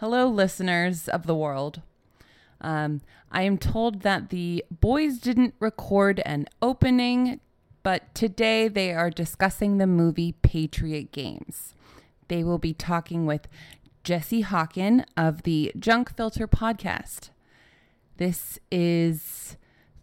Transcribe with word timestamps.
Hello, 0.00 0.28
listeners 0.28 1.08
of 1.08 1.26
the 1.26 1.34
world. 1.34 1.82
Um, 2.60 3.00
I 3.32 3.42
am 3.42 3.58
told 3.58 4.02
that 4.02 4.28
the 4.28 4.64
boys 4.70 5.18
didn't 5.18 5.54
record 5.58 6.22
an 6.24 6.46
opening, 6.62 7.40
but 7.82 8.14
today 8.14 8.68
they 8.68 8.92
are 8.92 9.10
discussing 9.10 9.78
the 9.78 9.88
movie 9.88 10.36
Patriot 10.40 11.10
Games. 11.10 11.74
They 12.28 12.44
will 12.44 12.58
be 12.58 12.72
talking 12.72 13.26
with 13.26 13.48
Jesse 14.04 14.44
Hawken 14.44 15.04
of 15.16 15.42
the 15.42 15.72
Junk 15.76 16.16
Filter 16.16 16.46
podcast. 16.46 17.30
This 18.18 18.60
is 18.70 19.56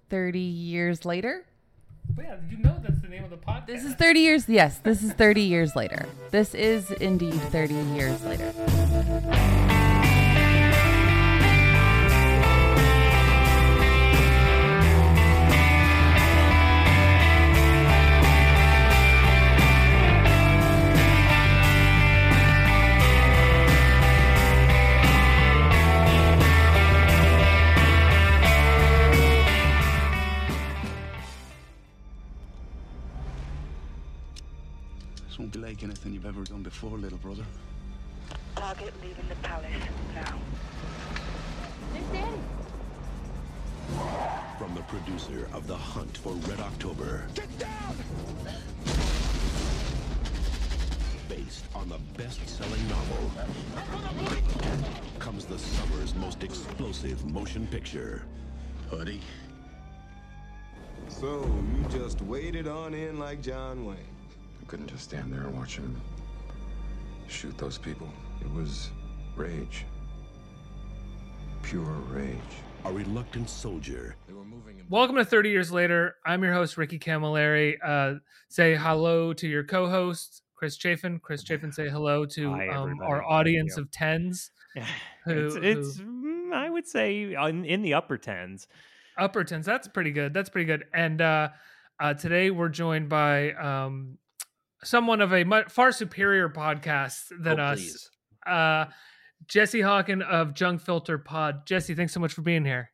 30 0.09 0.39
years 0.39 1.05
later. 1.05 1.45
Yeah, 2.17 2.35
you 2.49 2.57
know 2.57 2.77
that's 2.83 2.99
the 2.99 3.07
name 3.07 3.23
of 3.23 3.29
the 3.29 3.37
podcast. 3.37 3.67
This 3.67 3.85
is 3.85 3.93
30 3.93 4.19
years. 4.19 4.49
Yes, 4.49 4.77
this 4.79 5.01
is 5.01 5.13
30 5.13 5.41
years 5.41 5.73
later. 5.73 6.05
This 6.31 6.53
is 6.53 6.91
indeed 6.91 7.39
30 7.43 7.73
years 7.73 8.21
later. 8.25 9.54
Won't 36.05 36.21
be 36.21 36.27
like 36.27 36.35
anything 36.35 36.35
you've 36.35 36.37
ever 36.37 36.43
done 36.43 36.63
before, 36.63 36.97
little 36.97 37.17
brother. 37.19 37.45
Target 38.55 38.93
leaving 39.01 39.27
the 39.29 39.35
palace 39.35 39.65
now. 40.13 40.39
From 44.57 44.75
the 44.75 44.81
producer 44.81 45.47
of 45.53 45.67
The 45.67 45.75
Hunt 45.75 46.17
for 46.17 46.33
Red 46.49 46.59
October. 46.59 47.25
Get 47.33 47.59
down! 47.59 47.95
Based 51.29 51.65
on 51.75 51.89
the 51.89 51.99
best-selling 52.17 52.87
novel 52.87 53.31
comes 55.19 55.45
the 55.45 55.57
summer's 55.57 56.15
most 56.15 56.43
explosive 56.43 57.25
motion 57.31 57.67
picture. 57.67 58.23
Buddy. 58.91 59.19
So, 61.07 61.45
you 61.75 61.85
just 61.89 62.21
waited 62.21 62.67
on 62.67 62.93
in 62.93 63.19
like 63.19 63.41
John 63.41 63.85
Wayne. 63.85 64.14
I 64.65 64.67
couldn't 64.67 64.87
just 64.87 65.03
stand 65.03 65.31
there 65.31 65.41
and 65.41 65.55
watch 65.55 65.77
him 65.77 66.01
shoot 67.27 67.55
those 67.55 67.77
people. 67.77 68.09
It 68.41 68.51
was 68.51 68.89
rage. 69.35 69.85
Pure 71.61 71.83
rage. 71.83 72.39
A 72.85 72.91
reluctant 72.91 73.47
soldier 73.47 74.15
They 74.27 74.33
were 74.33 74.43
moving 74.43 74.79
in 74.79 74.85
Welcome 74.89 75.17
to 75.17 75.25
30 75.25 75.49
Years 75.49 75.71
Later. 75.71 76.15
I'm 76.25 76.43
your 76.43 76.53
host, 76.53 76.77
Ricky 76.77 76.97
Camilleri. 76.97 77.75
Uh, 77.83 78.15
say 78.49 78.75
hello 78.75 79.33
to 79.33 79.47
your 79.47 79.63
co 79.63 79.87
host, 79.87 80.41
Chris 80.55 80.75
Chafin. 80.77 81.19
Chris 81.19 81.43
Chafin, 81.43 81.71
say 81.71 81.87
hello 81.87 82.25
to 82.25 82.51
Hi, 82.51 82.67
um, 82.69 82.99
our 83.01 83.23
audience 83.23 83.77
of 83.77 83.91
tens, 83.91 84.49
Who- 85.25 85.45
it's, 85.45 85.55
it's 85.55 85.97
mm, 85.99 86.53
I 86.53 86.71
would 86.71 86.87
say 86.87 87.33
in, 87.33 87.65
in 87.65 87.83
the 87.83 87.93
upper 87.93 88.17
tens. 88.17 88.67
upper 89.15 89.43
tens. 89.43 89.65
That's 89.67 89.87
pretty 89.87 90.11
good. 90.11 90.33
That's 90.33 90.49
pretty 90.49 90.65
good. 90.65 90.85
And 90.91 91.21
uh, 91.21 91.49
uh, 91.99 92.15
today 92.15 92.49
we're 92.49 92.69
joined 92.69 93.09
by 93.09 93.53
um, 93.53 94.17
someone 94.83 95.21
of 95.21 95.33
a 95.33 95.43
much, 95.43 95.71
far 95.71 95.91
superior 95.91 96.49
podcast 96.49 97.23
than 97.39 97.59
Oh, 97.59 97.63
us. 97.63 97.79
please. 97.79 98.09
Uh, 98.45 98.85
Jesse 99.47 99.79
Hawken 99.79 100.21
of 100.23 100.53
Junk 100.53 100.81
Filter 100.81 101.17
Pod. 101.17 101.65
Jesse, 101.65 101.93
thanks 101.95 102.13
so 102.13 102.19
much 102.19 102.33
for 102.33 102.41
being 102.41 102.65
here. 102.65 102.91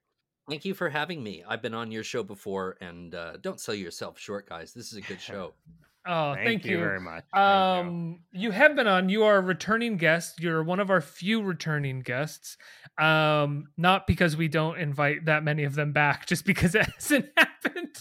Thank 0.49 0.65
you 0.65 0.73
for 0.73 0.89
having 0.89 1.23
me. 1.23 1.43
I've 1.47 1.61
been 1.61 1.73
on 1.73 1.91
your 1.91 2.03
show 2.03 2.23
before, 2.23 2.75
and 2.81 3.13
uh, 3.15 3.37
don't 3.41 3.59
sell 3.59 3.75
yourself 3.75 4.19
short, 4.19 4.49
guys. 4.49 4.73
This 4.73 4.91
is 4.91 4.97
a 4.97 5.01
good 5.01 5.21
show. 5.21 5.53
Oh, 6.03 6.33
thank, 6.33 6.65
you. 6.65 6.79
very 6.79 6.99
much. 6.99 7.23
Thank 7.31 7.85
you. 7.85 7.89
Um, 7.91 8.19
you. 8.31 8.49
have 8.49 8.75
been 8.75 8.87
on. 8.87 9.09
You 9.09 9.23
are 9.25 9.37
a 9.37 9.39
returning 9.41 9.97
guest. 9.97 10.39
You're 10.39 10.63
one 10.63 10.79
of 10.79 10.89
our 10.89 10.99
few 10.99 11.43
returning 11.43 11.99
guests. 11.99 12.57
Um, 12.99 13.65
not 13.77 14.07
because 14.07 14.35
we 14.35 14.47
don't 14.47 14.79
invite 14.79 15.25
that 15.25 15.43
many 15.43 15.63
of 15.63 15.75
them 15.75 15.93
back, 15.93 16.25
just 16.27 16.43
because 16.43 16.73
it 16.73 16.87
hasn't 16.95 17.27
happened. 17.37 17.95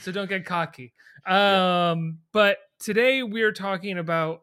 so 0.00 0.10
don't 0.10 0.28
get 0.28 0.44
cocky. 0.44 0.94
Um, 1.28 2.18
but 2.32 2.58
today 2.84 3.22
we 3.22 3.42
are 3.42 3.52
talking 3.52 3.98
about. 3.98 4.42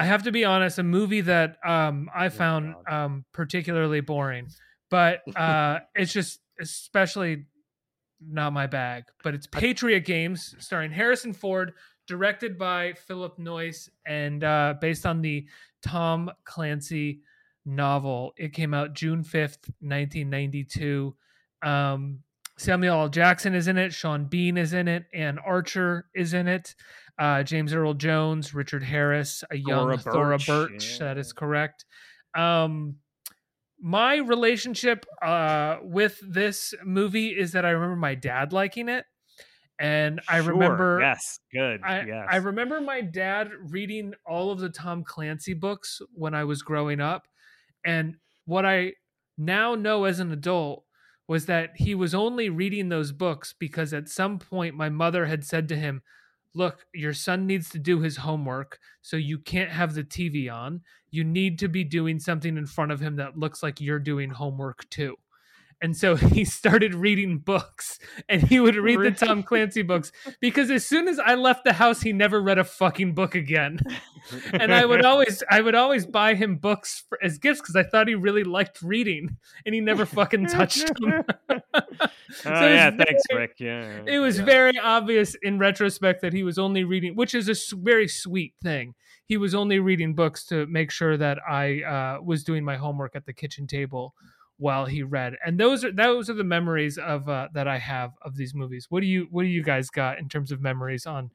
I 0.00 0.04
have 0.04 0.22
to 0.24 0.32
be 0.32 0.44
honest, 0.44 0.78
a 0.78 0.82
movie 0.82 1.22
that 1.22 1.58
um 1.64 2.08
I 2.14 2.28
found 2.28 2.74
God. 2.88 3.04
um 3.04 3.24
particularly 3.32 4.00
boring, 4.00 4.48
but 4.90 5.20
uh 5.36 5.80
it's 5.94 6.12
just 6.12 6.40
especially 6.60 7.46
not 8.20 8.52
my 8.52 8.66
bag. 8.66 9.04
But 9.22 9.34
it's 9.34 9.46
Patriot 9.46 10.00
Games, 10.00 10.54
starring 10.58 10.90
Harrison 10.90 11.32
Ford, 11.32 11.74
directed 12.06 12.58
by 12.58 12.94
Philip 12.94 13.38
Noyce, 13.38 13.88
and 14.06 14.42
uh, 14.42 14.74
based 14.80 15.06
on 15.06 15.22
the 15.22 15.46
Tom 15.82 16.30
Clancy 16.44 17.20
novel. 17.64 18.32
It 18.36 18.52
came 18.52 18.74
out 18.74 18.94
June 18.94 19.22
fifth, 19.22 19.70
nineteen 19.80 20.30
ninety 20.30 20.64
two. 20.64 21.14
Um, 21.62 22.20
Samuel 22.56 23.02
L. 23.02 23.08
Jackson 23.08 23.54
is 23.54 23.68
in 23.68 23.78
it. 23.78 23.92
Sean 23.92 24.24
Bean 24.24 24.56
is 24.56 24.72
in 24.72 24.88
it. 24.88 25.06
Anne 25.14 25.38
Archer 25.38 26.06
is 26.12 26.34
in 26.34 26.48
it. 26.48 26.74
Uh, 27.18 27.42
James 27.42 27.72
Earl 27.74 27.94
Jones, 27.94 28.54
Richard 28.54 28.82
Harris, 28.82 29.42
a 29.50 29.56
young 29.56 29.86
Thora 29.86 29.98
Thora 29.98 30.38
Birch, 30.38 30.46
Birch. 30.46 31.00
Yeah. 31.00 31.14
is 31.16 31.32
correct. 31.32 31.84
Um, 32.36 32.96
my 33.80 34.16
relationship 34.16 35.06
uh, 35.22 35.78
with 35.82 36.18
this 36.22 36.74
movie 36.84 37.28
is 37.28 37.52
that 37.52 37.64
I 37.64 37.70
remember 37.70 37.96
my 37.96 38.14
dad 38.14 38.52
liking 38.52 38.88
it, 38.88 39.04
and 39.78 40.20
I 40.28 40.40
Sure, 40.40 40.52
remember 40.52 41.00
Yes, 41.00 41.38
good. 41.52 41.80
I, 41.84 42.04
yes. 42.04 42.26
I 42.30 42.36
remember 42.36 42.80
my 42.80 43.00
dad 43.00 43.50
reading 43.70 44.14
all 44.26 44.50
of 44.50 44.58
the 44.58 44.68
Tom 44.68 45.04
Clancy 45.04 45.54
books 45.54 46.00
when 46.12 46.34
I 46.34 46.44
was 46.44 46.62
growing 46.62 47.00
up. 47.00 47.26
And 47.84 48.16
what 48.44 48.66
I 48.66 48.94
now 49.36 49.76
know 49.76 50.04
as 50.04 50.18
an 50.18 50.32
adult 50.32 50.84
was 51.28 51.46
that 51.46 51.70
he 51.76 51.94
was 51.94 52.14
only 52.14 52.48
reading 52.48 52.88
those 52.88 53.12
books 53.12 53.54
because 53.56 53.92
at 53.92 54.08
some 54.08 54.38
point 54.38 54.74
my 54.74 54.88
mother 54.88 55.26
had 55.26 55.44
said 55.44 55.68
to 55.68 55.76
him, 55.76 56.02
Look, 56.58 56.86
your 56.92 57.14
son 57.14 57.46
needs 57.46 57.70
to 57.70 57.78
do 57.78 58.00
his 58.00 58.16
homework, 58.16 58.80
so 59.00 59.16
you 59.16 59.38
can't 59.38 59.70
have 59.70 59.94
the 59.94 60.02
TV 60.02 60.52
on. 60.52 60.80
You 61.08 61.22
need 61.22 61.60
to 61.60 61.68
be 61.68 61.84
doing 61.84 62.18
something 62.18 62.56
in 62.56 62.66
front 62.66 62.90
of 62.90 62.98
him 62.98 63.14
that 63.14 63.38
looks 63.38 63.62
like 63.62 63.80
you're 63.80 64.00
doing 64.00 64.30
homework 64.30 64.90
too. 64.90 65.14
And 65.80 65.96
so 65.96 66.16
he 66.16 66.44
started 66.44 66.94
reading 66.94 67.38
books 67.38 67.98
and 68.28 68.42
he 68.42 68.60
would 68.60 68.76
read 68.76 69.00
the 69.00 69.10
Tom 69.10 69.42
Clancy 69.42 69.82
books 69.82 70.12
because 70.40 70.70
as 70.70 70.84
soon 70.84 71.08
as 71.08 71.18
I 71.18 71.34
left 71.34 71.64
the 71.64 71.72
house, 71.72 72.00
he 72.00 72.12
never 72.12 72.40
read 72.40 72.58
a 72.58 72.64
fucking 72.64 73.14
book 73.14 73.34
again. 73.34 73.78
and 74.52 74.72
I 74.72 74.84
would 74.84 75.04
always, 75.04 75.42
I 75.50 75.60
would 75.60 75.74
always 75.74 76.06
buy 76.06 76.34
him 76.34 76.56
books 76.56 77.04
for, 77.08 77.18
as 77.22 77.38
gifts 77.38 77.60
because 77.60 77.76
I 77.76 77.84
thought 77.84 78.08
he 78.08 78.14
really 78.14 78.44
liked 78.44 78.82
reading 78.82 79.36
and 79.64 79.74
he 79.74 79.80
never 79.80 80.06
fucking 80.06 80.46
touched 80.46 80.92
them. 81.00 81.24
Oh 81.50 81.60
yeah, 82.44 82.88
it's 82.88 82.96
thanks, 82.96 83.22
Rick. 83.32 83.56
Yeah, 83.58 84.02
It 84.06 84.18
was 84.18 84.38
yeah. 84.38 84.44
very 84.44 84.78
obvious 84.78 85.36
in 85.42 85.58
retrospect 85.58 86.22
that 86.22 86.32
he 86.32 86.42
was 86.42 86.58
only 86.58 86.84
reading, 86.84 87.14
which 87.14 87.34
is 87.34 87.48
a 87.48 87.76
very 87.76 88.08
sweet 88.08 88.54
thing. 88.62 88.94
He 89.24 89.36
was 89.36 89.54
only 89.54 89.78
reading 89.78 90.14
books 90.14 90.44
to 90.46 90.66
make 90.66 90.90
sure 90.90 91.16
that 91.16 91.38
I 91.46 91.82
uh, 91.82 92.22
was 92.22 92.44
doing 92.44 92.64
my 92.64 92.76
homework 92.76 93.14
at 93.14 93.26
the 93.26 93.32
kitchen 93.34 93.66
table 93.66 94.14
while 94.58 94.86
he 94.86 95.02
read. 95.02 95.36
And 95.44 95.58
those 95.58 95.84
are 95.84 95.92
those 95.92 96.28
are 96.28 96.34
the 96.34 96.44
memories 96.44 96.98
of 96.98 97.28
uh, 97.28 97.48
that 97.54 97.66
I 97.66 97.78
have 97.78 98.12
of 98.22 98.36
these 98.36 98.54
movies. 98.54 98.86
What 98.90 99.00
do 99.00 99.06
you 99.06 99.26
What 99.30 99.42
do 99.42 99.48
you 99.48 99.62
guys 99.62 99.88
got 99.88 100.18
in 100.18 100.28
terms 100.28 100.52
of 100.52 100.60
memories 100.60 101.06
on 101.06 101.30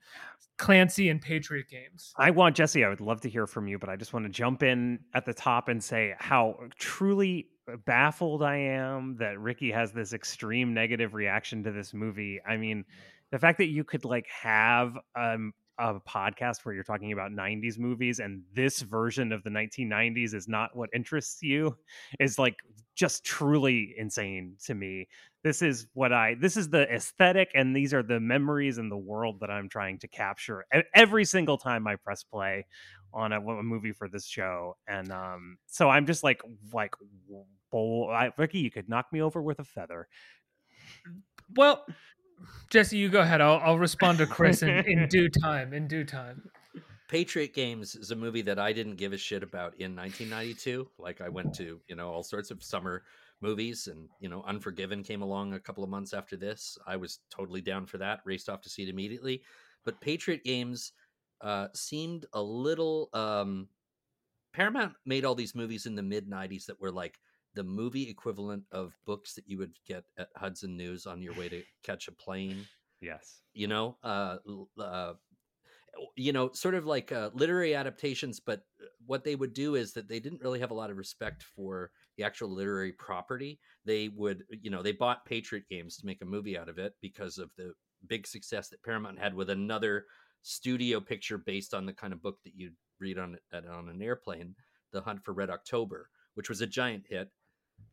Clancy 0.57 1.09
and 1.09 1.21
Patriot 1.21 1.67
games? 1.69 2.13
I 2.17 2.31
want 2.31 2.55
Jesse. 2.55 2.83
I 2.83 2.89
would 2.89 3.01
love 3.01 3.21
to 3.21 3.29
hear 3.29 3.47
from 3.47 3.67
you, 3.67 3.79
but 3.79 3.89
I 3.89 3.95
just 3.95 4.13
want 4.13 4.25
to 4.25 4.31
jump 4.31 4.61
in 4.61 4.99
at 5.13 5.25
the 5.25 5.33
top 5.33 5.69
and 5.69 5.83
say 5.83 6.13
how 6.19 6.57
truly 6.77 7.47
baffled 7.85 8.43
I 8.43 8.57
am 8.57 9.15
that 9.17 9.39
Ricky 9.39 9.71
has 9.71 9.91
this 9.93 10.13
extreme 10.13 10.73
negative 10.73 11.13
reaction 11.13 11.63
to 11.63 11.71
this 11.71 11.93
movie. 11.93 12.41
I 12.45 12.57
mean, 12.57 12.83
the 13.31 13.39
fact 13.39 13.57
that 13.59 13.67
you 13.67 13.83
could 13.83 14.03
like 14.03 14.27
have 14.27 14.97
um, 15.15 15.53
a 15.79 15.99
podcast 16.01 16.63
where 16.63 16.75
you're 16.75 16.83
talking 16.83 17.13
about 17.13 17.31
90s 17.31 17.79
movies 17.79 18.19
and 18.19 18.43
this 18.53 18.81
version 18.81 19.31
of 19.31 19.43
the 19.43 19.49
1990s 19.49 20.33
is 20.33 20.47
not 20.47 20.75
what 20.75 20.89
interests 20.93 21.41
you 21.41 21.75
is 22.19 22.37
like 22.37 22.55
just 22.95 23.23
truly 23.23 23.95
insane 23.97 24.55
to 24.65 24.73
me. 24.73 25.07
This 25.43 25.61
is 25.61 25.87
what 25.93 26.13
I 26.13 26.35
this 26.39 26.55
is 26.55 26.69
the 26.69 26.89
aesthetic 26.93 27.49
and 27.53 27.75
these 27.75 27.93
are 27.93 28.03
the 28.03 28.19
memories 28.19 28.77
and 28.77 28.91
the 28.91 28.97
world 28.97 29.39
that 29.41 29.49
I'm 29.49 29.67
trying 29.67 29.99
to 29.99 30.07
capture 30.07 30.65
every 30.93 31.25
single 31.25 31.57
time 31.57 31.85
I 31.87 31.95
press 31.97 32.23
play 32.23 32.65
on 33.13 33.31
a, 33.31 33.39
a 33.39 33.63
movie 33.63 33.91
for 33.91 34.07
this 34.07 34.25
show. 34.25 34.77
And 34.87 35.11
um 35.11 35.57
so 35.67 35.89
I'm 35.89 36.05
just 36.05 36.23
like 36.23 36.41
like 36.71 36.95
bowl 37.71 38.09
I, 38.11 38.31
Ricky 38.37 38.59
you 38.59 38.71
could 38.71 38.87
knock 38.87 39.07
me 39.11 39.21
over 39.21 39.41
with 39.41 39.59
a 39.59 39.65
feather. 39.65 40.07
Well, 41.55 41.85
Jesse, 42.69 42.97
you 42.97 43.09
go 43.09 43.21
ahead. 43.21 43.41
I'll 43.41 43.59
I'll 43.63 43.79
respond 43.79 44.19
to 44.19 44.27
Chris 44.27 44.63
in, 44.63 44.69
in 44.69 45.07
due 45.09 45.29
time. 45.29 45.73
In 45.73 45.87
due 45.87 46.03
time. 46.03 46.49
Patriot 47.13 47.53
Games 47.53 47.93
is 47.93 48.09
a 48.09 48.15
movie 48.15 48.41
that 48.41 48.57
I 48.57 48.73
didn't 48.73 48.95
give 48.95 49.13
a 49.13 49.19
shit 49.19 49.43
about 49.43 49.75
in 49.75 49.95
1992. 49.95 50.89
Like 50.97 51.21
I 51.21 51.29
went 51.29 51.53
to, 51.53 51.79
you 51.87 51.95
know, 51.95 52.09
all 52.09 52.23
sorts 52.23 52.49
of 52.49 52.63
summer 52.63 53.03
movies 53.39 53.85
and, 53.85 54.09
you 54.19 54.29
know, 54.29 54.43
Unforgiven 54.47 55.03
came 55.03 55.21
along 55.21 55.53
a 55.53 55.59
couple 55.59 55.83
of 55.83 55.91
months 55.91 56.15
after 56.15 56.35
this. 56.35 56.75
I 56.87 56.95
was 56.95 57.19
totally 57.29 57.61
down 57.61 57.85
for 57.85 57.99
that, 57.99 58.21
raced 58.25 58.49
off 58.49 58.61
to 58.61 58.69
see 58.69 58.81
it 58.81 58.89
immediately. 58.89 59.43
But 59.85 60.01
Patriot 60.01 60.43
Games 60.43 60.93
uh, 61.41 61.67
seemed 61.75 62.25
a 62.33 62.41
little 62.41 63.11
um 63.13 63.67
Paramount 64.51 64.93
made 65.05 65.23
all 65.23 65.35
these 65.35 65.53
movies 65.53 65.85
in 65.85 65.93
the 65.93 66.01
mid 66.01 66.27
90s 66.27 66.65
that 66.65 66.81
were 66.81 66.91
like 66.91 67.19
the 67.53 67.63
movie 67.63 68.09
equivalent 68.09 68.63
of 68.71 68.97
books 69.05 69.35
that 69.35 69.47
you 69.47 69.59
would 69.59 69.77
get 69.87 70.03
at 70.17 70.29
Hudson 70.35 70.75
News 70.75 71.05
on 71.05 71.21
your 71.21 71.35
way 71.35 71.47
to 71.47 71.61
catch 71.83 72.07
a 72.07 72.11
plane 72.11 72.65
Yes. 73.01 73.41
you 73.53 73.67
know 73.67 73.97
uh, 74.03 74.37
uh 74.79 75.13
you 76.15 76.33
know 76.33 76.51
sort 76.53 76.73
of 76.75 76.85
like 76.85 77.11
uh, 77.11 77.29
literary 77.33 77.75
adaptations 77.75 78.39
but 78.39 78.65
uh, 78.81 78.85
what 79.05 79.23
they 79.23 79.35
would 79.35 79.53
do 79.53 79.75
is 79.75 79.93
that 79.93 80.07
they 80.07 80.19
didn't 80.19 80.41
really 80.41 80.59
have 80.59 80.71
a 80.71 80.73
lot 80.73 80.89
of 80.89 80.97
respect 80.97 81.43
for 81.43 81.91
the 82.17 82.23
actual 82.23 82.49
literary 82.49 82.91
property 82.91 83.59
they 83.85 84.09
would 84.09 84.43
you 84.49 84.69
know 84.71 84.81
they 84.81 84.91
bought 84.91 85.25
patriot 85.25 85.65
games 85.69 85.97
to 85.97 86.05
make 86.05 86.21
a 86.21 86.25
movie 86.25 86.57
out 86.57 86.69
of 86.69 86.77
it 86.79 86.93
because 87.01 87.37
of 87.37 87.51
the 87.57 87.73
big 88.07 88.25
success 88.25 88.69
that 88.69 88.81
paramount 88.83 89.19
had 89.19 89.33
with 89.33 89.49
another 89.49 90.05
studio 90.41 90.99
picture 90.99 91.37
based 91.37 91.73
on 91.73 91.85
the 91.85 91.93
kind 91.93 92.11
of 92.11 92.21
book 92.21 92.37
that 92.43 92.53
you'd 92.55 92.75
read 92.99 93.17
on 93.19 93.37
on 93.53 93.89
an 93.89 94.01
airplane 94.01 94.55
the 94.91 95.01
hunt 95.01 95.23
for 95.23 95.33
red 95.33 95.49
october 95.49 96.09
which 96.33 96.49
was 96.49 96.61
a 96.61 96.67
giant 96.67 97.05
hit 97.07 97.29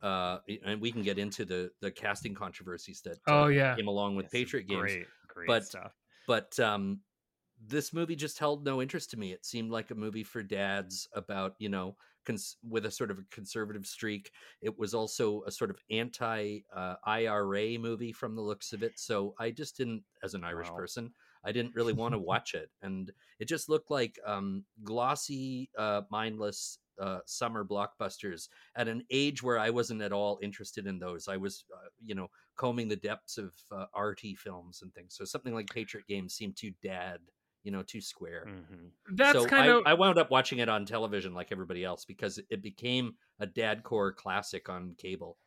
uh 0.01 0.39
and 0.65 0.81
we 0.81 0.91
can 0.91 1.03
get 1.03 1.19
into 1.19 1.45
the 1.45 1.71
the 1.81 1.91
casting 1.91 2.33
controversies 2.33 3.01
that 3.01 3.17
uh, 3.27 3.43
Oh, 3.43 3.47
yeah. 3.47 3.75
came 3.75 3.87
along 3.87 4.15
with 4.15 4.31
patriot 4.31 4.67
games 4.67 4.81
Great, 4.81 5.07
great 5.27 5.47
but 5.47 5.63
stuff. 5.63 5.93
but 6.27 6.59
um 6.59 7.01
this 7.63 7.93
movie 7.93 8.15
just 8.15 8.39
held 8.39 8.65
no 8.65 8.81
interest 8.81 9.11
to 9.11 9.17
me 9.17 9.31
it 9.31 9.45
seemed 9.45 9.69
like 9.71 9.91
a 9.91 9.95
movie 9.95 10.23
for 10.23 10.41
dads 10.41 11.07
about 11.13 11.55
you 11.59 11.69
know 11.69 11.95
cons- 12.25 12.57
with 12.67 12.85
a 12.85 12.91
sort 12.91 13.11
of 13.11 13.19
a 13.19 13.23
conservative 13.29 13.85
streak 13.85 14.31
it 14.61 14.77
was 14.79 14.93
also 14.93 15.43
a 15.43 15.51
sort 15.51 15.69
of 15.69 15.79
anti 15.91 16.61
uh, 16.73 16.95
ira 17.05 17.77
movie 17.77 18.11
from 18.11 18.35
the 18.35 18.41
looks 18.41 18.73
of 18.73 18.81
it 18.83 18.97
so 18.97 19.35
i 19.39 19.51
just 19.51 19.77
didn't 19.77 20.03
as 20.23 20.33
an 20.33 20.43
irish 20.43 20.73
Wow. 20.73 20.73
person 20.73 21.13
i 21.43 21.51
didn't 21.51 21.75
really 21.75 21.93
want 21.93 22.13
to 22.13 22.19
watch 22.19 22.53
it 22.55 22.71
and 22.81 23.11
it 23.39 23.45
just 23.45 23.69
looked 23.69 23.91
like 23.91 24.17
um 24.25 24.65
glossy 24.83 25.69
uh 25.77 26.01
mindless 26.09 26.79
uh, 26.99 27.19
summer 27.25 27.65
blockbusters 27.65 28.47
at 28.75 28.87
an 28.87 29.03
age 29.09 29.41
where 29.41 29.57
I 29.57 29.71
wasn't 29.71 30.03
at 30.03 30.11
all 30.11 30.37
interested 30.43 30.85
in 30.85 30.99
those. 30.99 31.27
I 31.27 31.37
was, 31.37 31.65
uh, 31.73 31.87
you 32.03 32.13
know, 32.13 32.29
combing 32.57 32.89
the 32.89 32.95
depths 32.95 33.39
of 33.39 33.55
uh, 33.71 33.87
arty 33.93 34.35
films 34.35 34.83
and 34.83 34.93
things. 34.93 35.15
So 35.15 35.25
something 35.25 35.53
like 35.53 35.71
Patriot 35.71 36.05
Games 36.05 36.35
seemed 36.35 36.57
too 36.57 36.73
dad, 36.83 37.21
you 37.63 37.71
know, 37.71 37.83
too 37.83 38.01
square. 38.01 38.47
Mhm. 38.47 38.91
That's 39.15 39.39
so 39.39 39.45
kind 39.47 39.69
I, 39.69 39.75
of 39.75 39.83
I 39.85 39.93
wound 39.93 40.17
up 40.17 40.31
watching 40.31 40.59
it 40.59 40.69
on 40.69 40.85
television 40.85 41.33
like 41.33 41.51
everybody 41.51 41.83
else 41.83 42.05
because 42.05 42.39
it 42.49 42.61
became 42.61 43.15
a 43.39 43.45
dad 43.45 43.83
core 43.83 44.11
classic 44.13 44.69
on 44.69 44.95
cable. 44.97 45.37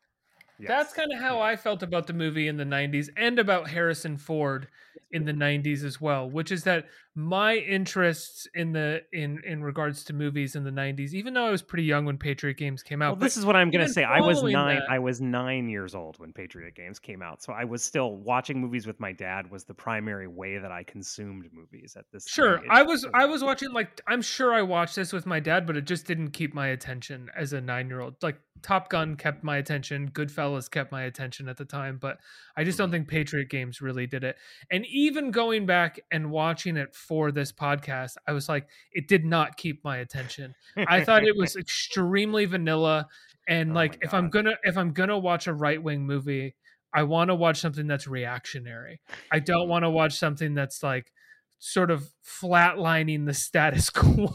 That's 0.60 0.92
kind 0.92 1.12
of 1.12 1.20
how 1.20 1.40
I 1.40 1.56
felt 1.56 1.82
about 1.82 2.06
the 2.06 2.12
movie 2.12 2.48
in 2.48 2.56
the 2.56 2.64
90s 2.64 3.10
and 3.16 3.38
about 3.38 3.68
Harrison 3.68 4.16
Ford 4.16 4.68
in 5.10 5.24
the 5.24 5.32
90s 5.32 5.84
as 5.84 6.00
well, 6.00 6.30
which 6.30 6.52
is 6.52 6.64
that 6.64 6.86
my 7.16 7.54
interests 7.56 8.48
in 8.54 8.72
the 8.72 9.02
in 9.12 9.40
in 9.44 9.62
regards 9.62 10.02
to 10.04 10.12
movies 10.12 10.56
in 10.56 10.64
the 10.64 10.70
90s, 10.70 11.14
even 11.14 11.32
though 11.34 11.46
I 11.46 11.50
was 11.50 11.62
pretty 11.62 11.84
young 11.84 12.04
when 12.04 12.18
Patriot 12.18 12.56
Games 12.56 12.82
came 12.82 13.02
out. 13.02 13.10
Well, 13.12 13.20
this 13.20 13.36
is 13.36 13.46
what 13.46 13.54
I'm 13.54 13.70
gonna 13.70 13.88
say. 13.88 14.02
I 14.02 14.20
was 14.20 14.42
nine. 14.42 14.76
that- 14.80 14.90
I 14.90 14.98
was 14.98 15.20
nine 15.20 15.68
years 15.68 15.94
old 15.94 16.18
when 16.18 16.32
Patriot 16.32 16.74
Games 16.74 16.98
came 16.98 17.22
out, 17.22 17.42
so 17.42 17.52
I 17.52 17.64
was 17.64 17.84
still 17.84 18.16
watching 18.16 18.60
movies 18.60 18.86
with 18.86 18.98
my 18.98 19.12
dad. 19.12 19.48
Was 19.50 19.64
the 19.64 19.74
primary 19.74 20.26
way 20.26 20.58
that 20.58 20.72
I 20.72 20.82
consumed 20.82 21.48
movies 21.52 21.94
at 21.96 22.04
this. 22.10 22.26
Sure. 22.26 22.60
I 22.68 22.82
was 22.82 23.06
I 23.14 23.26
was 23.26 23.44
watching 23.44 23.72
like 23.72 24.00
I'm 24.08 24.22
sure 24.22 24.52
I 24.52 24.62
watched 24.62 24.96
this 24.96 25.12
with 25.12 25.24
my 25.24 25.38
dad, 25.38 25.66
but 25.66 25.76
it 25.76 25.84
just 25.84 26.06
didn't 26.06 26.30
keep 26.32 26.52
my 26.52 26.68
attention 26.68 27.30
as 27.36 27.52
a 27.52 27.60
nine 27.60 27.88
year 27.88 28.00
old. 28.00 28.16
Like 28.22 28.40
Top 28.62 28.88
Gun 28.88 29.16
kept 29.16 29.44
my 29.44 29.58
attention, 29.58 30.10
Goodfellas 30.10 30.70
kept 30.70 30.90
my 30.90 31.02
attention 31.02 31.48
at 31.48 31.58
the 31.58 31.64
time, 31.66 31.98
but 32.00 32.18
I 32.56 32.64
just 32.64 32.78
don't 32.78 32.88
Mhm. 32.88 32.92
think 32.92 33.08
Patriot 33.08 33.50
Games 33.50 33.82
really 33.82 34.06
did 34.06 34.24
it. 34.24 34.36
And 34.70 34.86
even 34.86 35.30
going 35.32 35.66
back 35.66 36.00
and 36.10 36.30
watching 36.30 36.76
it 36.78 36.94
for 37.06 37.32
this 37.32 37.52
podcast, 37.52 38.16
I 38.26 38.32
was 38.32 38.48
like, 38.48 38.66
it 38.92 39.08
did 39.08 39.24
not 39.24 39.56
keep 39.56 39.84
my 39.84 39.98
attention. 39.98 40.54
I 40.76 41.04
thought 41.04 41.24
it 41.24 41.36
was 41.36 41.56
extremely 41.56 42.46
vanilla, 42.46 43.06
and 43.48 43.70
Oh 43.70 43.74
like 43.74 43.98
if 44.02 44.14
I'm 44.14 44.30
gonna 44.30 44.54
if 44.62 44.76
I'm 44.76 44.92
gonna 44.92 45.18
watch 45.18 45.46
a 45.46 45.54
right 45.54 45.82
wing 45.82 46.06
movie, 46.06 46.54
I 46.92 47.02
want 47.02 47.28
to 47.28 47.34
watch 47.34 47.60
something 47.60 47.86
that's 47.86 48.06
reactionary. 48.06 49.00
I 49.30 49.40
don't 49.40 49.68
want 49.68 49.84
to 49.84 49.90
watch 49.90 50.14
something 50.18 50.54
that's 50.54 50.82
like 50.82 51.12
sort 51.58 51.90
of 51.90 52.08
flatlining 52.22 53.24
the 53.24 53.32
status 53.32 53.88
quo 53.90 54.30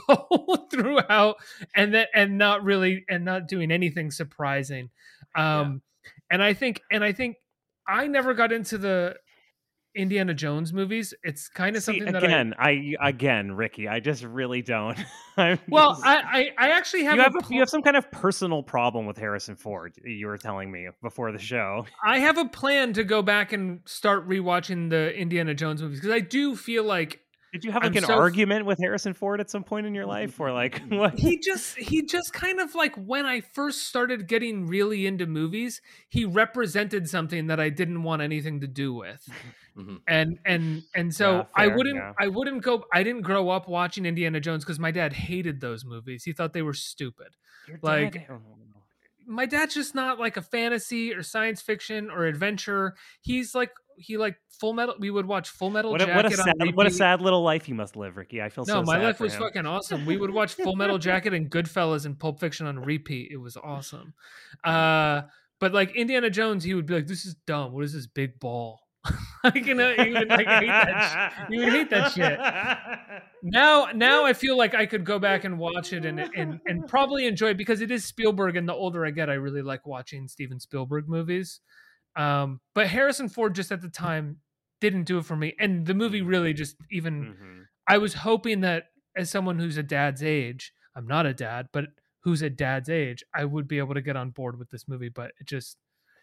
throughout 0.71 1.35
and 1.75 1.93
that 1.93 2.09
and 2.15 2.37
not 2.37 2.63
really 2.63 3.05
and 3.07 3.23
not 3.23 3.47
doing 3.47 3.71
anything 3.71 4.09
surprising 4.09 4.89
um 5.35 5.79
and 6.31 6.41
i 6.41 6.53
think 6.55 6.81
and 6.91 7.03
i 7.03 7.11
think 7.11 7.35
i 7.87 8.07
never 8.07 8.33
got 8.33 8.51
into 8.51 8.79
the 8.79 9.15
indiana 9.95 10.33
jones 10.33 10.71
movies 10.71 11.13
it's 11.23 11.49
kind 11.49 11.75
of 11.75 11.83
See, 11.83 11.97
something 11.99 12.13
that 12.13 12.23
I, 12.23 12.27
again, 12.27 12.53
I, 12.59 12.95
again, 13.01 13.51
Ricky, 13.53 13.87
I 13.87 13.99
just 13.99 14.23
really 14.23 14.61
don't. 14.61 14.97
I'm 15.37 15.59
well 15.67 15.93
just- 15.93 16.05
I, 16.05 16.17
I 16.17 16.49
i 16.57 16.69
actually 16.71 17.03
have 17.05 17.15
you 17.15 17.21
have 17.23 17.35
a, 17.35 17.39
pl- 17.41 17.53
you 17.53 17.59
have 17.59 17.69
some 17.69 17.81
kind 17.81 17.97
of 17.97 18.09
personal 18.11 18.61
problem 18.61 19.05
with 19.05 19.17
Harrison 19.17 19.55
Ford. 19.55 19.93
You 20.03 20.27
were 20.27 20.37
telling 20.37 20.71
me 20.71 20.87
before 21.01 21.31
the 21.31 21.39
show. 21.39 21.85
I 22.05 22.19
have 22.19 22.37
a 22.37 22.45
plan 22.45 22.93
to 22.93 23.03
go 23.03 23.21
back 23.21 23.51
and 23.53 23.79
start 23.85 24.27
rewatching 24.27 24.89
the 24.89 25.13
indiana 25.15 25.53
jones 25.53 25.81
movies 25.81 25.99
because 25.99 26.13
i 26.13 26.19
do 26.19 26.55
feel 26.55 26.83
like 26.83 27.21
Did 27.51 27.63
you 27.63 27.71
have 27.71 27.81
like 27.83 27.91
I'm 27.93 27.97
an 27.97 28.03
so 28.05 28.13
f- 28.13 28.19
argument 28.19 28.65
with 28.65 28.77
Harrison 28.79 29.13
Ford 29.13 29.39
at 29.39 29.49
some 29.49 29.63
point 29.63 29.87
in 29.87 29.95
your 29.95 30.05
life, 30.05 30.39
or 30.39 30.51
like 30.51 30.81
what? 30.89 31.17
he 31.17 31.39
just 31.39 31.77
he 31.77 32.03
just 32.03 32.31
kind 32.33 32.59
of 32.59 32.75
like 32.75 32.95
when 32.95 33.25
I 33.25 33.41
first 33.41 33.87
started 33.87 34.27
getting 34.27 34.67
really 34.67 35.07
into 35.07 35.25
movies, 35.25 35.81
he 36.09 36.25
represented 36.25 37.09
something 37.09 37.47
that 37.47 37.59
I 37.59 37.69
didn't 37.69 38.03
want 38.03 38.21
anything 38.21 38.59
to 38.61 38.67
do 38.67 38.93
with. 38.93 39.27
Mhm. 39.77 40.01
And 40.07 40.39
and 40.45 40.83
and 40.93 41.13
so 41.15 41.37
Yeah, 41.37 41.43
I 41.55 41.67
wouldn't 41.67 41.95
yeah. 41.95 42.13
I 42.19 42.27
wouldn't 42.27 42.61
go 42.61 42.83
I 42.93 43.01
didn't 43.03 43.21
grow 43.23 43.49
up 43.49 43.67
watching 43.67 44.05
Indiana 44.05 44.39
Jones 44.39 44.63
because 44.63 44.79
my 44.79 44.91
dad 44.91 45.13
hated 45.13 45.59
those 45.61 45.83
movies. 45.85 46.23
He 46.23 46.33
thought 46.33 46.53
they 46.53 46.61
were 46.61 46.73
stupid. 46.73 47.29
Your 47.67 47.79
like- 47.81 48.13
dad- 48.13 48.27
oh, 48.29 48.41
My 49.25 49.45
dad's 49.45 49.75
just 49.75 49.93
not 49.93 50.19
like 50.19 50.37
a 50.37 50.41
fantasy 50.41 51.13
or 51.13 51.21
science 51.23 51.61
fiction 51.61 52.09
or 52.09 52.25
adventure. 52.25 52.95
He's 53.21 53.53
like 53.53 53.71
he 53.99 54.17
like 54.17 54.37
full 54.59 54.73
metal 54.73 54.95
we 54.99 55.09
would 55.09 55.25
watch 55.25 55.49
full 55.49 55.69
metal 55.69 55.91
What 55.91 56.01
a, 56.01 56.05
jacket 56.05 56.15
what 56.15 56.25
a 56.25 56.37
sad 56.37 56.75
what 56.75 56.87
a 56.87 56.91
sad 56.91 57.21
little 57.21 57.43
life 57.43 57.69
you 57.69 57.75
must 57.75 57.95
live, 57.95 58.17
Ricky. 58.17 58.41
I 58.41 58.49
feel 58.49 58.65
No, 58.65 58.73
so 58.73 58.81
No, 58.81 58.85
my 58.85 58.97
life 59.01 59.19
was 59.19 59.33
him. 59.33 59.41
fucking 59.41 59.65
awesome. 59.65 60.05
We 60.05 60.17
would 60.17 60.31
watch 60.31 60.53
Full 60.55 60.75
Metal 60.75 60.97
Jacket 60.97 61.33
and 61.33 61.49
Goodfellas 61.49 62.05
and 62.05 62.17
Pulp 62.17 62.39
Fiction 62.39 62.65
on 62.67 62.79
repeat. 62.79 63.31
It 63.31 63.37
was 63.37 63.57
awesome. 63.57 64.13
Uh, 64.63 65.23
but 65.59 65.73
like 65.73 65.95
Indiana 65.95 66.29
Jones, 66.29 66.63
he 66.63 66.73
would 66.73 66.85
be 66.85 66.93
like, 66.95 67.07
"This 67.07 67.25
is 67.25 67.35
dumb. 67.45 67.73
What 67.73 67.83
is 67.83 67.93
this 67.93 68.07
big 68.07 68.39
ball?" 68.39 68.79
like, 69.43 69.65
you 69.65 69.73
know, 69.75 69.93
he 69.93 70.11
would 70.11 70.29
like 70.29 70.47
hate 70.47 70.67
that. 70.67 71.31
Sh- 71.33 71.51
he 71.51 71.57
would 71.57 71.69
hate 71.69 71.89
that 71.89 72.11
shit. 72.11 72.39
Now, 73.41 73.87
now 73.95 74.25
I 74.25 74.33
feel 74.33 74.57
like 74.57 74.75
I 74.75 74.85
could 74.85 75.05
go 75.05 75.17
back 75.17 75.45
and 75.45 75.57
watch 75.57 75.93
it 75.93 76.03
and 76.03 76.19
and 76.19 76.59
and 76.65 76.85
probably 76.89 77.25
enjoy 77.25 77.51
it 77.51 77.57
because 77.57 77.79
it 77.79 77.89
is 77.89 78.03
Spielberg. 78.03 78.57
And 78.57 78.67
the 78.67 78.73
older 78.73 79.05
I 79.05 79.11
get, 79.11 79.29
I 79.29 79.35
really 79.35 79.61
like 79.61 79.87
watching 79.87 80.27
Steven 80.27 80.59
Spielberg 80.59 81.07
movies. 81.07 81.61
Um, 82.19 82.59
but 82.75 82.87
Harrison 82.87 83.29
Ford 83.29 83.55
just 83.55 83.71
at 83.71 83.81
the 83.81 83.89
time 83.89 84.37
didn't 84.81 85.03
do 85.03 85.17
it 85.17 85.25
for 85.25 85.35
me, 85.35 85.55
and 85.59 85.85
the 85.85 85.93
movie 85.93 86.21
really 86.21 86.53
just 86.53 86.75
even. 86.91 87.33
Mhm. 87.33 87.65
I 87.87 87.97
was 87.97 88.13
hoping 88.13 88.61
that 88.61 88.91
as 89.15 89.29
someone 89.29 89.57
who's 89.59 89.77
a 89.77 89.83
dad's 89.83 90.21
age, 90.21 90.73
I'm 90.95 91.07
not 91.07 91.25
a 91.25 91.33
dad, 91.33 91.69
but 91.71 91.85
who's 92.23 92.41
a 92.41 92.49
dad's 92.49 92.89
age, 92.89 93.23
I 93.33 93.45
would 93.45 93.67
be 93.67 93.77
able 93.79 93.93
to 93.95 94.01
get 94.01 94.15
on 94.15 94.29
board 94.31 94.59
with 94.59 94.69
this 94.69 94.87
movie, 94.87 95.09
but 95.09 95.31
it 95.39 95.47
just 95.47 95.77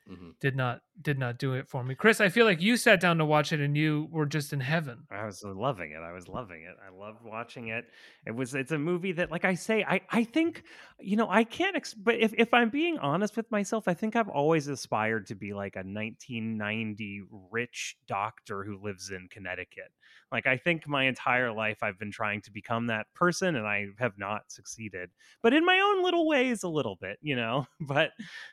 Mhm. 0.08 0.38
did 0.40 0.54
not 0.56 0.82
did 1.02 1.18
not 1.18 1.38
do 1.38 1.52
it 1.54 1.68
for 1.68 1.82
me. 1.84 1.94
Chris, 1.94 2.20
I 2.20 2.28
feel 2.28 2.46
like 2.46 2.62
you 2.62 2.76
sat 2.76 3.00
down 3.00 3.18
to 3.18 3.25
watch 3.25 3.52
it 3.52 3.60
and 3.60 3.76
you 3.76 4.08
were 4.10 4.25
just 4.25 4.52
in 4.52 4.60
heaven. 4.60 5.06
I 5.10 5.25
was 5.26 5.42
loving 5.44 5.90
it. 5.90 5.98
I 5.98 6.12
was 6.12 6.28
loving 6.28 6.62
it. 6.62 6.76
I 6.84 6.94
loved 6.94 7.22
watching 7.22 7.68
it. 7.68 7.86
It 8.25 8.30
was 8.34 8.54
it's 8.54 8.70
a 8.72 8.78
movie 8.78 9.12
that 9.12 9.30
like 9.30 9.44
I 9.44 9.54
say 9.54 9.84
I 9.84 10.00
I 10.10 10.25
think 10.25 10.62
you 11.00 11.16
know 11.16 11.28
I 11.28 11.44
can't 11.44 11.76
ex- 11.76 11.92
but 11.94 12.14
if 12.16 12.32
if 12.38 12.54
I'm 12.54 12.70
being 12.70 12.98
honest 12.98 13.36
with 13.36 13.50
myself, 13.50 13.88
I 13.88 13.94
think 13.94 14.16
I've 14.16 14.28
always 14.28 14.68
aspired 14.68 15.26
to 15.26 15.34
be 15.34 15.52
like 15.52 15.76
a 15.76 15.82
1990 15.82 17.22
rich 17.50 17.96
doctor 18.06 18.64
who 18.64 18.78
lives 18.82 19.10
in 19.10 19.28
Connecticut. 19.28 19.90
Like 20.32 20.46
I 20.46 20.56
think 20.56 20.86
my 20.88 21.04
entire 21.04 21.52
life 21.52 21.82
I've 21.82 21.98
been 21.98 22.10
trying 22.12 22.40
to 22.42 22.50
become 22.50 22.86
that 22.86 23.06
person 23.14 23.56
and 23.56 23.66
I 23.66 23.86
have 23.98 24.18
not 24.18 24.50
succeeded. 24.50 25.10
But 25.42 25.52
in 25.52 25.64
my 25.64 25.78
own 25.80 26.02
little 26.02 26.26
ways 26.26 26.62
a 26.62 26.68
little 26.68 26.96
bit, 26.96 27.18
you 27.20 27.36
know. 27.36 27.66
But 27.80 28.10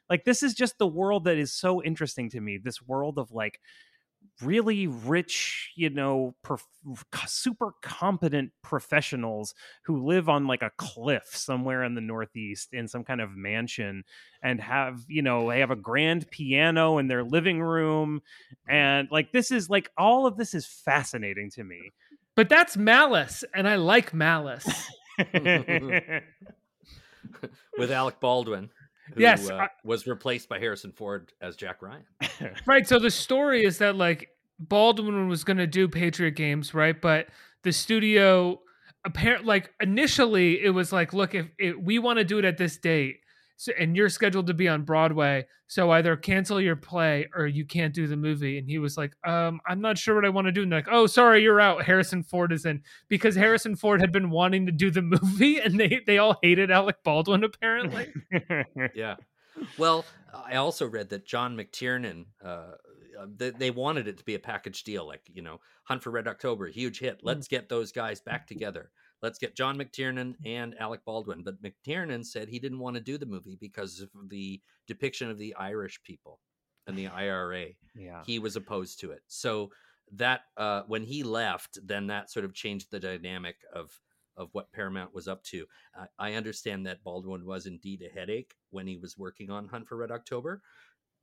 like 0.10 0.24
this 0.26 0.44
is 0.44 0.54
just 0.54 0.78
the 0.78 0.88
world 0.88 1.26
that 1.26 1.38
is 1.44 1.54
so 1.54 1.84
interesting 1.84 2.30
to 2.32 2.42
me. 2.42 2.58
This 2.58 2.82
world 2.82 3.20
of 3.20 3.32
like 3.32 3.60
really 4.42 4.88
rich, 4.88 5.72
you 5.76 5.90
know, 5.90 6.36
prof- 6.42 6.68
super 7.28 7.74
competent 7.82 8.52
professionals 8.62 9.54
who 9.84 10.06
live 10.06 10.30
on 10.30 10.48
like 10.48 10.62
a 10.62 10.72
cliff 10.78 11.26
somewhere 11.34 11.84
in 11.84 11.96
the 11.96 12.02
Northeast 12.02 12.74
in 12.74 12.88
some 12.88 13.04
kind 13.04 13.22
of 13.22 13.36
mansion 13.36 14.04
and 14.42 14.60
have, 14.60 15.02
you 15.08 15.22
know, 15.22 15.50
they 15.50 15.60
have 15.60 15.72
a 15.72 15.76
grand 15.76 16.30
piano 16.32 16.98
in 16.98 17.08
their 17.08 17.24
living 17.24 17.62
room. 17.62 18.22
And 18.68 19.08
like, 19.12 19.32
this 19.32 19.52
is 19.52 19.70
like, 19.70 19.92
all 19.98 20.26
of 20.26 20.38
this 20.38 20.54
is 20.54 20.66
fascinating 20.66 21.52
to 21.52 21.64
me. 21.64 21.92
But 22.36 22.50
that's 22.50 22.76
Malice, 22.76 23.44
and 23.54 23.68
I 23.68 23.76
like 23.76 24.12
Malice. 24.12 24.68
with 27.78 27.92
Alec 27.92 28.20
Baldwin, 28.20 28.72
who 29.14 29.22
Yes, 29.22 29.50
uh, 29.50 29.56
I- 29.56 29.70
was 29.84 30.08
replaced 30.08 30.50
by 30.50 30.60
Harrison 30.60 30.92
Ford 30.92 31.34
as 31.42 31.56
Jack 31.56 31.82
Ryan. 31.82 32.04
right. 32.66 32.88
So 32.88 33.00
the 33.00 33.12
story 33.12 33.64
is 33.64 33.80
that 33.80 33.96
like 33.96 34.30
Baldwin 34.60 35.28
was 35.28 35.44
going 35.44 35.58
to 35.58 35.68
do 35.68 35.88
Patriot 35.88 36.32
Games, 36.32 36.74
right? 36.74 37.00
But 37.00 37.28
the 37.64 37.72
studio 37.72 38.62
apparent 39.06 39.46
like 39.46 39.72
initially 39.82 40.64
it 40.64 40.70
was 40.70 40.94
like, 40.94 41.14
look, 41.14 41.36
if, 41.36 41.48
if 41.60 41.76
we 41.78 42.00
want 42.00 42.20
to 42.20 42.26
do 42.26 42.40
it 42.40 42.46
at 42.46 42.58
this 42.58 42.78
date, 42.78 43.20
so, 43.64 43.72
and 43.80 43.96
you're 43.96 44.10
scheduled 44.10 44.48
to 44.48 44.54
be 44.54 44.68
on 44.68 44.84
Broadway, 44.84 45.46
so 45.68 45.90
either 45.92 46.18
cancel 46.18 46.60
your 46.60 46.76
play 46.76 47.30
or 47.34 47.48
you 47.48 47.66
can't 47.66 47.94
do 47.94 48.08
the 48.08 48.18
movie. 48.18 48.58
And 48.58 48.70
he 48.70 48.78
was 48.78 48.98
like, 48.98 49.16
um, 49.26 49.62
I'm 49.66 49.80
not 49.80 49.98
sure 49.98 50.16
what 50.16 50.26
I 50.26 50.30
want 50.30 50.48
to 50.48 50.52
do. 50.52 50.64
And 50.64 50.72
they're 50.72 50.80
like, 50.80 50.90
oh, 50.92 51.08
sorry, 51.08 51.42
you're 51.42 51.62
out. 51.62 51.84
Harrison 51.84 52.24
Ford 52.24 52.52
is 52.52 52.66
in 52.66 52.82
because 53.08 53.38
Harrison 53.38 53.78
Ford 53.78 54.02
had 54.02 54.12
been 54.12 54.30
wanting 54.30 54.66
to 54.66 54.74
do 54.74 54.92
the 54.92 55.02
movie, 55.22 55.60
and 55.62 55.80
they 55.80 56.02
they 56.06 56.18
all 56.18 56.38
hated 56.44 56.72
Alec 56.72 56.98
Baldwin 57.06 57.46
apparently. 57.46 58.12
yeah. 58.94 59.16
Well, 59.78 60.04
I 60.34 60.56
also 60.56 60.86
read 60.86 61.08
that 61.12 61.26
John 61.26 61.56
McTiernan, 61.56 62.26
uh, 62.44 62.72
uh, 63.18 63.28
they, 63.34 63.52
they 63.52 63.72
wanted 63.72 64.10
it 64.10 64.18
to 64.18 64.26
be 64.26 64.36
a 64.36 64.40
package 64.40 64.84
deal, 64.84 65.08
like 65.08 65.22
you 65.34 65.42
know, 65.42 65.62
Hunt 65.86 66.04
for 66.04 66.12
Red 66.12 66.28
October, 66.28 66.68
huge 66.68 67.00
hit. 67.00 67.22
Let's 67.24 67.48
get 67.48 67.70
those 67.70 67.94
guys 67.94 68.20
back 68.20 68.46
together. 68.46 68.92
Let's 69.24 69.40
get 69.40 69.56
John 69.56 69.78
McTiernan 69.78 70.36
and 70.46 70.76
Alec 70.80 71.02
Baldwin. 71.06 71.44
But 71.44 71.64
McTiernan 71.64 72.26
said 72.26 72.50
he 72.50 72.60
didn't 72.60 72.80
want 72.80 72.96
to 72.96 73.02
do 73.02 73.18
the 73.18 73.26
movie 73.26 73.58
because 73.60 74.02
of 74.02 74.10
the 74.28 74.62
depiction 74.86 75.32
of 75.32 75.40
the 75.40 75.56
Irish 75.56 76.00
people 76.04 76.40
and 76.86 76.98
the 76.98 77.08
IRA. 77.24 77.68
yeah. 77.96 78.22
He 78.26 78.38
was 78.38 78.56
opposed 78.58 79.00
to 79.00 79.12
it. 79.12 79.22
So 79.28 79.72
that 80.12 80.42
uh, 80.58 80.84
when 80.88 81.04
he 81.04 81.24
left, 81.24 81.80
then 81.84 82.08
that 82.08 82.30
sort 82.30 82.46
of 82.46 82.54
changed 82.54 82.92
the 82.92 83.00
dynamic 83.00 83.56
of 83.74 83.92
of 84.36 84.50
what 84.54 84.72
Paramount 84.72 85.14
was 85.14 85.28
up 85.28 85.44
to. 85.44 85.66
Uh, 85.98 86.06
I 86.18 86.34
understand 86.34 86.88
that 86.88 87.04
Baldwin 87.04 87.46
was 87.46 87.68
indeed 87.68 88.02
a 88.02 88.12
headache 88.12 88.56
when 88.72 88.88
he 88.88 88.98
was 88.98 89.16
working 89.16 89.52
on 89.52 89.68
Hunt 89.68 89.88
for 89.88 89.96
Red 89.96 90.10
October. 90.10 90.62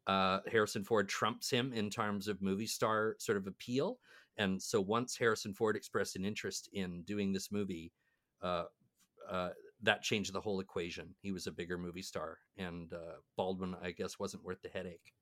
Uh, 0.07 0.39
Harrison 0.51 0.85
Ford 0.85 1.09
trumps 1.09 1.51
him 1.51 1.73
in 1.73 1.91
terms 1.91 2.29
of 2.29 2.41
movie 2.41 2.67
star 2.67 3.17
sort 3.19 3.37
of 3.37 3.47
appeal. 3.49 3.99
And 4.41 4.63
so 4.63 4.81
once 4.81 5.17
Harrison 5.17 5.55
Ford 5.55 5.77
expressed 5.77 6.17
an 6.17 6.25
interest 6.25 6.69
in 6.73 7.03
doing 7.05 7.33
this 7.33 7.53
movie, 7.53 7.93
uh, 8.43 8.65
uh, 9.29 9.51
that 9.83 10.03
changed 10.03 10.33
the 10.33 10.41
whole 10.41 10.61
equation. 10.61 11.15
He 11.21 11.33
was 11.33 11.47
a 11.47 11.53
bigger 11.53 11.79
movie 11.79 12.03
star, 12.03 12.39
and 12.57 12.93
uh, 12.93 13.17
Baldwin, 13.37 13.77
I 13.81 13.93
guess, 13.93 14.19
wasn't 14.19 14.45
worth 14.45 14.63
the 14.63 14.69
headache. 14.69 15.15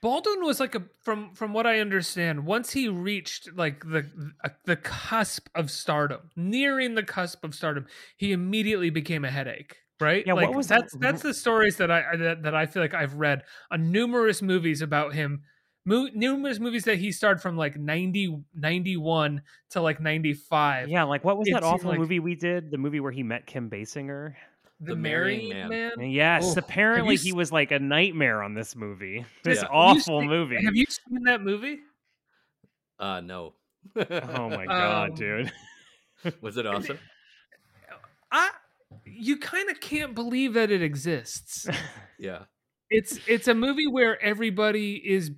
Baldwin 0.00 0.44
was 0.44 0.60
like 0.60 0.74
a 0.74 0.84
from 1.00 1.34
from 1.34 1.52
what 1.52 1.66
I 1.66 1.80
understand, 1.80 2.46
once 2.46 2.72
he 2.72 2.88
reached 2.88 3.52
like 3.54 3.80
the 3.84 4.10
uh, 4.44 4.50
the 4.64 4.76
cusp 4.76 5.48
of 5.54 5.70
stardom, 5.70 6.30
nearing 6.36 6.94
the 6.94 7.02
cusp 7.02 7.44
of 7.44 7.54
stardom, 7.54 7.86
he 8.16 8.32
immediately 8.32 8.90
became 8.90 9.24
a 9.24 9.30
headache. 9.30 9.76
Right? 10.00 10.24
Yeah, 10.26 10.34
what 10.34 10.54
was- 10.54 10.68
that's 10.68 10.96
that's 11.00 11.22
the 11.22 11.34
stories 11.34 11.76
that 11.78 11.90
I 11.90 12.16
that, 12.16 12.42
that 12.44 12.54
I 12.54 12.66
feel 12.66 12.82
like 12.82 12.94
I've 12.94 13.14
read 13.14 13.42
on 13.70 13.90
numerous 13.90 14.40
movies 14.42 14.80
about 14.80 15.14
him. 15.14 15.42
Mo- 15.84 16.08
numerous 16.12 16.58
movies 16.58 16.84
that 16.84 16.98
he 16.98 17.12
starred 17.12 17.40
from 17.40 17.56
like 17.56 17.76
90 17.76 18.42
91 18.54 19.42
to 19.70 19.80
like 19.80 20.00
95 20.00 20.88
Yeah, 20.88 21.04
like 21.04 21.24
what 21.24 21.38
was 21.38 21.48
It 21.48 21.54
that 21.54 21.62
awful 21.62 21.90
like- 21.90 21.98
movie 21.98 22.20
we 22.20 22.34
did? 22.34 22.70
The 22.70 22.78
movie 22.78 23.00
where 23.00 23.12
he 23.12 23.22
met 23.22 23.46
Kim 23.46 23.70
Basinger. 23.70 24.34
the, 24.80 24.92
The 24.92 24.96
marrying 24.96 25.48
Marrying 25.48 25.68
man, 25.68 25.92
Man. 25.96 26.10
Yes, 26.10 26.44
Oh, 26.56 26.58
apparently 26.58 27.16
he 27.16 27.30
s- 27.30 27.34
was 27.34 27.50
like 27.52 27.70
a 27.72 27.78
nightmare 27.78 28.42
on 28.42 28.54
this 28.54 28.76
movie. 28.76 29.24
This 29.44 29.56
Yeah. 29.58 29.62
Have 29.62 29.70
awful 29.72 30.20
seen- 30.20 30.28
movie. 30.28 30.62
have 30.64 30.76
you 30.76 30.84
seen 30.86 31.22
that 31.24 31.42
movie 31.42 31.78
Uh, 32.98 33.20
no. 33.20 33.54
Oh 33.96 34.48
my 34.50 34.66
god, 34.68 35.10
Um, 35.10 35.14
dude. 35.16 35.52
Was 36.42 36.56
it 36.58 36.66
awesome? 36.66 36.98
i 38.30 38.50
you 39.06 39.38
kind 39.38 39.70
of 39.70 39.80
can't 39.80 40.14
believe 40.14 40.52
that 40.54 40.70
it 40.70 40.82
exists 40.82 41.66
Yeah. 42.18 42.42
it's 42.90 43.18
it's 43.26 43.48
a 43.48 43.54
movie 43.54 43.86
where 43.86 44.20
everybody 44.22 44.96
is 44.96 45.30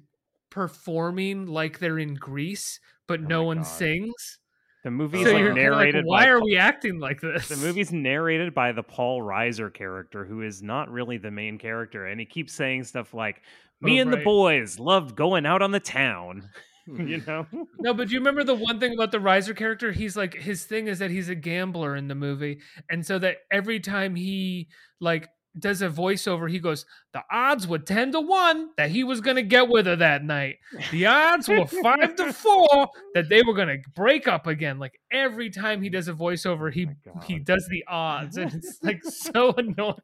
performing 0.50 1.46
like 1.46 1.78
they're 1.78 1.98
in 1.98 2.14
Grease, 2.14 2.80
but 3.06 3.20
Oh 3.20 3.24
no 3.24 3.42
one 3.44 3.58
God. 3.58 3.66
sings. 3.66 4.38
The 4.82 4.90
movie's 4.90 5.26
so 5.26 5.32
like 5.32 5.40
you're 5.40 5.52
narrated 5.52 6.04
like, 6.06 6.06
why 6.06 6.24
by 6.24 6.30
are 6.30 6.38
Paul- 6.38 6.46
we 6.46 6.56
acting 6.56 6.98
like 6.98 7.20
this? 7.20 7.48
The 7.48 7.56
movie's 7.56 7.92
narrated 7.92 8.54
by 8.54 8.72
the 8.72 8.82
Paul 8.82 9.20
Reiser 9.20 9.72
character, 9.72 10.24
who 10.24 10.40
is 10.42 10.62
not 10.62 10.90
really 10.90 11.18
the 11.18 11.30
main 11.30 11.58
character, 11.58 12.06
and 12.06 12.18
he 12.18 12.24
keeps 12.24 12.54
saying 12.54 12.84
stuff 12.84 13.12
like, 13.12 13.42
"Me 13.82 13.98
Oh, 13.98 14.02
and 14.02 14.12
the 14.12 14.24
boys 14.24 14.78
loved 14.78 15.16
going 15.16 15.44
out 15.44 15.60
on 15.60 15.70
the 15.70 15.80
town." 15.80 16.48
you 16.86 17.20
hmm. 17.20 17.30
know, 17.30 17.46
No, 17.78 17.92
but 17.92 18.08
do 18.08 18.14
you 18.14 18.20
remember 18.20 18.42
the 18.42 18.54
one 18.54 18.80
thing 18.80 18.94
about 18.94 19.12
the 19.12 19.18
Reiser 19.18 19.54
character? 19.54 19.92
He's 19.92 20.16
like 20.16 20.32
his 20.34 20.64
thing 20.64 20.86
is 20.86 20.98
that 21.00 21.10
he's 21.10 21.28
a 21.28 21.34
gambler 21.34 21.94
in 21.94 22.08
the 22.08 22.14
movie, 22.14 22.60
and 22.88 23.04
so 23.04 23.18
that 23.18 23.36
every 23.52 23.80
time 23.80 24.14
he 24.14 24.68
like 24.98 25.28
does 25.58 25.82
a 25.82 25.88
voiceover, 25.88 26.48
he 26.50 26.58
goes, 26.60 26.86
"The 27.12 27.22
odds 27.30 27.66
were 27.66 27.78
ten 27.80 28.12
to 28.12 28.20
one 28.20 28.70
that 28.76 28.90
he 28.90 29.02
was 29.04 29.20
gonna 29.20 29.42
get 29.42 29.68
with 29.68 29.86
her 29.86 29.96
that 29.96 30.24
night. 30.24 30.56
The 30.92 31.06
odds 31.06 31.48
were 31.48 31.66
five 31.66 32.14
to 32.16 32.32
four 32.32 32.88
that 33.14 33.28
they 33.28 33.42
were 33.42 33.54
gonna 33.54 33.78
break 33.94 34.28
up 34.28 34.46
again." 34.46 34.78
Like 34.78 35.00
every 35.10 35.50
time 35.50 35.82
he 35.82 35.88
does 35.88 36.06
a 36.08 36.12
voiceover, 36.12 36.72
he 36.72 36.86
Oh 37.08 37.20
he 37.20 37.38
does 37.40 37.66
the 37.70 37.84
odds, 37.88 38.36
and 38.36 38.54
it's 38.54 38.78
like 38.82 39.02
so 39.04 39.52
annoying. 39.56 39.96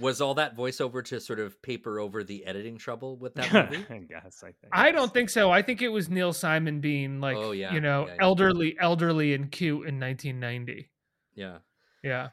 Was 0.00 0.20
all 0.20 0.34
that 0.34 0.56
voiceover 0.56 1.04
to 1.06 1.20
sort 1.20 1.38
of 1.40 1.60
paper 1.62 1.98
over 2.00 2.22
the 2.24 2.44
editing 2.44 2.76
trouble 2.76 3.16
with 3.16 3.34
that 3.34 3.52
movie? 3.70 3.84
I 3.90 3.98
guess 3.98 4.42
I 4.42 4.48
think. 4.48 4.72
I 4.72 4.92
don't 4.92 5.12
think 5.14 5.30
so. 5.30 5.50
I 5.50 5.62
think 5.62 5.82
it 5.82 5.88
was 5.88 6.08
Neil 6.10 6.32
Simon 6.32 6.80
being 6.80 7.20
like, 7.20 7.36
Oh, 7.36 7.52
yeah, 7.52 7.72
you 7.72 7.80
know, 7.80 8.06
yeah, 8.06 8.14
yeah. 8.18 8.22
elderly, 8.24 8.76
elderly 8.80 9.34
and 9.34 9.50
cute 9.50 9.86
in 9.88 9.98
1990. 10.00 10.90
yeah. 11.34 11.58
Yeah. 12.02 12.28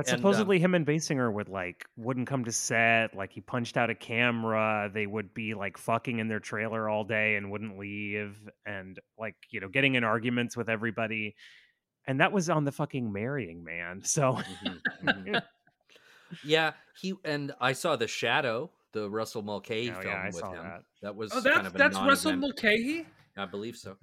But 0.00 0.06
And, 0.08 0.14
um, 0.14 0.18
supposedly 0.20 0.58
him 0.58 0.74
and 0.74 0.86
Basinger 0.86 1.30
would 1.30 1.50
like 1.50 1.84
wouldn't 1.98 2.26
come 2.26 2.42
to 2.46 2.52
set. 2.52 3.14
Like 3.14 3.32
he 3.32 3.42
punched 3.42 3.76
out 3.76 3.90
a 3.90 3.94
camera. 3.94 4.90
They 4.90 5.06
would 5.06 5.34
be 5.34 5.52
like 5.52 5.76
fucking 5.76 6.20
in 6.20 6.26
their 6.26 6.40
trailer 6.40 6.88
all 6.88 7.04
day 7.04 7.36
and 7.36 7.50
wouldn't 7.50 7.76
leave, 7.78 8.48
and 8.64 8.98
like 9.18 9.34
you 9.50 9.60
know 9.60 9.68
getting 9.68 9.96
in 9.96 10.04
arguments 10.04 10.56
with 10.56 10.70
everybody. 10.70 11.36
And 12.06 12.18
that 12.20 12.32
was 12.32 12.48
on 12.48 12.64
the 12.64 12.72
fucking 12.72 13.12
marrying 13.12 13.62
man. 13.62 14.00
So 14.06 14.38
Mhm, 14.38 14.80
mhm. 15.04 15.42
yeah, 16.44 16.72
he 16.98 17.12
and 17.22 17.52
I 17.60 17.74
saw 17.74 17.96
The 17.96 18.08
Shadow, 18.08 18.70
the 18.92 19.10
Russell 19.10 19.42
Mulcahy 19.42 19.90
Oh, 19.90 20.00
film 20.00 20.14
yeah, 20.14 20.20
I 20.22 20.26
with 20.28 20.36
saw 20.36 20.54
him. 20.54 20.64
that. 20.64 20.82
That 21.02 21.14
was 21.14 21.30
Oh, 21.32 21.42
kind 21.42 21.56
that's 21.56 21.66
of 21.68 21.74
a 21.74 21.78
that's 21.78 21.96
Russell 21.98 22.32
non-event. 22.32 22.62
Mulcahy, 22.62 23.06
I 23.36 23.44
believe 23.44 23.76
so. 23.76 23.98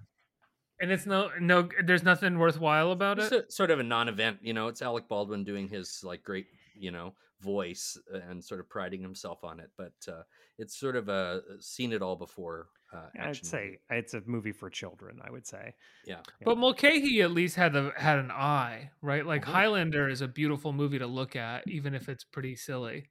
And 0.79 0.91
it's 0.91 1.05
no 1.05 1.29
no. 1.39 1.69
There's 1.85 2.03
nothing 2.03 2.37
worthwhile 2.39 2.91
about 2.91 3.19
It's 3.19 3.31
it. 3.31 3.45
a, 3.47 3.51
sort 3.51 3.71
of 3.71 3.79
a 3.79 3.83
non-event, 3.83 4.39
you 4.41 4.53
know. 4.53 4.67
It's 4.67 4.81
Alec 4.81 5.07
Baldwin 5.07 5.43
doing 5.43 5.67
his 5.67 6.01
like 6.03 6.23
great, 6.23 6.47
you 6.75 6.91
know, 6.91 7.13
voice 7.41 7.97
uh, 8.13 8.19
and 8.29 8.43
sort 8.43 8.59
of 8.59 8.69
priding 8.69 9.01
himself 9.01 9.43
on 9.43 9.59
it. 9.59 9.69
But 9.77 9.93
uh, 10.07 10.23
it's 10.57 10.77
sort 10.77 10.95
of 10.95 11.09
a 11.09 11.41
seen 11.59 11.91
it 11.93 12.01
all 12.01 12.15
before. 12.15 12.67
Uh, 12.93 13.07
I'd 13.19 13.45
say 13.45 13.65
movie. 13.65 13.79
it's 13.99 14.13
a 14.13 14.21
movie 14.25 14.53
for 14.53 14.69
children. 14.69 15.19
I 15.21 15.29
would 15.29 15.45
say. 15.45 15.73
yeah. 16.05 16.19
But 16.45 16.57
Mulcahy 16.57 17.21
at 17.21 17.31
least 17.31 17.55
had 17.57 17.75
a 17.75 17.91
had 17.97 18.17
an 18.19 18.31
eye, 18.31 18.91
right? 19.01 19.25
Like 19.25 19.43
Mhm. 19.43 19.49
Highlander 19.51 20.07
is 20.07 20.21
a 20.21 20.27
beautiful 20.27 20.71
movie 20.71 20.99
to 20.99 21.07
look 21.07 21.35
at, 21.35 21.67
even 21.67 21.93
if 21.93 22.07
it's 22.07 22.23
pretty 22.23 22.55
silly. 22.55 23.09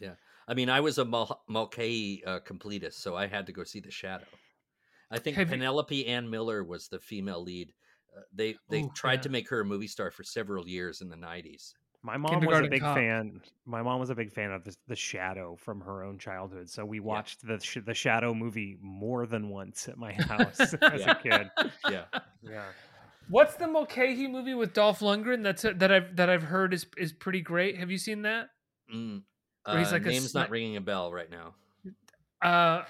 Yeah 0.00 0.14
i 0.48 0.54
mean, 0.54 0.70
I 0.70 0.78
was 0.78 0.98
a 0.98 1.04
Mul- 1.04 1.42
Mulcahy 1.48 2.22
uh, 2.24 2.38
completist, 2.38 2.94
so 2.94 3.16
I 3.16 3.26
had 3.26 3.46
to 3.46 3.52
go 3.52 3.64
see 3.64 3.80
The 3.80 3.90
Shadow. 3.90 4.26
I 5.10 5.18
think 5.18 5.36
Have 5.36 5.48
you- 5.48 5.56
Penelope 5.56 6.06
Ann 6.06 6.28
Miller 6.30 6.64
was 6.64 6.88
the 6.88 6.98
female 6.98 7.42
lead. 7.42 7.72
Uh, 8.16 8.20
they 8.32 8.56
they 8.70 8.82
Ooh, 8.82 8.90
tried 8.94 9.14
yeah. 9.16 9.20
to 9.22 9.28
make 9.28 9.48
her 9.50 9.60
a 9.60 9.64
movie 9.64 9.86
star 9.88 10.10
for 10.10 10.22
several 10.24 10.66
years 10.68 11.00
in 11.00 11.08
the 11.08 11.16
'90s. 11.16 11.72
My 12.02 12.16
mom 12.16 12.44
was 12.44 12.60
a 12.60 12.68
big 12.68 12.80
Cop. 12.82 12.96
fan. 12.96 13.40
My 13.64 13.82
mom 13.82 13.98
was 13.98 14.10
a 14.10 14.14
big 14.14 14.30
fan 14.32 14.52
of 14.52 14.62
the, 14.64 14.74
the 14.86 14.94
Shadow 14.94 15.56
from 15.56 15.80
her 15.80 16.04
own 16.04 16.18
childhood. 16.18 16.70
So 16.70 16.84
we 16.84 17.00
watched 17.00 17.44
the 17.46 17.58
sh- 17.58 17.78
the 17.84 17.94
Shadow 17.94 18.32
movie 18.32 18.78
more 18.80 19.26
than 19.26 19.48
once 19.48 19.88
at 19.88 19.98
my 19.98 20.12
house 20.22 20.60
as 20.82 21.00
Yeah. 21.00 21.10
a 21.10 21.14
kid. 21.16 21.50
Yeah, 21.90 22.04
Yeah. 22.42 22.64
What's 23.28 23.56
the 23.56 23.66
Mulcahy 23.66 24.28
movie 24.28 24.54
with 24.54 24.72
Dolph 24.72 25.00
Lundgren? 25.00 25.42
That's 25.42 25.64
a, 25.64 25.74
that 25.74 25.90
I've 25.90 26.14
that 26.16 26.30
I've 26.30 26.44
heard 26.44 26.72
is 26.72 26.86
is 26.96 27.12
pretty 27.12 27.40
great. 27.40 27.76
Have 27.78 27.90
you 27.90 27.98
seen 27.98 28.22
that? 28.22 28.50
mm. 28.94 29.22
Where 29.64 29.78
he's 29.78 29.88
Uh, 29.88 29.92
like 29.92 30.06
a 30.06 30.08
name's 30.10 30.32
not 30.32 30.48
ringing 30.50 30.76
a 30.76 30.80
bell 30.80 31.12
right 31.12 31.28
now. 31.30 31.54
uh 32.40 32.84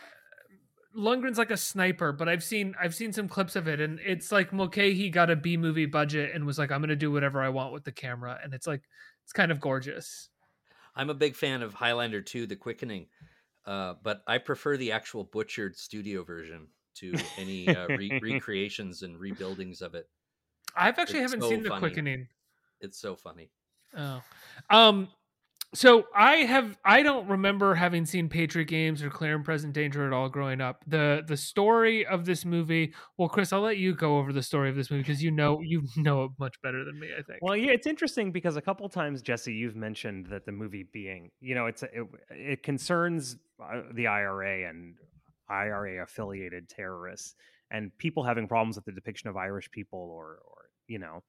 Lundgren's 0.97 1.39
like 1.39 1.51
a 1.51 1.57
sniper, 1.57 2.13
but 2.13 2.29
I've 2.29 2.43
seen 2.43 2.75
I've 2.81 2.95
seen 2.95 3.13
some 3.13 3.29
clips 3.29 3.55
of 3.57 3.69
it, 3.69 3.81
and 3.81 4.01
it's 4.01 4.33
like 4.33 4.53
Mulcahy 4.53 5.11
got 5.11 5.31
a 5.31 5.37
B 5.37 5.57
movie 5.57 5.87
budget 5.87 6.35
and 6.35 6.47
was 6.47 6.59
like, 6.59 6.73
"I'm 6.73 6.81
gonna 6.81 6.97
do 6.97 7.13
whatever 7.13 7.43
I 7.43 7.51
want 7.51 7.73
with 7.73 7.85
the 7.85 7.93
camera," 7.93 8.39
and 8.43 8.55
it's 8.55 8.67
like 8.67 8.83
it's 9.23 9.33
kind 9.33 9.53
of 9.53 9.61
gorgeous. 9.61 10.31
I'm 10.95 11.11
a 11.11 11.15
big 11.15 11.37
fan 11.37 11.63
of 11.63 11.75
Highlander 11.75 12.23
2: 12.23 12.47
The 12.47 12.57
Quickening, 12.57 13.09
uh, 13.67 13.95
but 14.03 14.23
I 14.27 14.39
prefer 14.39 14.77
the 14.77 14.93
actual 14.93 15.25
butchered 15.25 15.77
studio 15.77 16.25
version 16.25 16.69
to 16.97 17.15
any 17.37 17.69
uh, 17.69 17.89
re- 17.89 18.19
recreations 18.23 19.03
and 19.03 19.21
rebuildings 19.21 19.83
of 19.83 19.95
it. 19.95 20.09
I've 20.75 20.99
actually 20.99 21.21
It's 21.21 21.33
haven't 21.33 21.43
so 21.43 21.51
seen 21.51 21.63
the 21.63 21.71
quickening. 21.71 22.29
It's 22.81 22.99
so 22.99 23.17
funny. 23.17 23.51
Oh, 23.97 24.23
um, 24.71 25.09
so 25.77 26.07
I 26.15 26.37
have 26.37 26.79
I 26.85 27.03
don't 27.03 27.29
remember 27.29 27.75
having 27.75 28.07
seen 28.07 28.29
Patriot 28.31 28.65
Games 28.65 29.03
or 29.03 29.11
Clear 29.11 29.35
and 29.37 29.45
Present 29.45 29.75
Danger 29.75 30.07
at 30.07 30.13
all 30.13 30.31
growing 30.31 30.61
up. 30.61 30.83
The 30.87 31.23
the 31.27 31.37
story 31.37 32.07
of 32.07 32.25
this 32.25 32.45
movie. 32.47 32.95
Well, 33.19 33.29
Chris, 33.29 33.53
I'll 33.53 33.61
let 33.61 33.77
you 33.77 33.95
go 33.95 34.19
over 34.19 34.33
the 34.33 34.43
story 34.43 34.71
of 34.71 34.77
this 34.77 34.91
movie 34.91 35.03
because 35.03 35.23
you 35.23 35.31
know 35.31 35.61
you 35.61 35.83
know 35.97 36.25
it 36.25 36.31
much 36.39 36.61
better 36.63 36.83
than 36.83 36.99
me. 36.99 37.09
I 37.13 37.23
think. 37.23 37.41
Well, 37.43 37.57
yeah, 37.57 37.73
it's 37.73 37.87
interesting 37.87 38.33
because 38.33 38.57
a 38.57 38.63
couple 38.63 38.89
times, 38.89 39.21
Jesse, 39.21 39.53
you've 39.53 39.77
mentioned 39.77 40.27
that 40.31 40.47
the 40.47 40.53
movie 40.53 40.89
being, 40.93 41.31
you 41.41 41.55
know, 41.55 41.67
it's 41.67 41.83
it, 41.83 42.07
it 42.31 42.63
concerns 42.63 43.37
uh, 43.63 43.83
the 43.93 44.07
IRA 44.07 44.69
and 44.69 44.95
IRA 45.51 46.03
affiliated 46.03 46.71
terrorists 46.71 47.35
and 47.71 47.91
people 47.99 48.23
having 48.23 48.49
problems 48.49 48.77
with 48.77 48.87
the 48.87 48.93
depiction 48.93 49.29
of 49.29 49.37
Irish 49.37 49.71
people 49.71 49.99
or 49.99 50.39
or 50.45 50.71
you 50.89 50.99
know 50.99 51.23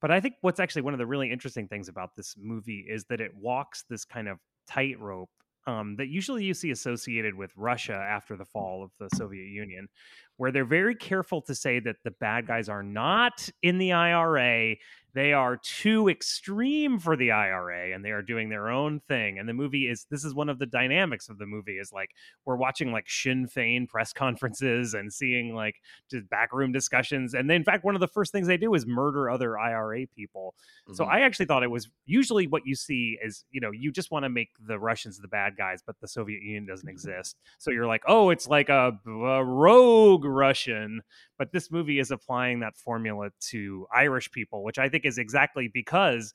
but 0.00 0.10
I 0.10 0.20
think 0.20 0.34
what's 0.40 0.60
actually 0.60 0.82
one 0.82 0.94
of 0.94 0.98
the 0.98 1.06
really 1.06 1.30
interesting 1.30 1.68
things 1.68 1.88
about 1.88 2.10
this 2.16 2.34
movie 2.38 2.86
is 2.88 3.04
that 3.04 3.20
it 3.20 3.32
walks 3.34 3.84
this 3.88 4.04
kind 4.04 4.28
of 4.28 4.38
tightrope 4.68 5.30
um, 5.66 5.96
that 5.96 6.08
usually 6.08 6.44
you 6.44 6.54
see 6.54 6.70
associated 6.70 7.34
with 7.34 7.50
Russia 7.56 7.94
after 7.94 8.36
the 8.36 8.44
fall 8.44 8.82
of 8.82 8.90
the 8.98 9.14
Soviet 9.16 9.46
Union, 9.46 9.88
where 10.36 10.50
they're 10.50 10.64
very 10.64 10.94
careful 10.94 11.40
to 11.42 11.54
say 11.54 11.80
that 11.80 11.96
the 12.04 12.10
bad 12.12 12.46
guys 12.46 12.68
are 12.68 12.82
not 12.82 13.48
in 13.62 13.78
the 13.78 13.92
IRA. 13.92 14.76
They 15.14 15.32
are 15.32 15.56
too 15.56 16.08
extreme 16.08 16.98
for 16.98 17.16
the 17.16 17.30
IRA 17.30 17.94
and 17.94 18.04
they 18.04 18.10
are 18.10 18.20
doing 18.20 18.48
their 18.48 18.68
own 18.68 19.00
thing. 19.06 19.38
And 19.38 19.48
the 19.48 19.54
movie 19.54 19.88
is 19.88 20.06
this 20.10 20.24
is 20.24 20.34
one 20.34 20.48
of 20.48 20.58
the 20.58 20.66
dynamics 20.66 21.28
of 21.28 21.38
the 21.38 21.46
movie 21.46 21.78
is 21.78 21.92
like 21.92 22.10
we're 22.44 22.56
watching 22.56 22.90
like 22.90 23.08
Sinn 23.08 23.46
Fein 23.46 23.86
press 23.86 24.12
conferences 24.12 24.92
and 24.92 25.12
seeing 25.12 25.54
like 25.54 25.76
just 26.10 26.28
backroom 26.30 26.72
discussions. 26.72 27.34
And 27.34 27.48
then, 27.48 27.56
in 27.56 27.64
fact, 27.64 27.84
one 27.84 27.94
of 27.94 28.00
the 28.00 28.08
first 28.08 28.32
things 28.32 28.48
they 28.48 28.56
do 28.56 28.74
is 28.74 28.86
murder 28.86 29.30
other 29.30 29.56
IRA 29.56 30.08
people. 30.08 30.56
Mm-hmm. 30.88 30.94
So 30.94 31.04
I 31.04 31.20
actually 31.20 31.46
thought 31.46 31.62
it 31.62 31.70
was 31.70 31.88
usually 32.06 32.48
what 32.48 32.66
you 32.66 32.74
see 32.74 33.16
is, 33.24 33.44
you 33.52 33.60
know, 33.60 33.70
you 33.70 33.92
just 33.92 34.10
want 34.10 34.24
to 34.24 34.28
make 34.28 34.48
the 34.66 34.80
Russians 34.80 35.18
the 35.18 35.28
bad 35.28 35.56
guys, 35.56 35.80
but 35.86 35.94
the 36.00 36.08
Soviet 36.08 36.42
Union 36.42 36.66
doesn't 36.66 36.88
exist. 36.88 37.36
So 37.58 37.70
you're 37.70 37.86
like, 37.86 38.02
oh, 38.08 38.30
it's 38.30 38.48
like 38.48 38.68
a, 38.68 38.98
a 39.06 39.44
rogue 39.44 40.23
Russian. 40.28 41.02
But 41.38 41.52
this 41.52 41.70
movie 41.70 41.98
is 41.98 42.10
applying 42.10 42.60
that 42.60 42.76
formula 42.76 43.30
to 43.50 43.86
Irish 43.92 44.30
people, 44.30 44.64
which 44.64 44.78
I 44.78 44.88
think 44.88 45.04
is 45.04 45.18
exactly 45.18 45.68
because 45.72 46.34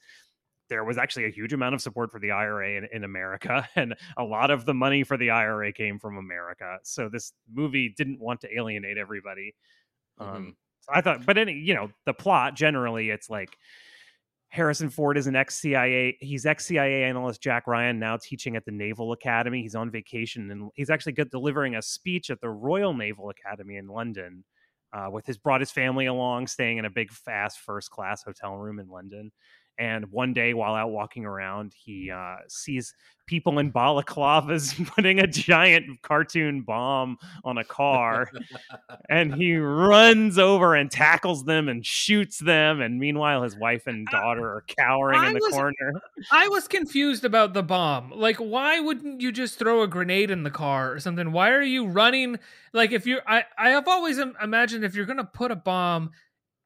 there 0.69 0.83
was 0.83 0.97
actually 0.97 1.25
a 1.25 1.29
huge 1.29 1.51
amount 1.51 1.75
of 1.75 1.81
support 1.81 2.11
for 2.11 2.19
the 2.19 2.31
IRA 2.31 2.77
in, 2.77 2.87
in, 2.93 3.03
America, 3.03 3.67
and 3.75 3.95
a 4.17 4.23
lot 4.23 4.51
of 4.51 4.65
the 4.65 4.73
money 4.73 5.03
for 5.03 5.17
the 5.17 5.31
IRA 5.31 5.73
came 5.73 5.99
from 5.99 6.17
America. 6.17 6.77
So 6.83 7.09
this 7.09 7.33
movie 7.51 7.93
didn't 7.97 8.19
want 8.19 8.41
to 8.41 8.55
alienate 8.55 8.97
everybody. 8.97 9.55
Mm-hmm. 10.19 10.35
Um, 10.35 10.55
so 10.81 10.91
I 10.93 11.01
thought, 11.01 11.25
but 11.25 11.37
any, 11.37 11.53
you 11.53 11.73
know, 11.73 11.89
the 12.05 12.13
plot 12.13 12.55
generally, 12.55 13.09
it's 13.09 13.29
like 13.29 13.57
Harrison 14.49 14.89
Ford 14.89 15.17
is 15.17 15.27
an 15.27 15.35
ex 15.35 15.57
CIA. 15.57 16.17
He's 16.19 16.45
ex 16.45 16.65
CIA 16.65 17.03
analyst 17.03 17.41
Jack 17.41 17.67
Ryan, 17.67 17.99
now 17.99 18.17
teaching 18.17 18.55
at 18.55 18.65
the 18.65 18.71
Naval 18.71 19.11
Academy. 19.11 19.61
He's 19.61 19.75
on 19.75 19.91
vacation 19.91 20.49
and 20.49 20.69
he's 20.75 20.89
actually 20.89 21.13
delivering 21.13 21.75
a 21.75 21.81
speech 21.81 22.29
at 22.29 22.41
the 22.41 22.49
Royal 22.49 22.93
Naval 22.93 23.29
Academy 23.29 23.77
in 23.77 23.87
London. 23.87 24.43
Uh, 24.91 25.07
with 25.11 25.23
his 25.27 25.37
brought 25.37 25.61
his 25.61 25.69
family 25.69 26.07
along, 26.07 26.47
staying 26.47 26.79
in 26.79 26.85
a 26.85 26.89
big, 26.89 27.11
fast 27.11 27.59
first 27.59 27.91
class 27.91 28.23
hotel 28.23 28.55
room 28.57 28.79
in 28.79 28.89
London. 28.89 29.31
And 29.79 30.11
one 30.11 30.33
day, 30.33 30.53
while 30.53 30.75
out 30.75 30.91
walking 30.91 31.25
around, 31.25 31.73
he 31.73 32.11
uh, 32.11 32.35
sees 32.49 32.93
people 33.27 33.59
in 33.59 33.71
balaclavas 33.71 34.85
putting 34.95 35.19
a 35.19 35.27
giant 35.27 36.01
cartoon 36.01 36.63
bomb 36.63 37.17
on 37.45 37.57
a 37.57 37.63
car. 37.63 38.29
and 39.09 39.33
he 39.33 39.55
runs 39.55 40.37
over 40.37 40.75
and 40.75 40.91
tackles 40.91 41.45
them 41.45 41.69
and 41.69 41.85
shoots 41.85 42.39
them. 42.39 42.81
And 42.81 42.99
meanwhile, 42.99 43.43
his 43.43 43.55
wife 43.55 43.87
and 43.87 44.05
daughter 44.07 44.45
are 44.45 44.65
cowering 44.67 45.19
I 45.21 45.27
in 45.27 45.33
the 45.35 45.39
was, 45.43 45.53
corner. 45.53 45.93
I 46.29 46.49
was 46.49 46.67
confused 46.67 47.23
about 47.23 47.53
the 47.53 47.63
bomb. 47.63 48.11
Like, 48.11 48.37
why 48.37 48.81
wouldn't 48.81 49.21
you 49.21 49.31
just 49.31 49.57
throw 49.57 49.81
a 49.81 49.87
grenade 49.87 50.29
in 50.29 50.43
the 50.43 50.51
car 50.51 50.91
or 50.91 50.99
something? 50.99 51.31
Why 51.31 51.51
are 51.51 51.61
you 51.61 51.87
running? 51.87 52.37
Like, 52.73 52.91
if 52.91 53.07
you're, 53.07 53.21
I, 53.25 53.45
I 53.57 53.69
have 53.69 53.87
always 53.87 54.17
imagined 54.17 54.83
if 54.83 54.93
you're 54.93 55.05
going 55.05 55.17
to 55.17 55.23
put 55.23 55.51
a 55.51 55.55
bomb 55.55 56.11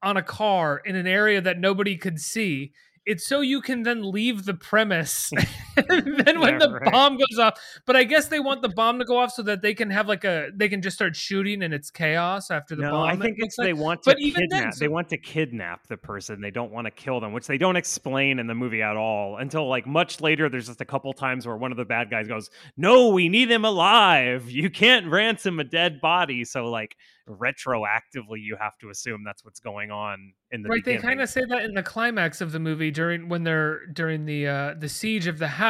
on 0.02 0.16
a 0.16 0.22
car 0.22 0.82
in 0.84 0.96
an 0.96 1.06
area 1.06 1.40
that 1.40 1.58
nobody 1.58 1.96
could 1.96 2.20
see 2.20 2.72
it's 3.06 3.26
so 3.26 3.40
you 3.40 3.60
can 3.60 3.82
then 3.82 4.10
leave 4.10 4.44
the 4.44 4.54
premise 4.54 5.30
and 5.76 6.18
then 6.26 6.40
when 6.40 6.54
yeah, 6.54 6.58
the 6.58 6.72
right. 6.72 6.92
bomb 6.92 7.16
goes 7.16 7.38
off 7.38 7.58
but 7.86 7.96
i 7.96 8.04
guess 8.04 8.28
they 8.28 8.40
want 8.40 8.62
the 8.62 8.68
bomb 8.68 8.98
to 8.98 9.04
go 9.04 9.18
off 9.18 9.32
so 9.32 9.42
that 9.42 9.62
they 9.62 9.74
can 9.74 9.90
have 9.90 10.08
like 10.08 10.24
a 10.24 10.50
they 10.54 10.68
can 10.68 10.82
just 10.82 10.96
start 10.96 11.14
shooting 11.16 11.62
and 11.62 11.74
it's 11.74 11.90
chaos 11.90 12.50
after 12.50 12.74
the 12.74 12.82
no, 12.82 12.90
bomb 12.92 13.08
i 13.08 13.16
think 13.16 13.36
it's 13.38 13.58
like. 13.58 13.66
they 13.66 13.72
want 13.72 14.02
to 14.02 14.10
but 14.10 14.18
kidnap 14.18 14.28
even 14.28 14.48
then, 14.50 14.70
they 14.78 14.88
want 14.88 15.08
to 15.08 15.18
kidnap 15.18 15.86
the 15.86 15.96
person 15.96 16.40
they 16.40 16.50
don't 16.50 16.72
want 16.72 16.86
to 16.86 16.90
kill 16.90 17.20
them 17.20 17.32
which 17.32 17.46
they 17.46 17.58
don't 17.58 17.76
explain 17.76 18.38
in 18.38 18.46
the 18.46 18.54
movie 18.54 18.82
at 18.82 18.96
all 18.96 19.36
until 19.38 19.68
like 19.68 19.86
much 19.86 20.20
later 20.20 20.48
there's 20.48 20.66
just 20.66 20.80
a 20.80 20.84
couple 20.86 21.12
times 21.12 21.46
where 21.46 21.56
one 21.56 21.70
of 21.70 21.76
the 21.76 21.84
bad 21.84 22.10
guys 22.10 22.28
goes 22.28 22.50
no 22.76 23.08
we 23.08 23.28
need 23.28 23.50
him 23.50 23.64
alive 23.64 24.50
you 24.50 24.70
can't 24.70 25.06
ransom 25.10 25.58
a 25.60 25.64
dead 25.64 26.00
body 26.00 26.44
so 26.44 26.66
like 26.66 26.96
retroactively 27.28 28.38
you 28.38 28.56
have 28.60 28.76
to 28.78 28.90
assume 28.90 29.24
that's 29.24 29.44
what's 29.44 29.60
going 29.60 29.90
on 29.90 30.32
in 30.50 30.62
the 30.62 30.68
right 30.68 30.84
beginning. 30.84 31.00
they 31.00 31.06
kind 31.06 31.20
of 31.22 31.28
say 31.28 31.42
that 31.48 31.64
in 31.64 31.72
the 31.72 31.82
climax 31.82 32.40
of 32.40 32.52
the 32.52 32.58
movie 32.58 32.90
during 32.90 33.28
when 33.28 33.44
they're 33.44 33.86
during 33.86 34.26
the 34.26 34.46
uh 34.46 34.74
the 34.78 34.88
siege 34.88 35.26
of 35.26 35.38
the 35.38 35.48
house 35.48 35.63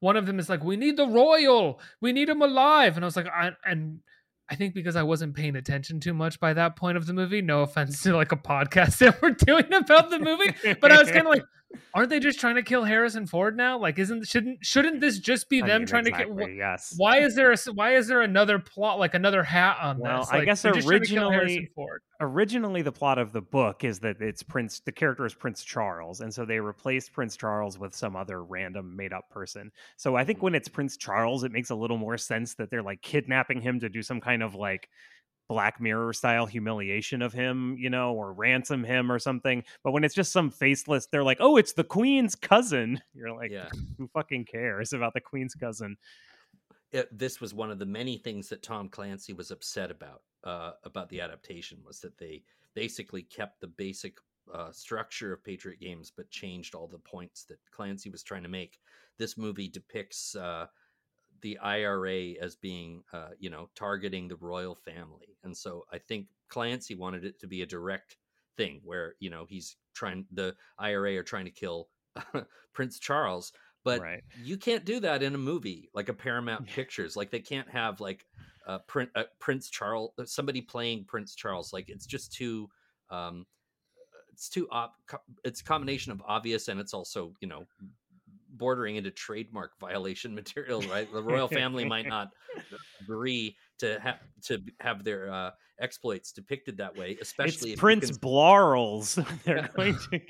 one 0.00 0.16
of 0.16 0.26
them 0.26 0.38
is 0.38 0.48
like 0.48 0.62
we 0.62 0.76
need 0.76 0.96
the 0.96 1.06
royal 1.06 1.80
we 2.00 2.12
need 2.12 2.28
him 2.28 2.42
alive 2.42 2.96
and 2.96 3.04
i 3.04 3.06
was 3.06 3.16
like 3.16 3.26
I, 3.26 3.52
and 3.64 4.00
I 4.50 4.54
think 4.54 4.74
because 4.74 4.96
I 4.96 5.02
wasn't 5.02 5.34
paying 5.34 5.56
attention 5.56 5.98
too 5.98 6.12
much 6.12 6.38
by 6.38 6.52
that 6.52 6.76
point 6.76 6.98
of 6.98 7.06
the 7.06 7.14
movie. 7.14 7.40
No 7.40 7.62
offense 7.62 8.02
to 8.02 8.14
like 8.14 8.32
a 8.32 8.36
podcast 8.36 8.98
that 8.98 9.22
we're 9.22 9.30
doing 9.30 9.72
about 9.72 10.10
the 10.10 10.18
movie, 10.18 10.54
but 10.78 10.92
I 10.92 10.98
was 10.98 11.10
kind 11.10 11.26
of 11.26 11.30
like, 11.30 11.44
aren't 11.94 12.10
they 12.10 12.20
just 12.20 12.40
trying 12.40 12.56
to 12.56 12.62
kill 12.62 12.84
Harrison 12.84 13.26
Ford 13.26 13.56
now? 13.56 13.78
Like, 13.78 13.98
isn't 13.98 14.26
shouldn't 14.26 14.64
shouldn't 14.64 15.00
this 15.00 15.18
just 15.18 15.48
be 15.48 15.62
I 15.62 15.66
them 15.66 15.80
mean, 15.82 15.86
trying 15.86 16.06
exactly, 16.06 16.34
to 16.34 16.46
kill? 16.46 16.56
Yes. 16.56 16.94
Why 16.96 17.18
is 17.18 17.34
there 17.34 17.52
a 17.52 17.56
why 17.74 17.94
is 17.96 18.08
there 18.08 18.22
another 18.22 18.58
plot 18.58 18.98
like 18.98 19.14
another 19.14 19.42
hat 19.42 19.76
on 19.80 19.98
well, 19.98 20.20
this? 20.20 20.30
Like, 20.30 20.42
I 20.42 20.44
guess 20.44 20.64
originally 20.64 21.70
originally 22.20 22.82
the 22.82 22.92
plot 22.92 23.18
of 23.18 23.32
the 23.32 23.40
book 23.40 23.84
is 23.84 23.98
that 24.00 24.20
it's 24.20 24.42
Prince. 24.42 24.80
The 24.80 24.92
character 24.92 25.26
is 25.26 25.34
Prince 25.34 25.64
Charles, 25.64 26.20
and 26.20 26.32
so 26.32 26.44
they 26.44 26.60
replaced 26.60 27.12
Prince 27.12 27.36
Charles 27.36 27.78
with 27.78 27.94
some 27.94 28.16
other 28.16 28.42
random 28.42 28.96
made 28.96 29.12
up 29.12 29.28
person. 29.30 29.70
So 29.96 30.16
I 30.16 30.24
think 30.24 30.38
mm. 30.38 30.42
when 30.42 30.54
it's 30.54 30.68
Prince 30.68 30.96
Charles, 30.96 31.44
it 31.44 31.52
makes 31.52 31.70
a 31.70 31.74
little 31.74 31.98
more 31.98 32.16
sense 32.16 32.54
that 32.54 32.70
they're 32.70 32.82
like 32.82 33.02
kidnapping 33.02 33.60
him 33.60 33.80
to 33.80 33.88
do 33.88 34.02
some 34.02 34.20
kind 34.20 34.42
of 34.42 34.54
like 34.54 34.88
Black 35.52 35.82
Mirror 35.82 36.14
style 36.14 36.46
humiliation 36.46 37.20
of 37.20 37.34
him, 37.34 37.76
you 37.78 37.90
know, 37.90 38.14
or 38.14 38.32
ransom 38.32 38.82
him 38.82 39.12
or 39.12 39.18
something. 39.18 39.62
But 39.84 39.92
when 39.92 40.02
it's 40.02 40.14
just 40.14 40.32
some 40.32 40.50
faceless, 40.50 41.08
they're 41.12 41.22
like, 41.22 41.36
oh, 41.40 41.58
it's 41.58 41.74
the 41.74 41.84
Queen's 41.84 42.34
cousin. 42.34 42.98
You're 43.12 43.34
like, 43.34 43.50
yeah. 43.50 43.68
who 43.98 44.08
fucking 44.08 44.46
cares 44.46 44.94
about 44.94 45.12
the 45.12 45.20
Queen's 45.20 45.54
cousin? 45.54 45.98
It, 46.90 47.06
this 47.18 47.38
was 47.38 47.52
one 47.52 47.70
of 47.70 47.78
the 47.78 47.84
many 47.84 48.16
things 48.16 48.48
that 48.48 48.62
Tom 48.62 48.88
Clancy 48.88 49.34
was 49.34 49.50
upset 49.50 49.90
about 49.90 50.22
uh, 50.42 50.72
about 50.84 51.10
the 51.10 51.20
adaptation 51.20 51.78
was 51.84 52.00
that 52.00 52.16
they 52.16 52.44
basically 52.74 53.22
kept 53.22 53.60
the 53.60 53.66
basic 53.66 54.16
uh, 54.54 54.72
structure 54.72 55.34
of 55.34 55.44
Patriot 55.44 55.80
Games, 55.80 56.10
but 56.16 56.30
changed 56.30 56.74
all 56.74 56.88
the 56.88 56.98
points 56.98 57.44
that 57.44 57.58
Clancy 57.72 58.08
was 58.08 58.22
trying 58.22 58.42
to 58.42 58.48
make. 58.48 58.78
This 59.18 59.36
movie 59.36 59.68
depicts 59.68 60.34
uh, 60.34 60.66
the 61.42 61.58
IRA 61.58 62.32
as 62.40 62.56
being, 62.56 63.02
uh, 63.12 63.30
you 63.38 63.50
know, 63.50 63.68
targeting 63.74 64.28
the 64.28 64.36
royal 64.36 64.74
family. 64.74 65.36
And 65.44 65.56
so 65.56 65.84
I 65.92 65.98
think 65.98 66.26
Clancy 66.48 66.94
wanted 66.94 67.24
it 67.24 67.38
to 67.40 67.46
be 67.46 67.62
a 67.62 67.66
direct 67.66 68.16
thing 68.56 68.80
where, 68.84 69.14
you 69.20 69.30
know, 69.30 69.44
he's 69.48 69.76
trying, 69.94 70.24
the 70.32 70.54
IRA 70.78 71.16
are 71.16 71.22
trying 71.22 71.44
to 71.44 71.50
kill 71.50 71.88
Prince 72.72 72.98
Charles. 72.98 73.52
But 73.84 74.00
right. 74.00 74.22
you 74.42 74.56
can't 74.56 74.84
do 74.84 75.00
that 75.00 75.24
in 75.24 75.34
a 75.34 75.38
movie 75.38 75.90
like 75.92 76.08
a 76.08 76.14
Paramount 76.14 76.66
Pictures. 76.74 77.16
Like 77.16 77.30
they 77.30 77.40
can't 77.40 77.68
have 77.68 78.00
like 78.00 78.24
a 78.66 78.78
Prince 79.40 79.68
Charles, 79.68 80.12
uh, 80.18 80.24
somebody 80.24 80.60
playing 80.60 81.04
Prince 81.04 81.34
Charles. 81.34 81.72
Like 81.72 81.88
it's 81.88 82.06
just 82.06 82.32
too, 82.32 82.70
um, 83.10 83.44
it's 84.32 84.48
too 84.48 84.68
op- 84.70 84.96
it's 85.44 85.60
a 85.60 85.64
combination 85.64 86.12
of 86.12 86.22
obvious 86.26 86.68
and 86.68 86.80
it's 86.80 86.94
also 86.94 87.34
you 87.40 87.48
know 87.48 87.66
bordering 88.52 88.96
into 88.96 89.10
trademark 89.10 89.72
violation 89.80 90.34
material, 90.42 90.82
right? 90.82 91.10
The 91.12 91.22
royal 91.22 91.48
family 91.48 91.84
might 91.84 92.06
not 92.08 92.28
agree 93.00 93.56
to 93.78 93.98
have 94.00 94.18
to 94.44 94.60
have 94.80 95.04
their 95.04 95.32
uh, 95.32 95.50
exploits 95.80 96.32
depicted 96.32 96.76
that 96.78 96.96
way, 96.96 97.16
especially 97.20 97.76
Prince 97.76 98.06
cons- 98.06 98.18
Blarls. 98.18 99.42
They're 99.44 99.68
going 99.74 99.98
to. 100.10 100.20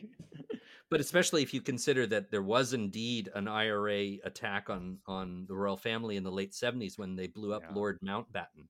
But 0.91 1.01
especially 1.01 1.43
if 1.43 1.55
you 1.55 1.63
consider 1.63 2.07
that 2.09 2.31
there 2.31 2.43
was 2.43 2.75
indeed 2.75 3.31
an 3.35 3.49
IRA 3.49 4.17
attack 4.25 4.69
on 4.69 4.99
on 5.07 5.47
the 5.49 5.55
royal 5.55 5.77
family 5.77 6.17
in 6.17 6.23
the 6.23 6.33
late 6.33 6.55
seventies 6.55 6.99
when 6.99 7.17
they 7.17 7.27
blew 7.27 7.53
up 7.53 7.63
yeah. 7.63 7.75
Lord 7.75 7.99
Mountbatten. 8.05 8.69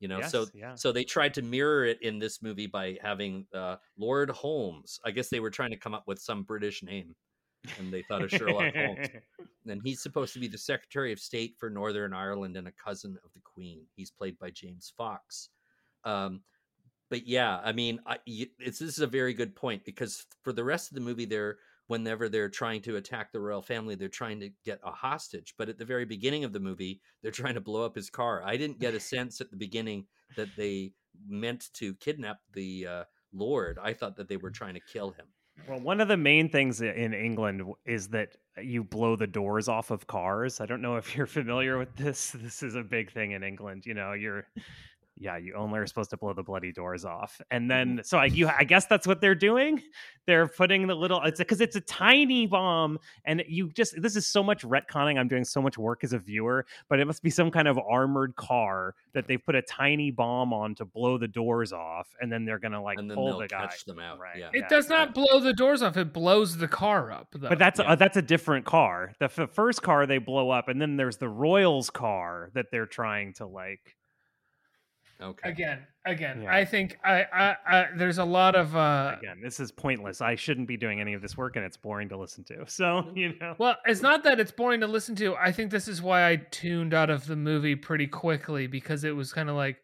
You 0.00 0.08
know, 0.08 0.18
yes, 0.20 0.32
so 0.32 0.46
yeah. 0.54 0.74
so 0.76 0.92
they 0.92 1.04
tried 1.04 1.34
to 1.34 1.42
mirror 1.42 1.84
it 1.84 2.00
in 2.00 2.18
this 2.18 2.42
movie 2.42 2.66
by 2.66 2.96
having 3.02 3.46
uh, 3.54 3.76
Lord 3.98 4.30
Holmes. 4.30 4.98
I 5.04 5.10
guess 5.10 5.28
they 5.28 5.40
were 5.40 5.50
trying 5.50 5.70
to 5.70 5.76
come 5.76 5.92
up 5.92 6.04
with 6.06 6.18
some 6.18 6.42
British 6.42 6.82
name 6.82 7.14
and 7.78 7.92
they 7.92 8.02
thought 8.02 8.22
of 8.22 8.30
Sherlock 8.30 8.74
Holmes. 8.74 9.08
And 9.68 9.82
he's 9.84 10.02
supposed 10.02 10.32
to 10.32 10.40
be 10.40 10.48
the 10.48 10.58
Secretary 10.58 11.12
of 11.12 11.20
State 11.20 11.54
for 11.58 11.68
Northern 11.70 12.14
Ireland 12.14 12.56
and 12.56 12.66
a 12.66 12.72
cousin 12.72 13.16
of 13.22 13.30
the 13.34 13.40
Queen. 13.44 13.82
He's 13.94 14.10
played 14.10 14.38
by 14.38 14.50
James 14.50 14.92
Fox. 14.96 15.50
Um, 16.02 16.40
but 17.10 17.26
yeah, 17.26 17.60
I 17.62 17.72
mean, 17.72 18.00
I, 18.06 18.18
it's 18.26 18.78
this 18.78 18.96
is 18.96 19.00
a 19.00 19.06
very 19.06 19.34
good 19.34 19.54
point 19.54 19.84
because 19.84 20.26
for 20.42 20.52
the 20.52 20.64
rest 20.64 20.90
of 20.90 20.94
the 20.94 21.02
movie, 21.02 21.26
they're 21.26 21.58
whenever 21.88 22.28
they're 22.28 22.48
trying 22.48 22.80
to 22.82 22.96
attack 22.96 23.32
the 23.32 23.40
royal 23.40 23.60
family, 23.60 23.96
they're 23.96 24.08
trying 24.08 24.38
to 24.38 24.50
get 24.64 24.78
a 24.84 24.92
hostage. 24.92 25.54
But 25.58 25.68
at 25.68 25.76
the 25.76 25.84
very 25.84 26.04
beginning 26.04 26.44
of 26.44 26.52
the 26.52 26.60
movie, 26.60 27.00
they're 27.20 27.32
trying 27.32 27.54
to 27.54 27.60
blow 27.60 27.84
up 27.84 27.96
his 27.96 28.08
car. 28.08 28.42
I 28.44 28.56
didn't 28.56 28.78
get 28.78 28.94
a 28.94 29.00
sense 29.14 29.40
at 29.40 29.50
the 29.50 29.56
beginning 29.56 30.06
that 30.36 30.48
they 30.56 30.92
meant 31.28 31.68
to 31.74 31.94
kidnap 31.94 32.38
the 32.54 32.86
uh, 32.86 33.04
Lord. 33.32 33.78
I 33.82 33.92
thought 33.92 34.16
that 34.16 34.28
they 34.28 34.36
were 34.36 34.50
trying 34.50 34.74
to 34.74 34.80
kill 34.80 35.10
him. 35.10 35.26
Well, 35.68 35.80
one 35.80 36.00
of 36.00 36.08
the 36.08 36.16
main 36.16 36.48
things 36.48 36.80
in 36.80 37.14
England 37.14 37.62
is 37.84 38.08
that 38.08 38.36
you 38.60 38.82
blow 38.82 39.16
the 39.16 39.26
doors 39.26 39.68
off 39.68 39.90
of 39.90 40.06
cars. 40.06 40.60
I 40.60 40.66
don't 40.66 40.82
know 40.82 40.96
if 40.96 41.16
you're 41.16 41.26
familiar 41.26 41.78
with 41.78 41.94
this. 41.96 42.32
This 42.40 42.62
is 42.62 42.74
a 42.74 42.82
big 42.82 43.12
thing 43.12 43.32
in 43.32 43.42
England. 43.42 43.86
You 43.86 43.94
know, 43.94 44.12
you're 44.12 44.46
yeah, 45.22 45.36
you 45.36 45.54
only 45.54 45.78
are 45.78 45.86
supposed 45.86 46.08
to 46.10 46.16
blow 46.16 46.32
the 46.32 46.42
bloody 46.42 46.72
doors 46.72 47.04
off. 47.04 47.40
And 47.50 47.70
then 47.70 48.00
so 48.02 48.16
I 48.18 48.24
you 48.24 48.48
I 48.48 48.64
guess 48.64 48.86
that's 48.86 49.06
what 49.06 49.20
they're 49.20 49.34
doing. 49.34 49.82
They're 50.26 50.48
putting 50.48 50.86
the 50.86 50.94
little 50.94 51.20
it's 51.22 51.38
because 51.38 51.60
it's 51.60 51.76
a 51.76 51.80
tiny 51.82 52.46
bomb 52.46 52.98
and 53.26 53.44
you 53.46 53.70
just 53.70 54.00
this 54.00 54.16
is 54.16 54.26
so 54.26 54.42
much 54.42 54.62
retconning. 54.62 55.18
I'm 55.18 55.28
doing 55.28 55.44
so 55.44 55.60
much 55.60 55.76
work 55.76 56.04
as 56.04 56.14
a 56.14 56.18
viewer, 56.18 56.64
but 56.88 57.00
it 57.00 57.04
must 57.06 57.22
be 57.22 57.28
some 57.28 57.50
kind 57.50 57.68
of 57.68 57.78
armored 57.78 58.34
car 58.36 58.94
that 59.12 59.26
they 59.28 59.36
put 59.36 59.54
a 59.54 59.62
tiny 59.62 60.10
bomb 60.10 60.54
on 60.54 60.74
to 60.76 60.84
blow 60.86 61.18
the 61.18 61.28
doors 61.28 61.72
off 61.72 62.08
and 62.20 62.32
then 62.32 62.46
they're 62.46 62.58
gonna 62.58 62.82
like 62.82 62.98
And 62.98 63.10
pull 63.12 63.26
they'll 63.26 63.38
the 63.40 63.48
guy. 63.48 63.60
catch 63.66 63.84
them 63.84 63.98
out. 63.98 64.18
Right. 64.18 64.38
Yeah. 64.38 64.48
It 64.54 64.60
Yeah, 64.62 64.68
does 64.68 64.88
not 64.88 65.08
right. 65.08 65.14
blow 65.14 65.40
the 65.40 65.52
doors 65.52 65.82
off. 65.82 65.98
It 65.98 66.12
blows 66.14 66.56
the 66.56 66.68
car 66.68 67.12
up. 67.12 67.28
Though. 67.32 67.50
But 67.50 67.58
that's 67.58 67.78
Yeah. 67.78 67.90
uh, 67.92 67.94
that's 67.96 68.16
a 68.16 68.22
different 68.22 68.64
car. 68.64 69.12
The 69.18 69.26
f- 69.26 69.50
first 69.52 69.82
car 69.82 70.06
they 70.06 70.18
blow 70.18 70.48
up, 70.50 70.68
and 70.68 70.80
then 70.80 70.96
there's 70.96 71.18
the 71.18 71.28
Royals 71.28 71.90
car 71.90 72.50
that 72.54 72.66
they're 72.72 72.86
trying 72.86 73.34
to 73.34 73.46
like. 73.46 73.96
Okay. 75.22 75.48
again, 75.48 75.86
again. 76.06 76.42
Yeah. 76.42 76.54
I 76.54 76.64
think 76.64 76.98
I, 77.04 77.24
I, 77.32 77.56
I, 77.66 77.86
there's 77.96 78.18
a 78.18 78.24
lot 78.24 78.54
of. 78.54 78.74
uh 78.74 79.16
Again, 79.18 79.40
this 79.42 79.60
is 79.60 79.70
pointless. 79.70 80.20
I 80.20 80.34
shouldn't 80.34 80.68
be 80.68 80.76
doing 80.76 81.00
any 81.00 81.14
of 81.14 81.22
this 81.22 81.36
work, 81.36 81.56
and 81.56 81.64
it's 81.64 81.76
boring 81.76 82.08
to 82.10 82.16
listen 82.18 82.44
to. 82.44 82.64
So 82.68 83.10
you 83.14 83.34
know, 83.40 83.54
Well, 83.58 83.76
it's 83.84 84.02
not 84.02 84.24
that 84.24 84.40
it's 84.40 84.52
boring 84.52 84.80
to 84.80 84.86
listen 84.86 85.14
to. 85.16 85.34
I 85.36 85.52
think 85.52 85.70
this 85.70 85.88
is 85.88 86.00
why 86.00 86.28
I 86.28 86.36
tuned 86.50 86.94
out 86.94 87.10
of 87.10 87.26
the 87.26 87.36
movie 87.36 87.76
pretty 87.76 88.06
quickly 88.06 88.66
because 88.66 89.04
it 89.04 89.14
was 89.14 89.32
kind 89.32 89.48
of 89.50 89.56
like, 89.56 89.76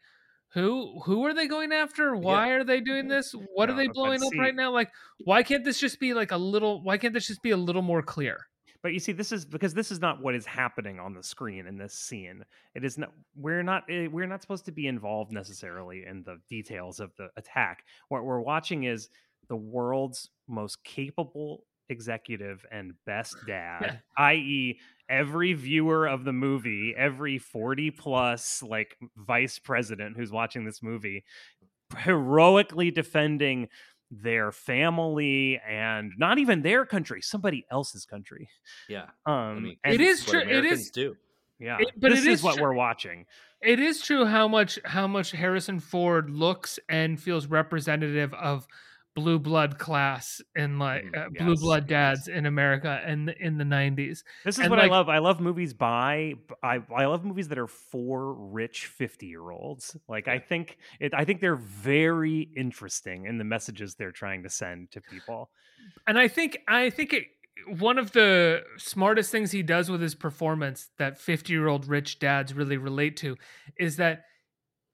who 0.54 1.00
who 1.04 1.24
are 1.26 1.34
they 1.34 1.46
going 1.48 1.72
after? 1.72 2.16
Why 2.16 2.50
are 2.50 2.64
they 2.64 2.80
doing 2.80 3.08
this? 3.08 3.34
What 3.54 3.68
are 3.68 3.74
they 3.76 3.88
blowing 3.88 4.22
up 4.22 4.32
see- 4.32 4.38
right 4.38 4.54
now? 4.54 4.72
Like, 4.72 4.90
why 5.18 5.42
can't 5.42 5.64
this 5.64 5.78
just 5.78 6.00
be 6.00 6.14
like 6.14 6.32
a 6.32 6.38
little? 6.38 6.82
Why 6.82 6.96
can't 6.96 7.12
this 7.12 7.26
just 7.26 7.42
be 7.42 7.50
a 7.50 7.56
little 7.56 7.82
more 7.82 8.02
clear? 8.02 8.46
But 8.86 8.92
you 8.92 9.00
see, 9.00 9.10
this 9.10 9.32
is 9.32 9.44
because 9.44 9.74
this 9.74 9.90
is 9.90 10.00
not 10.00 10.22
what 10.22 10.36
is 10.36 10.46
happening 10.46 11.00
on 11.00 11.12
the 11.12 11.20
screen 11.24 11.66
in 11.66 11.76
this 11.76 11.92
scene. 11.92 12.44
It 12.72 12.84
is 12.84 12.96
not. 12.96 13.10
We're 13.34 13.64
not. 13.64 13.82
eh, 13.90 14.06
We're 14.06 14.28
not 14.28 14.42
supposed 14.42 14.64
to 14.66 14.70
be 14.70 14.86
involved 14.86 15.32
necessarily 15.32 16.04
in 16.08 16.22
the 16.22 16.38
details 16.48 17.00
of 17.00 17.10
the 17.18 17.30
attack. 17.36 17.82
What 18.10 18.22
we're 18.22 18.38
watching 18.38 18.84
is 18.84 19.08
the 19.48 19.56
world's 19.56 20.30
most 20.46 20.84
capable 20.84 21.64
executive 21.88 22.64
and 22.70 22.92
best 23.06 23.34
dad, 23.44 24.02
i.e., 24.18 24.78
every 25.10 25.52
viewer 25.54 26.06
of 26.06 26.22
the 26.22 26.32
movie, 26.32 26.94
every 26.96 27.38
40 27.38 27.90
plus 27.90 28.62
like 28.62 28.96
vice 29.16 29.58
president 29.58 30.16
who's 30.16 30.30
watching 30.30 30.64
this 30.64 30.80
movie, 30.80 31.24
heroically 31.98 32.92
defending 32.92 33.68
their 34.10 34.52
family 34.52 35.60
and 35.68 36.12
not 36.16 36.38
even 36.38 36.62
their 36.62 36.86
country, 36.86 37.20
somebody 37.22 37.66
else's 37.70 38.06
country. 38.06 38.48
Yeah. 38.88 39.06
Um, 39.26 39.34
I 39.34 39.54
mean, 39.60 39.76
It 39.84 40.00
is 40.00 40.24
true- 40.24 40.40
it 40.40 40.44
Americans 40.48 40.90
do. 40.90 41.16
yeah, 41.58 41.78
it- 41.80 41.92
but 41.96 42.10
this 42.10 42.24
it 42.24 42.30
is 42.32 42.38
is 42.40 42.42
what 42.44 42.60
we're 42.60 42.72
watching. 42.74 43.26
It 43.62 43.80
is 43.80 44.00
true 44.02 44.24
how 44.26 44.46
much 44.48 44.78
how 44.84 45.06
much 45.06 45.30
Harrison 45.32 45.80
Ford 45.80 46.30
looks 46.30 46.78
and 46.88 47.20
feels 47.20 47.46
representative 47.46 48.32
of 48.34 48.66
blue 49.16 49.38
blood 49.40 49.78
class 49.78 50.40
and 50.54 50.78
like 50.78 51.04
Mhm. 51.04 51.16
uh, 51.16 51.28
blue 51.30 51.52
Yes, 51.52 51.60
blood 51.60 51.82
yes. 51.84 51.88
dads 51.88 52.28
in 52.28 52.46
America 52.46 53.02
and 53.04 53.30
in 53.30 53.56
the 53.58 53.64
90s. 53.64 54.22
This 54.44 54.56
is 54.58 54.60
And, 54.64 54.70
what 54.70 54.78
like- 54.78 54.90
I 54.90 54.94
love. 54.94 55.08
I 55.08 55.18
love 55.18 55.40
movies 55.40 55.72
by 55.74 56.34
I 56.62 56.80
I 56.94 57.06
love 57.06 57.24
movies 57.24 57.48
that 57.48 57.58
are 57.58 57.66
for 57.66 58.34
rich 58.34 58.86
50-year-olds. 58.86 59.96
Like 60.06 60.28
I 60.28 60.38
think 60.38 60.78
it 61.00 61.14
I 61.14 61.24
think 61.24 61.40
they're 61.40 61.56
very 61.56 62.40
interesting 62.56 63.24
in 63.26 63.38
the 63.38 63.44
messages 63.44 63.94
they're 63.96 64.12
trying 64.12 64.42
to 64.44 64.50
send 64.50 64.90
to 64.92 65.00
people. 65.00 65.50
and 66.06 66.18
I 66.18 66.28
think 66.28 66.58
I 66.68 66.90
think 66.90 67.12
it, 67.14 67.24
one 67.78 67.98
of 67.98 68.12
the 68.12 68.62
smartest 68.76 69.32
things 69.32 69.50
he 69.50 69.62
does 69.62 69.90
with 69.90 70.02
his 70.02 70.14
performance 70.14 70.90
that 70.98 71.18
50 71.18 71.52
year 71.54 71.68
old 71.68 71.88
rich 71.88 72.18
dads 72.18 72.52
really 72.52 72.76
relate 72.76 73.16
to 73.18 73.36
is 73.78 73.96
that 73.96 74.24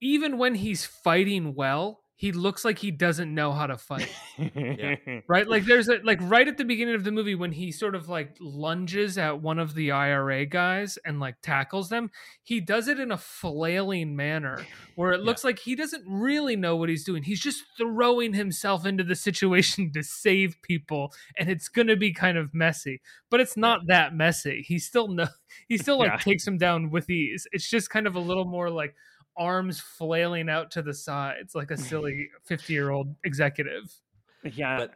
even 0.01 0.39
when 0.39 0.55
he's 0.55 0.85
fighting 0.85 1.55
well, 1.55 2.02
he 2.23 2.31
looks 2.31 2.65
like 2.65 2.79
he 2.79 2.93
doesn't 2.93 3.35
know 3.35 3.51
how 3.51 3.67
to 3.67 3.77
fight. 3.77 4.09
right? 5.27 5.49
Like 5.49 5.65
there's 5.65 5.89
a 5.89 5.99
like 6.05 6.21
right 6.23 6.47
at 6.47 6.57
the 6.57 6.65
beginning 6.65 6.95
of 6.95 7.03
the 7.03 7.11
movie 7.11 7.35
when 7.35 7.51
he 7.51 7.73
sort 7.73 7.97
of 7.97 8.09
like 8.09 8.37
lunges 8.39 9.19
at 9.19 9.43
one 9.43 9.59
of 9.59 9.75
the 9.75 9.91
IRA 9.91 10.47
guys 10.47 11.01
and 11.05 11.19
like 11.19 11.35
tackles 11.43 11.89
them, 11.89 12.13
he 12.45 12.61
does 12.61 12.87
it 12.87 13.01
in 13.01 13.11
a 13.11 13.17
flailing 13.19 14.15
manner 14.15 14.65
where 14.95 15.11
it 15.11 15.23
looks 15.23 15.43
like 15.43 15.59
he 15.59 15.75
doesn't 15.75 16.05
really 16.07 16.55
know 16.55 16.77
what 16.77 16.89
he's 16.89 17.03
doing. 17.03 17.25
He's 17.25 17.41
just 17.41 17.65
throwing 17.77 18.35
himself 18.35 18.87
into 18.87 19.03
the 19.03 19.17
situation 19.17 19.91
to 19.95 20.05
save 20.05 20.55
people 20.63 21.13
and 21.37 21.49
it's 21.51 21.67
going 21.69 21.89
to 21.89 21.97
be 21.97 22.13
kind 22.13 22.39
of 22.39 22.55
messy. 22.55 23.01
But 23.31 23.41
it's 23.41 23.57
not 23.57 23.89
that 23.89 24.15
messy. 24.15 24.63
He 24.65 24.79
still 24.79 25.09
no 25.09 25.27
he 25.67 25.77
still 25.77 25.99
like 25.99 26.13
Yeah. 26.13 26.17
takes 26.19 26.47
him 26.47 26.57
down 26.57 26.91
with 26.91 27.11
ease. 27.11 27.49
It's 27.51 27.69
just 27.69 27.91
kind 27.91 28.07
of 28.07 28.15
a 28.15 28.21
little 28.21 28.45
more 28.45 28.71
like 28.71 28.95
arms 29.37 29.81
flailing 29.81 30.49
out 30.49 30.71
to 30.73 30.83
the 30.83 30.95
sides 30.95 31.55
like 31.55 31.71
a 31.71 31.77
silly 31.77 32.29
50-year-old 32.51 33.15
executive. 33.25 33.93
yeah. 34.55 34.77
But 34.79 34.95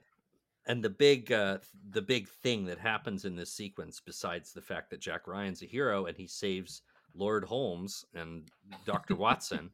and 0.69 0.83
the 0.83 0.91
big 0.91 1.31
uh 1.31 1.59
the 1.91 2.03
big 2.03 2.29
thing 2.29 2.65
that 2.67 2.79
happens 2.79 3.25
in 3.25 3.37
this 3.37 3.53
sequence 3.53 4.01
besides 4.05 4.53
the 4.53 4.61
fact 4.61 4.91
that 4.91 5.01
Jack 5.01 5.29
Ryan's 5.29 5.63
a 5.63 5.67
hero 5.67 6.07
and 6.07 6.17
he 6.17 6.27
saves 6.27 6.83
Lord 7.15 7.45
Holmes 7.45 8.05
and 8.15 8.51
Dr. 8.85 9.15
Watson 9.15 9.71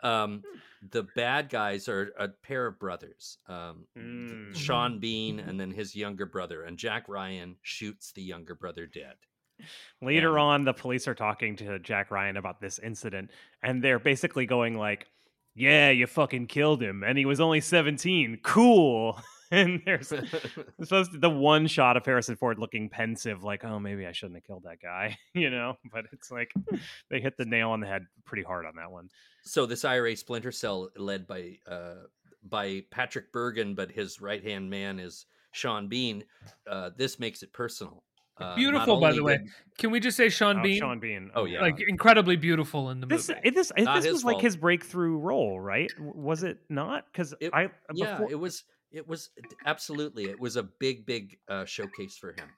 um 0.02 0.44
the 0.92 1.04
bad 1.16 1.50
guys 1.50 1.88
are 1.88 2.12
a 2.20 2.28
pair 2.28 2.66
of 2.66 2.80
brothers 2.80 3.38
um 3.48 3.86
Mm. 3.98 4.56
Sean 4.56 5.00
Bean 5.00 5.40
and 5.40 5.60
then 5.60 5.72
his 5.72 5.96
younger 5.96 6.26
brother 6.26 6.64
and 6.64 6.78
Jack 6.78 7.08
Ryan 7.08 7.56
shoots 7.62 8.12
the 8.12 8.24
younger 8.24 8.56
brother 8.56 8.88
dead 8.88 9.16
Later 10.02 10.32
And- 10.32 10.40
on, 10.40 10.64
the 10.66 10.74
police 10.74 11.08
are 11.08 11.16
talking 11.16 11.56
to 11.58 11.80
Jack 11.80 12.12
Ryan 12.12 12.38
about 12.38 12.60
this 12.62 12.80
incident, 12.80 13.32
and 13.64 13.84
they're 13.84 14.00
basically 14.00 14.46
going 14.46 14.78
like, 14.78 15.08
"Yeah, 15.56 15.90
you 15.92 16.08
fucking 16.08 16.48
killed 16.48 16.82
him, 16.82 17.04
and 17.04 17.18
he 17.18 17.26
was 17.26 17.40
only 17.40 17.62
seventeen. 17.62 18.40
Cool." 18.44 19.20
And 19.52 19.80
there's 19.86 20.08
supposed 20.82 21.12
to, 21.12 21.20
the 21.20 21.30
one 21.30 21.68
shot 21.68 21.98
of 21.98 22.04
Harrison 22.06 22.36
Ford 22.36 22.58
looking 22.58 22.90
pensive, 22.90 23.44
like, 23.44 23.64
"Oh, 23.64 23.80
maybe 23.80 24.08
I 24.08 24.12
shouldn't 24.12 24.38
have 24.38 24.44
killed 24.44 24.64
that 24.64 24.82
guy," 24.82 25.20
you 25.36 25.52
know. 25.52 25.78
But 25.94 26.06
it's 26.12 26.32
like 26.32 26.52
they 27.12 27.22
hit 27.22 27.38
the 27.38 27.46
nail 27.46 27.70
on 27.70 27.80
the 27.80 27.86
head 27.86 28.08
pretty 28.26 28.42
hard 28.42 28.66
on 28.66 28.76
that 28.78 28.90
one. 28.92 29.08
so 29.44 29.68
this 29.68 29.86
IRA 29.86 30.16
splinter 30.16 30.52
cell 30.52 30.90
led 30.98 31.28
by 31.28 31.60
uh 31.70 31.94
by 32.44 32.82
Patrick 32.90 33.32
Bergin 33.32 33.76
but 33.76 33.92
his 33.92 34.20
right 34.20 34.44
hand 34.44 34.68
man 34.72 35.00
is 35.00 35.28
Sean 35.52 35.88
Bean 35.88 36.24
uh 36.68 36.90
this 36.98 37.20
makes 37.20 37.44
it 37.44 37.54
personal 37.54 38.04
uh, 38.38 38.56
Beautiful, 38.56 39.00
by 39.00 39.08
only 39.08 39.18
the 39.20 39.24
way. 39.24 39.38
did- 39.38 39.48
Can 39.78 39.92
we 39.92 40.00
just 40.00 40.18
say 40.18 40.30
Sean 40.30 40.60
Oh, 40.60 40.64
Bean? 40.64 40.80
Sean 40.80 41.00
Bean. 41.00 41.32
Oh, 41.36 41.46
yeah. 41.46 41.62
Like 41.62 41.80
incredibly 41.88 42.36
beautiful 42.36 42.90
in 42.90 43.00
the 43.00 43.08
This 43.08 43.30
movie. 43.30 43.42
it, 43.44 43.56
this 43.56 43.72
it, 43.78 43.84
Not 43.84 43.96
this 43.98 44.06
his 44.06 44.14
was 44.14 44.24
like 44.26 44.42
his 44.42 44.58
breakthrough 44.58 45.18
role, 45.18 45.60
right? 45.60 45.92
Was 46.00 46.44
it 46.44 46.60
not? 46.70 47.06
Because 47.12 47.34
It- 47.40 47.54
I 47.54 47.70
yeah 47.94 48.14
before, 48.18 48.32
it 48.32 48.40
was 48.40 48.64
it 48.92 49.08
was 49.08 49.30
absolutely 49.66 50.26
it 50.26 50.40
was 50.40 50.56
a 50.56 50.64
big 50.64 51.06
big 51.06 51.38
uh 51.50 51.66
showcase 51.66 52.18
for 52.18 52.30
him 52.32 52.50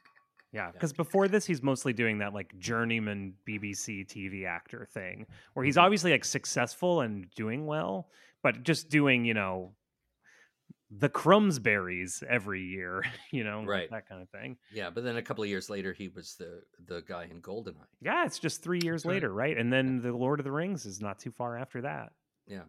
Yeah, 0.52 0.72
because 0.72 0.94
before 0.94 1.28
this, 1.28 1.46
he's 1.46 1.62
mostly 1.64 1.94
doing 1.94 2.20
that 2.20 2.34
like 2.34 2.58
journeyman 2.60 3.34
BBC 3.48 4.06
TV 4.08 4.46
actor 4.46 4.88
thing, 4.94 5.26
where 5.54 5.66
he's 5.66 5.78
Mhm. 5.78 5.84
obviously 5.84 6.12
like 6.12 6.26
successful 6.26 7.02
and 7.02 7.30
doing 7.36 7.66
well, 7.66 8.10
but 8.44 8.64
just 8.64 8.90
doing 8.90 9.26
you 9.26 9.34
know 9.34 9.74
the 10.90 11.10
Crumbsberries 11.10 12.24
every 12.24 12.62
year, 12.64 13.04
you 13.32 13.44
know, 13.44 13.64
Right. 13.66 13.90
that 13.92 14.08
kind 14.08 14.22
of 14.22 14.30
thing. 14.30 14.58
yeah 14.74 14.90
but 14.90 15.04
then 15.04 15.18
a 15.18 15.22
couple 15.22 15.44
of 15.44 15.50
years 15.50 15.70
later 15.70 15.94
he 15.94 16.08
was 16.08 16.36
the 16.36 16.62
the 16.88 17.02
guy 17.08 17.26
in 17.30 17.42
goldeneye 17.42 17.76
Yeah, 18.02 18.26
it's 18.26 18.40
just 18.40 18.64
three 18.64 18.80
years 18.84 19.06
right. 19.06 19.14
later, 19.16 19.34
right? 19.34 19.58
And 19.58 19.72
then 19.72 20.02
the 20.02 20.14
Lord 20.14 20.40
of 20.40 20.44
the 20.46 20.52
Rings 20.52 20.86
is 20.86 21.02
not 21.02 21.20
too 21.20 21.32
far 21.32 21.58
after 21.58 21.82
that. 21.82 22.12
yeah 22.48 22.64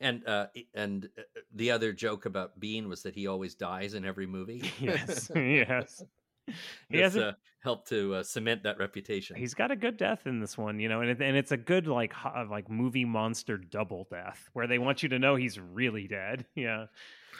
and 0.00 0.26
uh 0.26 0.46
and 0.74 1.08
uh, 1.16 1.22
the 1.54 1.70
other 1.70 1.92
joke 1.92 2.26
about 2.26 2.58
bean 2.58 2.88
was 2.88 3.02
that 3.04 3.14
he 3.14 3.28
always 3.28 3.54
dies 3.54 3.94
in 3.94 4.04
every 4.04 4.26
movie 4.26 4.62
yes, 4.80 5.30
yes. 5.36 6.02
He 6.88 6.98
hasn't- 6.98 7.24
uh, 7.24 7.32
helped 7.62 7.88
to 7.90 8.12
uh, 8.16 8.22
cement 8.24 8.64
that 8.64 8.76
reputation 8.78 9.36
He's 9.36 9.54
got 9.54 9.70
a 9.70 9.76
good 9.76 9.96
death 9.96 10.26
in 10.26 10.40
this 10.40 10.58
one, 10.58 10.80
you 10.80 10.88
know, 10.88 11.00
and 11.00 11.10
it, 11.10 11.22
and 11.22 11.36
it's 11.36 11.52
a 11.52 11.56
good 11.56 11.86
like 11.86 12.12
ho- 12.12 12.48
like 12.50 12.68
movie 12.68 13.04
monster 13.04 13.56
double 13.56 14.08
death 14.10 14.50
where 14.52 14.66
they 14.66 14.80
want 14.80 15.04
you 15.04 15.08
to 15.10 15.20
know 15.20 15.36
he's 15.36 15.60
really 15.60 16.08
dead. 16.08 16.44
Yeah. 16.56 16.86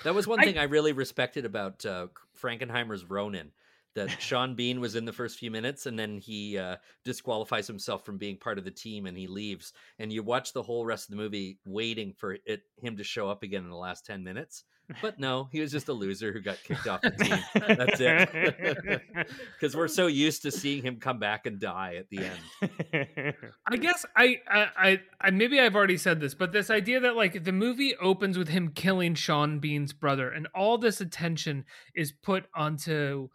That 0.04 0.14
was 0.14 0.26
one 0.26 0.40
I- 0.40 0.44
thing 0.44 0.58
I 0.58 0.64
really 0.64 0.92
respected 0.92 1.44
about 1.44 1.84
uh, 1.86 2.08
Frankenheimer's 2.40 3.04
Ronin. 3.08 3.52
that 3.94 4.08
Sean 4.22 4.54
Bean 4.54 4.80
was 4.80 4.96
in 4.96 5.04
the 5.04 5.12
first 5.12 5.38
few 5.38 5.50
minutes 5.50 5.86
and 5.86 5.98
then 5.98 6.18
he 6.18 6.56
uh, 6.58 6.76
disqualifies 7.04 7.66
himself 7.66 8.04
from 8.06 8.16
being 8.18 8.36
part 8.38 8.58
of 8.58 8.64
the 8.64 8.70
team 8.70 9.06
and 9.06 9.16
he 9.18 9.26
leaves. 9.26 9.72
And 9.98 10.12
you 10.12 10.22
watch 10.22 10.52
the 10.52 10.62
whole 10.62 10.86
rest 10.86 11.06
of 11.06 11.10
the 11.16 11.22
movie 11.22 11.58
waiting 11.66 12.14
for 12.16 12.36
it 12.46 12.62
him 12.80 12.96
to 12.96 13.04
show 13.04 13.28
up 13.28 13.42
again 13.42 13.64
in 13.64 13.70
the 13.70 13.76
last 13.76 14.06
10 14.06 14.24
minutes. 14.24 14.64
But 15.00 15.18
no, 15.18 15.48
he 15.52 15.60
was 15.60 15.70
just 15.70 15.88
a 15.88 15.92
loser 15.92 16.32
who 16.32 16.40
got 16.40 16.62
kicked 16.62 16.86
off 16.86 17.00
the 17.02 17.10
team. 17.10 17.38
That's 17.54 18.00
it. 18.00 19.02
Because 19.60 19.76
we're 19.76 19.88
so 19.88 20.08
used 20.08 20.42
to 20.42 20.50
seeing 20.50 20.82
him 20.82 20.96
come 20.96 21.18
back 21.18 21.46
and 21.46 21.60
die 21.60 21.94
at 21.94 22.10
the 22.10 22.18
end. 22.26 23.34
I 23.66 23.76
guess 23.76 24.04
I, 24.16 24.40
I, 24.48 25.00
I, 25.20 25.30
maybe 25.30 25.60
I've 25.60 25.76
already 25.76 25.96
said 25.96 26.20
this, 26.20 26.34
but 26.34 26.52
this 26.52 26.68
idea 26.68 26.98
that 27.00 27.14
like 27.14 27.44
the 27.44 27.52
movie 27.52 27.94
opens 27.96 28.36
with 28.36 28.48
him 28.48 28.72
killing 28.74 29.14
Sean 29.14 29.60
Bean's 29.60 29.92
brother, 29.92 30.28
and 30.28 30.48
all 30.54 30.78
this 30.78 31.00
attention 31.00 31.64
is 31.94 32.10
put 32.10 32.46
onto 32.54 33.28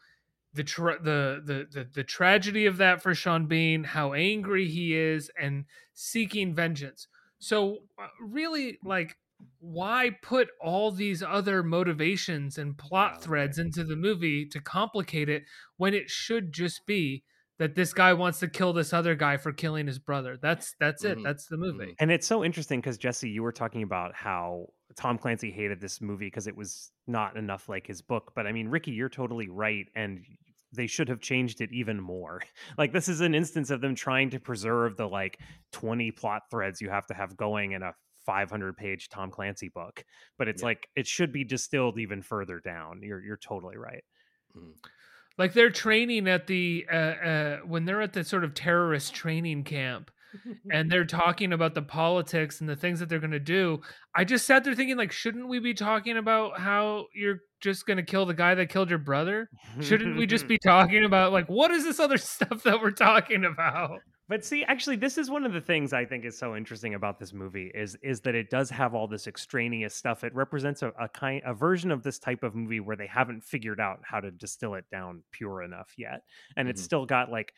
the 0.54 0.64
tra- 0.64 1.02
the, 1.02 1.42
the 1.46 1.68
the 1.72 1.88
the 1.94 2.04
tragedy 2.04 2.66
of 2.66 2.78
that 2.78 3.02
for 3.02 3.16
Sean 3.16 3.46
Bean, 3.46 3.86
how 3.86 4.14
angry 4.14 4.68
he 4.68 4.96
is, 4.96 5.32
and 5.40 5.66
seeking 5.94 6.54
vengeance. 6.54 7.08
So 7.40 7.84
uh, 8.02 8.08
really, 8.20 8.80
like, 8.84 9.18
why 9.60 10.12
put 10.22 10.48
all 10.62 10.92
these 10.92 11.22
other 11.22 11.64
motivations 11.64 12.58
and 12.58 12.78
plot 12.78 13.22
threads 13.22 13.60
into 13.60 13.84
the 13.84 13.96
movie 13.96 14.46
to 14.48 14.60
complicate 14.60 15.30
it 15.30 15.44
when 15.78 15.94
it 15.94 16.10
should 16.10 16.52
just 16.54 16.86
be 16.86 17.24
that 17.60 17.76
this 17.76 17.92
guy 17.94 18.14
wants 18.14 18.40
to 18.40 18.48
kill 18.48 18.72
this 18.72 18.94
other 18.94 19.16
guy 19.16 19.36
for 19.38 19.52
killing 19.52 19.88
his 19.88 20.00
brother. 20.00 20.38
That's 20.42 20.76
that's 20.80 21.04
it. 21.04 21.18
Mhm. 21.18 21.24
That's 21.24 21.48
the 21.48 21.58
movie. 21.58 21.96
And 22.00 22.12
it's 22.12 22.28
so 22.28 22.44
interesting 22.44 22.80
because 22.80 22.98
Jesse, 22.98 23.30
you 23.30 23.42
were 23.42 23.52
talking 23.52 23.84
about 23.84 24.14
how 24.14 24.68
Tom 24.96 25.18
Clancy 25.18 25.52
hated 25.52 25.82
this 25.82 26.00
movie 26.02 26.28
because 26.28 26.48
it 26.48 26.56
was 26.56 26.92
not 27.08 27.36
enough 27.36 27.68
like 27.68 27.88
his 27.88 28.02
book. 28.02 28.34
But 28.36 28.46
I 28.48 28.52
mean, 28.52 28.68
Ricky, 28.68 28.92
you're 28.92 29.10
totally 29.10 29.50
right, 29.50 29.88
and 29.96 30.24
they 30.72 30.86
should 30.88 31.10
have 31.10 31.20
changed 31.20 31.62
it 31.62 31.72
even 31.72 32.00
more. 32.00 32.42
Like 32.78 32.92
this 32.94 33.08
is 33.08 33.22
an 33.22 33.34
instance 33.34 33.72
of 33.72 33.82
them 33.82 33.96
trying 33.96 34.30
to 34.32 34.40
preserve 34.40 34.98
the 34.98 35.08
like 35.08 35.40
20 35.72 36.12
plot 36.12 36.44
threads 36.52 36.80
you 36.80 36.90
have 36.90 37.08
to 37.08 37.16
have 37.16 37.36
going 37.36 37.72
in 37.72 37.82
a 37.82 37.94
500 38.28 38.78
page 38.78 39.10
Tom 39.10 39.32
Clancy 39.32 39.70
book. 39.70 40.04
But 40.38 40.48
it's 40.48 40.62
Yeah. 40.62 40.68
like 40.68 40.88
it 40.96 41.08
should 41.08 41.32
be 41.32 41.44
distilled 41.44 41.98
even 41.98 42.22
further 42.22 42.60
down. 42.60 43.02
You're 43.02 43.24
you're 43.24 43.38
totally 43.38 43.78
right. 43.78 44.04
Mhm. 44.56 44.74
Like 45.40 45.54
they're 45.54 45.70
training 45.72 46.28
at 46.28 46.48
the 46.48 46.86
uh, 46.92 46.96
uh, 46.96 47.58
when 47.60 47.86
they're 47.86 48.02
at 48.02 48.14
the 48.14 48.24
sort 48.24 48.44
of 48.44 48.54
terrorist 48.54 49.14
training 49.16 49.64
camp, 49.64 50.12
and 50.72 50.92
they're 50.92 51.06
talking 51.06 51.54
about 51.54 51.74
the 51.76 51.82
politics 51.84 52.60
and 52.60 52.68
the 52.70 52.76
things 52.76 53.00
that 53.00 53.08
they're 53.08 53.20
going 53.20 53.32
to 53.32 53.40
do. 53.40 53.80
I 54.16 54.24
just 54.24 54.46
sat 54.48 54.64
there 54.64 54.74
thinking, 54.76 54.98
like, 54.98 55.12
shouldn't 55.12 55.48
we 55.48 55.60
be 55.60 55.74
talking 55.76 56.18
about 56.18 56.60
how 56.60 57.06
you're 57.14 57.40
just 57.62 57.86
going 57.86 57.98
to 57.98 58.04
kill 58.04 58.26
the 58.26 58.34
guy 58.34 58.56
that 58.56 58.70
killed 58.70 58.90
your 58.90 59.00
brother? 59.00 59.48
Shouldn't 59.80 60.18
we 60.18 60.26
just 60.26 60.48
be 60.54 60.58
talking 60.58 61.06
about 61.06 61.32
like 61.34 61.48
what 61.48 61.70
is 61.72 61.84
this 61.84 62.00
other 62.00 62.18
stuff 62.34 62.64
that 62.64 62.82
we're 62.82 62.92
talking 62.92 63.46
about? 63.46 64.00
But 64.30 64.44
see, 64.44 64.64
actually, 64.66 64.98
this 64.98 65.18
is 65.18 65.30
one 65.30 65.46
of 65.46 65.54
the 65.54 65.62
things 65.62 65.94
I 65.94 66.04
think 66.04 66.26
is 66.26 66.38
so 66.38 66.54
interesting 66.56 66.94
about 66.94 67.18
this 67.18 67.32
movie 67.32 67.72
is 67.74 67.96
is 68.04 68.22
that 68.22 68.36
it 68.36 68.50
does 68.50 68.70
have 68.70 68.94
all 68.94 69.08
this 69.08 69.26
extraneous 69.26 69.96
stuff. 69.96 70.24
It 70.24 70.36
represents 70.36 70.82
a, 70.84 70.90
a 71.00 71.08
kind 71.08 71.42
a 71.46 71.54
version 71.54 71.92
of 71.92 72.04
this 72.04 72.20
type 72.20 72.44
of 72.44 72.54
movie 72.54 72.82
where 72.82 72.98
they 72.98 73.08
haven't 73.08 73.42
figured 73.46 73.80
out 73.80 74.00
how 74.04 74.20
to 74.20 74.30
distill 74.32 74.76
it 74.76 74.90
down 74.90 75.24
pure 75.32 75.62
enough 75.62 75.94
yet, 75.98 76.24
and 76.58 76.68
it's 76.68 76.82
Mhm. 76.82 76.82
still 76.82 77.06
got 77.06 77.32
like 77.32 77.54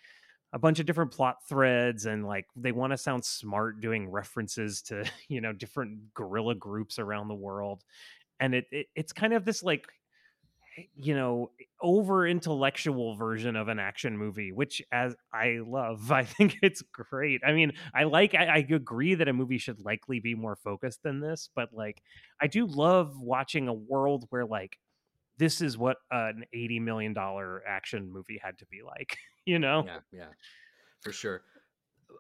a 0.54 0.60
bunch 0.60 0.80
of 0.80 0.86
different 0.86 1.12
plot 1.12 1.38
threads 1.48 2.06
and 2.06 2.26
like 2.26 2.48
they 2.56 2.72
want 2.74 2.92
to 2.94 2.98
sound 2.98 3.26
smart 3.26 3.82
doing 3.82 4.10
references 4.10 4.82
to 4.84 5.10
you 5.30 5.42
know 5.42 5.54
different 5.54 6.14
guerrilla 6.14 6.56
groups 6.56 7.00
around 7.00 7.28
the 7.30 7.36
world 7.36 7.84
and 8.40 8.56
it, 8.56 8.66
it 8.72 8.88
it's 8.96 9.14
kind 9.14 9.34
of 9.34 9.46
this 9.46 9.64
like 9.64 9.88
you 10.96 11.16
know 11.16 11.52
over 11.82 12.28
intellectual 12.28 13.16
version 13.16 13.56
of 13.56 13.68
an 13.68 13.80
action 13.80 14.18
movie 14.18 14.52
which 14.52 14.82
as 14.92 15.16
i 15.34 15.60
love 15.66 16.12
i 16.14 16.24
think 16.24 16.58
it's 16.62 16.82
great 16.82 17.42
i 17.46 17.52
mean 17.54 17.72
i 17.94 18.04
like 18.04 18.34
I, 18.36 18.46
I 18.46 18.58
agree 18.58 19.16
that 19.16 19.28
a 19.28 19.34
movie 19.34 19.58
should 19.58 19.80
likely 19.80 20.20
be 20.20 20.36
more 20.36 20.56
focused 20.56 21.04
than 21.04 21.20
this 21.20 21.50
but 21.56 21.74
like 21.74 22.02
i 22.42 22.48
do 22.48 22.66
love 22.66 23.20
watching 23.20 23.68
a 23.68 23.74
world 23.74 24.26
where 24.30 24.46
like 24.46 24.78
this 25.38 25.62
is 25.62 25.78
what 25.78 25.98
an 26.12 26.46
80 26.54 26.80
million 26.80 27.14
dollar 27.14 27.66
action 27.68 28.12
movie 28.12 28.40
had 28.42 28.60
to 28.60 28.68
be 28.68 28.82
like 28.84 29.18
you 29.46 29.60
know 29.60 29.86
Yeah, 29.86 30.00
yeah, 30.12 30.34
for 31.02 31.12
sure. 31.12 31.44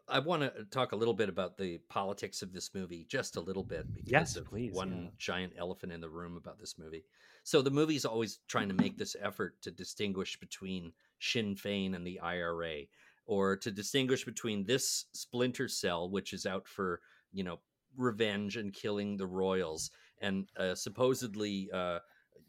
I 0.08 0.19
want 0.19 0.43
to 0.43 0.65
talk 0.65 0.91
a 0.91 0.95
little 0.95 1.13
bit 1.15 1.30
about 1.30 1.58
the 1.58 1.80
politics 1.89 2.41
of 2.41 2.54
this 2.54 2.74
movie, 2.76 3.06
just 3.06 3.38
a 3.38 3.41
little 3.41 3.63
bit, 3.63 3.88
because 3.93 4.36
Yes, 4.36 4.38
of 4.38 4.48
please, 4.50 4.72
one 4.72 4.84
yeah. 4.84 5.12
giant 5.17 5.54
elephant 5.58 5.91
in 5.93 6.02
the 6.02 6.10
room 6.10 6.38
about 6.38 6.60
this 6.60 6.78
movie. 6.78 7.06
So 7.43 7.62
the 7.62 7.71
movie's 7.71 8.06
always 8.06 8.39
trying 8.47 8.69
to 8.69 8.75
make 8.75 8.97
this 8.97 9.15
effort 9.21 9.62
to 9.62 9.71
distinguish 9.71 10.39
between 10.39 10.93
Sinn 11.19 11.56
Fein 11.56 11.95
and 11.95 12.06
the 12.06 12.19
IRA, 12.19 12.84
or 13.25 13.56
to 13.58 13.71
distinguish 13.71 14.25
between 14.25 14.65
this 14.65 15.06
splinter 15.13 15.67
cell, 15.67 16.10
which 16.10 16.34
is 16.34 16.45
out 16.45 16.67
for 16.67 17.02
you 17.32 17.43
know 17.43 17.60
revenge 17.97 18.58
and 18.58 18.73
killing 18.73 19.17
the 19.17 19.28
royals, 19.28 19.91
and 20.21 20.47
uh, 20.58 20.75
supposedly. 20.75 21.69
Uh, 21.73 21.99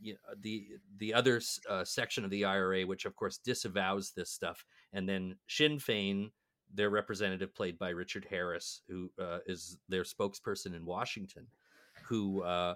you 0.02 0.14
know, 0.14 0.34
the 0.40 0.66
the 0.96 1.12
other 1.12 1.42
uh, 1.68 1.84
section 1.84 2.24
of 2.24 2.30
the 2.30 2.46
IRA, 2.46 2.84
which 2.84 3.04
of 3.04 3.16
course 3.16 3.36
disavows 3.36 4.12
this 4.12 4.30
stuff, 4.30 4.64
and 4.94 5.06
then 5.06 5.36
Sinn 5.46 5.78
Fein, 5.78 6.30
their 6.72 6.90
representative 6.90 7.54
played 7.54 7.78
by 7.78 7.90
Richard 7.90 8.26
Harris, 8.28 8.82
who 8.88 9.10
uh, 9.20 9.38
is 9.46 9.78
their 9.88 10.04
spokesperson 10.04 10.74
in 10.74 10.84
Washington, 10.84 11.46
who 12.04 12.42
uh, 12.42 12.74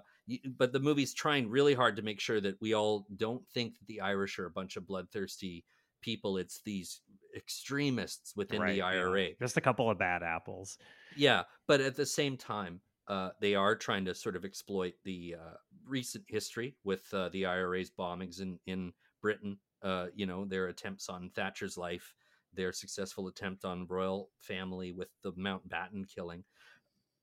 but 0.57 0.71
the 0.73 0.79
movie's 0.79 1.13
trying 1.13 1.49
really 1.49 1.73
hard 1.73 1.95
to 1.97 2.01
make 2.01 2.19
sure 2.19 2.41
that 2.41 2.59
we 2.61 2.73
all 2.73 3.05
don't 3.15 3.47
think 3.49 3.77
that 3.77 3.87
the 3.87 4.01
Irish 4.01 4.39
are 4.39 4.45
a 4.45 4.51
bunch 4.51 4.75
of 4.77 4.87
bloodthirsty 4.87 5.65
people. 6.01 6.37
It's 6.37 6.61
these 6.61 7.01
extremists 7.35 8.35
within 8.35 8.61
Right, 8.61 8.71
the 8.71 8.77
yeah. 8.77 8.85
IRA. 8.87 9.29
just 9.39 9.57
a 9.57 9.61
couple 9.61 9.89
of 9.89 9.97
bad 9.97 10.23
apples 10.23 10.77
Yeah, 11.15 11.43
but 11.67 11.81
at 11.81 11.95
the 11.95 12.05
same 12.05 12.37
time, 12.37 12.81
uh, 13.07 13.29
they 13.39 13.55
are 13.55 13.75
trying 13.75 14.05
to 14.05 14.15
sort 14.15 14.35
of 14.35 14.45
exploit 14.45 14.93
the 15.03 15.35
uh, 15.39 15.53
recent 15.85 16.25
history 16.27 16.75
with 16.83 17.11
uh, 17.13 17.29
the 17.29 17.45
IRA's 17.45 17.91
bombings 17.91 18.41
in 18.41 18.59
in 18.65 18.93
Britain. 19.21 19.57
Uh, 19.81 20.07
you 20.15 20.25
know, 20.25 20.45
their 20.45 20.67
attempts 20.67 21.09
on 21.09 21.29
Thatcher's 21.35 21.77
life, 21.77 22.13
their 22.53 22.71
successful 22.73 23.27
attempt 23.27 23.63
on 23.65 23.85
royal 23.87 24.31
family 24.39 24.91
with 24.91 25.09
the 25.21 25.31
Mountbatten 25.33 26.07
killing. 26.09 26.43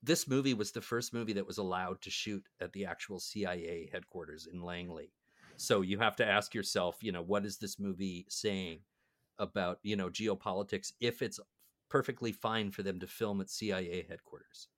This 0.02 0.26
movie 0.26 0.54
was 0.54 0.72
the 0.72 0.80
first 0.80 1.14
movie 1.14 1.32
that 1.34 1.46
was 1.46 1.58
allowed 1.58 2.00
to 2.02 2.10
shoot 2.10 2.44
at 2.60 2.72
the 2.72 2.86
actual 2.86 3.20
CIA 3.20 3.88
headquarters 3.92 4.48
in 4.52 4.62
Langley. 4.62 5.12
So 5.56 5.82
you 5.82 5.98
have 6.00 6.16
to 6.16 6.26
ask 6.26 6.54
yourself, 6.54 6.96
you 7.02 7.12
know, 7.12 7.22
what 7.22 7.44
is 7.44 7.58
this 7.58 7.78
movie 7.78 8.26
saying 8.28 8.80
about, 9.38 9.78
you 9.82 9.94
know, 9.94 10.08
geopolitics 10.08 10.92
if 11.00 11.22
it's 11.22 11.38
perfectly 11.88 12.32
fine 12.32 12.70
for 12.72 12.82
them 12.82 12.98
to 12.98 13.06
film 13.06 13.40
at 13.40 13.50
CIA 13.50 14.04
headquarters? 14.08 14.68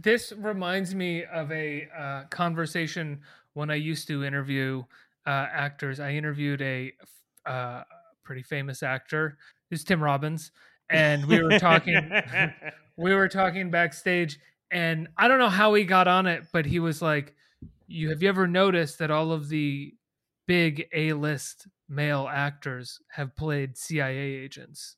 This 0.00 0.32
reminds 0.36 0.94
me 0.94 1.24
of 1.24 1.50
a 1.50 1.88
uh, 1.96 2.24
conversation 2.30 3.20
when 3.54 3.70
I 3.70 3.74
used 3.74 4.06
to 4.08 4.24
interview 4.24 4.84
uh, 5.26 5.46
actors. 5.52 5.98
I 5.98 6.12
interviewed 6.12 6.62
a 6.62 6.92
uh, 7.44 7.82
pretty 8.22 8.42
famous 8.42 8.82
actor, 8.82 9.36
who's 9.68 9.84
Tim 9.84 10.02
Robbins, 10.02 10.52
and 10.90 11.26
we 11.26 11.42
were 11.42 11.58
talking. 11.58 12.10
we 12.96 13.14
were 13.14 13.28
talking 13.28 13.70
backstage, 13.70 14.38
and 14.70 15.08
I 15.16 15.28
don't 15.28 15.38
know 15.38 15.48
how 15.48 15.74
he 15.74 15.84
got 15.84 16.08
on 16.08 16.26
it, 16.26 16.44
but 16.52 16.66
he 16.66 16.78
was 16.78 17.02
like, 17.02 17.34
"You 17.86 18.10
have 18.10 18.22
you 18.22 18.28
ever 18.28 18.46
noticed 18.46 18.98
that 18.98 19.10
all 19.10 19.32
of 19.32 19.48
the 19.48 19.94
big 20.46 20.88
A-list 20.92 21.68
male 21.88 22.28
actors 22.30 23.00
have 23.12 23.36
played 23.36 23.76
CIA 23.76 24.16
agents?" 24.16 24.96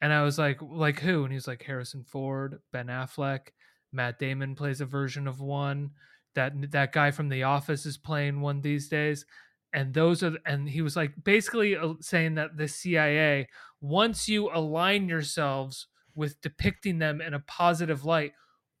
And 0.00 0.12
I 0.12 0.22
was 0.22 0.38
like, 0.38 0.60
"Like 0.60 1.00
who?" 1.00 1.24
And 1.24 1.32
he's 1.32 1.48
like, 1.48 1.62
"Harrison 1.62 2.04
Ford, 2.04 2.60
Ben 2.72 2.86
Affleck, 2.86 3.48
Matt 3.92 4.18
Damon 4.18 4.54
plays 4.54 4.80
a 4.80 4.86
version 4.86 5.26
of 5.26 5.40
one. 5.40 5.90
That 6.34 6.72
that 6.72 6.92
guy 6.92 7.10
from 7.10 7.28
The 7.28 7.44
Office 7.44 7.86
is 7.86 7.96
playing 7.96 8.40
one 8.40 8.60
these 8.60 8.88
days." 8.88 9.24
And 9.72 9.92
those 9.92 10.22
are, 10.22 10.36
and 10.46 10.68
he 10.68 10.82
was 10.82 10.94
like 10.94 11.12
basically 11.24 11.76
uh, 11.76 11.94
saying 12.00 12.36
that 12.36 12.56
the 12.56 12.68
CIA, 12.68 13.48
once 13.84 14.30
you 14.30 14.48
align 14.50 15.10
yourselves 15.10 15.88
with 16.14 16.40
depicting 16.40 16.98
them 16.98 17.20
in 17.20 17.34
a 17.34 17.40
positive 17.40 18.02
light, 18.04 18.32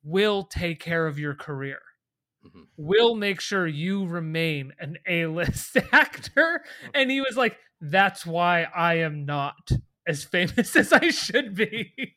will 0.02 0.44
take 0.44 0.80
care 0.80 1.06
of 1.06 1.18
your 1.18 1.34
career. 1.34 1.80
Mhm. 2.42 2.66
Will 2.78 3.14
make 3.14 3.38
sure 3.40 3.66
you 3.66 4.06
remain 4.06 4.72
an 4.78 4.96
A-list 5.06 5.76
actor. 5.92 6.64
And 6.94 7.10
he 7.10 7.20
was 7.20 7.36
like, 7.36 7.58
"That's 7.82 8.24
why 8.24 8.62
I 8.62 8.94
am 9.00 9.26
not 9.26 9.70
as 10.06 10.24
famous 10.24 10.74
as 10.76 10.90
I 10.92 11.10
should 11.10 11.54
be." 11.54 11.92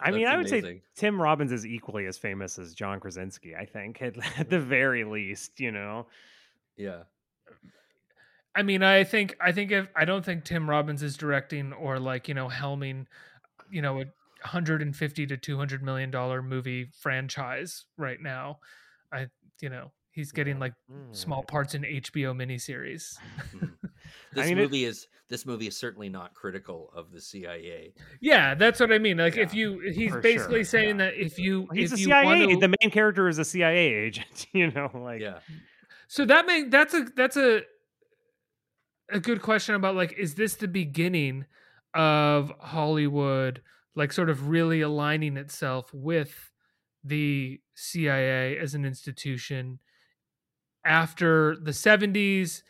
I 0.00 0.10
mean, 0.10 0.24
That's 0.24 0.34
I 0.34 0.36
would 0.36 0.48
say. 0.48 0.82
Tim 0.94 1.20
Robbins 1.20 1.50
is 1.50 1.66
equally 1.66 2.06
as 2.06 2.18
famous 2.18 2.58
as 2.58 2.74
John 2.74 3.00
Krasinski. 3.00 3.56
I 3.56 3.64
think, 3.64 4.00
at, 4.02 4.16
at 4.38 4.50
the 4.50 4.60
very 4.60 5.02
least, 5.02 5.58
you 5.58 5.72
know. 5.72 6.06
yeah. 6.76 7.04
I 8.56 8.62
mean, 8.62 8.82
I 8.82 9.04
think 9.04 9.36
I 9.40 9.52
think 9.52 9.72
if 9.72 9.88
I 9.96 10.04
don't 10.04 10.24
think 10.24 10.44
Tim 10.44 10.68
Robbins 10.70 11.02
is 11.02 11.16
directing 11.16 11.72
or 11.72 11.98
like 11.98 12.28
you 12.28 12.34
know 12.34 12.48
helming, 12.48 13.06
you 13.70 13.82
know, 13.82 14.00
a 14.00 14.04
hundred 14.46 14.82
and 14.82 14.94
fifty 14.94 15.26
to 15.26 15.36
two 15.36 15.56
hundred 15.58 15.82
million 15.82 16.10
dollar 16.10 16.42
movie 16.42 16.88
franchise 17.00 17.84
right 17.96 18.20
now. 18.20 18.58
I 19.12 19.26
you 19.60 19.68
know 19.70 19.92
he's 20.12 20.30
getting 20.32 20.58
like 20.60 20.74
Mm. 20.92 21.14
small 21.16 21.42
parts 21.42 21.74
in 21.74 21.82
HBO 21.82 22.32
miniseries. 22.34 23.16
Mhm. 23.54 23.72
This 24.34 24.46
mean, 24.48 24.58
movie 24.58 24.84
is 24.84 25.06
this 25.28 25.46
movie 25.46 25.66
is 25.66 25.76
certainly 25.76 26.08
not 26.10 26.34
critical 26.34 26.90
of 26.94 27.10
the 27.10 27.20
CIA. 27.20 27.94
Yeah, 28.20 28.54
that's 28.54 28.78
what 28.80 28.92
I 28.92 28.98
mean. 28.98 29.16
Like 29.16 29.36
if 29.38 29.54
you, 29.54 29.78
he's 29.80 30.14
basically 30.16 30.58
sure, 30.58 30.64
saying 30.64 30.98
yeah. 30.98 31.06
that 31.06 31.14
if 31.14 31.38
you, 31.38 31.66
He's 31.72 31.92
if 31.92 31.98
a 31.98 32.00
you 32.02 32.06
CIA. 32.08 32.24
want 32.24 32.50
to, 32.50 32.56
The 32.58 32.74
main 32.82 32.90
character 32.90 33.28
is 33.28 33.38
a 33.38 33.44
CIA 33.44 33.94
agent. 33.94 34.46
You 34.52 34.70
know, 34.72 34.90
like 34.92 35.20
Yeah. 35.22 35.38
So 36.08 36.26
that 36.26 36.46
make 36.46 36.70
that's 36.70 36.92
a 36.94 37.06
that's 37.16 37.36
a 37.38 37.62
a 39.10 39.20
good 39.20 39.42
question 39.42 39.74
about 39.74 39.94
like 39.94 40.12
is 40.14 40.34
this 40.34 40.54
the 40.56 40.68
beginning 40.68 41.46
of 41.94 42.52
Hollywood 42.60 43.62
like 43.94 44.12
sort 44.12 44.30
of 44.30 44.48
really 44.48 44.80
aligning 44.80 45.36
itself 45.36 45.92
with 45.92 46.52
the 47.04 47.60
CIA 47.74 48.58
as 48.58 48.74
an 48.74 48.84
institution 48.84 49.78
after 50.84 51.56
the 51.56 51.70
70s 51.70 52.62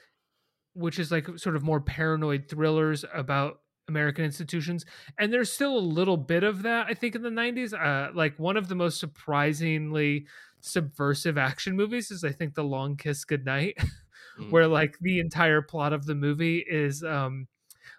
which 0.74 0.98
is 0.98 1.12
like 1.12 1.38
sort 1.38 1.56
of 1.56 1.62
more 1.62 1.80
paranoid 1.80 2.48
thrillers 2.48 3.04
about 3.14 3.60
American 3.86 4.24
institutions? 4.24 4.84
And 5.18 5.32
there's 5.32 5.52
still 5.52 5.76
a 5.76 5.78
little 5.78 6.16
bit 6.16 6.42
of 6.42 6.62
that 6.62 6.86
I 6.88 6.94
think 6.94 7.14
in 7.14 7.22
the 7.22 7.30
90s 7.30 7.72
uh 7.72 8.12
like 8.14 8.38
one 8.38 8.56
of 8.56 8.68
the 8.68 8.74
most 8.74 8.98
surprisingly 8.98 10.26
subversive 10.60 11.38
action 11.38 11.76
movies 11.76 12.10
is 12.10 12.24
I 12.24 12.32
think 12.32 12.54
The 12.54 12.64
Long 12.64 12.96
Kiss 12.96 13.24
Goodnight, 13.24 13.78
Mhm. 14.36 14.50
where 14.50 14.66
like 14.68 14.98
the 15.00 15.20
entire 15.20 15.62
plot 15.62 15.92
of 15.92 16.06
the 16.06 16.14
movie 16.14 16.58
is 16.60 17.02
um 17.04 17.48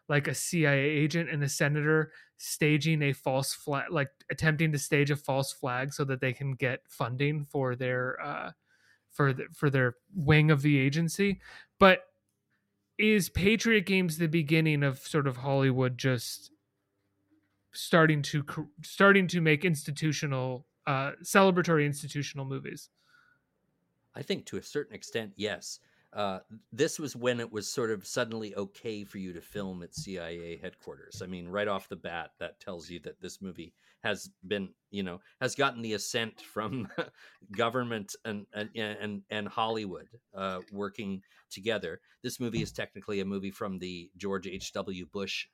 like 0.09 0.27
a 0.27 0.35
CIA 0.35 0.79
agent 0.79 1.29
and 1.29 1.43
a 1.43 1.49
senator 1.49 2.11
staging 2.37 3.01
a 3.03 3.13
false 3.13 3.53
flag 3.53 3.91
like 3.91 4.09
attempting 4.29 4.71
to 4.73 4.79
stage 4.79 5.11
a 5.11 5.15
false 5.15 5.53
flag 5.53 5.93
so 5.93 6.03
that 6.05 6.21
they 6.21 6.33
can 6.33 6.53
get 6.53 6.81
funding 6.89 7.45
for 7.45 7.75
their 7.75 8.21
uh 8.21 8.51
for 9.11 9.33
the, 9.33 9.45
for 9.53 9.69
their 9.69 9.95
wing 10.15 10.51
of 10.51 10.61
the 10.61 10.77
agency. 10.79 11.41
But 11.79 12.05
is 12.97 13.29
Patriot 13.29 13.81
Games 13.85 14.17
the 14.17 14.27
beginning 14.27 14.83
of 14.83 14.99
sort 14.99 15.27
of 15.27 15.37
Hollywood 15.37 15.97
just 15.97 16.51
starting 17.73 18.21
to 18.21 18.43
starting 18.83 19.27
to 19.27 19.41
make 19.41 19.65
institutional 19.65 20.67
uh 20.87 21.11
celebratory 21.23 21.85
institutional 21.85 22.45
movies? 22.45 22.89
I 24.15 24.23
think 24.23 24.45
to 24.47 24.57
a 24.57 24.63
certain 24.63 24.95
extent, 24.95 25.33
yes. 25.35 25.79
Uh, 26.15 26.39
this 26.71 26.97
was 26.97 27.13
when 27.13 27.41
it 27.41 27.51
was 27.51 27.69
sort 27.69 27.91
of 27.91 28.07
suddenly 28.07 28.55
okay 28.55 29.03
for 29.03 29.17
you 29.17 29.33
to 29.33 29.41
film 29.41 29.83
at 29.83 29.93
CIA 29.93 30.57
headquarters. 30.57 31.21
I 31.21 31.27
mean, 31.27 31.45
right 31.49 31.67
off 31.67 31.89
the 31.89 31.97
bat, 31.97 32.31
that 32.39 32.61
tells 32.61 32.89
you 32.89 33.01
that 33.01 33.21
this 33.21 33.41
movie 33.41 33.73
has 34.01 34.29
been, 34.47 34.69
you 34.91 35.03
know, 35.03 35.19
has 35.41 35.55
gotten 35.55 35.81
the 35.81 35.91
assent 35.93 36.39
from 36.39 36.87
government 37.51 38.15
and 38.23 38.45
and 38.53 38.69
and, 38.75 39.23
and 39.29 39.47
Hollywood 39.49 40.07
uh, 40.33 40.61
working 40.71 41.21
together. 41.49 41.99
This 42.23 42.39
movie 42.39 42.61
is 42.61 42.71
technically 42.71 43.19
a 43.19 43.25
movie 43.25 43.51
from 43.51 43.77
the 43.79 44.09
George 44.15 44.47
H. 44.47 44.71
W. 44.71 45.05
Bush 45.11 45.47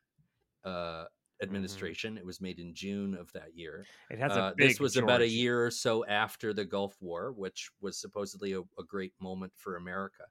uh, 0.64 1.06
administration. 1.42 2.18
It 2.18 2.26
was 2.26 2.40
made 2.40 2.60
in 2.60 2.76
June 2.76 3.16
of 3.16 3.32
that 3.34 3.56
year. 3.58 3.84
it 4.12 4.20
has 4.20 4.36
a 4.36 4.42
Uh, 4.42 4.54
big 4.56 4.70
this 4.70 4.80
was 4.80 4.96
about 4.96 5.22
a 5.22 5.28
year 5.28 5.66
or 5.66 5.72
so 5.72 6.06
after 6.06 6.54
the 6.54 6.66
Gulf 6.66 6.98
War, 7.02 7.32
which 7.32 7.72
was 7.82 7.98
supposedly 8.00 8.54
a, 8.54 8.60
a 8.60 8.84
great 8.88 9.14
moment 9.20 9.54
for 9.56 9.76
America, 9.76 10.26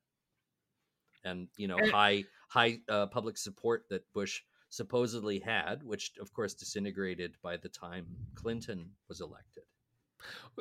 and 1.24 1.48
you 1.56 1.68
know 1.68 1.78
And- 1.78 1.90
high 1.90 2.24
high 2.48 2.80
uh, 2.88 3.06
public 3.06 3.36
support 3.38 3.84
that 3.90 4.02
Bush 4.12 4.42
supposedly 4.70 5.38
had, 5.40 5.82
which 5.82 6.12
of 6.20 6.32
course 6.32 6.54
disintegrated 6.54 7.34
by 7.42 7.56
the 7.56 7.68
time 7.68 8.06
Clinton 8.34 8.90
was 9.08 9.20
elected. 9.20 9.64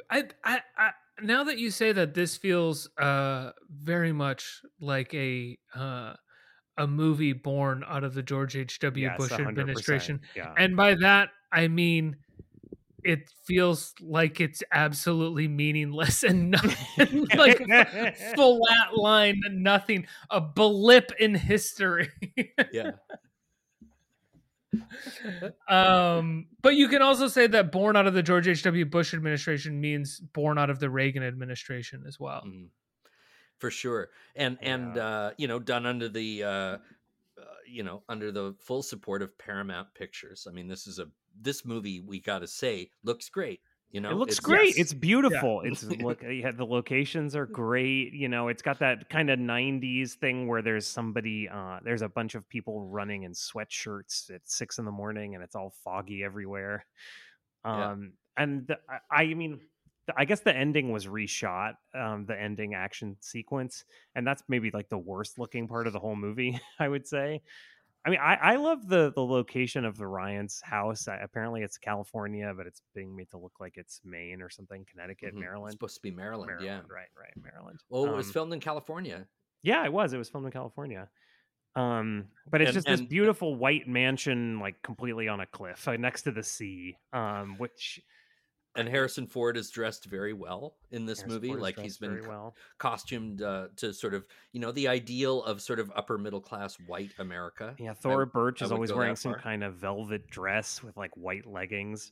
I, 0.10 0.24
I, 0.44 0.62
I 0.78 0.92
now 1.22 1.44
that 1.44 1.58
you 1.60 1.70
say 1.70 1.92
that, 1.92 2.14
this 2.14 2.38
feels 2.38 2.90
uh 2.98 3.52
very 3.70 4.14
much 4.14 4.62
like 4.80 5.14
a 5.14 5.58
uh 5.76 6.14
a 6.78 6.88
movie 6.88 7.34
born 7.34 7.84
out 7.86 8.06
of 8.06 8.14
the 8.14 8.24
George 8.24 8.56
H. 8.56 8.80
W. 8.80 9.06
Yes, 9.06 9.18
Bush 9.18 9.32
100%, 9.34 9.48
administration, 9.50 10.22
Yeah. 10.36 10.54
and 10.58 10.78
by 10.78 10.96
that 10.96 11.30
I 11.52 11.68
mean 11.68 12.16
it 13.10 13.30
feels 13.46 13.94
like 14.02 14.40
it's 14.40 14.62
absolutely 14.72 15.48
meaningless 15.48 16.24
and 16.30 16.52
nothing 16.52 17.28
like 17.36 17.58
flat 18.36 18.96
line, 18.96 19.42
nothing, 19.52 20.06
a 20.30 20.40
blip 20.40 21.12
in 21.20 21.34
history. 21.36 22.10
Yeah, 22.72 22.92
um, 25.68 26.48
but 26.62 26.76
you 26.76 26.88
can 26.88 27.02
also 27.02 27.28
say 27.28 27.48
that 27.48 27.72
born 27.72 27.96
out 27.96 28.06
of 28.06 28.14
the 28.14 28.22
George 28.22 28.48
H.W. 28.48 28.86
Bush 28.86 29.14
administration 29.14 29.82
means 29.82 30.20
born 30.20 30.58
out 30.58 30.70
of 30.70 30.80
the 30.80 30.90
Reagan 30.90 31.24
administration 31.24 32.04
as 32.08 32.20
well. 32.20 32.44
Mhm. 32.46 32.70
for 33.58 33.72
sure, 33.72 34.10
and 34.36 34.58
and 34.62 34.96
Yeah. 34.96 35.06
uh, 35.06 35.32
you 35.38 35.48
know 35.48 35.60
done 35.60 35.86
under 35.86 36.08
the. 36.10 36.44
Uh, 36.44 36.50
uh, 36.50 36.78
you 37.66 37.84
know, 37.84 38.04
under 38.10 38.32
the 38.34 38.54
full 38.60 38.84
support 38.84 39.22
of 39.22 39.38
Paramount 39.38 39.94
Pictures. 39.94 40.46
I 40.50 40.52
mean, 40.52 40.68
this 40.68 40.88
is 40.88 41.00
a 41.00 41.08
this 41.42 41.66
movie 41.66 42.02
we 42.02 42.20
got 42.20 42.40
to 42.40 42.48
say 42.48 42.90
looks 43.04 43.30
great. 43.30 43.62
You 43.92 44.02
know, 44.02 44.12
it 44.12 44.16
looks 44.18 44.34
It's- 44.34 44.46
great. 44.46 44.68
Yes. 44.70 44.78
It's 44.78 44.94
beautiful. 44.94 45.62
It's 45.66 45.84
look. 45.84 46.22
Yeah, 46.22 46.52
the 46.52 46.66
locations 46.66 47.36
are 47.36 47.48
great. 47.48 48.14
You 48.14 48.30
know, 48.30 48.48
it's 48.48 48.62
got 48.62 48.78
that 48.80 49.10
kind 49.10 49.32
of 49.32 49.40
'90s 49.40 50.14
thing 50.14 50.48
where 50.48 50.62
there's 50.62 50.86
somebody. 50.86 51.50
Uh, 51.50 51.80
there's 51.84 52.04
a 52.04 52.10
bunch 52.10 52.36
of 52.36 52.48
people 52.50 52.82
running 52.88 53.24
in 53.24 53.32
sweatshirts 53.32 54.30
at 54.30 54.42
six 54.46 54.78
in 54.78 54.86
the 54.86 54.92
morning, 54.92 55.34
and 55.34 55.44
it's 55.44 55.56
all 55.56 55.74
foggy 55.84 56.24
everywhere. 56.24 56.86
Yeah. 57.66 57.92
Um, 57.92 58.14
and 58.38 58.68
the, 58.68 58.78
I, 59.12 59.24
I 59.24 59.34
mean, 59.34 59.60
the, 60.06 60.14
I 60.16 60.26
guess 60.26 60.42
the 60.42 60.56
ending 60.56 60.92
was 60.92 61.08
reshot. 61.08 61.74
Um, 61.96 62.26
the 62.28 62.40
ending 62.40 62.76
action 62.76 63.18
sequence, 63.22 63.86
and 64.14 64.26
that's 64.26 64.44
maybe 64.48 64.70
like 64.72 64.90
the 64.90 65.00
worst 65.00 65.40
looking 65.40 65.68
part 65.68 65.88
of 65.88 65.94
the 65.94 66.00
whole 66.00 66.16
movie. 66.16 66.60
I 66.80 66.88
would 66.88 67.08
say. 67.08 67.42
I 68.06 68.10
mean, 68.12 68.20
I, 68.22 68.36
I 68.36 68.56
love 68.56 68.88
the 68.88 69.12
the 69.14 69.24
location 69.24 69.84
of 69.86 69.98
the 69.98 70.08
Ryan's 70.08 70.62
house. 70.64 71.08
Uh, 71.08 71.18
apparently, 71.22 71.62
it's 71.64 71.78
California, 71.78 72.54
but 72.56 72.66
it's 72.66 72.82
being 72.96 73.16
made 73.16 73.30
to 73.32 73.38
look 73.38 73.54
like 73.60 73.74
it's 73.76 74.00
Maine 74.06 74.42
or 74.42 74.50
something, 74.50 74.86
Connecticut, 74.90 75.30
Mhm. 75.34 75.38
It's 75.38 75.40
Maryland. 75.42 75.72
supposed 75.74 75.96
to 75.96 76.02
be 76.02 76.12
Maryland. 76.12 76.52
yeah. 76.62 76.78
right, 76.90 77.10
right, 77.18 77.34
Maryland. 77.42 77.80
Oh, 77.92 78.06
it 78.06 78.16
was 78.16 78.28
Um, 78.28 78.34
filmed 78.34 78.54
in 78.54 78.60
California. 78.62 79.28
yeah, 79.64 79.84
it 79.86 79.92
was. 79.92 80.14
It 80.14 80.18
was 80.18 80.30
filmed 80.30 80.46
in 80.46 80.52
California. 80.54 81.10
Um, 81.76 82.30
but 82.50 82.62
it's 82.62 82.70
And- 82.70 82.76
just 82.76 82.88
this 82.88 83.02
beautiful 83.02 83.56
white 83.56 83.88
mansion, 83.88 84.60
like 84.60 84.82
completely 84.82 85.28
on 85.28 85.40
a 85.40 85.46
cliff 85.46 85.88
uh, 85.88 85.98
next 85.98 86.24
to 86.24 86.32
the 86.32 86.42
sea. 86.44 86.98
Um, 87.14 87.58
which 87.58 88.02
And 88.80 88.90
Harrison 88.90 89.28
Ford 89.28 89.58
is 89.58 89.70
dressed 89.70 90.06
very 90.06 90.34
well 90.34 90.76
in 90.92 91.06
this 91.06 91.20
Harrison 91.20 91.36
movie. 91.36 91.48
Ford 91.50 91.60
like 91.62 91.80
he's 91.80 91.98
been 91.98 92.26
well. 92.28 92.56
costumed 92.78 93.42
uh, 93.42 93.68
to 93.78 93.94
sort 93.94 94.14
of, 94.14 94.26
you 94.54 94.60
know, 94.60 94.72
the 94.72 94.88
ideal 94.88 95.44
of 95.44 95.62
sort 95.62 95.80
of 95.80 95.92
upper 95.96 96.18
middle 96.18 96.42
class 96.42 96.76
white 96.88 97.12
America. 97.20 97.76
Yeah, 97.78 97.92
I- 97.92 97.94
Thora 97.96 98.28
Birch 98.28 98.62
I 98.62 98.66
is 98.66 98.72
always 98.72 98.94
wearing 98.94 99.16
some 99.16 99.34
kind 99.34 99.64
of 99.64 99.76
velvet 99.76 100.30
dress 100.30 100.82
with 100.82 100.96
like 100.98 101.12
white 101.16 101.46
leggings. 101.46 102.12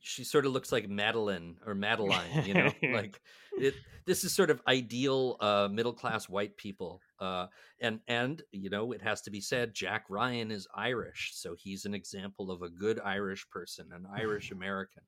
She 0.00 0.22
sort 0.22 0.44
of 0.44 0.52
looks 0.52 0.70
like 0.70 0.86
Madeline 0.88 1.56
or 1.66 1.74
Madeline, 1.74 2.44
you 2.44 2.52
know, 2.52 2.70
like 2.92 3.20
it. 3.58 3.74
This 4.06 4.22
is 4.22 4.34
sort 4.34 4.50
of 4.50 4.60
ideal 4.68 5.38
uh, 5.40 5.66
middle 5.72 5.94
class 5.94 6.28
white 6.28 6.58
people, 6.58 7.00
uh, 7.20 7.46
and 7.80 8.00
and 8.06 8.42
you 8.52 8.68
know 8.68 8.92
it 8.92 9.00
has 9.00 9.22
to 9.22 9.30
be 9.30 9.40
said, 9.40 9.72
Jack 9.72 10.04
Ryan 10.10 10.50
is 10.50 10.68
Irish, 10.74 11.30
so 11.34 11.54
he's 11.58 11.86
an 11.86 11.94
example 11.94 12.50
of 12.50 12.60
a 12.60 12.68
good 12.68 13.00
Irish 13.00 13.48
person, 13.48 13.86
an 13.94 14.04
Irish 14.14 14.50
American, 14.50 15.04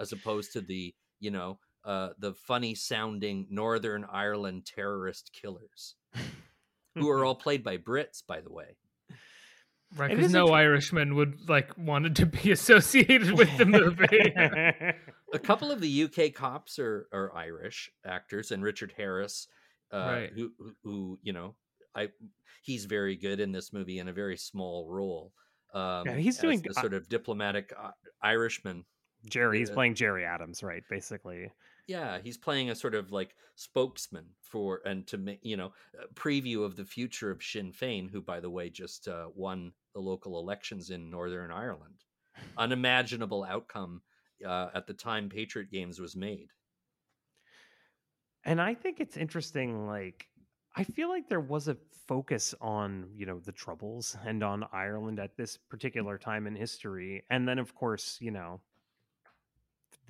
as 0.00 0.12
opposed 0.12 0.52
to 0.54 0.60
the 0.60 0.94
you 1.20 1.30
know 1.30 1.58
uh, 1.84 2.10
the 2.18 2.34
funny 2.34 2.74
sounding 2.74 3.46
Northern 3.50 4.04
Ireland 4.10 4.66
terrorist 4.66 5.30
killers, 5.32 5.94
who 6.94 7.08
are 7.08 7.24
all 7.24 7.34
played 7.34 7.62
by 7.62 7.76
Brits, 7.78 8.22
by 8.26 8.40
the 8.40 8.52
way. 8.52 8.76
Right, 9.96 10.14
because 10.14 10.32
no 10.32 10.44
inter- 10.46 10.54
Irishman 10.54 11.14
would 11.16 11.48
like 11.48 11.76
wanted 11.76 12.16
to 12.16 12.26
be 12.26 12.50
associated 12.58 13.32
with 13.32 13.56
the 13.58 13.66
movie. 13.66 14.06
a 15.34 15.38
couple 15.38 15.72
of 15.72 15.80
the 15.80 16.04
UK 16.04 16.32
cops 16.32 16.78
are 16.78 17.08
are 17.12 17.34
Irish 17.36 17.90
actors, 18.06 18.50
and 18.52 18.62
Richard 18.62 18.94
Harris, 18.96 19.48
uh, 19.92 19.96
Right. 19.96 20.30
who, 20.32 20.52
who 20.58 20.74
who 20.84 21.18
you 21.22 21.32
know, 21.32 21.56
I 21.94 22.10
he's 22.62 22.84
very 22.84 23.16
good 23.16 23.40
in 23.40 23.50
this 23.52 23.72
movie 23.72 23.98
in 23.98 24.06
a 24.08 24.12
very 24.12 24.36
small 24.36 24.86
role. 24.88 25.32
Um, 25.74 26.06
he's 26.18 26.38
doing- 26.38 26.62
the 26.62 26.70
uh, 26.70 26.80
sort 26.80 26.94
of 26.94 27.08
diplomatic 27.08 27.72
uh, 27.76 27.90
Irishman. 28.22 28.84
Gerry, 29.28 29.58
he's 29.58 29.70
playing 29.70 29.94
Gerry 29.94 30.24
Adams, 30.24 30.62
right? 30.62 30.82
Basically. 30.88 31.50
Yeah, 31.86 32.18
he's 32.22 32.38
playing 32.38 32.70
a 32.70 32.74
sort 32.74 32.94
of 32.94 33.10
like 33.10 33.34
spokesman 33.56 34.26
for 34.42 34.80
and 34.84 35.06
to 35.08 35.18
make 35.18 35.40
you 35.42 35.56
know 35.56 35.72
a 36.00 36.12
preview 36.14 36.64
of 36.64 36.76
the 36.76 36.84
future 36.84 37.30
of 37.30 37.42
Sinn 37.42 37.72
Fein, 37.72 38.08
who 38.08 38.22
by 38.22 38.40
the 38.40 38.50
way 38.50 38.70
just 38.70 39.08
uh, 39.08 39.28
won 39.34 39.72
the 39.92 40.00
local 40.00 40.38
elections 40.38 40.90
in 40.90 41.10
Northern 41.10 41.50
Ireland. 41.50 42.04
Unimaginable 42.56 43.44
outcome 43.44 44.02
uh, 44.46 44.68
at 44.74 44.86
the 44.86 44.94
time 44.94 45.28
Patriot 45.28 45.70
Games 45.70 46.00
was 46.00 46.16
made. 46.16 46.48
And 48.44 48.60
I 48.60 48.74
think 48.74 49.00
it's 49.00 49.16
interesting, 49.16 49.86
like, 49.86 50.28
I 50.74 50.84
feel 50.84 51.08
like 51.08 51.28
there 51.28 51.40
was 51.40 51.68
a 51.68 51.76
focus 52.06 52.54
on, 52.60 53.10
you 53.14 53.26
know, 53.26 53.38
the 53.38 53.52
troubles 53.52 54.16
and 54.24 54.42
on 54.42 54.64
Ireland 54.72 55.20
at 55.20 55.36
this 55.36 55.56
particular 55.56 56.16
time 56.16 56.46
in 56.46 56.56
history. 56.56 57.24
And 57.28 57.46
then, 57.46 57.58
of 57.58 57.74
course, 57.74 58.18
you 58.20 58.30
know, 58.30 58.60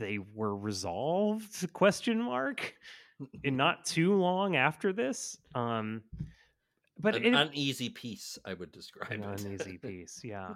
they 0.00 0.18
were 0.34 0.56
resolved, 0.56 1.72
question 1.72 2.20
mark. 2.20 2.74
in 3.44 3.56
not 3.56 3.84
too 3.84 4.14
long 4.14 4.56
after 4.56 4.92
this. 4.92 5.36
Um, 5.54 6.02
but 6.98 7.16
an 7.16 7.26
it, 7.26 7.34
uneasy 7.34 7.88
peace, 7.88 8.38
I 8.44 8.54
would 8.54 8.72
describe 8.72 9.12
an 9.12 9.22
it. 9.22 9.40
uneasy 9.40 9.78
peace, 9.78 10.20
yeah. 10.24 10.54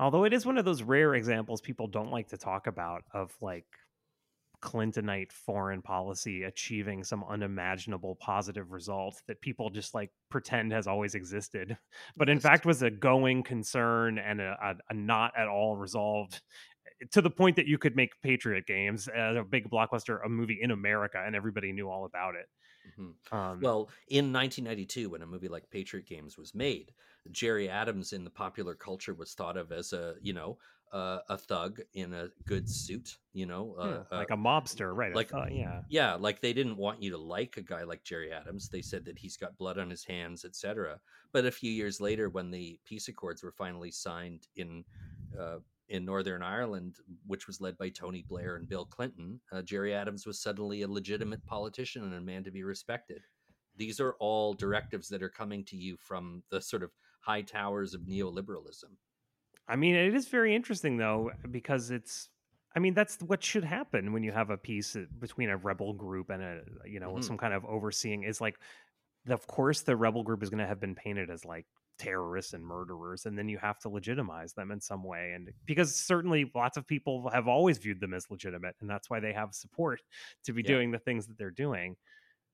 Although 0.00 0.24
it 0.24 0.32
is 0.32 0.46
one 0.46 0.58
of 0.58 0.64
those 0.64 0.82
rare 0.82 1.14
examples 1.14 1.60
people 1.60 1.86
don't 1.86 2.10
like 2.10 2.28
to 2.28 2.36
talk 2.36 2.66
about 2.66 3.02
of 3.12 3.34
like 3.40 3.66
Clintonite 4.60 5.32
foreign 5.32 5.82
policy 5.82 6.42
achieving 6.42 7.04
some 7.04 7.24
unimaginable 7.28 8.16
positive 8.16 8.72
result 8.72 9.22
that 9.26 9.40
people 9.40 9.70
just 9.70 9.94
like 9.94 10.10
pretend 10.30 10.72
has 10.72 10.86
always 10.86 11.14
existed, 11.14 11.76
but 12.16 12.28
in 12.28 12.40
fact 12.40 12.66
was 12.66 12.82
a 12.82 12.90
going 12.90 13.42
concern 13.42 14.18
and 14.18 14.40
a, 14.40 14.56
a, 14.62 14.74
a 14.90 14.94
not 14.94 15.32
at 15.36 15.48
all 15.48 15.76
resolved 15.76 16.42
to 17.12 17.22
the 17.22 17.30
point 17.30 17.56
that 17.56 17.66
you 17.66 17.78
could 17.78 17.96
make 17.96 18.20
Patriot 18.22 18.66
Games 18.66 19.08
as 19.08 19.36
a 19.36 19.44
big 19.44 19.70
blockbuster, 19.70 20.24
a 20.24 20.28
movie 20.28 20.58
in 20.60 20.70
America, 20.70 21.22
and 21.24 21.36
everybody 21.36 21.72
knew 21.72 21.88
all 21.88 22.04
about 22.04 22.34
it. 22.34 22.46
Mhm. 22.98 23.16
Um, 23.32 23.60
Well, 23.60 23.90
in 24.08 24.32
1992, 24.32 25.10
when 25.10 25.22
a 25.22 25.26
movie 25.26 25.48
like 25.48 25.70
Patriot 25.70 26.06
Games 26.06 26.38
was 26.38 26.54
made, 26.54 26.94
Gerry 27.30 27.68
Adams 27.68 28.12
in 28.12 28.24
the 28.24 28.30
popular 28.30 28.74
culture 28.74 29.14
was 29.14 29.34
thought 29.34 29.56
of 29.56 29.72
as 29.72 29.92
a, 29.92 30.16
you 30.20 30.32
know, 30.32 30.58
uh, 30.92 31.20
a 31.28 31.36
thug 31.36 31.80
in 31.92 32.14
a 32.14 32.30
good 32.44 32.68
suit, 32.68 33.18
you 33.32 33.46
know, 33.46 33.74
uh, 33.74 34.00
yeah, 34.00 34.04
like 34.14 34.30
uh, 34.30 34.30
a 34.30 34.36
mobster, 34.36 34.94
right? 34.94 35.12
like- 35.14 35.32
Like, 35.32 35.52
yeah, 35.52 35.82
yeah, 35.88 36.14
like 36.14 36.40
they 36.40 36.52
didn't 36.52 36.76
want 36.76 37.02
you 37.02 37.10
to 37.12 37.18
like 37.18 37.56
a 37.56 37.62
guy 37.62 37.82
like 37.84 38.04
Gerry 38.04 38.32
Adams. 38.32 38.68
They 38.68 38.82
said 38.82 39.04
that 39.06 39.18
he's 39.18 39.36
got 39.38 39.56
blood 39.58 39.78
on 39.78 39.90
his 39.90 40.04
hands, 40.04 40.44
etc. 40.44 41.00
But 41.32 41.46
a 41.46 41.50
few 41.52 41.72
years 41.72 42.00
later, 42.00 42.28
when 42.30 42.50
the 42.50 42.80
peace 42.84 43.08
accords 43.08 43.42
were 43.42 43.52
finally 43.52 43.90
signed 43.90 44.48
in 44.56 44.84
uh, 45.38 45.60
in 45.88 46.04
Northern 46.04 46.42
Ireland, 46.42 46.96
which 47.26 47.46
was 47.46 47.60
led 47.60 47.76
by 47.78 47.88
Tony 47.88 48.22
Blair 48.28 48.56
and 48.56 48.68
Bill 48.68 48.84
Clinton, 48.84 49.40
uh, 49.52 49.62
Gerry 49.62 49.94
Adams 49.94 50.26
was 50.26 50.40
suddenly 50.40 50.82
a 50.82 50.88
legitimate 50.88 51.44
politician 51.46 52.04
and 52.04 52.14
a 52.14 52.20
man 52.20 52.44
to 52.44 52.50
be 52.50 52.62
respected. 52.62 53.22
These 53.76 54.00
are 54.00 54.14
all 54.20 54.54
directives 54.54 55.08
that 55.08 55.22
are 55.22 55.28
coming 55.30 55.64
to 55.66 55.76
you 55.76 55.96
from 55.96 56.42
the 56.50 56.60
sort 56.60 56.82
of 56.82 56.90
high 57.20 57.42
towers 57.42 57.94
of 57.94 58.02
neoliberalism. 58.02 58.96
I 59.66 59.76
mean, 59.76 59.94
it 59.94 60.14
is 60.14 60.28
very 60.28 60.54
interesting 60.54 60.96
though 60.96 61.30
because 61.50 61.90
it's. 61.90 62.30
I 62.76 62.80
mean, 62.80 62.94
that's 62.94 63.16
what 63.22 63.42
should 63.42 63.64
happen 63.64 64.12
when 64.12 64.22
you 64.22 64.30
have 64.30 64.50
a 64.50 64.56
peace 64.58 64.94
uh, 64.94 65.04
between 65.18 65.48
a 65.48 65.56
rebel 65.56 65.94
group 65.94 66.30
and 66.30 66.42
a 66.42 66.62
you 66.86 67.00
know 67.00 67.14
Mhm. 67.14 67.24
some 67.24 67.38
kind 67.38 67.54
of 67.54 67.64
overseeing. 67.64 68.22
Is 68.24 68.40
like, 68.40 68.58
of 69.28 69.46
course, 69.46 69.82
the 69.82 69.96
rebel 69.96 70.22
group 70.22 70.42
is 70.42 70.50
going 70.50 70.58
to 70.60 70.66
have 70.66 70.80
been 70.80 70.94
painted 70.94 71.30
as 71.30 71.44
like 71.44 71.66
terrorists 71.98 72.52
and 72.52 72.64
murderers, 72.64 73.26
and 73.26 73.36
then 73.36 73.48
you 73.48 73.58
have 73.58 73.78
to 73.80 73.88
legitimize 73.88 74.52
them 74.54 74.70
in 74.70 74.80
some 74.80 75.02
way. 75.04 75.32
And 75.34 75.50
because 75.66 75.94
certainly 75.94 76.50
lots 76.54 76.76
of 76.76 76.86
people 76.86 77.28
have 77.30 77.48
always 77.48 77.78
viewed 77.78 78.00
them 78.00 78.14
as 78.14 78.30
legitimate, 78.30 78.76
and 78.80 78.88
that's 78.88 79.10
why 79.10 79.20
they 79.20 79.32
have 79.32 79.54
support 79.54 80.00
to 80.44 80.52
be 80.52 80.62
Yeah. 80.62 80.68
doing 80.68 80.90
the 80.90 80.98
things 80.98 81.26
that 81.26 81.36
they're 81.38 81.50
doing. 81.50 81.96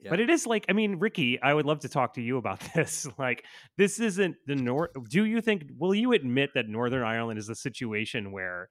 Yeah. 0.01 0.11
But 0.11 0.20
it 0.20 0.28
is 0.28 0.47
like, 0.47 0.66
I 0.68 0.72
mean, 0.72 0.97
Ricky, 0.99 1.40
I 1.40 1.55
would 1.55 1.66
love 1.66 1.78
to 1.80 1.88
talk 1.88 2.14
to 2.14 2.20
you 2.22 2.36
about 2.36 2.61
this. 2.74 3.07
Like, 3.16 3.45
this 3.78 4.01
isn't 4.01 4.36
the 4.47 4.57
North. 4.57 4.90
Do 5.09 5.24
you 5.24 5.40
think, 5.40 5.66
will 5.78 5.95
you 5.95 6.12
admit 6.12 6.51
that 6.55 6.68
Northern 6.68 7.03
Ireland 7.05 7.38
is 7.38 7.49
a 7.49 7.55
situation 7.55 8.32
where, 8.32 8.68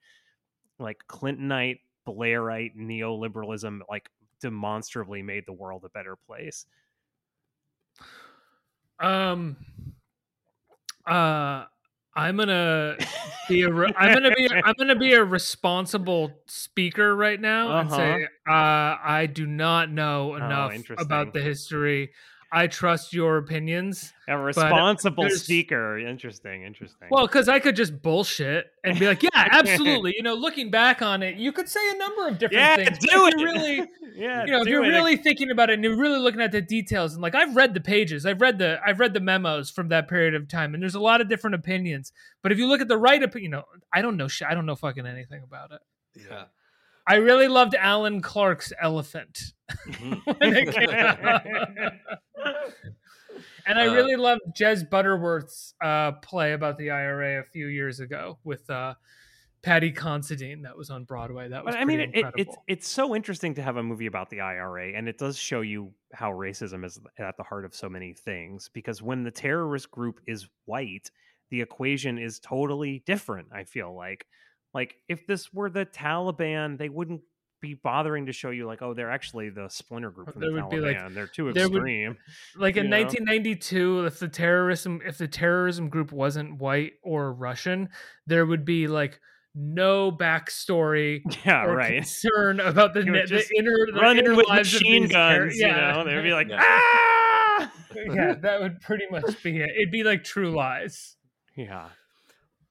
like, 0.79 0.97
Clintonite, 1.07 1.79
Blairite 2.07 2.75
neoliberalism, 2.77 3.79
like, 3.89 4.09
demonstrably 4.41 5.21
made 5.23 5.45
the 5.47 5.53
world 5.53 5.85
a 5.85 5.89
better 5.89 6.17
place? 6.27 6.65
Um. 8.99 9.55
Uh, 11.05 11.65
I'm 12.15 12.37
gonna 12.37 12.97
be 13.49 13.63
a. 13.63 13.73
Re- 13.73 13.93
I'm 13.97 14.13
gonna 14.13 14.35
be. 14.35 14.49
I'm 14.63 14.75
gonna 14.77 14.95
be 14.95 15.13
a 15.13 15.23
responsible 15.23 16.31
speaker 16.47 17.15
right 17.15 17.39
now 17.39 17.77
and 17.79 17.89
say, 17.91 18.23
uh, 18.47 18.97
I 19.03 19.27
do 19.31 19.45
not 19.47 19.89
know 19.91 20.35
enough 20.35 20.73
Oh, 20.91 20.93
about 20.99 21.33
the 21.33 21.41
history. 21.41 22.11
I 22.53 22.67
trust 22.67 23.13
your 23.13 23.37
opinions. 23.37 24.13
A 24.27 24.37
responsible 24.37 25.27
speaker. 25.31 25.97
Interesting, 25.97 26.63
interesting. 26.63 27.07
Well, 27.09 27.25
because 27.25 27.49
I 27.49 27.59
could 27.59 27.75
just 27.75 27.99
bullshit 27.99 28.67
and 28.83 28.99
be 28.99 29.07
like, 29.07 29.23
yeah, 29.23 29.29
absolutely. 29.33 30.13
You 30.15 30.21
know, 30.21 30.35
looking 30.35 30.69
back 30.69 31.01
on 31.01 31.23
it, 31.23 31.37
you 31.37 31.51
could 31.51 31.67
say 31.67 31.79
a 31.89 31.97
number 31.97 32.27
of 32.27 32.37
different 32.37 32.61
yeah, 32.61 32.75
things. 32.75 32.99
but 33.01 33.09
do 33.09 33.25
it. 33.25 33.33
you're 33.39 33.53
Really, 33.53 33.75
yeah, 34.15 34.45
you 34.45 34.51
know, 34.51 34.61
if 34.61 34.67
you're 34.67 34.85
it. 34.85 34.89
really 34.89 35.17
thinking 35.17 35.49
about 35.49 35.71
it 35.71 35.73
and 35.73 35.83
you're 35.83 35.97
really 35.97 36.19
looking 36.19 36.41
at 36.41 36.51
the 36.51 36.61
details 36.61 37.13
and 37.13 37.23
like 37.23 37.33
I've 37.33 37.55
read 37.55 37.73
the 37.73 37.81
pages, 37.81 38.23
I've 38.23 38.39
read 38.39 38.59
the 38.59 38.79
I've 38.85 38.99
read 38.99 39.15
the 39.15 39.19
memos 39.19 39.71
from 39.71 39.89
that 39.89 40.07
period 40.07 40.35
of 40.35 40.47
time, 40.47 40.75
and 40.75 40.83
there's 40.83 40.95
a 40.95 41.01
lot 41.01 41.21
of 41.21 41.27
different 41.27 41.55
opinions. 41.55 42.11
But 42.43 42.51
if 42.51 42.59
you 42.59 42.67
look 42.67 42.81
at 42.81 42.87
the 42.87 42.99
right 42.99 43.21
opinion, 43.21 43.43
you 43.43 43.49
know, 43.49 43.63
I 43.91 44.03
don't 44.03 44.15
know 44.15 44.27
shit. 44.27 44.47
I 44.47 44.53
don't 44.53 44.67
know 44.67 44.75
fucking 44.75 45.07
anything 45.07 45.41
about 45.43 45.71
it. 45.71 45.81
Yeah. 46.29 46.43
I 47.07 47.15
really 47.15 47.47
loved 47.47 47.75
Alan 47.75 48.21
Clarke's 48.21 48.71
Elephant 48.81 49.39
Mhm. 49.87 50.21
when 50.39 50.55
it 50.55 50.73
came 50.73 50.89
out. 50.89 51.45
And 53.65 53.79
I 53.79 53.87
Uh, 53.87 53.93
really 53.93 54.15
loved 54.15 54.41
Jez 54.57 54.87
Butterworth's 54.89 55.73
uh, 55.81 56.13
play 56.13 56.53
about 56.53 56.77
the 56.77 56.91
IRA 56.91 57.39
a 57.39 57.43
few 57.43 57.67
years 57.67 57.99
ago 58.01 58.37
with 58.43 58.69
uh, 58.69 58.93
Paddy 59.61 59.91
Considine 59.91 60.61
that 60.63 60.75
was 60.77 60.89
on 60.89 61.05
Broadway. 61.05 61.47
That 61.47 61.63
was 61.63 61.73
I 61.75 61.85
mean, 61.85 62.01
it, 62.01 62.25
it's 62.35 62.55
it's 62.67 62.87
so 62.89 63.15
interesting 63.15 63.53
to 63.55 63.61
have 63.61 63.77
a 63.77 63.83
movie 63.83 64.05
about 64.07 64.29
the 64.29 64.41
IRA, 64.41 64.89
and 64.93 65.07
it 65.07 65.17
does 65.17 65.37
show 65.37 65.61
you 65.61 65.93
how 66.13 66.31
racism 66.31 66.83
is 66.85 66.99
at 67.17 67.37
the 67.37 67.43
heart 67.43 67.63
of 67.63 67.73
so 67.73 67.87
many 67.89 68.13
things. 68.13 68.69
Because 68.73 69.01
when 69.01 69.23
the 69.23 69.31
terrorist 69.31 69.89
group 69.91 70.19
is 70.27 70.47
white, 70.65 71.09
the 71.49 71.61
equation 71.61 72.17
is 72.17 72.39
totally 72.39 73.01
different. 73.05 73.47
I 73.53 73.63
feel 73.63 73.95
like, 73.95 74.27
like 74.73 74.95
if 75.07 75.25
this 75.27 75.53
were 75.53 75.69
the 75.69 75.85
Taliban, 75.85 76.77
they 76.77 76.89
wouldn't 76.89 77.21
be 77.61 77.75
bothering 77.75 78.25
to 78.25 78.33
show 78.33 78.49
you 78.49 78.65
like, 78.65 78.81
oh, 78.81 78.93
they're 78.93 79.09
actually 79.11 79.49
the 79.49 79.69
splinter 79.69 80.11
group 80.11 80.31
from 80.33 80.41
There 80.41 80.51
the 80.51 80.61
would 80.61 80.69
be, 80.69 80.77
like- 80.81 80.97
Taliban. 80.97 81.13
they're 81.13 81.27
too 81.27 81.53
there 81.53 81.69
would- 81.69 81.77
extreme. 81.77 82.17
like 82.57 82.75
in 82.75 82.89
know? 82.89 82.97
1992 82.97 84.05
if 84.05 84.19
the 84.19 84.27
terrorism 84.27 84.99
if 85.05 85.17
the 85.17 85.27
terrorism 85.29 85.87
group 85.87 86.11
wasn't 86.11 86.57
white 86.59 86.93
or 87.03 87.31
russian 87.31 87.87
there 88.27 88.45
would 88.45 88.65
be 88.65 88.87
like 88.87 89.17
no 89.55 90.11
backstory 90.11 91.21
yeah, 91.45 91.63
right. 91.63 91.95
concern 91.97 92.59
about 92.59 92.93
the, 92.93 93.03
ne- 93.03 93.25
the 93.27 93.45
inner 93.57 93.71
the 93.93 93.99
Run 94.01 94.17
inner 94.17 94.35
with 94.35 94.49
machine 94.49 95.07
guns, 95.07 95.55
you 95.57 95.67
know. 95.67 96.03
They'd 96.03 96.21
be 96.23 96.33
like, 96.33 96.49
Yeah. 96.49 96.59
ah, 96.61 97.71
yeah 97.95 98.33
that 98.41 98.59
would 98.61 98.81
pretty 98.81 99.05
much 99.11 99.41
be 99.43 99.61
it 99.61 99.69
it'd 99.77 99.91
be 99.91 100.03
like 100.03 100.23
true 100.25 100.51
lies 100.51 101.15
yeah. 101.55 101.89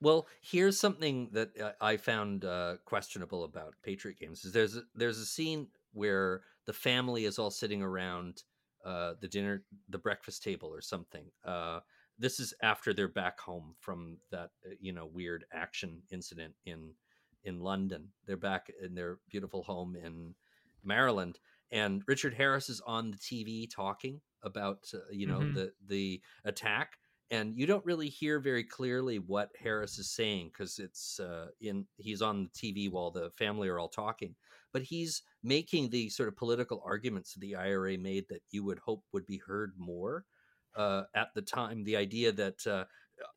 Well, 0.03 0.29
here's 0.41 0.81
something 0.81 1.31
that 1.31 1.57
uh, 1.61 1.75
I 1.81 1.97
found 1.97 2.45
uh, 2.45 2.79
questionable 2.85 3.45
about 3.45 3.77
Patriot 3.83 4.19
Games. 4.19 4.45
Is 4.45 4.53
there's 4.53 4.77
a, 4.77 4.83
there's 4.97 5.19
a 5.19 5.27
scene 5.27 5.71
where 5.93 6.43
the 6.67 6.73
family 6.73 7.25
is 7.25 7.39
all 7.39 7.53
sitting 7.53 7.83
around 7.83 8.43
uh, 8.85 9.15
the 9.21 9.29
dinner, 9.29 9.65
the 9.89 9.99
breakfast 9.99 10.43
table, 10.43 10.75
or 10.75 10.81
something. 10.81 11.31
Uh, 11.45 11.81
this 12.19 12.41
is 12.41 12.53
after 12.63 12.93
they're 12.93 13.09
back 13.09 13.39
home 13.41 13.77
from 13.79 14.19
that 14.31 14.51
uh, 14.67 14.71
you 14.81 14.93
know 14.93 15.07
weird 15.07 15.45
action 15.53 16.03
incident 16.11 16.57
in 16.65 16.97
in 17.45 17.61
London. 17.61 18.13
They're 18.27 18.37
back 18.37 18.71
in 18.83 18.95
their 18.95 19.21
beautiful 19.29 19.63
home 19.65 19.97
in 19.97 20.35
Maryland, 20.83 21.39
and 21.71 22.03
Richard 22.09 22.35
Harris 22.35 22.69
is 22.69 22.81
on 22.81 23.13
the 23.13 23.19
TV 23.19 23.67
talking 23.69 24.21
about 24.43 24.91
uh, 24.95 24.99
you 25.11 25.27
know 25.27 25.45
Mhm. 25.45 25.53
the 25.53 25.75
the 25.87 26.23
attack 26.45 26.99
and 27.31 27.57
you 27.57 27.67
don't 27.67 27.85
really 27.85 28.09
hear 28.09 28.41
very 28.41 28.65
clearly 28.65 29.19
what 29.19 29.51
Harris 29.59 29.99
is 29.99 30.11
saying 30.11 30.51
because 30.53 30.79
it's 30.79 31.19
uh, 31.21 31.47
in 31.61 31.87
he's 31.97 32.23
on 32.23 32.45
the 32.45 32.51
TV 32.51 32.91
while 32.91 33.11
the 33.11 33.31
family 33.31 33.69
are 33.69 33.79
all 33.79 33.89
talking, 33.89 34.35
but 34.73 34.83
he's 34.83 35.23
making 35.43 35.91
the 35.91 36.09
sort 36.09 36.29
of 36.29 36.37
political 36.37 36.83
arguments 36.85 37.35
that 37.35 37.41
the 37.41 37.57
IRA 37.57 37.97
made 37.97 38.25
that 38.29 38.43
you 38.51 38.65
would 38.65 38.79
hope 38.79 39.03
would 39.13 39.27
be 39.27 39.41
heard 39.47 39.73
more 39.79 40.25
uh, 40.77 41.03
at 41.15 41.29
the 41.35 41.43
time. 41.43 41.85
The 41.85 41.97
idea 41.97 42.33
that 42.33 42.67
uh, 42.67 42.85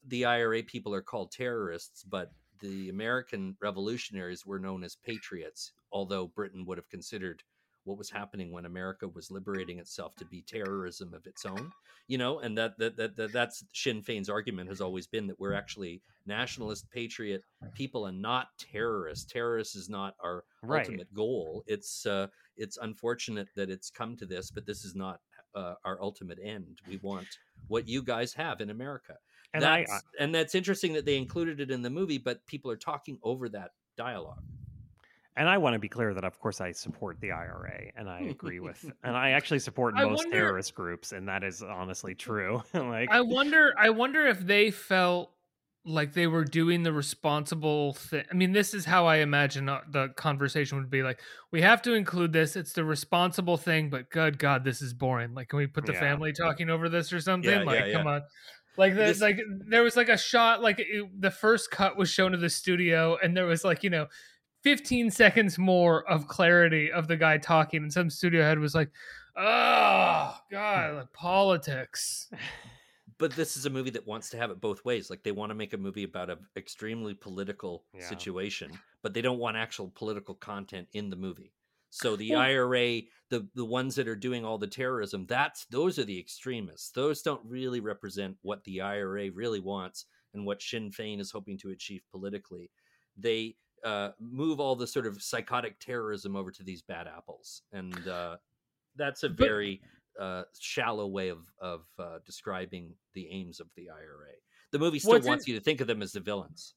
the 0.08 0.26
IRA 0.26 0.64
people 0.64 0.94
are 0.94 1.02
called 1.02 1.32
terrorists, 1.32 2.04
but 2.04 2.32
the 2.62 2.90
American 2.90 3.56
revolutionaries 3.62 4.46
were 4.46 4.60
known 4.60 4.84
as 4.84 4.96
patriots, 4.96 5.72
although 5.92 6.28
Britain 6.28 6.66
would 6.66 6.78
have 6.78 6.90
considered 6.90 7.44
what 7.86 7.98
was 7.98 8.10
happening 8.10 8.52
when 8.52 8.66
America 8.66 9.08
was 9.08 9.32
liberating 9.32 9.80
itself 9.80 10.16
to 10.18 10.26
be 10.26 10.42
terrorism 10.42 11.14
of 11.14 11.26
its 11.26 11.46
own 11.46 11.72
you 12.08 12.18
know 12.18 12.40
and 12.40 12.58
that 12.58 12.78
that, 12.78 12.98
that, 12.98 13.16
that 13.16 13.32
that's 13.32 13.64
sinn 13.74 14.02
féin's 14.02 14.30
argument 14.30 14.70
has 14.70 14.82
always 14.82 15.08
been 15.08 15.28
that 15.28 15.40
we're 15.40 15.54
actually 15.54 16.02
nationalist 16.26 16.90
patriot 16.92 17.44
people 17.74 18.08
and 18.08 18.22
not 18.22 18.48
terrorists. 18.58 19.32
Terrorists 19.32 19.76
is 19.76 19.90
not 19.90 20.16
our 20.24 20.44
Right. 20.64 20.88
ultimate 20.88 21.14
goal. 21.14 21.64
It's 21.68 22.06
uh 22.06 22.28
it's 22.58 22.78
unfortunate 22.78 23.48
that 23.56 23.70
it's 23.70 23.90
come 23.92 24.16
to 24.18 24.26
this 24.26 24.50
but 24.50 24.66
this 24.66 24.84
is 24.84 24.96
not 24.96 25.20
uh, 25.54 25.76
our 25.86 26.02
ultimate 26.02 26.40
end. 26.44 26.80
We 26.90 26.98
want 26.98 27.28
what 27.68 27.88
you 27.88 28.02
guys 28.04 28.34
have 28.34 28.62
in 28.62 28.70
america. 28.70 29.16
And 29.54 29.64
I, 29.64 29.86
that's, 29.88 30.04
and 30.20 30.36
that's 30.36 30.56
interesting 30.56 30.94
that 30.94 31.06
they 31.06 31.18
included 31.18 31.62
it 31.62 31.72
in 31.72 31.82
the 31.82 31.90
movie 31.90 32.18
but 32.18 32.46
people 32.48 32.72
are 32.72 32.78
talking 32.78 33.20
over 33.24 33.48
that 33.50 33.72
dialogue 33.96 34.44
And 35.38 35.50
I 35.50 35.58
want 35.58 35.74
to 35.74 35.80
be 35.80 35.90
clear 35.90 36.14
that, 36.14 36.24
of 36.24 36.40
course, 36.40 36.62
I 36.62 36.72
support 36.72 37.20
the 37.20 37.32
IRA, 37.32 37.92
and 37.98 38.10
I 38.10 38.22
agree 38.30 38.60
with, 38.62 38.90
and 39.04 39.18
I 39.18 39.32
actually 39.32 39.60
support 39.60 39.96
I 39.98 40.06
most 40.06 40.20
wonder- 40.20 40.38
terrorist 40.38 40.74
groups, 40.76 41.12
and 41.12 41.28
that 41.28 41.44
is 41.44 41.62
honestly 41.62 42.16
true. 42.16 42.64
like, 42.74 43.10
i 43.12 43.20
wonder 43.22 43.74
i 43.78 43.90
wonder 43.90 44.26
if 44.26 44.40
they 44.40 44.72
felt 44.72 45.32
like 45.88 46.14
they 46.14 46.26
were 46.26 46.44
doing 46.44 46.82
the 46.82 46.92
responsible 46.92 47.94
thing. 47.94 48.24
I 48.32 48.34
mean, 48.34 48.54
this 48.54 48.74
is 48.74 48.86
how 48.86 49.06
I 49.06 49.18
imagine 49.18 49.70
uh, 49.70 49.82
the 49.88 50.08
conversation 50.16 50.80
would 50.80 50.90
be 50.90 51.04
like, 51.04 51.20
we 51.52 51.62
have 51.62 51.84
to 51.84 51.94
include 51.94 52.34
this. 52.34 52.56
It's 52.56 52.74
the 52.74 52.84
responsible 52.84 53.56
thing, 53.56 53.92
but 53.92 54.10
good 54.10 54.40
God, 54.40 54.64
this 54.64 54.82
is 54.82 54.96
boring. 54.96 55.36
Like, 55.36 55.50
can 55.50 55.58
we 55.58 55.68
put 55.68 55.86
the 55.86 55.94
Yeah. 55.94 56.00
family 56.00 56.34
talking 56.34 56.72
over 56.72 56.90
this 56.90 57.14
or 57.14 57.22
something? 57.22 57.52
Yeah, 57.52 57.64
like, 57.64 57.86
yeah, 57.86 57.92
come 57.94 58.08
yeah. 58.08 58.14
on. 58.14 58.22
Like 58.78 58.94
the, 58.96 59.02
This- 59.02 59.22
like 59.22 59.40
there 59.68 59.84
was 59.84 59.96
like 59.96 60.10
a 60.10 60.18
shot 60.18 60.62
like 60.64 60.80
it, 60.80 61.22
the 61.22 61.30
first 61.30 61.70
cut 61.70 61.98
was 61.98 62.10
shown 62.10 62.32
to 62.32 62.38
the 62.40 62.50
studio 62.50 63.18
and 63.22 63.38
there 63.38 63.46
was 63.46 63.64
like 63.64 63.84
you 63.84 63.90
know 63.92 64.08
15 64.66 65.12
seconds 65.12 65.60
more 65.60 66.04
of 66.10 66.28
clarity 66.28 66.92
of 66.92 67.08
the 67.08 67.16
guy 67.16 67.38
talking 67.38 67.84
and 67.84 67.94
some 67.94 68.10
studio 68.10 68.42
head 68.42 68.58
was 68.58 68.74
like 68.74 68.90
oh 69.38 70.36
god 70.50 70.96
like 70.96 71.14
politics 71.14 72.30
but 73.20 73.32
this 73.36 73.56
is 73.58 73.68
a 73.68 73.70
movie 73.70 73.92
that 73.92 74.08
wants 74.08 74.30
to 74.32 74.38
have 74.38 74.52
it 74.52 74.60
both 74.60 74.84
ways. 74.84 75.10
Like 75.10 75.24
they 75.24 75.32
want 75.32 75.50
to 75.52 75.56
make 75.56 75.72
a 75.74 75.78
movie 75.78 76.04
about 76.04 76.30
an 76.30 76.40
extremely 76.58 77.14
political 77.14 77.86
Yeah. 77.94 78.10
situation, 78.10 78.72
but 79.04 79.14
they 79.14 79.22
don't 79.22 79.38
want 79.40 79.56
actual 79.56 79.90
political 79.96 80.36
content 80.36 80.90
in 80.92 81.10
the 81.10 81.16
movie. 81.16 81.54
So 81.92 82.18
the 82.18 82.32
Well- 82.32 82.42
IRA, 82.42 83.04
the 83.30 83.48
the 83.56 83.64
ones 83.64 83.96
that 83.96 84.10
are 84.10 84.18
doing 84.18 84.44
all 84.44 84.58
the 84.58 84.68
terrorism, 84.68 85.26
that's 85.28 85.64
those 85.68 85.98
are 85.98 86.04
the 86.04 86.20
extremists. 86.20 86.92
Those 86.92 87.22
don't 87.22 87.46
really 87.46 87.80
represent 87.80 88.36
what 88.42 88.66
the 88.66 88.82
IRA 88.82 89.30
really 89.32 89.62
wants 89.62 90.08
and 90.34 90.46
what 90.46 90.62
Sinn 90.62 90.92
Fein 90.92 91.22
is 91.22 91.32
hoping 91.32 91.58
to 91.60 91.70
achieve 91.70 92.02
politically. 92.12 92.70
They 93.16 93.56
uh, 93.86 94.10
move 94.20 94.60
all 94.60 94.76
the 94.76 94.88
sort 94.88 95.06
of 95.06 95.22
psychotic 95.22 95.80
terrorism 95.80 96.36
over 96.36 96.52
to 96.52 96.64
these 96.64 96.82
bad 96.82 97.08
apples, 97.08 97.62
and 97.72 98.08
uh, 98.08 98.36
that's 98.98 99.24
a 99.24 99.30
very 99.30 99.80
uh, 100.20 100.44
shallow 100.60 101.08
way 101.08 101.30
of 101.30 101.46
of 101.62 101.86
uh, 102.00 102.18
describing 102.26 102.94
the 103.14 103.28
aims 103.32 103.60
of 103.60 103.68
the 103.78 103.90
IRA. 103.90 104.34
The 104.72 104.80
movie 104.80 105.00
still 105.00 105.14
What's 105.14 105.26
in- 105.26 105.30
wants 105.30 105.48
you 105.48 105.56
to 105.56 105.62
think 105.62 105.80
of 105.82 105.88
them 105.88 106.02
as 106.02 106.12
the 106.12 106.20
villains. 106.20 106.74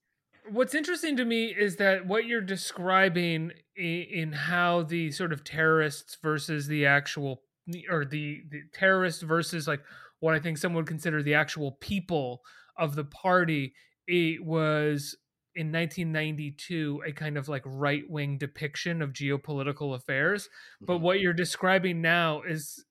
what's 0.50 0.74
interesting 0.74 1.16
to 1.16 1.24
me 1.24 1.46
is 1.46 1.76
that 1.76 2.06
what 2.06 2.26
you're 2.26 2.40
describing 2.40 3.52
in, 3.76 4.02
in 4.10 4.32
how 4.32 4.82
the 4.82 5.10
sort 5.10 5.32
of 5.32 5.44
terrorists 5.44 6.16
versus 6.22 6.66
the 6.68 6.86
actual 6.86 7.42
or 7.90 8.04
the, 8.04 8.42
the 8.50 8.62
terrorists 8.72 9.22
versus 9.22 9.66
like 9.68 9.80
what 10.20 10.34
I 10.34 10.38
think 10.40 10.58
some 10.58 10.74
would 10.74 10.86
consider 10.86 11.22
the 11.22 11.34
actual 11.34 11.72
people 11.80 12.42
of 12.78 12.94
the 12.94 13.04
party 13.04 13.74
it 14.06 14.42
was 14.44 15.16
in 15.54 15.72
1992 15.72 17.02
a 17.06 17.12
kind 17.12 17.36
of 17.36 17.48
like 17.48 17.62
right-wing 17.64 18.38
depiction 18.38 19.02
of 19.02 19.12
geopolitical 19.12 19.94
affairs 19.94 20.48
but 20.80 20.98
Mhm. 20.98 21.00
what 21.00 21.20
you're 21.20 21.32
describing 21.32 22.00
now 22.02 22.42
is 22.42 22.84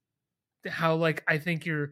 how 0.67 0.95
like 0.95 1.23
i 1.27 1.37
think 1.37 1.65
your 1.65 1.91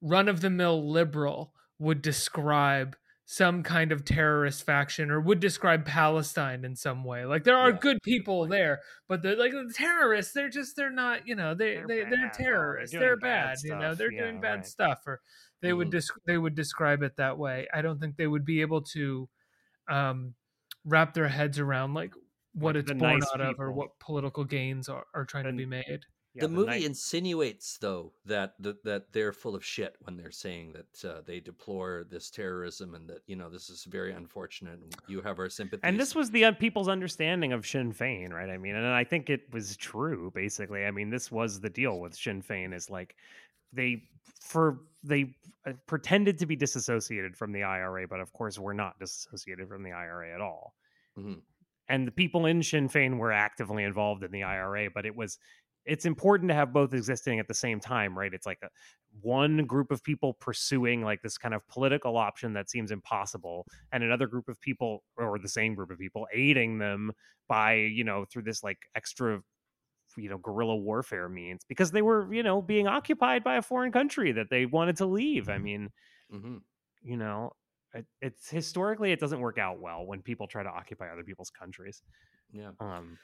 run-of-the-mill 0.00 0.90
liberal 0.90 1.54
would 1.78 2.02
describe 2.02 2.96
some 3.24 3.62
kind 3.62 3.92
of 3.92 4.04
terrorist 4.04 4.64
faction 4.66 5.10
or 5.10 5.20
would 5.20 5.40
describe 5.40 5.84
palestine 5.86 6.64
in 6.64 6.76
some 6.76 7.04
way 7.04 7.24
like 7.24 7.44
there 7.44 7.56
are 7.56 7.70
Yeah. 7.70 7.78
good 7.80 7.98
people 8.02 8.46
there 8.46 8.80
but 9.08 9.22
they're 9.22 9.36
like 9.36 9.52
the 9.52 9.72
terrorists 9.74 10.32
they're 10.34 10.50
just 10.50 10.76
they're 10.76 10.90
not 10.90 11.26
you 11.26 11.34
know 11.34 11.54
they, 11.54 11.76
They're 11.76 11.86
they 11.86 12.02
bad. 12.02 12.10
They're 12.12 12.18
they're 12.20 12.30
terrorists 12.30 12.96
they're 12.96 13.16
bad 13.16 13.46
bad, 13.46 13.58
you 13.64 13.76
know 13.76 13.94
they're 13.94 14.12
Yeah, 14.12 14.22
doing 14.24 14.40
bad 14.40 14.54
right. 14.56 14.66
stuff 14.66 15.00
or 15.06 15.20
they 15.62 15.72
would 15.72 15.88
Mhm. 15.88 15.94
desc- 15.94 16.18
they 16.26 16.36
would 16.36 16.54
describe 16.54 17.02
it 17.02 17.16
that 17.16 17.38
way 17.38 17.68
i 17.72 17.80
don't 17.80 17.98
think 18.00 18.16
they 18.16 18.26
would 18.26 18.44
be 18.44 18.60
able 18.60 18.82
to 18.82 19.28
um 19.88 20.34
wrap 20.84 21.14
their 21.14 21.28
heads 21.28 21.58
around 21.58 21.94
like 21.94 22.12
what 22.54 22.74
Like 22.74 22.82
it's 22.84 22.92
born 22.92 23.20
nice 23.20 23.28
out 23.34 23.40
of 23.40 23.58
or 23.58 23.72
what 23.72 23.98
political 23.98 24.44
gains 24.44 24.88
are, 24.88 25.04
are 25.14 25.24
trying 25.24 25.44
to 25.44 25.52
be 25.52 25.64
made 25.64 26.00
Yeah, 26.34 26.42
the 26.42 26.48
movie 26.48 26.66
night- 26.70 26.84
insinuates, 26.84 27.78
though, 27.78 28.12
that, 28.26 28.54
that 28.60 28.82
that 28.84 29.12
they're 29.12 29.32
full 29.32 29.54
of 29.54 29.64
shit 29.64 29.96
when 30.00 30.16
they're 30.16 30.30
saying 30.30 30.72
that 30.74 31.04
uh, 31.10 31.20
they 31.26 31.40
deplore 31.40 32.04
this 32.10 32.30
terrorism 32.30 32.94
and 32.94 33.08
that 33.10 33.20
you 33.26 33.36
know 33.36 33.48
this 33.50 33.68
is 33.70 33.84
very 33.84 34.12
unfortunate. 34.12 34.80
And 34.80 34.94
you 35.08 35.20
have 35.22 35.38
our 35.38 35.48
sympathy. 35.50 35.80
and 35.84 35.98
this 36.00 36.14
was 36.14 36.30
the 36.30 36.44
uh, 36.46 36.52
people's 36.52 36.88
understanding 36.88 37.52
of 37.52 37.66
Sinn 37.66 37.92
Fein, 37.92 38.30
right? 38.32 38.48
I 38.50 38.56
mean, 38.58 38.74
and 38.74 38.86
I 38.86 39.04
think 39.04 39.28
it 39.30 39.42
was 39.52 39.76
true. 39.76 40.30
Basically, 40.34 40.84
I 40.86 40.90
mean, 40.90 41.10
this 41.10 41.30
was 41.30 41.60
the 41.60 41.70
deal 41.70 42.00
with 42.00 42.14
Sinn 42.14 42.40
Fein 42.42 42.72
is 42.72 42.88
like 42.90 43.14
they 43.72 44.02
for 44.40 44.80
they 45.02 45.36
uh, 45.66 45.72
pretended 45.86 46.38
to 46.38 46.46
be 46.46 46.56
disassociated 46.56 47.36
from 47.36 47.52
the 47.52 47.62
IRA, 47.62 48.06
but 48.08 48.20
of 48.20 48.32
course, 48.32 48.58
we're 48.58 48.72
not 48.72 48.98
disassociated 48.98 49.68
from 49.68 49.82
the 49.82 49.92
IRA 49.92 50.34
at 50.34 50.40
all. 50.40 50.74
Mhm. 51.16 51.42
And 51.88 52.06
the 52.06 52.12
people 52.12 52.46
in 52.46 52.62
Sinn 52.62 52.88
Fein 52.88 53.18
were 53.18 53.32
actively 53.32 53.84
involved 53.84 54.22
in 54.24 54.30
the 54.30 54.42
IRA, 54.44 54.90
but 54.90 55.04
it 55.04 55.14
was 55.14 55.38
it's 55.84 56.04
important 56.04 56.48
to 56.48 56.54
have 56.54 56.72
both 56.72 56.94
existing 56.94 57.40
at 57.40 57.48
the 57.48 57.54
same 57.54 57.80
time, 57.80 58.16
right? 58.16 58.32
It's 58.32 58.46
like 58.46 58.60
a 58.62 58.70
one 59.20 59.66
group 59.66 59.90
of 59.90 60.00
people 60.02 60.32
pursuing 60.34 61.02
like 61.02 61.22
this 61.22 61.36
kind 61.36 61.54
of 61.54 61.66
political 61.66 62.16
option 62.16 62.52
that 62.52 62.70
seems 62.70 62.92
impossible, 62.92 63.66
and 63.90 64.04
another 64.04 64.28
group 64.28 64.48
of 64.48 64.60
people, 64.60 65.02
or 65.16 65.38
the 65.38 65.48
same 65.48 65.74
group 65.74 65.90
of 65.90 65.98
people, 65.98 66.26
aiding 66.32 66.78
them 66.78 67.12
by 67.48 67.74
you 67.74 68.04
know 68.04 68.24
through 68.24 68.42
this 68.42 68.62
like 68.62 68.78
extra 68.94 69.42
you 70.16 70.28
know 70.28 70.38
guerrilla 70.38 70.76
warfare 70.76 71.28
means 71.28 71.64
because 71.64 71.90
they 71.92 72.02
were 72.02 72.32
you 72.32 72.42
know 72.42 72.62
being 72.62 72.86
occupied 72.86 73.44
by 73.44 73.56
a 73.56 73.62
foreign 73.62 73.92
country 73.92 74.32
that 74.32 74.50
they 74.50 74.66
wanted 74.66 74.96
to 74.98 75.06
leave. 75.06 75.48
I 75.48 75.58
mean, 75.58 75.90
hmm 76.30 76.64
you 77.02 77.16
know. 77.16 77.52
It, 77.94 78.06
it's 78.22 78.48
historically 78.48 79.12
it 79.12 79.20
doesn't 79.20 79.40
work 79.40 79.58
out 79.58 79.78
well 79.78 80.06
when 80.06 80.22
people 80.22 80.46
try 80.46 80.62
to 80.62 80.68
occupy 80.70 81.10
other 81.12 81.24
people's 81.24 81.50
countries. 81.50 82.02
Yeah. 82.52 82.72
Um, 82.80 83.18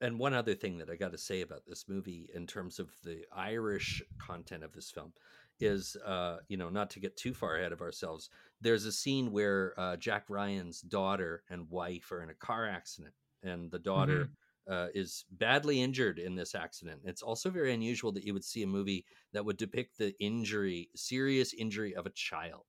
and 0.00 0.18
one 0.18 0.34
other 0.34 0.54
thing 0.54 0.78
that 0.78 0.90
I 0.90 0.96
got 0.96 1.12
to 1.12 1.18
say 1.18 1.40
about 1.42 1.66
this 1.66 1.88
movie 1.88 2.30
in 2.32 2.46
terms 2.46 2.78
of 2.78 2.94
the 3.02 3.26
Irish 3.32 4.02
content 4.18 4.64
of 4.64 4.72
this 4.72 4.90
film 4.90 5.12
is, 5.60 5.96
uh, 6.04 6.38
you 6.48 6.56
know, 6.56 6.70
not 6.70 6.90
to 6.90 7.00
get 7.00 7.16
too 7.16 7.34
far 7.34 7.56
ahead 7.56 7.72
of 7.72 7.80
ourselves. 7.80 8.30
There's 8.60 8.84
a 8.84 8.92
scene 8.92 9.32
where 9.32 9.78
uh, 9.78 9.96
Jack 9.96 10.30
Ryan's 10.30 10.80
daughter 10.80 11.44
and 11.48 11.68
wife 11.68 12.10
are 12.12 12.22
in 12.22 12.30
a 12.30 12.34
car 12.34 12.66
accident, 12.66 13.14
and 13.42 13.70
the 13.70 13.78
daughter 13.78 14.32
uh, 14.70 14.88
is 14.94 15.24
badly 15.32 15.82
injured 15.82 16.18
in 16.18 16.34
this 16.34 16.54
accident. 16.54 17.00
It's 17.04 17.22
also 17.22 17.50
very 17.50 17.72
unusual 17.72 18.12
that 18.12 18.24
you 18.24 18.32
would 18.34 18.44
see 18.44 18.62
a 18.62 18.66
movie 18.66 19.04
that 19.32 19.44
would 19.44 19.56
depict 19.56 19.98
the 19.98 20.14
injury, 20.20 20.90
serious 20.94 21.54
injury 21.54 21.94
of 21.94 22.06
a 22.06 22.10
child. 22.10 22.64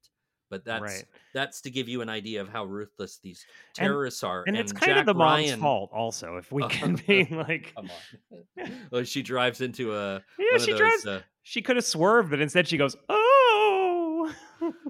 But 0.50 0.66
that's 0.66 0.82
Right. 0.82 1.06
that's 1.34 1.62
to 1.62 1.70
give 1.70 1.88
you 1.88 2.02
an 2.02 2.10
idea 2.10 2.42
of 2.42 2.50
how 2.50 2.66
ruthless 2.66 3.20
these 3.22 3.46
And- 3.78 3.86
terrorists 3.86 4.24
are. 4.24 4.44
and 4.48 4.58
it's 4.58 4.72
kind 4.72 4.92
Jack 4.94 5.00
of 5.02 5.06
the 5.06 5.14
mom's 5.14 5.48
Ryan, 5.50 5.60
fault 5.60 5.92
also 5.94 6.38
if 6.38 6.52
we 6.52 6.64
can 6.70 6.96
be 7.06 7.26
like 7.32 7.74
Come 7.76 7.92
on. 7.92 8.72
well, 8.92 9.04
she 9.04 9.22
drives 9.22 9.62
into 9.62 9.94
a. 9.96 10.24
Yeah, 10.40 10.46
one 10.52 10.56
of 10.56 10.62
she 10.64 10.72
those, 10.72 10.80
drives- 10.80 11.06
uh, 11.06 11.22
she 11.44 11.62
could 11.62 11.76
have 11.76 11.86
swerved 11.86 12.32
but 12.32 12.42
instead 12.42 12.68
she 12.68 12.78
goes 12.78 12.96
oh 13.10 13.19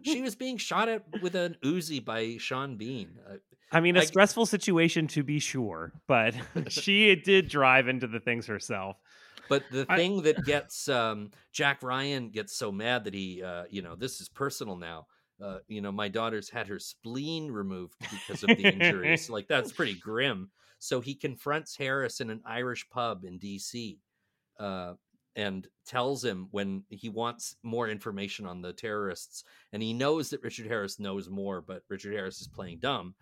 she 0.03 0.21
was 0.21 0.35
being 0.35 0.57
shot 0.57 0.89
at 0.89 1.03
with 1.21 1.35
an 1.35 1.55
Uzi 1.63 2.03
by 2.03 2.37
Sean 2.37 2.77
Bean. 2.77 3.17
Uh, 3.29 3.35
i 3.71 3.79
mean 3.79 3.95
a 3.95 3.99
I- 4.01 4.05
stressful 4.05 4.45
situation 4.47 5.05
to 5.07 5.21
be 5.23 5.37
sure 5.37 5.91
but 6.07 6.33
she 6.69 7.15
did 7.15 7.47
drive 7.49 7.87
into 7.87 8.07
the 8.07 8.19
things 8.19 8.47
herself 8.47 8.97
But 9.47 9.63
the 9.71 9.85
I- 9.89 9.95
thing 9.97 10.21
that 10.23 10.43
gets 10.45 10.87
um, 10.89 11.31
Jack 11.51 11.81
Ryan 11.83 12.29
gets 12.29 12.55
so 12.55 12.71
mad 12.71 13.03
that 13.05 13.13
he, 13.15 13.41
uh, 13.43 13.63
you 13.69 13.81
know, 13.81 13.95
this 13.95 14.21
is 14.21 14.29
personal 14.29 14.75
now. 14.75 15.07
Uh, 15.43 15.57
you 15.67 15.81
know, 15.81 15.91
my 15.91 16.07
daughter's 16.07 16.49
had 16.49 16.67
her 16.67 16.77
spleen 16.79 17.49
removed 17.51 17.95
because 18.11 18.43
of 18.43 18.49
the 18.49 18.61
injuries. 18.67 19.27
like 19.29 19.47
that's 19.47 19.71
pretty 19.71 19.95
grim. 20.07 20.51
So 20.77 21.01
he 21.01 21.15
confronts 21.15 21.75
Harris 21.75 22.19
in 22.21 22.29
an 22.29 22.41
Irish 22.45 22.87
pub 22.89 23.23
in 23.25 23.37
D.C. 23.39 23.99
Uh, 24.59 24.93
and 25.35 25.67
tells 25.85 26.23
him 26.23 26.47
when 26.51 26.83
he 26.89 27.09
wants 27.09 27.55
more 27.63 27.87
information 27.87 28.45
on 28.45 28.61
the 28.61 28.73
terrorists, 28.73 29.43
and 29.71 29.81
he 29.81 29.93
knows 29.93 30.29
that 30.29 30.43
Richard 30.43 30.67
Harris 30.67 30.99
knows 30.99 31.29
more, 31.29 31.61
but 31.61 31.83
Richard 31.89 32.13
Harris 32.13 32.41
is 32.41 32.47
playing 32.47 32.79
dumb. 32.79 33.15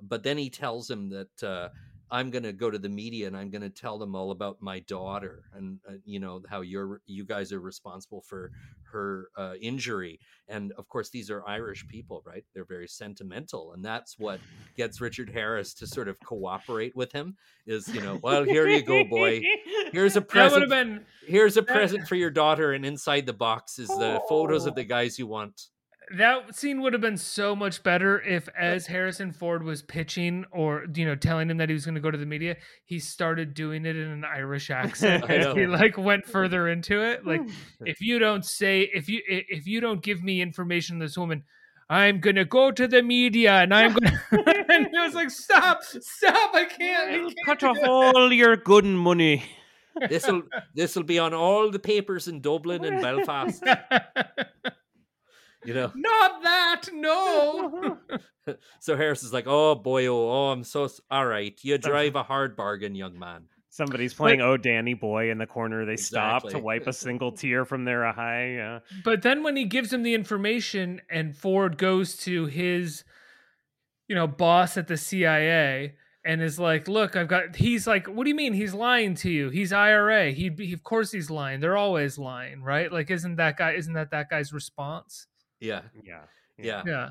But 0.00 0.22
then 0.22 0.38
he 0.38 0.50
tells 0.50 0.90
him 0.90 1.08
that 1.10 1.42
uh, 1.42 1.68
I'm 2.14 2.30
going 2.30 2.44
to 2.44 2.52
go 2.52 2.70
to 2.70 2.78
the 2.78 2.88
media 2.88 3.26
and 3.26 3.36
I'm 3.36 3.50
going 3.50 3.62
to 3.62 3.70
tell 3.84 3.98
them 3.98 4.14
all 4.14 4.30
about 4.30 4.56
my 4.60 4.78
daughter 4.80 5.44
and 5.54 5.78
uh, 5.88 5.94
you 6.04 6.20
know 6.20 6.42
how 6.48 6.60
you're 6.60 7.00
you 7.06 7.24
guys 7.24 7.52
are 7.52 7.60
responsible 7.60 8.22
for 8.22 8.52
her 8.92 9.28
uh, 9.36 9.54
injury. 9.60 10.20
And 10.48 10.72
of 10.78 10.88
course, 10.88 11.10
these 11.10 11.28
are 11.30 11.42
Irish 11.48 11.86
people, 11.88 12.22
right? 12.24 12.44
They're 12.54 12.64
very 12.76 12.86
sentimental, 12.86 13.72
and 13.72 13.84
that's 13.84 14.18
what 14.18 14.38
gets 14.76 15.00
Richard 15.00 15.30
Harris 15.30 15.74
to 15.74 15.86
sort 15.86 16.06
of 16.08 16.16
cooperate 16.20 16.94
with 16.94 17.10
him. 17.12 17.36
Is 17.66 17.88
you 17.94 18.00
know, 18.00 18.20
well, 18.22 18.44
here 18.44 18.68
you 18.68 18.82
go, 18.82 19.02
boy. 19.04 19.42
Here's 19.90 20.16
a 20.16 20.20
present. 20.34 20.68
been 20.70 21.00
Here's 21.26 21.56
a 21.56 21.62
present 21.62 22.06
for 22.06 22.14
your 22.14 22.30
daughter, 22.30 22.72
and 22.72 22.84
inside 22.86 23.26
the 23.26 23.32
box 23.32 23.78
is 23.78 23.88
the 23.88 24.20
photos 24.28 24.66
Oh. 24.66 24.68
of 24.68 24.74
the 24.76 24.84
guys 24.84 25.18
you 25.18 25.26
want. 25.26 25.68
That 26.16 26.54
scene 26.54 26.82
would 26.82 26.92
have 26.92 27.02
been 27.02 27.16
so 27.16 27.56
much 27.56 27.82
better 27.82 28.20
if 28.20 28.48
as 28.58 28.86
harrison 28.86 29.32
ford 29.32 29.62
was 29.62 29.82
pitching 29.82 30.44
or 30.50 30.84
you 30.94 31.04
know 31.04 31.14
telling 31.14 31.48
him 31.48 31.56
that 31.56 31.68
he 31.68 31.72
was 31.72 31.84
going 31.84 31.94
to 31.94 32.00
go 32.00 32.10
to 32.10 32.18
the 32.18 32.26
media 32.26 32.56
he 32.84 32.98
started 32.98 33.54
doing 33.54 33.86
it 33.86 33.96
in 33.96 34.08
an 34.08 34.24
irish 34.24 34.70
accent. 34.70 35.24
I 35.28 35.36
as 35.36 35.54
he 35.54 35.66
like 35.66 35.96
went 35.96 36.26
further 36.26 36.68
into 36.68 37.02
it. 37.02 37.26
Like 37.26 37.42
hmm. 37.42 37.50
if 37.86 38.00
you 38.00 38.18
don't 38.18 38.44
say 38.44 38.82
if 38.92 39.08
you 39.08 39.22
if 39.26 39.66
you 39.66 39.80
don't 39.80 40.02
give 40.02 40.22
me 40.22 40.40
information 40.42 40.96
on 40.96 41.00
this 41.00 41.16
woman 41.16 41.44
i'm 41.90 42.20
gonna 42.20 42.44
go 42.44 42.70
to 42.70 42.88
the 42.88 43.02
media 43.02 43.52
and 43.54 43.74
i'm 43.74 43.92
gonna 43.92 44.18
and 44.68 44.88
he 44.90 44.98
was 44.98 45.14
like 45.14 45.30
stop 45.30 45.82
stop 45.82 46.54
i 46.54 46.64
can't, 46.64 47.10
I 47.10 47.18
can't 47.18 47.34
cut 47.44 47.62
off 47.62 47.76
it." 47.76 47.88
all 47.88 48.32
your 48.32 48.56
good 48.56 48.84
money. 48.84 49.44
This 50.08 50.26
will 50.26 50.42
this 50.74 50.96
will 50.96 51.04
be 51.04 51.18
on 51.18 51.34
all 51.34 51.70
the 51.70 51.78
papers 51.78 52.26
in 52.26 52.40
Dublin 52.40 52.84
and 52.84 53.00
Belfast. 53.00 53.62
You 55.64 55.74
know, 55.74 55.92
Not 55.94 56.42
that, 56.42 56.82
no. 56.92 57.98
so 58.80 58.96
Harris 58.96 59.22
is 59.22 59.32
like, 59.32 59.46
"Oh 59.46 59.74
boy, 59.74 60.06
oh, 60.06 60.30
oh 60.30 60.50
I'm 60.50 60.64
so 60.64 60.84
s- 60.84 61.00
all 61.10 61.26
right. 61.26 61.58
You 61.62 61.78
drive 61.78 62.14
a 62.16 62.22
hard 62.22 62.56
bargain, 62.56 62.94
young 62.94 63.18
man." 63.18 63.44
Somebody's 63.70 64.14
playing 64.14 64.40
"Oh 64.40 64.56
Danny 64.56 64.94
Boy" 64.94 65.30
in 65.30 65.38
the 65.38 65.46
corner. 65.46 65.84
They 65.84 65.96
stop 65.96 66.48
to 66.50 66.58
wipe 66.58 66.86
a 66.86 66.92
single 66.92 67.32
tear 67.32 67.64
from 67.64 67.84
their 67.84 68.06
eye. 68.06 68.52
Yeah. 68.52 68.78
But 69.02 69.22
then 69.22 69.42
when 69.42 69.56
he 69.56 69.64
gives 69.64 69.92
him 69.92 70.04
the 70.04 70.14
information 70.14 71.00
and 71.10 71.36
Ford 71.36 71.76
goes 71.76 72.16
to 72.18 72.46
his, 72.46 73.02
you 74.06 74.14
know, 74.14 74.28
boss 74.28 74.76
at 74.76 74.86
the 74.86 74.96
CIA 74.96 75.94
and 76.24 76.40
is 76.40 76.58
like, 76.60 76.86
"Look, 76.86 77.16
I've 77.16 77.26
got." 77.26 77.56
He's 77.56 77.84
like, 77.86 78.06
"What 78.06 78.22
do 78.24 78.28
you 78.28 78.36
mean? 78.36 78.52
He's 78.52 78.74
lying 78.74 79.16
to 79.16 79.30
you? 79.30 79.50
He's 79.50 79.72
IRA. 79.72 80.30
He'd 80.30 80.54
be, 80.56 80.72
of 80.72 80.84
course 80.84 81.10
he's 81.10 81.28
lying. 81.28 81.58
They're 81.58 81.76
always 81.76 82.16
lying, 82.16 82.62
right? 82.62 82.92
Like, 82.92 83.10
isn't 83.10 83.36
that 83.36 83.56
guy? 83.56 83.72
Isn't 83.72 83.94
that 83.94 84.12
that 84.12 84.30
guy's 84.30 84.52
response? 84.52 85.26
Yeah, 85.64 85.82
Yeah. 86.02 86.22
yeah. 86.58 86.82
Yeah. 86.86 87.10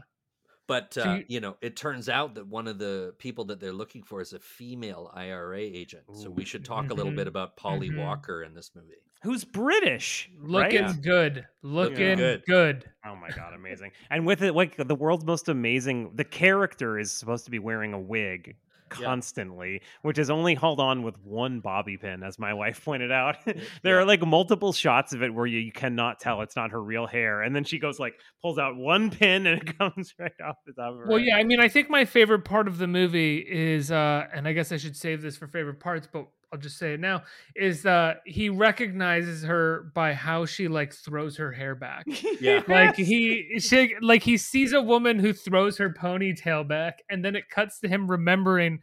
But 0.68 0.94
So 0.94 1.02
uh, 1.04 1.16
you- 1.16 1.26
you 1.28 1.40
know, 1.42 1.58
it 1.62 1.76
turns 1.76 2.08
out 2.08 2.36
that 2.36 2.48
one 2.48 2.68
of 2.68 2.78
the 2.80 3.14
people 3.18 3.44
that 3.46 3.60
they're 3.60 3.74
looking 3.74 4.02
for 4.04 4.22
is 4.22 4.32
a 4.34 4.40
female 4.40 5.12
IRA 5.14 5.60
agent. 5.60 6.04
So 6.14 6.30
we 6.30 6.46
should 6.46 6.64
talk 6.64 6.90
a 6.90 6.94
little 6.94 7.12
bit 7.12 7.28
about 7.28 7.58
Polly 7.58 7.90
Mhm. 7.90 7.98
Walker 7.98 8.44
in 8.44 8.54
this 8.54 8.72
movie. 8.74 8.96
Who's 9.24 9.44
British? 9.44 10.30
right? 10.38 10.72
Looking 10.74 11.02
good. 11.02 11.48
Looking 11.62 12.18
good. 12.18 12.44
good. 12.46 12.90
Oh 13.06 13.16
my 13.16 13.30
god, 13.30 13.54
amazing! 13.54 13.92
And 14.10 14.26
with 14.26 14.42
it, 14.42 14.54
like 14.54 14.76
the 14.78 14.96
world's 14.96 15.24
most 15.26 15.48
amazing, 15.50 16.16
the 16.16 16.26
character 16.26 16.98
is 17.00 17.12
supposed 17.12 17.46
to 17.46 17.52
be 17.52 17.60
wearing 17.60 17.94
a 17.94 18.00
wig 18.00 18.56
Constantly, 18.94 19.82
which 20.02 20.18
is 20.18 20.30
only 20.30 20.56
held 20.56 20.80
on 20.80 21.04
with 21.04 21.18
one 21.24 21.60
bobby 21.60 21.98
pin, 21.98 22.24
as 22.24 22.40
my 22.40 22.54
wife 22.64 22.84
pointed 22.84 23.12
out. 23.12 23.38
there 23.46 23.56
yeah. 23.84 23.92
are 23.92 24.06
like 24.06 24.26
multiple 24.26 24.74
shots 24.74 25.14
of 25.14 25.24
it 25.24 25.34
where 25.34 25.46
you, 25.46 25.60
you 25.60 25.72
cannot 25.72 26.20
tell 26.20 26.42
it's 26.42 26.56
not 26.56 26.72
her 26.72 26.82
real 26.82 27.08
hair, 27.08 27.42
and 27.42 27.56
then 27.56 27.64
she 27.64 27.80
goes 27.80 28.00
like 28.00 28.14
pulls 28.42 28.58
out 28.58 28.76
one 28.76 29.10
pin 29.12 29.48
and 29.48 29.62
it 29.62 29.78
comes 29.78 30.14
right 30.20 30.32
off 30.46 30.56
the 30.66 30.74
top 30.74 30.94
of 30.94 31.00
her. 31.00 31.06
Well, 31.08 31.18
head. 31.18 31.28
yeah, 31.28 31.38
I 31.38 31.44
mean, 31.44 31.60
I 31.60 31.68
think 31.68 31.90
my 31.90 32.06
favorite 32.06 32.46
part 32.46 32.68
of 32.68 32.78
the 32.78 32.88
movie 32.88 33.38
is, 33.38 33.92
uh, 33.92 34.28
and 34.34 34.48
I 34.48 34.54
guess 34.54 34.72
I 34.72 34.78
should 34.78 34.96
save 34.96 35.22
this 35.22 35.38
for 35.38 35.48
favorite 35.48 35.80
parts, 35.80 36.08
but 36.12 36.28
I'll 36.54 36.60
just 36.60 36.78
say 36.78 36.94
it 36.94 37.00
now. 37.00 37.24
Is 37.56 37.84
uh, 37.84 38.14
he 38.26 38.50
recognizes 38.50 39.42
her 39.44 39.92
by 39.96 40.14
how 40.14 40.46
she 40.46 40.68
like 40.68 40.94
throws 40.94 41.36
her 41.38 41.52
hair 41.52 41.74
back. 41.76 42.06
Yeah. 42.40 42.62
Like 42.68 42.96
he, 42.98 43.60
she, 43.60 43.96
like 44.02 44.22
he 44.22 44.36
sees 44.38 44.74
a 44.74 44.82
woman 44.82 45.18
who 45.18 45.32
throws 45.32 45.78
her 45.78 45.90
ponytail 45.90 46.68
back, 46.68 47.02
and 47.10 47.24
then 47.24 47.36
it 47.36 47.50
cuts 47.50 47.80
to 47.80 47.88
him 47.88 48.12
remembering 48.12 48.82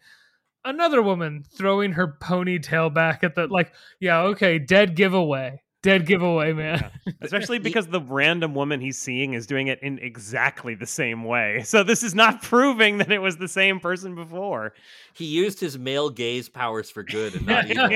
another 0.65 1.03
woman 1.03 1.45
throwing 1.57 1.93
her 1.93 2.17
ponytail 2.23 2.93
back 2.93 3.23
at 3.23 3.35
the 3.35 3.49
like. 3.49 3.73
Yeah, 4.01 4.23
okay, 4.23 4.59
dead 4.59 4.97
giveaway, 4.97 5.63
dead 5.83 6.07
giveaway, 6.07 6.53
man. 6.53 6.91
especially 7.21 7.59
because 7.59 7.87
the 7.89 8.01
random 8.01 8.55
woman 8.55 8.81
he's 8.81 8.99
seeing 8.99 9.35
is 9.35 9.47
doing 9.47 9.69
it 9.69 9.83
in 9.83 9.99
exactly 9.99 10.75
the 10.75 10.87
same 10.87 11.25
way. 11.25 11.65
So 11.71 11.85
this 11.85 12.03
is 12.03 12.17
not 12.17 12.43
proving 12.43 12.99
that 12.99 13.13
it 13.13 13.21
was 13.21 13.37
the 13.37 13.47
same 13.47 13.79
person 13.79 14.17
before. 14.17 14.73
He 15.13 15.25
used 15.25 15.61
his 15.61 15.79
male 15.79 16.11
gaze 16.11 16.49
powers 16.49 16.91
for 16.91 17.05
good 17.05 17.37
and 17.37 17.47
not 17.47 17.71
evil. 17.71 17.89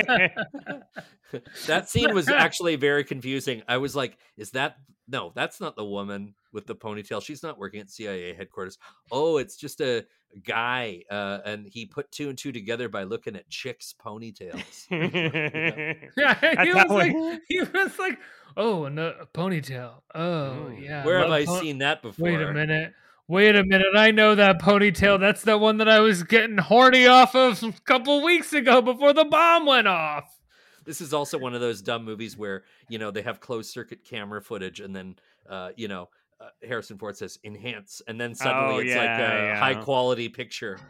That 1.67 1.89
scene 1.89 2.15
was 2.15 2.29
actually 2.31 2.77
very 2.77 3.05
confusing. 3.05 3.63
I 3.69 3.77
was 3.79 3.95
like, 3.97 4.19
is 4.37 4.51
that 4.53 4.77
no, 5.07 5.33
that's 5.35 5.61
not 5.61 5.77
the 5.77 5.85
woman 5.85 6.35
with 6.53 6.67
the 6.67 6.75
ponytail. 6.75 7.23
She's 7.23 7.43
not 7.43 7.59
working 7.59 7.81
at 7.81 7.91
CIA 7.91 8.33
headquarters. 8.35 8.79
Oh, 9.13 9.37
it's 9.37 9.57
just 9.57 9.83
a 9.83 10.07
guy. 10.43 11.03
Uh, 11.11 11.41
and 11.45 11.67
he 11.67 11.85
put 11.85 12.11
two 12.11 12.31
and 12.31 12.39
two 12.39 12.53
together 12.53 12.89
by 12.89 13.03
looking 13.03 13.37
at 13.37 13.49
chicks' 13.51 13.95
ponytails. 14.03 14.87
Yeah, 16.17 16.63
he 16.65 16.73
was 16.73 16.87
like, 16.89 17.13
it- 17.15 17.43
he 17.49 17.61
was 17.61 17.99
like, 17.99 18.19
oh, 18.57 18.89
no, 18.89 19.15
a 19.21 19.27
ponytail. 19.27 19.93
Oh, 20.15 20.23
Oh, 20.25 20.73
yeah. 20.79 21.05
Where 21.05 21.19
have 21.19 21.31
I 21.31 21.45
pon- 21.45 21.61
seen 21.61 21.79
that 21.79 22.01
before? 22.01 22.25
Wait 22.25 22.41
a 22.41 22.53
minute. 22.53 22.95
Wait 23.29 23.57
a 23.57 23.65
minute. 23.65 23.95
I 23.97 24.11
know 24.11 24.35
that 24.35 24.59
ponytail. 24.61 25.19
That's 25.21 25.43
the 25.43 25.57
one 25.59 25.79
that 25.79 25.89
I 25.89 26.01
was 26.01 26.23
getting 26.23 26.59
horny 26.59 27.07
off 27.07 27.35
of 27.35 27.63
a 27.63 27.73
couple 27.85 28.23
weeks 28.23 28.53
ago 28.53 28.83
before 28.83 29.13
the 29.13 29.25
bomb 29.25 29.67
went 29.67 29.89
off. 29.89 30.34
This 30.85 31.01
is 31.01 31.15
also 31.15 31.39
one 31.39 31.55
of 31.55 31.61
those 31.61 31.83
dumb 31.83 32.05
movies 32.05 32.37
where 32.37 32.65
you 32.89 32.99
know 32.99 33.11
they 33.11 33.23
have 33.23 33.41
closed 33.41 33.71
circuit 33.71 34.05
camera 34.05 34.43
footage, 34.43 34.81
and 34.81 34.95
then 34.95 35.17
uh, 35.49 35.71
you 35.77 35.89
know 35.89 36.09
uh, 36.41 36.49
Harrison 36.63 36.99
Ford 36.99 37.17
says 37.17 37.39
enhance, 37.45 38.03
and 38.07 38.21
then 38.21 38.35
suddenly 38.35 38.77
Oh, 38.77 38.79
it's 38.79 38.95
like 38.95 39.19
a 39.19 39.43
yeah. 39.47 39.55
high 39.55 39.75
quality 39.75 40.29
picture. 40.29 40.83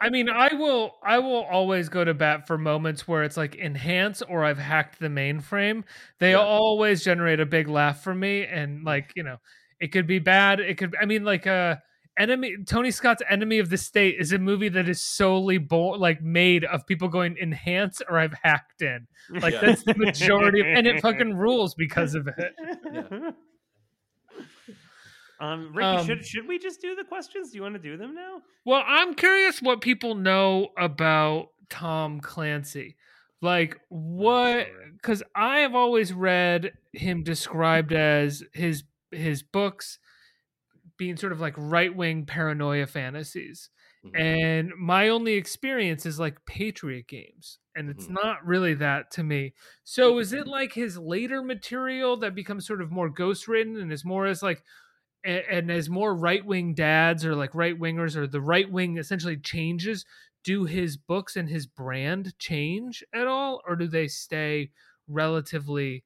I 0.00 0.10
mean, 0.10 0.28
I 0.28 0.54
will 0.54 0.96
I 1.02 1.18
will 1.18 1.44
always 1.44 1.88
go 1.88 2.04
to 2.04 2.14
bat 2.14 2.46
for 2.46 2.58
moments 2.58 3.06
where 3.06 3.22
it's 3.22 3.36
like 3.36 3.56
enhance 3.56 4.22
or 4.22 4.44
I've 4.44 4.58
hacked 4.58 4.98
the 4.98 5.08
mainframe. 5.08 5.84
They 6.18 6.34
Yeah. 6.34 6.40
always 6.40 7.04
generate 7.04 7.40
a 7.40 7.46
big 7.46 7.68
laugh 7.68 8.02
for 8.02 8.14
me 8.14 8.44
and 8.46 8.84
like, 8.84 9.12
you 9.16 9.22
know, 9.22 9.38
it 9.80 9.88
could 9.88 10.06
be 10.06 10.18
bad. 10.18 10.60
It 10.60 10.78
could 10.78 10.94
I 11.00 11.06
mean 11.06 11.24
like 11.24 11.46
uh 11.46 11.76
enemy 12.18 12.56
Tony 12.66 12.90
Scott's 12.90 13.22
Enemy 13.30 13.58
of 13.60 13.70
the 13.70 13.76
State 13.76 14.16
is 14.18 14.32
a 14.32 14.38
movie 14.38 14.68
that 14.70 14.88
is 14.88 15.00
solely 15.00 15.58
bo- 15.58 15.90
like 15.90 16.20
made 16.22 16.64
of 16.64 16.86
people 16.86 17.08
going 17.08 17.36
enhance 17.38 18.02
or 18.08 18.18
I've 18.18 18.34
hacked 18.42 18.82
in. 18.82 19.06
Like 19.30 19.54
Yeah. 19.54 19.60
that's 19.60 19.82
the 19.84 19.94
majority 19.94 20.60
of, 20.60 20.66
and 20.66 20.86
it 20.86 21.00
fucking 21.00 21.36
rules 21.36 21.74
because 21.74 22.14
of 22.14 22.28
it. 22.28 22.54
Um, 25.40 25.72
Ricky, 25.72 25.86
Um, 25.86 26.04
should 26.06 26.26
should 26.26 26.48
we 26.48 26.58
just 26.58 26.80
do 26.80 26.96
the 26.96 27.04
questions? 27.04 27.50
Do 27.52 27.56
you 27.58 27.62
want 27.62 27.74
to 27.76 27.80
do 27.80 27.96
them 27.96 28.12
now? 28.14 28.42
Well, 28.64 28.82
I'm 28.84 29.14
curious 29.14 29.62
what 29.62 29.80
people 29.80 30.16
know 30.16 30.70
about 30.76 31.50
Tom 31.70 32.20
Clancy. 32.20 32.96
Like 33.40 33.78
what 33.88 34.66
cuz 35.02 35.22
I 35.36 35.60
have 35.60 35.76
always 35.76 36.12
read 36.12 36.72
him 36.92 37.22
described 37.22 37.92
as 37.92 38.42
his 38.52 38.82
his 39.12 39.44
books 39.44 40.00
being 40.98 41.16
sort 41.16 41.32
of 41.32 41.40
like 41.40 41.54
right-wing 41.56 42.26
paranoia 42.26 42.86
fantasies. 42.86 43.70
Mhm. 44.02 44.18
And 44.18 44.72
my 44.78 45.08
only 45.08 45.34
experience 45.34 46.06
is 46.06 46.18
like 46.20 46.44
Patriot 46.46 47.08
games, 47.08 47.58
and 47.76 47.90
it's 47.90 48.08
Mhm. 48.08 48.10
not 48.10 48.44
really 48.46 48.74
that 48.74 49.10
to 49.12 49.22
me. 49.24 49.54
So 49.84 50.18
is 50.18 50.32
it 50.32 50.46
like 50.48 50.72
his 50.74 50.98
later 50.98 51.42
material 51.42 52.16
that 52.18 52.34
becomes 52.34 52.66
sort 52.66 52.82
of 52.82 52.90
more 52.90 53.10
ghost 53.10 53.48
written 53.48 53.76
and 53.76 53.92
is 53.92 54.04
more 54.04 54.26
as 54.26 54.42
like 54.42 54.64
and, 55.24 55.44
and 55.50 55.70
as 55.72 55.90
more 55.90 56.14
right 56.16 56.44
wing 56.44 56.74
dads 56.74 57.24
or 57.24 57.34
like 57.34 57.54
right 57.54 57.78
wingers 57.78 58.16
or 58.16 58.26
the 58.26 58.40
right 58.40 58.70
wing 58.70 58.98
essentially 58.98 59.36
changes, 59.36 60.04
do 60.44 60.64
his 60.64 60.96
books 60.96 61.36
and 61.36 61.48
his 61.48 61.66
brand 61.66 62.38
change 62.38 63.04
at 63.12 63.26
all, 63.26 63.60
or 63.66 63.76
do 63.76 63.88
they 63.88 64.08
stay 64.08 64.70
relatively 65.08 66.04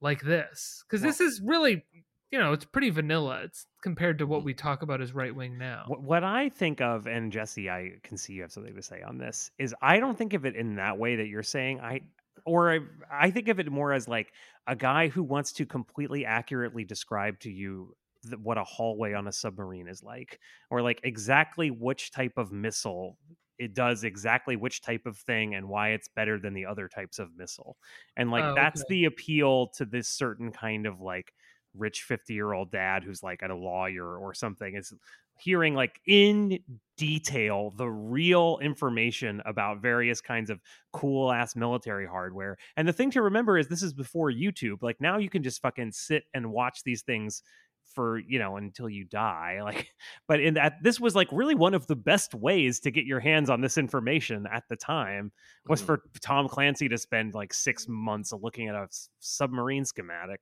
like 0.00 0.22
this? 0.22 0.84
Because 0.88 1.02
this 1.02 1.20
is 1.20 1.40
really, 1.42 1.86
you 2.30 2.38
know, 2.38 2.52
it's 2.52 2.64
pretty 2.64 2.90
vanilla. 2.90 3.42
It's 3.44 3.66
compared 3.82 4.18
to 4.18 4.26
what 4.26 4.42
mm. 4.42 4.44
we 4.44 4.54
talk 4.54 4.82
about 4.82 5.00
as 5.00 5.12
right 5.12 5.34
wing 5.34 5.58
now. 5.58 5.84
What, 5.86 6.02
what 6.02 6.24
I 6.24 6.48
think 6.48 6.80
of, 6.80 7.06
and 7.06 7.32
Jesse, 7.32 7.68
I 7.68 7.92
can 8.02 8.16
see 8.16 8.34
you 8.34 8.42
have 8.42 8.52
something 8.52 8.74
to 8.74 8.82
say 8.82 9.02
on 9.02 9.18
this, 9.18 9.50
is 9.58 9.74
I 9.82 9.98
don't 9.98 10.16
think 10.16 10.34
of 10.34 10.44
it 10.44 10.54
in 10.54 10.76
that 10.76 10.96
way 10.96 11.16
that 11.16 11.26
you're 11.26 11.42
saying. 11.42 11.80
I 11.80 12.00
or 12.46 12.72
I, 12.72 12.78
I 13.12 13.30
think 13.30 13.48
of 13.48 13.60
it 13.60 13.70
more 13.70 13.92
as 13.92 14.08
like 14.08 14.32
a 14.66 14.76
guy 14.76 15.08
who 15.08 15.22
wants 15.22 15.52
to 15.54 15.66
completely 15.66 16.24
accurately 16.24 16.84
describe 16.84 17.38
to 17.40 17.50
you 17.50 17.94
th- 18.22 18.38
what 18.40 18.58
a 18.58 18.64
hallway 18.64 19.12
on 19.12 19.26
a 19.26 19.32
submarine 19.32 19.88
is 19.88 20.02
like, 20.02 20.38
or 20.70 20.82
like 20.82 21.00
exactly 21.02 21.70
which 21.70 22.12
type 22.12 22.34
of 22.36 22.52
missile 22.52 23.18
it 23.58 23.74
does 23.74 24.04
exactly 24.04 24.56
which 24.56 24.80
type 24.80 25.04
of 25.04 25.18
thing 25.18 25.54
and 25.54 25.68
why 25.68 25.90
it's 25.90 26.08
better 26.08 26.38
than 26.38 26.54
the 26.54 26.64
other 26.64 26.88
types 26.88 27.18
of 27.18 27.28
missile. 27.36 27.76
And 28.16 28.30
like 28.30 28.42
Oh, 28.42 28.54
that's 28.54 28.80
okay. 28.80 28.94
the 28.94 29.04
appeal 29.04 29.66
to 29.76 29.84
this 29.84 30.08
certain 30.08 30.50
kind 30.50 30.86
of 30.86 31.00
like 31.02 31.34
rich 31.74 32.02
50 32.02 32.34
year 32.34 32.52
old 32.52 32.70
dad 32.70 33.04
who's 33.04 33.22
like 33.22 33.42
a 33.42 33.52
lawyer 33.54 34.16
or 34.18 34.34
something 34.34 34.74
is 34.74 34.92
hearing 35.38 35.74
like 35.74 36.00
in 36.06 36.58
detail 36.96 37.70
the 37.76 37.88
real 37.88 38.58
information 38.60 39.40
about 39.46 39.80
various 39.80 40.20
kinds 40.20 40.50
of 40.50 40.60
cool 40.92 41.32
ass 41.32 41.56
military 41.56 42.06
hardware. 42.06 42.58
And 42.76 42.86
the 42.86 42.92
thing 42.92 43.10
to 43.12 43.22
remember 43.22 43.56
is 43.56 43.68
this 43.68 43.82
is 43.82 43.94
before 43.94 44.30
YouTube. 44.30 44.82
Like 44.82 45.00
now 45.00 45.16
you 45.16 45.30
can 45.30 45.42
just 45.42 45.62
fucking 45.62 45.92
sit 45.92 46.24
and 46.34 46.52
watch 46.52 46.82
these 46.84 47.02
things 47.02 47.42
for 47.94 48.18
you 48.18 48.38
know 48.38 48.56
until 48.56 48.88
you 48.88 49.04
die 49.04 49.60
like 49.64 49.88
but 50.28 50.38
in 50.40 50.54
that 50.54 50.74
this 50.82 51.00
was 51.00 51.16
like 51.16 51.26
really 51.32 51.56
one 51.56 51.74
of 51.74 51.86
the 51.88 51.96
best 51.96 52.34
ways 52.34 52.78
to 52.78 52.90
get 52.90 53.04
your 53.04 53.18
hands 53.18 53.50
on 53.50 53.60
this 53.62 53.76
information 53.76 54.46
at 54.52 54.62
the 54.68 54.76
time 54.76 55.32
was 55.66 55.82
Mhm. 55.82 55.86
for 55.86 56.02
tom 56.20 56.46
clancy 56.48 56.88
to 56.88 56.96
spend 56.96 57.34
like 57.34 57.52
six 57.52 57.86
months 57.88 58.32
looking 58.32 58.68
at 58.68 58.76
a 58.76 58.82
s- 58.82 59.08
submarine 59.18 59.84
schematic 59.84 60.40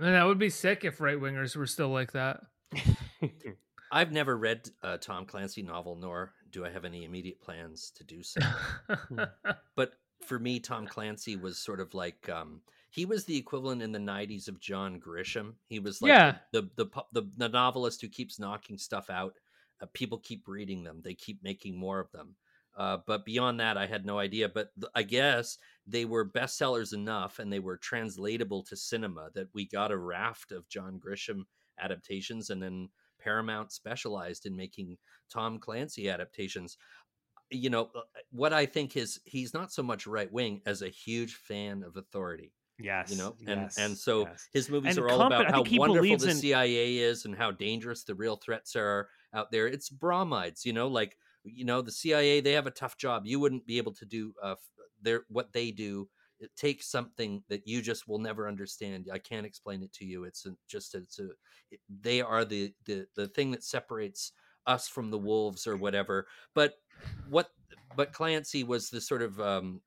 And 0.00 0.14
that 0.14 0.24
would 0.24 0.38
be 0.38 0.50
sick 0.50 0.84
if 0.84 1.00
right 1.00 1.18
wingers 1.18 1.54
were 1.56 1.66
still 1.66 1.88
like 1.90 2.12
that. 2.12 2.40
I've 3.92 4.12
never 4.12 4.36
read 4.36 4.68
a 4.82 4.96
Tom 4.96 5.26
Clancy 5.26 5.62
novel, 5.62 5.96
nor 5.96 6.32
do 6.50 6.64
I 6.64 6.70
have 6.70 6.84
any 6.84 7.04
immediate 7.04 7.40
plans 7.42 7.92
to 7.96 8.04
do 8.04 8.22
so. 8.22 8.40
but 9.76 9.92
for 10.26 10.38
me, 10.38 10.60
Tom 10.60 10.86
Clancy 10.86 11.36
was 11.36 11.58
sort 11.58 11.80
of 11.80 11.92
like 11.92 12.28
um, 12.30 12.62
he 12.90 13.04
was 13.04 13.24
the 13.26 13.36
equivalent 13.36 13.82
in 13.82 13.92
the 13.92 13.98
'90s 13.98 14.48
of 14.48 14.60
John 14.60 14.98
Grisham. 14.98 15.54
He 15.68 15.78
was 15.78 16.00
like 16.00 16.10
Yeah. 16.10 16.36
the, 16.52 16.70
the 16.76 16.86
the 17.12 17.22
the 17.36 17.48
novelist 17.50 18.00
who 18.00 18.08
keeps 18.08 18.38
knocking 18.38 18.78
stuff 18.78 19.10
out. 19.10 19.34
Uh, 19.82 19.86
people 19.92 20.18
keep 20.18 20.48
reading 20.48 20.84
them. 20.84 21.02
They 21.04 21.14
keep 21.14 21.42
making 21.42 21.76
more 21.76 22.00
of 22.00 22.10
them. 22.12 22.36
Uh, 22.76 22.98
but 23.06 23.24
beyond 23.24 23.60
that, 23.60 23.76
I 23.76 23.86
had 23.86 24.06
no 24.06 24.18
idea. 24.18 24.48
But 24.48 24.70
th- 24.80 24.90
I 24.94 25.02
guess 25.02 25.58
they 25.86 26.04
were 26.04 26.28
bestsellers 26.28 26.92
enough, 26.94 27.38
and 27.38 27.52
they 27.52 27.58
were 27.58 27.76
translatable 27.76 28.62
to 28.64 28.76
cinema 28.76 29.30
that 29.34 29.48
we 29.52 29.66
got 29.68 29.90
a 29.92 29.96
raft 29.98 30.52
of 30.52 30.68
John 30.68 30.98
Grisham 30.98 31.44
adaptations, 31.78 32.50
and 32.50 32.62
then 32.62 32.88
Paramount 33.18 33.72
specialized 33.72 34.46
in 34.46 34.56
making 34.56 34.96
Tom 35.30 35.58
Clancy 35.58 36.08
adaptations. 36.08 36.76
You 37.50 37.68
know, 37.68 37.90
uh, 37.94 38.00
what 38.30 38.52
I 38.54 38.64
think 38.64 38.96
is 38.96 39.20
he's 39.26 39.52
not 39.52 39.72
so 39.72 39.82
much 39.82 40.06
right 40.06 40.32
wing 40.32 40.62
as 40.64 40.80
a 40.80 40.88
huge 40.88 41.34
fan 41.34 41.82
of 41.82 41.96
authority. 41.96 42.54
Yes, 42.78 43.10
You 43.10 43.18
know, 43.18 43.36
and 43.46 43.60
yes, 43.60 43.76
and 43.76 43.96
so 43.96 44.26
yes. 44.26 44.48
his 44.52 44.70
movies 44.70 44.96
And 44.96 45.04
are 45.04 45.10
all 45.10 45.18
compe- 45.20 45.26
about 45.26 45.50
how 45.50 45.62
wonderful 45.78 46.16
the 46.16 46.30
in- 46.30 46.36
CIA 46.36 46.96
is 46.98 47.26
and 47.26 47.36
how 47.36 47.50
dangerous 47.50 48.04
the 48.04 48.14
real 48.14 48.36
threats 48.36 48.74
are 48.74 49.10
out 49.34 49.50
there. 49.52 49.66
It's 49.68 49.90
bromides, 49.90 50.64
you 50.64 50.72
know, 50.72 50.88
like 50.88 51.18
you 51.44 51.64
know 51.64 51.82
the 51.82 51.92
CIA 51.92 52.40
they 52.40 52.52
have 52.52 52.66
a 52.66 52.70
tough 52.70 52.96
job. 52.96 53.26
You 53.26 53.40
wouldn't 53.40 53.66
be 53.66 53.78
able 53.78 53.92
to 53.94 54.04
do 54.04 54.32
uh, 54.42 54.54
their 55.00 55.22
what 55.28 55.52
they 55.52 55.70
do. 55.70 56.08
It 56.40 56.50
takes 56.56 56.90
something 56.90 57.42
that 57.48 57.66
you 57.66 57.82
just 57.82 58.08
will 58.08 58.18
never 58.18 58.48
understand. 58.48 59.08
I 59.12 59.18
can't 59.18 59.46
explain 59.46 59.82
it 59.82 59.92
to 59.94 60.04
you. 60.04 60.24
It's 60.24 60.46
just 60.68 60.94
it's 60.94 61.18
a 61.18 61.28
it, 61.70 61.80
they 62.00 62.20
are 62.20 62.44
the 62.44 62.72
the 62.86 63.06
the 63.14 63.28
thing 63.28 63.50
that 63.52 63.64
separates 63.64 64.32
us 64.66 64.88
from 64.88 65.10
the 65.10 65.18
wolves 65.18 65.66
or 65.66 65.76
whatever. 65.76 66.26
But 66.54 66.74
what 67.28 67.50
but 67.96 68.12
Clancy 68.12 68.64
was 68.64 68.90
the 68.90 69.00
sort 69.00 69.22
of 69.22 69.40
um 69.40 69.80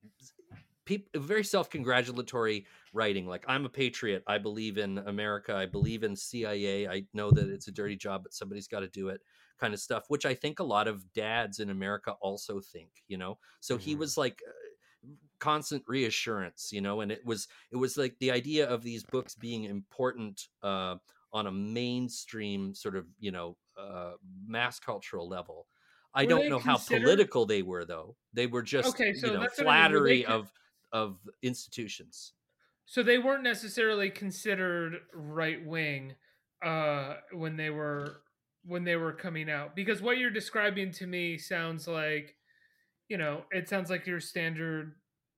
peop 0.86 1.10
very 1.16 1.44
self-congratulatory 1.44 2.66
writing 2.94 3.28
like 3.28 3.44
i'm 3.48 3.66
a 3.66 3.70
patriot. 3.70 4.24
I 4.28 4.38
believe 4.38 4.78
in 4.78 4.98
america. 5.00 5.56
I 5.56 5.66
believe 5.66 6.04
in 6.04 6.16
cia 6.16 6.88
i 6.88 7.08
know 7.14 7.32
that 7.32 7.50
it's 7.50 7.68
a 7.68 7.72
dirty 7.72 7.96
job 7.96 8.24
but 8.24 8.34
somebody's 8.34 8.68
got 8.68 8.82
to 8.82 8.88
do 8.88 9.10
it 9.10 9.22
kind 9.58 9.74
of 9.74 9.80
stuff 9.80 10.06
which 10.10 10.26
i 10.26 10.34
think 10.34 10.60
a 10.60 10.64
lot 10.64 10.88
of 10.88 11.12
dads 11.14 11.60
in 11.60 11.70
america 11.70 12.14
also 12.22 12.60
think 12.60 13.04
you 13.08 13.18
know? 13.18 13.40
So 13.60 13.78
he 13.78 13.96
Mhm. 13.96 13.96
was 13.96 14.18
like 14.18 14.42
uh, 14.48 14.52
constant 15.40 15.84
reassurance 15.88 16.72
you 16.72 16.82
know? 16.82 17.02
And 17.02 17.12
it 17.12 17.26
was 17.26 17.48
it 17.72 17.78
was 17.78 17.98
like 17.98 18.18
the 18.20 18.32
idea 18.32 18.68
of 18.70 18.84
these 18.84 19.04
books 19.04 19.36
being 19.36 19.66
important 19.66 20.48
uh 20.64 20.98
on 21.34 21.48
a 21.48 21.52
mainstream 21.52 22.74
sort 22.74 22.96
of 22.96 23.08
you 23.20 23.32
know 23.32 23.58
uh 23.78 24.14
mass 24.46 24.80
cultural 24.80 25.28
level. 25.28 25.68
I 26.14 26.26
Were 26.26 26.26
don't 26.26 26.48
know 26.48 26.60
how 26.60 26.78
political 26.78 27.46
they 27.46 27.62
were 27.62 27.86
though. 27.86 28.16
They 28.34 28.48
were 28.48 28.62
just 28.64 28.96
Okay, 28.96 29.14
so 29.14 29.28
you 29.28 29.32
know 29.32 29.42
what 29.58 29.68
I 29.68 29.72
mean. 29.74 29.84
Flattery 29.84 30.26
con- 30.26 30.38
of 30.38 30.52
of 30.96 31.18
institutions 31.42 32.32
So 32.86 33.04
they 33.04 33.18
weren't 33.18 33.44
necessarily 33.44 34.10
considered 34.10 34.94
right 35.14 35.64
wing 35.66 36.16
uh, 36.64 37.16
when 37.34 37.58
they 37.58 37.70
were 37.70 38.22
when 38.64 38.84
they 38.84 38.96
were 38.96 39.14
coming 39.14 39.50
out 39.50 39.76
because 39.76 40.02
what 40.02 40.18
you're 40.18 40.32
describing 40.32 40.92
to 40.92 41.06
me 41.06 41.38
sounds 41.38 41.88
like 41.88 42.36
you 43.10 43.18
know 43.18 43.44
it 43.52 43.68
sounds 43.68 43.90
like 43.90 44.08
your 44.08 44.20
standard 44.20 44.94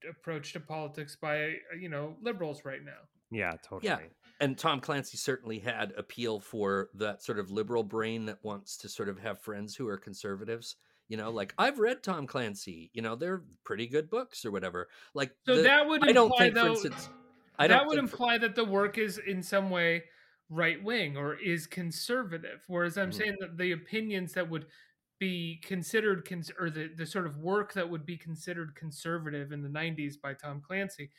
approach 0.08 0.54
to 0.54 0.60
politics 0.60 1.18
by 1.20 1.54
you 1.80 1.90
know 1.90 2.16
liberals 2.22 2.64
right 2.64 2.86
now. 2.86 2.92
Yeah, 3.32 3.54
totally. 3.62 3.90
Yeah. 3.90 4.00
and 4.40 4.58
Tom 4.58 4.80
Clancy 4.80 5.18
certainly 5.18 5.60
had 5.60 5.92
appeal 5.98 6.40
for 6.40 6.90
that 6.94 7.24
sort 7.24 7.40
of 7.40 7.52
liberal 7.52 7.84
brain 7.84 8.26
that 8.28 8.38
wants 8.44 8.78
to 8.78 8.90
sort 8.90 9.10
of 9.10 9.20
have 9.20 9.42
friends 9.42 9.76
who 9.76 9.88
are 9.88 9.98
conservatives. 9.98 10.76
You 11.10 11.18
know, 11.18 11.32
like 11.32 11.54
I've 11.58 11.80
read 11.80 12.04
Tom 12.04 12.28
Clancy. 12.28 12.90
You 12.94 13.02
know, 13.02 13.16
they're 13.16 13.44
pretty 13.64 13.88
good 13.88 14.10
books 14.10 14.46
or 14.46 14.52
whatever. 14.52 14.90
Like, 15.14 15.34
So 15.46 15.58
the- 15.58 15.64
that 15.64 15.88
would 15.88 16.02
imply 16.02 16.10
I 16.10 16.14
don't 16.14 16.38
think, 16.38 16.54
though, 16.56 16.64
for 16.76 16.88
instance, 16.88 17.10
I 17.58 17.68
that 17.68 17.86
would 17.86 17.96
think 17.98 18.10
for- 18.10 18.14
imply 18.16 18.38
that 18.40 18.56
the 18.56 18.66
work 18.66 18.98
is 18.98 19.18
in 19.18 19.42
some 19.42 19.70
way 19.70 20.04
right 20.50 20.82
wing 20.84 21.18
or 21.18 21.36
is 21.36 21.66
conservative. 21.68 22.64
Whereas 22.68 22.98
I'm 22.98 23.12
Mhm. 23.12 23.14
saying 23.16 23.36
that 23.40 23.58
the 23.58 23.72
opinions 23.72 24.34
that 24.34 24.50
would 24.50 24.68
be 25.20 25.58
considered 25.64 26.28
cons- 26.28 26.52
or 26.60 26.70
the, 26.70 26.90
the 26.90 27.06
sort 27.06 27.26
of 27.26 27.38
work 27.38 27.74
that 27.74 27.90
would 27.90 28.06
be 28.06 28.18
considered 28.18 28.76
conservative 28.76 29.52
in 29.52 29.62
the 29.64 29.70
90s 29.70 30.16
by 30.18 30.34
Tom 30.34 30.62
Clancy 30.62 31.12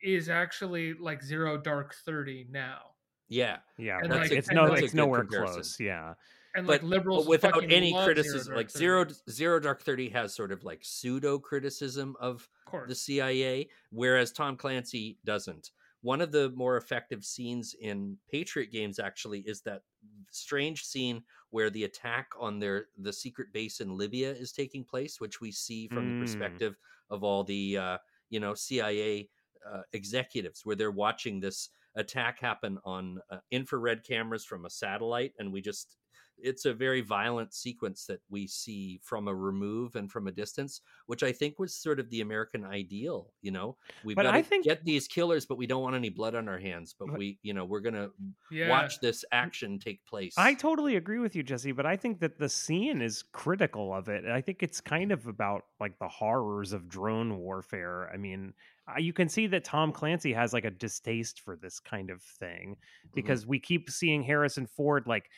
is 0.00 0.28
actually 0.28 0.94
like 0.94 1.22
Zero 1.22 1.58
Dark 1.58 1.94
30 1.94 2.46
now. 2.48 2.94
yeah, 3.28 3.58
Yeah, 3.78 3.98
And 3.98 4.08
but 4.08 4.20
like- 4.20 4.32
it's 4.32 4.50
no, 4.50 4.72
it's 4.72 4.94
nowhere 4.94 5.20
comparison. 5.20 5.54
close. 5.54 5.78
Yeah, 5.80 6.14
And 6.54 6.66
but, 6.66 6.82
like 6.82 6.82
liberals 6.82 7.24
but 7.24 7.30
without 7.30 7.64
any 7.70 7.92
love 7.92 8.04
Zero 8.04 8.04
criticism, 8.04 8.54
like 8.54 8.70
30. 8.70 8.78
zero 8.78 9.06
Zero 9.30 9.60
Dark 9.60 9.82
Thirty 9.82 10.08
has 10.10 10.34
sort 10.34 10.52
of 10.52 10.64
like 10.64 10.80
pseudo 10.84 11.38
criticism 11.38 12.16
of 12.20 12.48
of 12.82 12.88
the 12.88 12.94
CIA, 12.94 13.68
whereas 13.90 14.32
Tom 14.32 14.56
Clancy 14.56 15.18
doesn't. 15.24 15.70
One 16.02 16.20
of 16.20 16.32
the 16.32 16.50
more 16.50 16.76
effective 16.76 17.24
scenes 17.24 17.74
in 17.80 18.18
Patriot 18.30 18.70
games 18.72 18.98
actually 18.98 19.40
is 19.40 19.62
that 19.62 19.82
strange 20.30 20.84
scene 20.84 21.22
where 21.50 21.70
the 21.70 21.84
attack 21.84 22.28
on 22.38 22.58
their 22.58 22.86
the 22.98 23.12
secret 23.12 23.52
base 23.52 23.80
in 23.80 23.96
Libya 23.96 24.32
is 24.32 24.52
taking 24.52 24.84
place, 24.84 25.20
which 25.20 25.40
we 25.40 25.52
see 25.52 25.88
from 25.88 26.08
the 26.08 26.14
Mm. 26.14 26.20
perspective 26.20 26.76
of 27.10 27.22
all 27.24 27.44
the 27.44 27.78
uh, 27.78 27.98
you 28.30 28.40
know 28.40 28.54
CIA 28.54 29.30
uh, 29.66 29.82
executives, 29.92 30.66
where 30.66 30.76
they're 30.76 30.90
watching 30.90 31.40
this 31.40 31.70
attack 31.94 32.40
happen 32.40 32.78
on 32.84 33.20
uh, 33.30 33.38
infrared 33.50 34.02
cameras 34.04 34.44
from 34.44 34.64
a 34.66 34.70
satellite, 34.70 35.34
and 35.38 35.52
we 35.52 35.60
just 35.60 35.96
it's 36.42 36.64
a 36.64 36.74
very 36.74 37.00
violent 37.00 37.54
sequence 37.54 38.04
that 38.06 38.20
we 38.28 38.46
see 38.46 39.00
from 39.02 39.28
a 39.28 39.34
remove 39.34 39.96
and 39.96 40.10
from 40.10 40.26
a 40.26 40.32
distance, 40.32 40.80
which 41.06 41.22
I 41.22 41.32
think 41.32 41.58
was 41.58 41.74
sort 41.74 42.00
of 42.00 42.10
the 42.10 42.20
American 42.20 42.64
ideal. 42.64 43.32
You 43.40 43.52
know, 43.52 43.76
we've 44.04 44.16
But 44.16 44.24
got 44.24 44.34
I 44.34 44.42
to 44.42 44.48
think- 44.48 44.64
get 44.64 44.84
these 44.84 45.06
killers, 45.08 45.46
but 45.46 45.56
we 45.58 45.66
don't 45.66 45.82
want 45.82 45.96
any 45.96 46.08
blood 46.10 46.34
on 46.34 46.48
our 46.48 46.58
hands. 46.58 46.94
But 46.98 47.16
we, 47.16 47.38
you 47.42 47.54
know, 47.54 47.64
we're 47.64 47.80
gonna 47.80 48.10
yeah. 48.50 48.68
watch 48.68 49.00
this 49.00 49.24
action 49.32 49.78
take 49.78 50.04
place. 50.06 50.34
I 50.36 50.54
totally 50.54 50.96
agree 50.96 51.18
with 51.18 51.34
you, 51.36 51.42
Jesse. 51.42 51.72
But 51.72 51.86
I 51.86 51.96
think 51.96 52.20
that 52.20 52.38
the 52.38 52.48
scene 52.48 53.00
is 53.00 53.22
critical 53.32 53.94
of 53.94 54.08
it. 54.08 54.24
I 54.26 54.40
think 54.40 54.62
it's 54.62 54.80
kind 54.80 55.12
of 55.12 55.26
about 55.26 55.62
like 55.80 55.98
the 55.98 56.08
horrors 56.08 56.72
of 56.72 56.88
drone 56.88 57.38
warfare. 57.38 58.10
I 58.12 58.16
mean, 58.16 58.52
you 58.98 59.12
can 59.12 59.28
see 59.28 59.46
that 59.46 59.64
Tom 59.64 59.92
Clancy 59.92 60.32
has 60.32 60.52
like 60.52 60.64
a 60.64 60.70
distaste 60.70 61.40
for 61.40 61.56
this 61.56 61.78
kind 61.80 62.10
of 62.10 62.20
thing 62.22 62.76
Mm-hmm. 62.76 63.14
because 63.14 63.46
we 63.46 63.58
keep 63.60 63.90
seeing 63.90 64.22
Harrison 64.22 64.66
Ford 64.66 65.04
like 65.06 65.28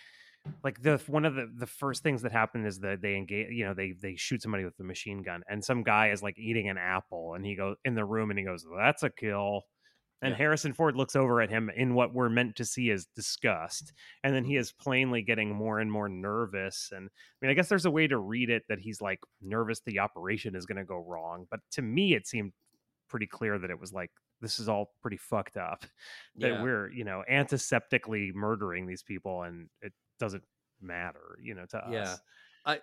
like 0.62 0.82
the 0.82 1.00
one 1.06 1.24
of 1.24 1.34
the 1.34 1.50
the 1.56 1.66
first 1.66 2.02
things 2.02 2.22
that 2.22 2.32
happen 2.32 2.66
is 2.66 2.78
that 2.80 3.00
they 3.00 3.16
engage 3.16 3.50
you 3.50 3.64
know 3.64 3.74
they 3.74 3.92
they 4.00 4.14
shoot 4.16 4.42
somebody 4.42 4.64
with 4.64 4.78
a 4.80 4.84
machine 4.84 5.22
gun 5.22 5.42
and 5.48 5.64
some 5.64 5.82
guy 5.82 6.10
is 6.10 6.22
like 6.22 6.38
eating 6.38 6.68
an 6.68 6.76
apple 6.78 7.34
and 7.34 7.44
he 7.46 7.54
goes 7.54 7.76
in 7.84 7.94
the 7.94 8.04
room 8.04 8.30
and 8.30 8.38
he 8.38 8.44
goes 8.44 8.66
well, 8.68 8.78
that's 8.78 9.02
a 9.02 9.10
kill 9.10 9.62
and 10.22 10.32
Yeah. 10.32 10.38
Harrison 10.38 10.72
Ford 10.72 10.96
looks 10.96 11.16
over 11.16 11.40
at 11.42 11.50
him 11.50 11.70
in 11.74 11.94
what 11.94 12.14
we're 12.14 12.28
meant 12.28 12.56
to 12.56 12.64
see 12.64 12.90
as 12.90 13.06
disgust 13.16 13.92
and 14.22 14.34
then 14.34 14.44
he 14.44 14.56
is 14.56 14.72
plainly 14.72 15.22
getting 15.22 15.54
more 15.54 15.80
and 15.80 15.90
more 15.90 16.08
nervous 16.08 16.90
and 16.94 17.08
I 17.08 17.36
mean 17.40 17.50
I 17.50 17.54
guess 17.54 17.68
there's 17.68 17.86
a 17.86 17.90
way 17.90 18.06
to 18.06 18.18
read 18.18 18.50
it 18.50 18.64
that 18.68 18.78
he's 18.80 19.00
like 19.00 19.20
nervous 19.42 19.80
the 19.86 19.98
operation 20.00 20.54
is 20.54 20.66
going 20.66 20.78
to 20.78 20.84
go 20.84 20.98
wrong 20.98 21.46
but 21.50 21.60
to 21.72 21.82
me 21.82 22.14
it 22.14 22.26
seemed 22.26 22.52
pretty 23.08 23.26
clear 23.26 23.58
that 23.58 23.70
it 23.70 23.80
was 23.80 23.92
like 23.92 24.10
this 24.40 24.58
is 24.58 24.68
all 24.68 24.92
pretty 25.00 25.16
fucked 25.16 25.56
up 25.56 25.84
that 26.36 26.48
Yeah. 26.50 26.62
we're 26.62 26.90
you 26.92 27.04
know 27.04 27.22
antiseptically 27.30 28.32
murdering 28.34 28.86
these 28.86 29.02
people 29.02 29.42
and 29.42 29.68
it 29.80 29.92
doesn't 30.18 30.44
matter 30.80 31.38
you 31.42 31.54
know 31.54 31.66
to 31.66 31.78
Yeah. 31.82 32.18
us 32.18 32.22
I 32.64 32.80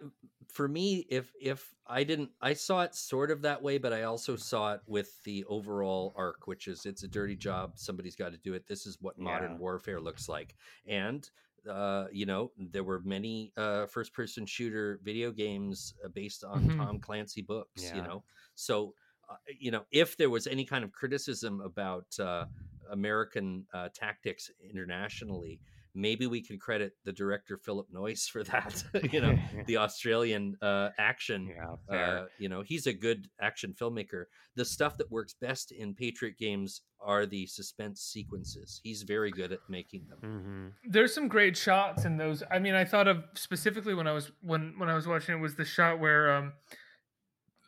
for 0.47 0.67
me, 0.67 0.99
if 1.09 1.33
if 1.39 1.73
I 1.87 2.03
didn't, 2.03 2.31
I 2.39 2.53
saw 2.53 2.83
it 2.83 2.93
sort 2.93 3.31
of 3.31 3.41
that 3.43 3.63
way, 3.63 3.79
but 3.79 3.93
I 3.93 4.03
also 4.03 4.35
saw 4.35 4.73
it 4.75 4.81
with 4.85 5.23
the 5.23 5.43
overall 5.45 6.13
arc, 6.15 6.45
which 6.45 6.67
is 6.67 6.85
it's 6.85 7.01
a 7.03 7.07
dirty 7.07 7.35
job. 7.35 7.79
Somebody's 7.79 8.15
got 8.15 8.31
to 8.31 8.37
do 8.37 8.53
it. 8.53 8.67
This 8.67 8.85
is 8.85 9.01
what 9.01 9.17
modern 9.17 9.57
Yeah. 9.57 9.59
warfare 9.59 9.99
looks 9.99 10.29
like, 10.29 10.55
and 10.85 11.27
uh, 11.67 12.07
you 12.11 12.25
know, 12.27 12.51
there 12.57 12.83
were 12.83 13.01
many 13.01 13.53
uh, 13.57 13.87
first-person 13.87 14.45
shooter 14.45 14.99
video 15.03 15.31
games 15.31 15.93
uh, 16.05 16.09
based 16.09 16.43
on 16.43 16.67
Mhm. 16.67 16.79
Tom 16.79 16.99
Clancy 16.99 17.41
books. 17.41 17.91
You 17.91 18.03
Mm-hmm. 18.03 18.03
Know, 18.03 18.23
so 18.55 18.93
uh, 19.29 19.37
you 19.59 19.71
know, 19.71 19.85
if 19.91 20.15
there 20.17 20.29
was 20.29 20.45
any 20.47 20.65
kind 20.65 20.83
of 20.83 20.91
criticism 20.91 21.59
about 21.61 22.19
uh, 22.19 22.45
American 22.91 23.65
uh, 23.73 23.89
tactics 23.93 24.51
internationally, 24.59 25.61
maybe 25.93 26.25
we 26.27 26.41
can 26.41 26.57
credit 26.57 26.93
the 27.03 27.11
director 27.11 27.57
Philip 27.57 27.87
Noyce 27.93 28.27
for 28.29 28.43
that. 28.51 28.83
you 29.11 29.21
know, 29.21 29.37
the 29.67 29.77
Australian 29.77 30.55
uh, 30.61 30.89
action. 30.97 31.53
yeah. 31.89 31.95
Uh, 31.95 32.25
you 32.39 32.49
know, 32.49 32.61
he's 32.61 32.87
a 32.87 32.93
good 32.93 33.27
action 33.41 33.73
filmmaker. 33.79 34.25
The 34.55 34.65
stuff 34.65 34.97
that 34.97 35.09
works 35.11 35.33
best 35.39 35.71
in 35.71 35.93
Patriot 35.93 36.37
games 36.37 36.81
are 36.99 37.25
the 37.25 37.45
suspense 37.47 38.01
sequences. 38.01 38.79
He's 38.83 39.03
very 39.03 39.31
good 39.31 39.51
at 39.51 39.59
making 39.69 40.07
them. 40.07 40.19
hmm 40.19 40.67
there's 40.89 41.13
some 41.13 41.27
great 41.27 41.55
shots 41.57 42.05
in 42.05 42.17
those. 42.17 42.43
I 42.51 42.59
mean, 42.59 42.73
I 42.75 42.85
thought 42.85 43.07
of 43.07 43.23
specifically 43.35 43.93
when 43.93 44.07
I 44.07 44.11
was 44.11 44.31
when 44.41 44.73
when 44.77 44.89
I 44.89 44.93
was 44.95 45.07
watching 45.07 45.35
it 45.35 45.41
was 45.41 45.55
the 45.55 45.65
shot 45.65 45.99
where 45.99 46.31
um 46.33 46.53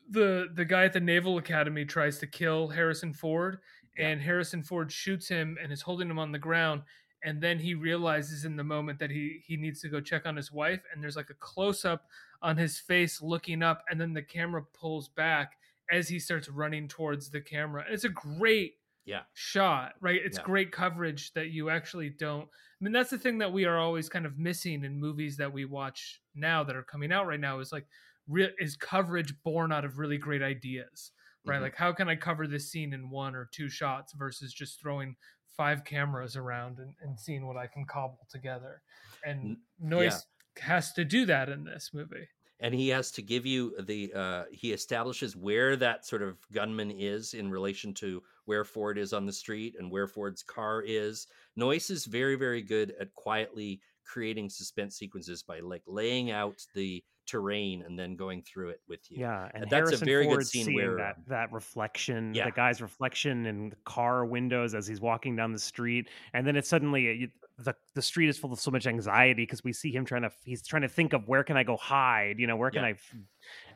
the 0.09 0.47
the 0.53 0.65
guy 0.65 0.83
at 0.83 0.93
the 0.93 0.99
Naval 0.99 1.37
Academy 1.37 1.85
tries 1.85 2.19
to 2.19 2.27
kill 2.27 2.67
Harrison 2.69 3.13
Ford 3.13 3.59
and 3.97 4.21
Harrison 4.21 4.63
Ford 4.63 4.91
shoots 4.91 5.27
him 5.27 5.57
and 5.61 5.71
is 5.71 5.81
holding 5.81 6.09
him 6.09 6.19
on 6.19 6.31
the 6.31 6.39
ground 6.39 6.81
and 7.23 7.41
then 7.41 7.59
he 7.59 7.73
realizes 7.73 8.45
in 8.45 8.55
the 8.55 8.63
moment 8.63 8.99
that 8.99 9.09
he 9.11 9.41
he 9.45 9.57
needs 9.57 9.81
to 9.81 9.89
go 9.89 10.01
check 10.01 10.25
on 10.25 10.35
his 10.35 10.51
wife 10.51 10.83
and 10.91 11.01
there's 11.03 11.15
like 11.15 11.29
a 11.29 11.33
close 11.35 11.85
up 11.85 12.07
on 12.41 12.57
his 12.57 12.79
face 12.79 13.21
looking 13.21 13.63
up 13.63 13.83
and 13.89 13.99
then 13.99 14.13
the 14.13 14.21
camera 14.23 14.63
pulls 14.63 15.07
back 15.09 15.57
as 15.91 16.07
he 16.09 16.19
starts 16.19 16.49
running 16.49 16.87
towards 16.87 17.29
the 17.29 17.41
camera. 17.41 17.83
And 17.85 17.93
it's 17.93 18.03
a 18.05 18.09
great 18.09 18.75
Yeah. 19.05 19.23
shot, 19.33 19.95
right? 19.99 20.21
It's 20.23 20.37
Yeah. 20.37 20.43
great 20.43 20.71
coverage 20.71 21.33
that 21.33 21.47
you 21.49 21.69
actually 21.69 22.09
don't. 22.09 22.45
I 22.49 22.83
mean, 22.83 22.93
that's 22.93 23.09
the 23.09 23.17
thing 23.17 23.37
that 23.39 23.51
we 23.51 23.65
are 23.65 23.77
always 23.77 24.09
kind 24.09 24.25
of 24.25 24.37
missing 24.37 24.83
in 24.83 24.97
movies 24.99 25.37
that 25.37 25.51
we 25.51 25.65
watch 25.65 26.21
now 26.33 26.63
that 26.63 26.75
are 26.75 26.83
coming 26.83 27.11
out 27.11 27.27
right 27.27 27.39
now 27.39 27.59
is 27.59 27.71
like, 27.71 27.87
re- 28.27 28.53
is 28.59 28.75
coverage 28.77 29.41
born 29.43 29.71
out 29.71 29.85
of 29.85 29.97
really 29.99 30.17
great 30.17 30.41
ideas, 30.41 31.11
right? 31.45 31.59
Mhm. 31.59 31.61
Like, 31.61 31.75
how 31.75 31.91
can 31.91 32.07
I 32.07 32.15
cover 32.15 32.47
this 32.47 32.71
scene 32.71 32.93
in 32.93 33.09
one 33.09 33.35
or 33.35 33.45
two 33.45 33.69
shots 33.69 34.13
versus 34.13 34.53
just 34.53 34.79
throwing 34.79 35.15
five 35.57 35.83
cameras 35.85 36.35
around 36.35 36.79
and, 36.79 36.93
and 37.01 37.19
seeing 37.19 37.45
what 37.47 37.57
I 37.57 37.67
can 37.67 37.85
cobble 37.85 38.25
together. 38.29 38.81
And 39.25 39.39
N- 39.41 39.57
Noyce 39.83 40.23
has 40.59 40.93
to 40.93 41.05
do 41.05 41.25
that 41.25 41.49
in 41.49 41.63
this 41.63 41.91
movie. 41.93 42.27
and 42.59 42.73
he 42.75 42.87
has 42.89 43.11
to 43.11 43.21
give 43.21 43.45
you 43.45 43.73
the 43.81 44.11
uh 44.13 44.43
he 44.51 44.71
establishes 44.71 45.35
where 45.35 45.75
that 45.75 46.05
sort 46.05 46.21
of 46.21 46.37
gunman 46.51 46.91
is 46.91 47.33
in 47.33 47.49
relation 47.49 47.93
to 47.95 48.21
where 48.45 48.63
ford 48.63 48.97
is 48.99 49.11
on 49.13 49.25
the 49.25 49.33
street 49.33 49.75
and 49.79 49.89
where 49.91 50.07
ford's 50.07 50.43
car 50.43 50.83
is 50.85 51.25
noyce 51.59 51.89
is 51.89 52.05
very 52.05 52.35
very 52.35 52.61
good 52.61 52.93
at 52.99 53.11
quietly 53.15 53.81
creating 54.05 54.49
suspense 54.49 54.95
sequences 54.95 55.41
by 55.41 55.59
like 55.59 55.81
laying 55.87 56.29
out 56.29 56.55
the 56.75 57.03
terrain 57.25 57.83
and 57.83 57.97
then 57.97 58.15
going 58.15 58.41
through 58.41 58.69
it 58.69 58.81
with 58.87 58.99
you 59.09 59.19
Yeah, 59.19 59.49
and 59.53 59.63
that's 59.63 59.73
Harrison 59.89 60.03
a 60.03 60.11
very 60.11 60.25
Ford 60.25 60.39
good 60.39 60.47
scene 60.47 60.73
where 60.73 60.95
that 60.97 61.15
that 61.27 61.51
reflection, 61.51 62.33
Yeah. 62.33 62.45
the 62.45 62.51
guy's 62.51 62.81
reflection 62.81 63.45
in 63.45 63.69
the 63.69 63.75
car 63.85 64.25
windows 64.25 64.75
as 64.75 64.87
he's 64.87 65.01
walking 65.01 65.35
down 65.35 65.51
the 65.51 65.59
street, 65.59 66.09
and 66.33 66.45
then 66.45 66.55
it 66.55 66.65
suddenly 66.65 67.07
uh, 67.09 67.11
you, 67.13 67.29
the 67.59 67.75
the 67.93 68.01
street 68.01 68.29
is 68.29 68.37
full 68.37 68.51
of 68.51 68.59
so 68.59 68.71
much 68.71 68.87
anxiety 68.87 69.43
because 69.43 69.63
we 69.63 69.71
see 69.73 69.91
him 69.91 70.05
trying 70.05 70.23
to 70.23 70.31
he's 70.43 70.65
trying 70.65 70.81
to 70.81 70.89
think 70.89 71.13
of 71.13 71.27
where 71.27 71.43
can 71.43 71.55
I 71.55 71.63
go 71.63 71.77
hide, 71.77 72.39
you 72.39 72.47
know, 72.47 72.55
where 72.57 72.71
can 72.71 72.83
Yeah. 72.83 72.89
I, 72.89 72.95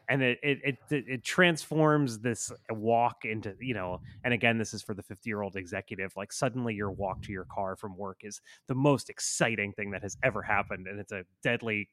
and 0.09 0.21
it 0.23 0.39
it, 0.41 0.59
it 0.63 0.77
it 0.89 1.05
it 1.07 1.23
transforms 1.23 2.19
this 2.19 2.51
walk 2.69 3.25
into 3.25 3.55
you 3.59 3.73
know, 3.73 4.01
and 4.23 4.33
again 4.33 4.57
this 4.57 4.73
is 4.73 4.81
for 4.81 4.93
the 4.93 5.03
fifty 5.03 5.29
year 5.29 5.41
old 5.41 5.55
executive, 5.55 6.13
like 6.15 6.31
suddenly 6.31 6.73
your 6.73 6.91
walk 6.91 7.21
to 7.23 7.31
your 7.31 7.45
car 7.45 7.75
from 7.75 7.95
work 7.97 8.21
is 8.23 8.41
the 8.67 8.75
most 8.75 9.09
exciting 9.09 9.73
thing 9.73 9.91
that 9.91 10.01
has 10.01 10.17
ever 10.23 10.41
happened, 10.41 10.87
and 10.87 10.99
it's 10.99 11.11
a 11.11 11.23
deadly 11.43 11.89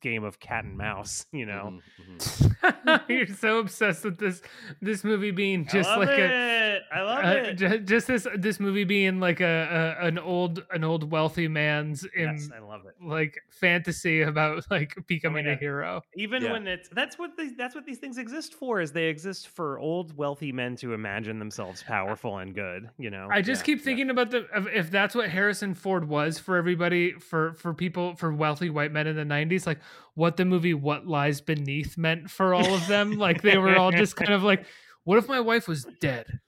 game 0.00 0.24
of 0.24 0.38
cat 0.40 0.64
and 0.64 0.76
mouse, 0.76 1.26
you 1.32 1.46
know. 1.46 1.80
Mhm, 2.00 2.18
mhm. 2.18 3.02
You're 3.08 3.26
so 3.36 3.58
obsessed 3.58 4.04
with 4.04 4.18
this 4.18 4.42
this 4.80 5.04
movie 5.04 5.30
being 5.30 5.66
just 5.66 5.88
I 5.88 5.96
like 5.96 6.08
a 6.10 6.74
it. 6.76 6.82
I 6.94 7.00
love 7.02 7.24
uh, 7.24 7.28
it. 7.28 7.54
ju- 7.54 7.78
just 7.80 8.06
this 8.06 8.26
this 8.36 8.60
movie 8.60 8.84
being 8.84 9.18
like 9.20 9.40
a, 9.40 9.96
a 10.00 10.06
an 10.06 10.18
old 10.18 10.64
an 10.70 10.84
old 10.84 11.10
wealthy 11.10 11.48
man's 11.48 12.06
yes, 12.16 12.46
in 12.46 12.52
I 12.52 12.60
love 12.60 12.82
it. 12.86 12.94
like 13.04 13.38
fantasy 13.50 14.22
about 14.22 14.64
like 14.70 14.94
becoming 15.06 15.46
a 15.46 15.56
hero. 15.56 16.02
Even 16.16 16.42
Yeah. 16.42 16.52
when 16.52 16.66
it's 16.66 16.88
that's 16.90 17.18
what 17.18 17.36
these 17.36 17.54
that's 17.56 17.74
what 17.74 17.84
these 17.86 17.98
things 17.98 18.18
exist 18.18 18.54
for 18.54 18.80
is 18.80 18.92
they 18.92 19.04
exist 19.06 19.48
for 19.48 19.78
old 19.78 20.16
wealthy 20.16 20.52
men 20.52 20.76
to 20.76 20.92
imagine 20.94 21.38
themselves 21.38 21.82
powerful 21.82 22.38
and 22.38 22.54
good, 22.54 22.88
you 22.98 23.10
know. 23.10 23.28
I 23.30 23.42
just 23.42 23.62
Yeah, 23.62 23.66
keep 23.66 23.78
yeah. 23.78 23.84
thinking 23.84 24.10
about 24.10 24.30
the 24.30 24.46
if 24.74 24.90
that's 24.90 25.14
what 25.14 25.28
Harrison 25.30 25.74
Ford 25.74 26.08
was 26.08 26.38
for 26.38 26.56
everybody 26.56 27.12
for 27.12 27.54
for 27.54 27.72
people 27.74 28.14
for 28.16 28.32
wealthy 28.32 28.70
white 28.70 28.92
men 28.92 29.06
in 29.06 29.16
the 29.16 29.24
90s 29.24 29.66
like 29.66 29.78
what 30.14 30.36
the 30.36 30.44
movie 30.44 30.74
What 30.74 31.06
Lies 31.06 31.40
Beneath 31.40 31.96
meant 31.98 32.30
for 32.30 32.54
all 32.54 32.74
of 32.74 32.86
them 32.86 33.12
like 33.18 33.42
they 33.42 33.58
were 33.58 33.76
all 33.76 33.90
just 33.92 34.16
kind 34.16 34.32
of 34.32 34.42
like 34.42 34.64
what 35.04 35.18
if 35.18 35.28
my 35.28 35.40
wife 35.40 35.68
was 35.68 35.84
dead 36.00 36.40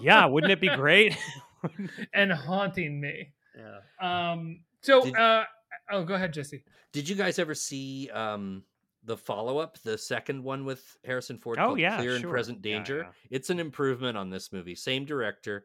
yeah, 0.00 0.24
wouldn't 0.26 0.52
it 0.52 0.60
be 0.60 0.68
great? 0.68 1.16
and 2.14 2.30
haunting 2.32 3.00
me 3.00 3.32
yeah. 3.56 4.30
um 4.30 4.60
so 4.82 5.02
Did- 5.04 5.16
uh 5.16 5.44
oh 5.90 6.04
go 6.04 6.14
ahead 6.14 6.32
Jesse 6.32 6.62
did 6.92 7.08
you 7.08 7.14
guys 7.16 7.38
ever 7.38 7.54
see 7.54 8.10
um 8.10 8.62
the 9.06 9.16
follow-up 9.16 9.78
the 9.82 9.96
second 9.98 10.42
one 10.42 10.64
with 10.64 10.96
harrison 11.04 11.38
ford 11.38 11.58
Oh, 11.60 11.74
yeah, 11.74 11.96
clear 11.98 12.12
and 12.12 12.20
sure. 12.22 12.30
present 12.30 12.58
Yeah, 12.62 12.76
danger 12.76 12.98
yeah. 12.98 13.10
it's 13.30 13.48
an 13.50 13.58
improvement 13.60 14.16
on 14.18 14.28
this 14.30 14.52
movie 14.52 14.74
same 14.74 15.04
director 15.06 15.64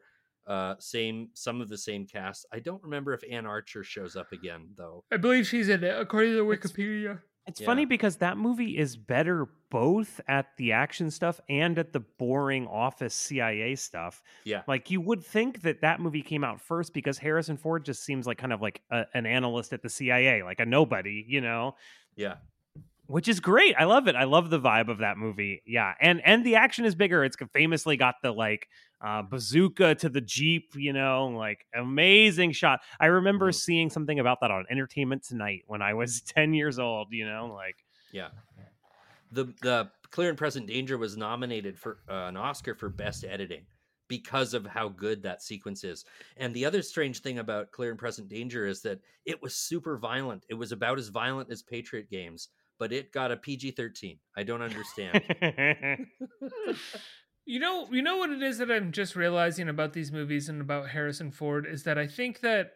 uh 0.50 0.74
same 0.78 1.28
some 1.34 1.60
of 1.60 1.68
the 1.68 1.78
same 1.78 2.04
cast 2.06 2.44
i 2.52 2.58
don't 2.58 2.82
remember 2.82 3.14
if 3.14 3.22
Anne 3.30 3.46
Archer 3.46 3.82
shows 3.84 4.16
up 4.16 4.32
again 4.32 4.62
though 4.76 5.04
I 5.12 5.16
believe 5.16 5.46
she's 5.46 5.68
in 5.68 5.84
it 5.84 5.94
according 5.98 6.32
to 6.32 6.50
It's- 6.52 6.72
Wikipedia 6.72 7.20
It's 7.46 7.60
Yeah. 7.60 7.66
funny 7.66 7.84
because 7.86 8.16
that 8.16 8.36
movie 8.36 8.76
is 8.76 8.96
better 8.96 9.48
both 9.70 10.20
at 10.28 10.46
the 10.56 10.72
action 10.72 11.10
stuff 11.10 11.40
and 11.48 11.78
at 11.78 11.92
the 11.92 12.00
boring 12.00 12.66
office 12.66 13.14
CIA 13.14 13.76
stuff. 13.76 14.22
yeah 14.44 14.62
Like 14.66 14.90
you 14.90 15.00
would 15.00 15.22
think 15.24 15.62
that 15.62 15.80
that 15.82 16.00
movie 16.00 16.22
came 16.22 16.44
out 16.44 16.60
first 16.60 16.92
because 16.92 17.18
Harrison 17.18 17.56
Ford 17.56 17.84
just 17.84 18.04
seems 18.04 18.26
like 18.26 18.36
kind 18.38 18.52
of 18.52 18.60
like 18.60 18.82
a, 18.90 19.06
an 19.14 19.26
analyst 19.26 19.72
at 19.72 19.82
the 19.82 19.88
CIA, 19.88 20.42
like 20.42 20.60
a 20.60 20.66
nobody, 20.66 21.24
you 21.28 21.40
know. 21.40 21.76
yeah 22.16 22.34
which 23.06 23.26
is 23.26 23.40
great. 23.40 23.74
I 23.76 23.84
love 23.84 24.06
it. 24.06 24.14
I 24.14 24.22
love 24.22 24.50
the 24.50 24.60
vibe 24.60 24.86
of 24.88 24.98
that 24.98 25.16
movie. 25.16 25.62
Yeah, 25.66 25.94
and 26.00 26.20
and 26.24 26.46
the 26.46 26.54
action 26.54 26.84
is 26.84 26.94
bigger. 26.94 27.24
It's 27.24 27.36
famously 27.52 27.96
got 27.96 28.14
the 28.22 28.30
like 28.30 28.68
uh, 29.02 29.22
bazooka 29.22 29.94
to 29.96 30.08
the 30.08 30.20
jeep. 30.20 30.74
You 30.76 30.92
know, 30.92 31.28
like 31.28 31.66
amazing 31.74 32.52
shot. 32.52 32.80
I 33.00 33.06
remember 33.06 33.50
Mhm. 33.50 33.54
seeing 33.54 33.90
something 33.90 34.18
about 34.18 34.40
that 34.40 34.50
on 34.50 34.66
Entertainment 34.70 35.22
Tonight 35.24 35.62
when 35.66 35.82
I 35.82 35.94
was 35.94 36.20
ten 36.26 36.54
years 36.54 36.78
old. 36.78 37.08
You 37.12 37.26
know, 37.26 37.52
like 37.54 37.76
Yeah. 38.12 38.30
The 39.32 39.44
the 39.62 39.90
Clear 40.10 40.28
and 40.30 40.38
Present 40.38 40.66
Danger 40.66 40.98
was 40.98 41.16
nominated 41.16 41.78
for 41.78 42.00
uh, 42.08 42.26
an 42.28 42.36
Oscar 42.36 42.74
for 42.74 42.88
best 42.88 43.24
editing 43.24 43.64
because 44.08 44.54
of 44.54 44.66
how 44.66 44.88
good 44.88 45.22
that 45.22 45.40
sequence 45.40 45.84
is. 45.84 46.04
And 46.36 46.52
the 46.52 46.64
other 46.64 46.82
strange 46.82 47.20
thing 47.20 47.38
about 47.38 47.70
Clear 47.70 47.90
and 47.90 47.98
Present 47.98 48.28
Danger 48.28 48.66
is 48.66 48.82
that 48.82 49.00
it 49.24 49.40
was 49.40 49.54
super 49.54 49.98
violent. 49.98 50.44
It 50.48 50.54
was 50.54 50.72
about 50.72 50.98
as 50.98 51.10
violent 51.10 51.48
as 51.52 51.62
Patriot 51.62 52.10
Games, 52.10 52.48
but 52.76 52.92
it 52.92 53.12
got 53.12 53.30
a 53.30 53.36
PG-13. 53.36 54.18
I 54.36 54.42
don't 54.42 54.62
understand. 54.62 55.22
You 57.46 57.58
know, 57.58 57.88
you 57.90 58.02
know 58.02 58.18
what 58.18 58.30
it 58.30 58.42
is 58.42 58.58
that 58.58 58.70
I'm 58.70 58.92
just 58.92 59.16
realizing 59.16 59.68
about 59.68 59.92
these 59.92 60.12
movies 60.12 60.48
and 60.48 60.60
about 60.60 60.90
Harrison 60.90 61.30
Ford 61.32 61.66
is 61.66 61.82
that 61.84 61.98
I 61.98 62.06
think 62.06 62.40
that 62.40 62.72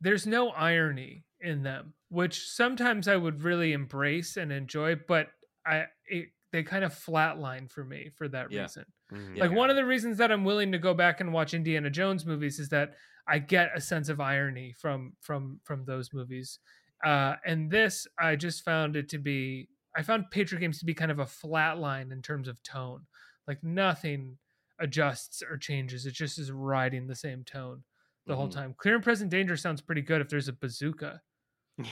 there's 0.00 0.26
no 0.26 0.50
irony 0.50 1.24
in 1.40 1.62
them, 1.62 1.94
which 2.08 2.48
sometimes 2.48 3.08
I 3.08 3.16
would 3.16 3.42
really 3.42 3.72
embrace 3.72 4.36
and 4.36 4.52
enjoy, 4.52 4.96
but 4.96 5.28
I 5.66 5.86
it, 6.06 6.28
they 6.52 6.62
kind 6.62 6.84
of 6.84 6.92
flatline 6.92 7.70
for 7.70 7.84
me 7.84 8.10
for 8.10 8.28
that 8.28 8.50
Yeah. 8.50 8.62
reason. 8.62 8.84
mm, 9.12 9.38
Like 9.38 9.50
one 9.50 9.70
of 9.70 9.76
the 9.76 9.84
reasons 9.84 10.18
that 10.18 10.30
I'm 10.30 10.44
willing 10.44 10.72
to 10.72 10.78
go 10.78 10.94
back 10.94 11.20
and 11.20 11.32
watch 11.32 11.54
Indiana 11.54 11.90
Jones 11.90 12.24
movies 12.26 12.58
is 12.58 12.68
that 12.68 12.94
I 13.26 13.38
get 13.38 13.70
a 13.74 13.80
sense 13.80 14.08
of 14.08 14.20
irony 14.20 14.72
from 14.72 15.16
from 15.20 15.60
from 15.64 15.84
those 15.84 16.12
movies. 16.12 16.58
Uh, 17.04 17.36
and 17.44 17.70
this, 17.70 18.06
I 18.18 18.36
just 18.36 18.64
found 18.64 18.96
it 18.96 19.08
to 19.10 19.18
be. 19.18 19.68
I 19.96 20.02
found 20.02 20.30
Patriot 20.30 20.60
Games 20.60 20.78
to 20.80 20.84
be 20.84 20.94
kind 20.94 21.10
of 21.12 21.20
a 21.20 21.26
flat 21.26 21.78
line 21.78 22.10
in 22.12 22.20
terms 22.20 22.48
of 22.48 22.60
tone. 22.62 23.06
Like 23.46 23.62
nothing 23.62 24.38
adjusts 24.78 25.42
or 25.42 25.56
changes. 25.58 26.06
It 26.06 26.12
just 26.14 26.38
is 26.38 26.50
riding 26.50 27.06
the 27.06 27.14
same 27.14 27.44
tone 27.44 27.84
the 28.26 28.36
whole 28.36 28.48
Mhm. 28.48 28.52
time. 28.52 28.74
Clear 28.74 28.94
and 28.96 29.04
Present 29.04 29.30
Danger 29.30 29.56
sounds 29.56 29.82
pretty 29.82 30.02
good 30.02 30.20
if 30.20 30.28
there's 30.28 30.48
a 30.48 30.52
bazooka. 30.52 31.22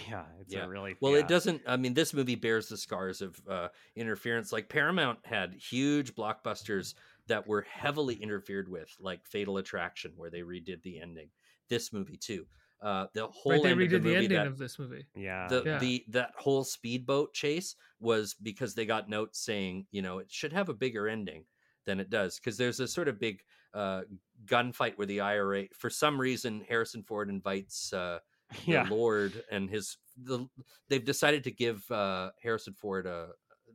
yeah, 0.09 0.26
it's 0.40 0.55
Yeah. 0.55 0.64
a 0.64 0.68
really 0.68 0.96
Well, 1.00 1.12
yeah. 1.12 1.18
it 1.18 1.28
doesn't. 1.28 1.62
I 1.66 1.76
mean, 1.76 1.94
this 1.94 2.14
movie 2.14 2.36
bears 2.36 2.68
the 2.68 2.76
scars 2.76 3.20
of 3.20 3.40
uh, 3.48 3.68
interference. 3.96 4.53
Like 4.53 4.68
Paramount 4.68 5.24
had 5.26 5.55
huge 5.55 6.14
blockbusters 6.14 6.94
that 7.26 7.46
were 7.46 7.62
heavily 7.62 8.14
interfered 8.16 8.68
with, 8.68 8.94
like 9.00 9.26
Fatal 9.26 9.59
Attraction, 9.59 10.12
where 10.16 10.30
they 10.30 10.42
redid 10.42 10.82
the 10.82 11.00
ending. 11.00 11.30
This 11.68 11.92
movie 11.92 12.16
too. 12.16 12.46
Uh, 12.83 13.07
the 13.14 13.28
whole 13.28 13.53
right? 13.53 13.62
They 13.62 13.70
end 13.70 13.80
of 13.80 13.89
redid 13.89 13.91
the, 13.91 13.99
the, 13.99 14.05
movie 14.05 14.16
ending 14.16 14.39
that, 14.39 14.47
of 14.49 14.59
this 14.59 14.78
movie. 14.78 15.07
Yeah, 15.14 15.47
the 15.49 15.62
Yeah. 15.64 15.78
the 15.78 16.05
that 16.09 16.33
whole 16.37 16.64
speedboat 16.64 17.33
chase 17.33 17.76
was 18.01 18.35
because 18.35 18.74
they 18.74 18.87
got 18.87 19.09
notes 19.09 19.39
saying 19.39 19.87
you 19.93 20.03
know 20.03 20.18
it 20.18 20.30
should 20.30 20.53
have 20.53 20.68
a 20.68 20.74
bigger 20.74 21.09
ending 21.09 21.45
than 21.87 22.01
it 22.01 22.11
does 22.11 22.39
because 22.39 22.57
there's 22.57 22.80
a 22.80 22.89
sort 22.89 23.07
of 23.07 23.20
big 23.20 23.41
uh, 23.74 24.03
gunfight 24.47 24.97
where 24.97 25.07
the 25.07 25.20
IRA 25.20 25.66
for 25.72 25.91
some 25.91 26.20
reason 26.20 26.64
Harrison 26.68 27.03
Ford 27.05 27.28
invites 27.28 27.93
uh, 27.93 28.18
the 28.66 28.72
yeah. 28.72 28.87
Lord 28.91 29.45
and 29.51 29.70
his 29.70 29.97
the 30.16 30.49
they've 30.89 31.05
decided 31.05 31.45
to 31.45 31.53
give 31.53 31.89
uh, 31.91 32.30
Harrison 32.43 32.74
Ford 32.74 33.07
a 33.07 33.28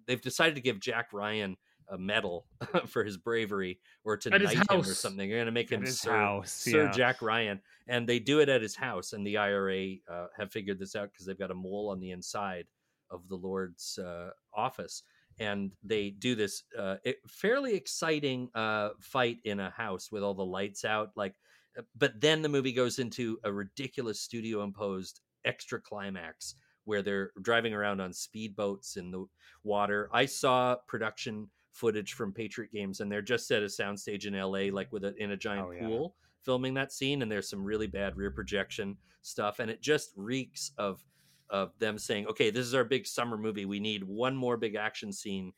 they've 0.05 0.21
decided 0.21 0.55
to 0.55 0.61
give 0.61 0.79
Jack 0.81 1.13
Ryan 1.13 1.55
a 1.89 1.97
medal 1.97 2.47
for 2.87 3.03
his 3.03 3.17
bravery 3.17 3.79
or 4.03 4.17
to 4.17 4.33
At 4.33 4.41
knight 4.41 4.57
him 4.57 4.79
or 4.79 4.83
something. 4.83 5.29
They're 5.29 5.37
going 5.37 5.45
to 5.45 5.51
make 5.51 5.69
him 5.69 5.85
Sir, 5.85 6.11
house, 6.11 6.51
Sir 6.51 6.85
yeah. 6.85 6.91
Jack 6.91 7.21
Ryan, 7.21 7.61
and 7.87 8.07
they 8.07 8.19
do 8.19 8.39
it 8.39 8.49
at 8.49 8.61
his 8.61 8.75
house. 8.75 9.13
And 9.13 9.25
the 9.25 9.37
IRA 9.37 9.95
uh, 10.11 10.27
have 10.37 10.51
figured 10.51 10.79
this 10.79 10.95
out 10.95 11.11
because 11.11 11.25
they've 11.25 11.37
got 11.37 11.51
a 11.51 11.55
mole 11.55 11.89
on 11.91 11.99
the 11.99 12.11
inside 12.11 12.65
of 13.09 13.27
the 13.29 13.35
Lord's 13.35 13.97
uh, 13.97 14.31
office, 14.53 15.03
and 15.39 15.71
they 15.83 16.09
do 16.09 16.35
this 16.35 16.63
uh, 16.77 16.97
it, 17.03 17.17
fairly 17.27 17.73
exciting 17.75 18.49
uh, 18.55 18.89
fight 18.99 19.37
in 19.45 19.59
a 19.59 19.69
house 19.69 20.11
with 20.11 20.23
all 20.23 20.33
the 20.33 20.45
lights 20.45 20.83
out, 20.85 21.11
like. 21.15 21.35
uh, 21.77 21.83
But 21.95 22.19
then 22.19 22.41
the 22.41 22.49
movie 22.49 22.73
goes 22.73 22.99
into 22.99 23.39
a 23.43 23.51
ridiculous 23.51 24.19
studio 24.19 24.63
imposed 24.63 25.21
extra 25.45 25.79
climax 25.79 26.55
where 26.83 27.01
they're 27.01 27.31
driving 27.41 27.73
around 27.73 28.01
on 28.01 28.11
speedboats 28.11 28.97
in 28.97 29.11
the 29.11 29.25
water. 29.63 30.09
I 30.13 30.25
saw 30.25 30.75
production 30.87 31.49
footage 31.77 32.13
from 32.13 32.33
Patriot 32.33 32.71
Games, 32.71 32.99
and 32.99 33.11
they're 33.11 33.21
just 33.21 33.49
at 33.51 33.61
a 33.61 33.67
soundstage 33.67 34.25
in 34.25 34.33
LA, 34.33 34.59
mm-hmm. 34.59 34.75
like 34.75 34.91
with 34.91 35.03
a 35.03 35.13
in 35.17 35.31
a 35.31 35.37
giant 35.37 35.67
Oh, 35.67 35.71
yeah. 35.71 35.85
pool, 35.87 36.15
filming 36.41 36.73
that 36.73 36.91
scene. 36.91 37.21
And 37.21 37.31
there's 37.31 37.49
some 37.49 37.63
really 37.63 37.87
bad 37.87 38.17
rear 38.17 38.31
projection 38.31 38.97
stuff, 39.21 39.59
and 39.59 39.69
it 39.69 39.81
just 39.81 40.11
reeks 40.15 40.71
of 40.77 41.03
of 41.49 41.77
them 41.79 41.97
saying, 41.97 42.27
"Okay, 42.27 42.49
this 42.49 42.65
is 42.65 42.73
our 42.73 42.83
big 42.83 43.05
summer 43.05 43.37
movie. 43.37 43.65
We 43.65 43.79
need 43.79 44.03
one 44.03 44.35
more 44.35 44.57
big 44.57 44.75
action 44.75 45.13
scene." 45.13 45.53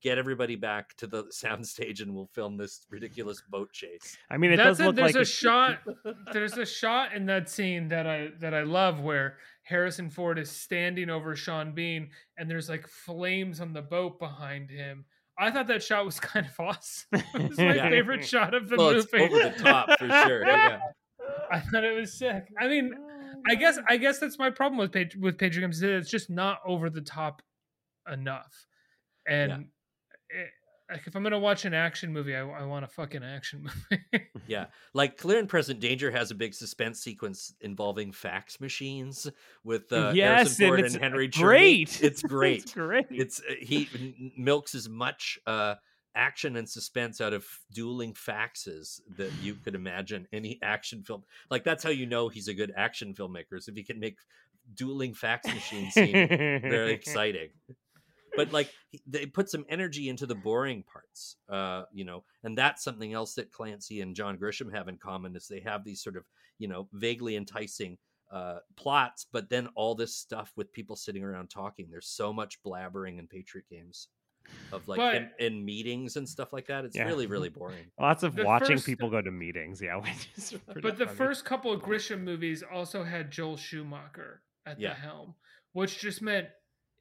Get 0.00 0.16
everybody 0.16 0.56
back 0.56 0.96
to 0.96 1.06
the 1.06 1.24
soundstage, 1.44 2.00
and 2.00 2.14
we'll 2.14 2.30
film 2.32 2.56
this 2.56 2.86
ridiculous 2.88 3.42
boat 3.50 3.70
chase. 3.70 4.16
I 4.30 4.38
mean, 4.38 4.52
it 4.52 4.56
That's 4.56 4.78
does 4.78 4.80
it. 4.80 4.86
look 4.86 4.96
There's 4.96 5.14
like 5.14 5.22
a 5.22 5.26
shot. 5.26 5.80
There's 6.32 6.56
a 6.56 6.64
shot 6.64 7.12
in 7.12 7.26
that 7.26 7.50
scene 7.50 7.88
that 7.88 8.06
I 8.06 8.30
that 8.40 8.54
I 8.54 8.62
love 8.62 9.00
where 9.00 9.36
Harrison 9.62 10.08
Ford 10.08 10.38
is 10.38 10.50
standing 10.50 11.10
over 11.10 11.36
Sean 11.36 11.72
Bean, 11.74 12.08
and 12.38 12.48
there's 12.50 12.70
like 12.70 12.86
flames 12.88 13.60
on 13.60 13.74
the 13.74 13.82
boat 13.82 14.18
behind 14.18 14.70
him 14.70 15.04
I 15.38 15.50
thought 15.50 15.66
that 15.68 15.82
shot 15.82 16.04
was 16.04 16.20
kind 16.32 16.46
of 16.46 16.58
awesome. 16.60 17.08
It 17.34 17.48
was 17.48 17.58
my 17.58 17.74
Yeah. 17.74 17.88
favorite 17.90 18.24
shot 18.24 18.54
of 18.54 18.68
the 18.68 18.76
well, 18.76 18.90
it's 18.90 19.12
movie. 19.12 19.24
over 19.24 19.38
the 19.50 19.62
top 19.62 19.88
for 19.98 20.08
sure. 20.08 20.46
Yeah. 20.46 20.78
I 21.50 21.60
thought 21.60 21.84
it 21.84 21.94
was 21.98 22.12
sick. 22.12 22.46
I 22.60 22.68
mean, 22.68 22.92
I 23.48 23.52
oh, 23.52 23.56
guess 23.56 23.78
I 23.88 23.96
guess 23.96 24.18
that's 24.18 24.38
my 24.38 24.50
problem 24.50 24.78
with 24.78 24.92
Patri- 24.92 25.20
with 25.20 25.38
Patriot 25.38 25.62
Games. 25.66 25.76
is 25.76 25.80
that 25.82 25.90
It's 25.92 26.10
just 26.10 26.30
not 26.30 26.58
over 26.66 26.90
the 26.90 27.00
top 27.00 27.42
enough. 28.10 28.66
And 29.26 29.66
it, 30.30 30.48
like 30.90 31.06
if 31.06 31.16
I'm 31.16 31.22
gonna 31.22 31.38
watch 31.38 31.64
an 31.64 31.74
action 31.74 32.12
movie, 32.12 32.34
I, 32.34 32.40
I 32.40 32.64
want 32.64 32.84
a 32.84 32.88
fucking 32.88 33.22
action 33.22 33.66
movie. 33.90 34.24
Yeah, 34.46 34.66
like 34.92 35.16
Clear 35.16 35.38
and 35.38 35.48
Present 35.48 35.80
Danger 35.80 36.10
has 36.10 36.30
a 36.30 36.34
big 36.34 36.54
suspense 36.54 37.00
sequence 37.00 37.54
involving 37.60 38.12
fax 38.12 38.60
machines 38.60 39.26
with 39.62 39.92
uh, 39.92 40.12
yes, 40.14 40.58
Harrison 40.58 40.66
Ford 40.68 40.80
and 40.80 40.94
and, 40.94 41.02
Henry. 41.02 41.28
Great. 41.28 42.02
It's 42.02 42.22
great. 42.22 42.64
it's 42.64 42.74
great. 42.74 43.06
It's 43.10 43.40
uh, 43.40 43.54
he 43.60 44.32
milks 44.36 44.74
as 44.74 44.88
much 44.88 45.38
uh, 45.46 45.76
action 46.14 46.56
and 46.56 46.68
suspense 46.68 47.20
out 47.20 47.32
of 47.32 47.46
dueling 47.72 48.12
faxes 48.12 49.00
that 49.16 49.32
you 49.42 49.54
could 49.54 49.74
imagine 49.74 50.28
any 50.32 50.58
action 50.62 51.02
film. 51.02 51.22
Like 51.50 51.64
that's 51.64 51.82
how 51.82 51.90
you 51.90 52.06
know 52.06 52.28
he's 52.28 52.48
a 52.48 52.54
good 52.54 52.72
action 52.76 53.14
filmmaker 53.14 53.56
is 53.56 53.68
if 53.68 53.74
he 53.74 53.82
can 53.82 53.98
make 53.98 54.18
dueling 54.74 55.14
fax 55.14 55.46
machines 55.46 55.94
seem 55.94 56.12
very 56.12 56.92
exciting. 56.92 57.48
But 58.36 58.52
like 58.52 58.70
they 59.06 59.26
put 59.26 59.48
some 59.50 59.64
energy 59.68 60.08
into 60.08 60.26
the 60.26 60.34
boring 60.34 60.82
parts, 60.82 61.36
uh, 61.48 61.84
you 61.92 62.04
know, 62.04 62.24
and 62.42 62.56
that's 62.58 62.82
something 62.82 63.12
else 63.12 63.34
that 63.34 63.52
Clancy 63.52 64.00
and 64.00 64.14
John 64.16 64.36
Grisham 64.38 64.72
have 64.74 64.88
in 64.88 64.96
common 64.98 65.36
is 65.36 65.46
they 65.46 65.60
have 65.60 65.84
these 65.84 66.02
sort 66.02 66.16
of 66.16 66.24
you 66.58 66.68
know 66.68 66.88
vaguely 66.92 67.36
enticing 67.36 67.98
uh, 68.32 68.58
plots, 68.76 69.26
but 69.32 69.48
then 69.50 69.68
all 69.76 69.94
this 69.94 70.16
stuff 70.16 70.52
with 70.56 70.72
people 70.72 70.96
sitting 70.96 71.22
around 71.22 71.48
talking. 71.50 71.88
There's 71.90 72.08
so 72.08 72.32
much 72.32 72.60
blabbering 72.64 73.18
in 73.18 73.28
Patriot 73.28 73.66
games 73.70 74.08
of 74.72 74.86
like 74.88 74.98
in, 75.16 75.30
But- 75.38 75.44
in 75.46 75.64
meetings 75.64 76.16
and 76.16 76.28
stuff 76.28 76.52
like 76.52 76.66
that. 76.66 76.84
It's 76.84 76.96
Yeah. 76.96 77.04
really 77.06 77.26
really 77.26 77.48
boring. 77.60 77.86
Lots 78.00 78.22
of 78.24 78.34
The 78.34 78.44
watching 78.44 78.76
first- 78.76 78.86
people 78.86 79.10
go 79.10 79.22
to 79.22 79.30
meetings. 79.30 79.80
Yeah, 79.80 79.96
which 80.02 80.28
is 80.36 80.54
but 80.66 80.98
the 80.98 81.06
funny. 81.06 81.16
first 81.16 81.44
couple 81.44 81.72
of 81.72 81.82
Grisham 81.82 82.22
movies 82.22 82.62
also 82.62 83.04
had 83.04 83.30
Joel 83.30 83.56
Schumacher 83.56 84.42
at 84.66 84.80
Yeah. 84.80 84.90
the 84.90 84.94
helm, 84.96 85.34
which 85.72 85.98
just 86.00 86.20
meant 86.20 86.48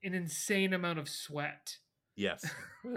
an 0.04 0.14
insane 0.14 0.74
amount 0.74 1.00
of 1.00 1.10
sweat. 1.10 1.78
Yes. 2.16 2.46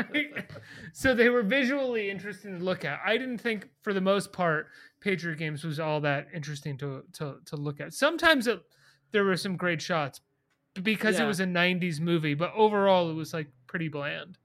so 0.93 1.15
they 1.15 1.29
were 1.29 1.43
visually 1.43 2.11
interesting 2.11 2.59
to 2.59 2.65
look 2.65 2.85
at. 2.85 3.01
I 3.05 3.17
didn't 3.17 3.39
think, 3.39 3.69
for 3.83 3.93
the 3.93 4.01
most 4.01 4.33
part, 4.33 4.67
Patriot 5.01 5.39
Games 5.39 5.65
was 5.65 5.81
all 5.81 6.01
that 6.01 6.29
interesting 6.35 6.77
to 6.79 7.05
to, 7.15 7.37
to 7.47 7.57
look 7.57 7.81
at. 7.81 7.95
Sometimes 7.95 8.47
it, 8.47 8.61
there 9.13 9.25
were 9.25 9.37
some 9.37 9.57
great 9.57 9.81
shots 9.81 10.21
because 10.83 11.19
it 11.19 11.25
was 11.25 11.41
a 11.41 11.47
'90s 11.47 12.01
movie, 12.01 12.35
but 12.35 12.53
overall 12.55 13.11
it 13.11 13.15
was 13.15 13.33
like 13.33 13.49
pretty 13.67 13.89
bland. 13.89 14.39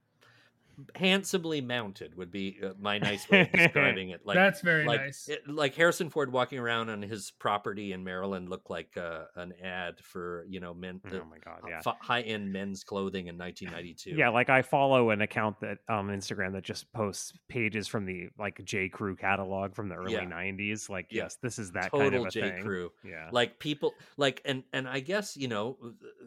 Handsomely 0.95 1.61
mounted 1.61 2.15
would 2.15 2.31
be 2.31 2.57
uh, 2.63 2.69
my 2.79 2.97
nice 2.97 3.29
way 3.29 3.41
of 3.41 3.51
describing 3.53 4.09
it. 4.09 4.21
Like 4.25 4.35
That's 4.35 4.61
very 4.61 4.85
like 4.85 5.01
nice. 5.01 5.27
it- 5.29 5.47
like 5.47 5.75
Harrison 5.75 6.09
Ford 6.09 6.31
walking 6.31 6.59
around 6.59 6.89
on 6.89 7.01
his 7.01 7.31
property 7.31 7.93
in 7.93 8.03
Maryland 8.03 8.49
looked 8.49 8.69
like 8.69 8.95
uh, 8.97 9.25
an 9.35 9.53
ad 9.63 9.99
for 9.99 10.45
you 10.49 10.59
know 10.59 10.73
men 10.73 10.99
Oh 11.11 11.25
my 11.29 11.37
god, 11.43 11.61
yeah. 11.67 11.81
high 12.01 12.21
end 12.21 12.51
men's 12.53 12.83
clothing 12.83 13.27
in 13.27 13.37
1992. 13.37 14.11
Yeah, 14.11 14.29
like 14.29 14.49
I 14.49 14.61
follow 14.61 15.09
an 15.09 15.21
account 15.21 15.59
that 15.61 15.79
um 15.89 16.07
Instagram 16.09 16.53
that 16.53 16.63
just 16.63 16.91
posts 16.93 17.33
pages 17.49 17.87
from 17.87 18.05
the 18.05 18.29
like 18.37 18.63
J 18.63 18.89
Crew 18.89 19.15
catalog 19.15 19.73
from 19.75 19.89
the 19.89 19.95
early 19.95 20.13
Yeah. 20.13 20.25
'90s. 20.25 20.89
Like, 20.89 21.07
Yeah. 21.11 21.23
yes, 21.23 21.37
this 21.41 21.59
is 21.59 21.71
that 21.71 21.91
total 21.91 21.99
kind 22.09 22.15
of 22.15 22.25
a 22.27 22.29
J 22.29 22.41
thing. 22.51 22.63
Crew. 22.63 22.91
Yeah, 23.03 23.29
like 23.31 23.59
people 23.59 23.93
like 24.17 24.41
and 24.45 24.63
and 24.73 24.87
i 24.87 24.99
guess 24.99 25.35
you 25.37 25.47
know 25.47 25.77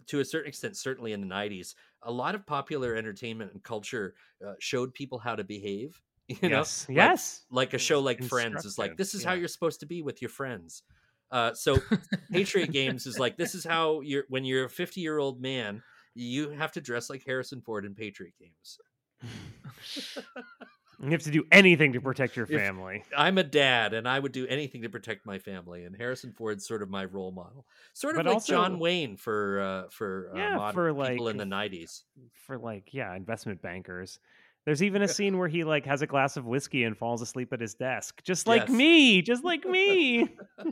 to 0.06 0.20
a 0.20 0.24
certain 0.24 0.48
extent 0.48 0.76
certainly 0.76 1.12
in 1.12 1.20
the 1.20 1.26
90s 1.26 1.74
a 2.04 2.12
lot 2.12 2.34
of 2.34 2.46
popular 2.46 2.94
entertainment 2.94 3.52
and 3.52 3.62
culture 3.62 4.14
uh, 4.46 4.54
showed 4.60 4.94
people 4.94 5.18
how 5.18 5.34
to 5.34 5.44
behave 5.44 6.00
you 6.28 6.48
know? 6.48 6.58
Yes, 6.58 6.86
Like- 6.88 6.96
yes. 6.96 7.44
like 7.50 7.74
a 7.74 7.78
show 7.78 8.00
like 8.00 8.22
friends 8.24 8.64
is 8.64 8.78
like 8.78 8.96
this 8.96 9.14
is 9.14 9.22
how 9.24 9.32
you're 9.34 9.48
supposed 9.48 9.80
to 9.80 9.86
be 9.86 10.00
with 10.02 10.22
your 10.22 10.30
friends. 10.30 10.82
Uh, 11.30 11.52
so 11.52 11.78
patriot 12.32 12.70
games 12.72 13.06
is 13.06 13.18
like 13.18 13.36
this 13.36 13.54
is 13.54 13.64
how 13.64 14.00
you're 14.02 14.24
when 14.28 14.44
you're 14.44 14.66
a 14.66 14.70
50 14.70 15.00
year 15.00 15.18
old 15.18 15.40
man 15.40 15.82
you 16.14 16.50
have 16.50 16.70
to 16.72 16.80
dress 16.80 17.10
like 17.10 17.24
harrison 17.26 17.60
ford 17.60 17.84
in 17.84 17.92
patriot 17.94 18.34
games 18.38 18.78
You 21.02 21.10
have 21.10 21.22
to 21.24 21.30
do 21.30 21.44
anything 21.52 21.92
to 21.94 22.00
protect 22.00 22.36
your 22.36 22.46
If- 22.48 22.58
family. 22.58 23.04
i'm 23.16 23.38
a 23.38 23.42
dad 23.44 23.94
and 23.94 24.08
i 24.08 24.18
would 24.18 24.32
do 24.32 24.46
anything 24.46 24.82
to 24.82 24.88
protect 24.88 25.26
my 25.26 25.38
family 25.38 25.84
and 25.84 25.96
harrison 25.96 26.32
ford's 26.32 26.66
sort 26.66 26.82
of 26.82 26.88
my 26.90 27.04
role 27.04 27.32
model. 27.32 27.66
Sort 27.92 28.14
of 28.14 28.18
But 28.18 28.26
like 28.26 28.34
also- 28.34 28.52
john 28.52 28.78
wayne 28.78 29.16
for 29.16 29.60
uh 29.60 29.88
for 29.90 30.30
uh, 30.34 30.38
Yeah, 30.38 30.56
modern 30.56 30.74
for, 30.74 30.88
people 30.92 31.24
like, 31.26 31.30
in 31.32 31.36
the 31.38 31.44
90s 31.56 32.02
for 32.46 32.58
like 32.58 32.92
yeah 32.92 33.14
investment 33.14 33.60
bankers. 33.62 34.18
There's 34.66 34.82
even 34.82 35.02
a 35.02 35.08
scene 35.08 35.36
where 35.36 35.48
he 35.48 35.62
like 35.62 35.84
has 35.84 36.00
a 36.00 36.06
glass 36.06 36.38
of 36.38 36.46
whiskey 36.46 36.84
and 36.84 36.96
falls 36.96 37.20
asleep 37.20 37.52
at 37.52 37.60
his 37.60 37.74
desk. 37.74 38.22
Just 38.24 38.46
like 38.46 38.62
Yes. 38.62 38.70
me! 38.70 39.20
Just 39.20 39.44
like 39.44 39.64
me! 39.66 40.26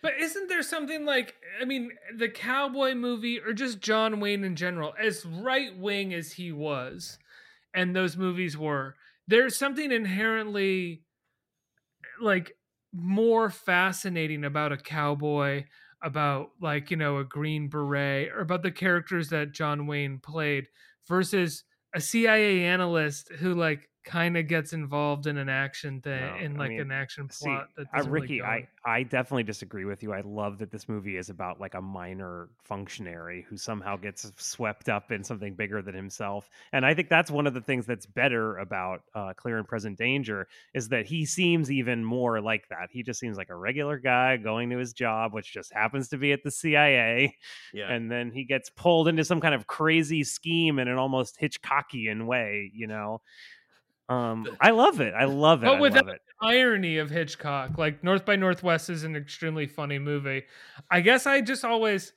But 0.00 0.12
isn't 0.20 0.48
there 0.48 0.62
something 0.62 1.04
like 1.04 1.34
I 1.60 1.64
mean 1.64 1.90
the 2.16 2.28
cowboy 2.28 2.94
movie 2.94 3.40
or 3.40 3.52
just 3.52 3.80
John 3.80 4.20
Wayne 4.20 4.44
in 4.44 4.54
general, 4.54 4.94
as 4.98 5.26
right 5.26 5.76
wing 5.76 6.14
as 6.14 6.32
he 6.32 6.52
was, 6.52 7.18
and 7.74 7.94
those 7.94 8.16
movies 8.16 8.56
were, 8.56 8.94
there's 9.28 9.56
something 9.56 9.92
inherently 9.92 11.02
like 12.20 12.52
more 12.92 13.50
fascinating 13.50 14.44
about 14.44 14.72
a 14.72 14.76
cowboy, 14.76 15.64
about 16.02 16.50
like, 16.60 16.90
you 16.90 16.96
know, 16.96 17.18
a 17.18 17.24
green 17.24 17.68
beret, 17.68 18.30
or 18.32 18.40
about 18.40 18.62
the 18.62 18.70
characters 18.70 19.28
that 19.28 19.52
John 19.52 19.86
Wayne 19.86 20.18
played 20.18 20.68
versus 21.08 21.64
a 21.94 22.00
CIA 22.00 22.64
analyst 22.64 23.30
who 23.32 23.54
like 23.54 23.88
kind 24.04 24.36
of 24.36 24.48
gets 24.48 24.72
involved 24.72 25.26
in 25.26 25.36
an 25.38 25.48
action 25.48 26.00
thing 26.00 26.20
No, 26.20 26.36
in 26.36 26.56
I 26.56 26.58
like 26.58 26.68
mean, 26.68 26.80
an 26.80 26.90
action 26.90 27.28
See, 27.30 27.44
plot 27.44 27.68
that 27.76 27.88
uh, 27.94 28.02
doesn't 28.02 28.12
really 28.12 28.28
Ricky, 28.28 28.42
I, 28.42 28.68
I 28.84 29.02
definitely 29.02 29.42
disagree 29.44 29.84
with 29.84 30.02
you. 30.02 30.12
I 30.12 30.22
love 30.22 30.58
that 30.58 30.70
this 30.70 30.88
movie 30.88 31.16
is 31.16 31.30
about 31.30 31.60
like 31.60 31.74
a 31.74 31.80
minor 31.80 32.50
functionary 32.64 33.42
who 33.48 33.56
somehow 33.56 33.96
gets 33.96 34.30
swept 34.36 34.88
up 34.88 35.10
in 35.12 35.24
something 35.24 35.54
bigger 35.54 35.82
than 35.82 35.94
himself. 35.94 36.50
And 36.72 36.86
I 36.86 36.94
think 36.94 37.08
that's 37.08 37.30
one 37.30 37.46
of 37.46 37.54
the 37.54 37.60
things 37.60 37.86
that's 37.86 38.06
better 38.06 38.56
about 38.58 39.02
uh, 39.14 39.34
Clear 39.36 39.58
and 39.58 39.66
Present 39.68 39.98
Danger 39.98 40.48
is 40.74 40.88
that 40.88 41.06
he 41.06 41.26
seems 41.26 41.70
even 41.70 42.04
more 42.04 42.40
like 42.40 42.68
that. 42.68 42.88
He 42.90 43.02
just 43.02 43.20
seems 43.20 43.36
like 43.36 43.50
a 43.50 43.56
regular 43.56 43.98
guy 43.98 44.36
going 44.36 44.70
to 44.70 44.78
his 44.78 44.92
job, 44.92 45.32
which 45.32 45.52
just 45.52 45.72
happens 45.72 46.08
to 46.08 46.18
be 46.18 46.32
at 46.32 46.42
the 46.42 46.50
CIA. 46.50 47.36
yeah 47.72 47.92
And 47.92 48.10
then 48.10 48.30
he 48.30 48.44
gets 48.44 48.70
pulled 48.70 49.08
into 49.08 49.24
some 49.24 49.40
kind 49.40 49.54
of 49.54 49.66
crazy 49.66 50.24
scheme 50.24 50.78
in 50.78 50.88
an 50.88 50.98
almost 50.98 51.38
Hitchcockian 51.40 52.26
way, 52.26 52.70
you 52.74 52.86
know? 52.86 53.20
Um, 54.08 54.46
I 54.60 54.70
love 54.70 55.00
it. 55.00 55.14
I 55.14 55.24
love 55.24 55.62
it. 55.62 55.66
But 55.66 55.76
I 55.76 55.80
with 55.80 55.94
love 55.94 56.08
it. 56.08 56.20
irony 56.42 56.98
of 56.98 57.10
Hitchcock. 57.10 57.78
Like 57.78 58.02
North 58.04 58.24
by 58.24 58.36
Northwest 58.36 58.90
is 58.90 59.04
an 59.04 59.16
extremely 59.16 59.66
funny 59.66 59.98
movie. 59.98 60.44
I 60.90 61.00
guess 61.00 61.26
I 61.26 61.40
just 61.40 61.64
always, 61.64 62.12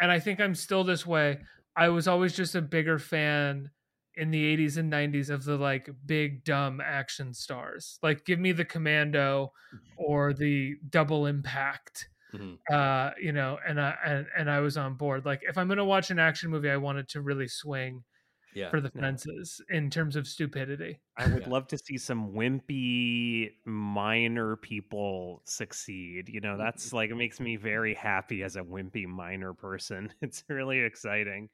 and 0.00 0.10
I 0.10 0.20
think 0.20 0.40
I'm 0.40 0.54
still 0.54 0.84
this 0.84 1.06
way. 1.06 1.40
I 1.76 1.88
was 1.88 2.06
always 2.06 2.34
just 2.36 2.54
a 2.54 2.62
bigger 2.62 2.98
fan 2.98 3.70
in 4.14 4.30
the 4.30 4.44
80s 4.44 4.76
and 4.76 4.90
90s 4.90 5.30
of 5.30 5.44
the 5.44 5.56
like 5.56 5.88
big 6.04 6.44
dumb 6.44 6.80
action 6.80 7.32
stars. 7.32 7.98
Like 8.02 8.24
give 8.24 8.38
me 8.38 8.52
the 8.52 8.64
Commando 8.64 9.52
or 9.96 10.32
the 10.34 10.76
Double 10.88 11.26
Impact. 11.26 12.08
Mhm. 12.34 12.58
Uh, 12.70 13.12
you 13.20 13.32
know, 13.32 13.58
and 13.66 13.80
I 13.80 13.96
and, 14.04 14.26
and 14.36 14.50
I 14.50 14.60
was 14.60 14.76
on 14.76 14.94
board. 14.94 15.24
Like 15.24 15.40
if 15.42 15.58
I'm 15.58 15.66
gonna 15.68 15.84
watch 15.84 16.10
an 16.10 16.18
action 16.20 16.50
movie, 16.50 16.70
I 16.70 16.76
wanted 16.76 17.08
to 17.10 17.22
really 17.22 17.48
swing 17.48 18.04
yeah 18.54 18.70
for 18.70 18.80
the 18.80 18.90
No. 18.94 19.00
fences 19.02 19.60
in 19.70 19.90
terms 19.90 20.16
of 20.16 20.26
stupidity. 20.26 21.00
I 21.16 21.26
would 21.28 21.42
Yeah. 21.42 21.48
love 21.48 21.66
to 21.68 21.78
see 21.78 21.98
some 21.98 22.32
wimpy 22.32 23.50
minor 23.64 24.56
people 24.56 25.42
succeed. 25.44 26.28
You 26.28 26.40
know, 26.40 26.56
that's 26.56 26.92
like 26.92 27.10
it 27.10 27.16
makes 27.16 27.40
me 27.40 27.56
very 27.56 27.94
happy 27.94 28.42
as 28.42 28.56
a 28.56 28.62
wimpy 28.62 29.06
minor 29.06 29.54
person. 29.54 30.12
It's 30.22 30.44
really 30.48 30.80
exciting. 30.80 31.48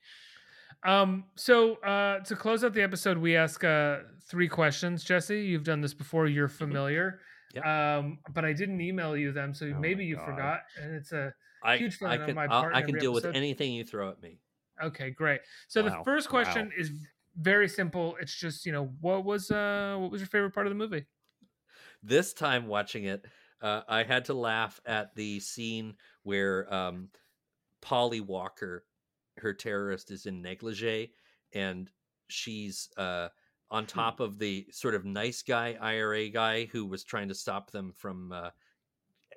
Um, 0.85 1.25
so 1.37 1.77
uh 1.77 2.21
to 2.21 2.37
close 2.37 2.63
out 2.65 2.73
the 2.75 2.83
episode, 2.83 3.19
we 3.19 3.37
ask 3.37 3.63
uh 3.65 3.99
three 4.29 4.49
questions, 4.49 5.05
Jesse. 5.05 5.41
You've 5.41 5.65
done 5.65 5.81
this 5.81 5.95
before, 5.95 6.27
you're 6.27 6.49
familiar. 6.49 7.21
Yep. 7.55 7.65
Um, 7.65 8.19
but 8.35 8.45
I 8.45 8.53
didn't 8.53 8.81
email 8.81 9.17
you 9.17 9.33
them, 9.33 9.55
so 9.55 9.67
Oh 9.67 9.81
maybe 9.81 10.05
you 10.05 10.17
God. 10.17 10.25
forgot. 10.27 10.61
And 10.83 10.95
it's 10.95 11.13
a 11.13 11.33
I, 11.63 11.77
huge 11.79 11.97
I 12.03 12.11
fan 12.11 12.21
on 12.21 12.27
can 12.27 12.35
my 12.35 12.47
part 12.49 12.75
I 12.75 12.81
can 12.83 12.91
every 12.91 13.01
deal 13.01 13.13
with 13.13 13.25
anything 13.25 13.73
you 13.73 13.85
throw 13.85 14.11
at 14.11 14.21
me. 14.21 14.41
Okay, 14.83 15.11
great. 15.11 15.41
So 15.69 15.83
the 15.83 15.91
Wow, 15.91 16.05
first 16.05 16.29
wow. 16.29 16.69
question 16.69 16.73
is 16.77 16.93
very 17.37 17.69
simple. 17.69 18.17
It's 18.21 18.35
just, 18.35 18.67
you 18.67 18.73
know, 18.73 18.87
what 19.01 19.25
was 19.25 19.51
uh 19.51 19.97
what 19.99 20.11
was 20.11 20.21
your 20.21 20.29
favorite 20.29 20.53
part 20.55 20.67
of 20.67 20.71
the 20.71 20.77
movie? 20.77 21.07
This 22.03 22.33
time 22.33 22.67
watching 22.67 23.05
it, 23.05 23.27
uh, 23.61 23.83
I 23.89 24.03
had 24.05 24.25
to 24.27 24.35
laugh 24.35 24.81
at 24.85 25.15
the 25.15 25.41
scene 25.41 25.97
where 26.23 26.73
um, 26.73 27.11
Polly 27.81 28.21
Walker, 28.21 28.87
her 29.39 29.55
terrorist, 29.55 30.11
is 30.11 30.27
in 30.27 30.43
negligee 30.43 31.15
and 31.53 31.91
she's 32.29 32.91
uh, 32.97 33.31
on 33.71 33.87
Hmm. 33.95 34.09
top 34.09 34.21
of 34.21 34.39
the 34.39 34.69
sort 34.73 34.95
of 34.95 35.05
nice 35.05 35.43
guy 35.43 35.75
IRA 35.81 36.31
guy 36.31 36.67
who 36.67 36.87
was 36.87 37.05
trying 37.05 37.29
to 37.29 37.35
stop 37.35 37.71
them 37.71 37.93
from 37.93 38.33
uh, 38.33 38.51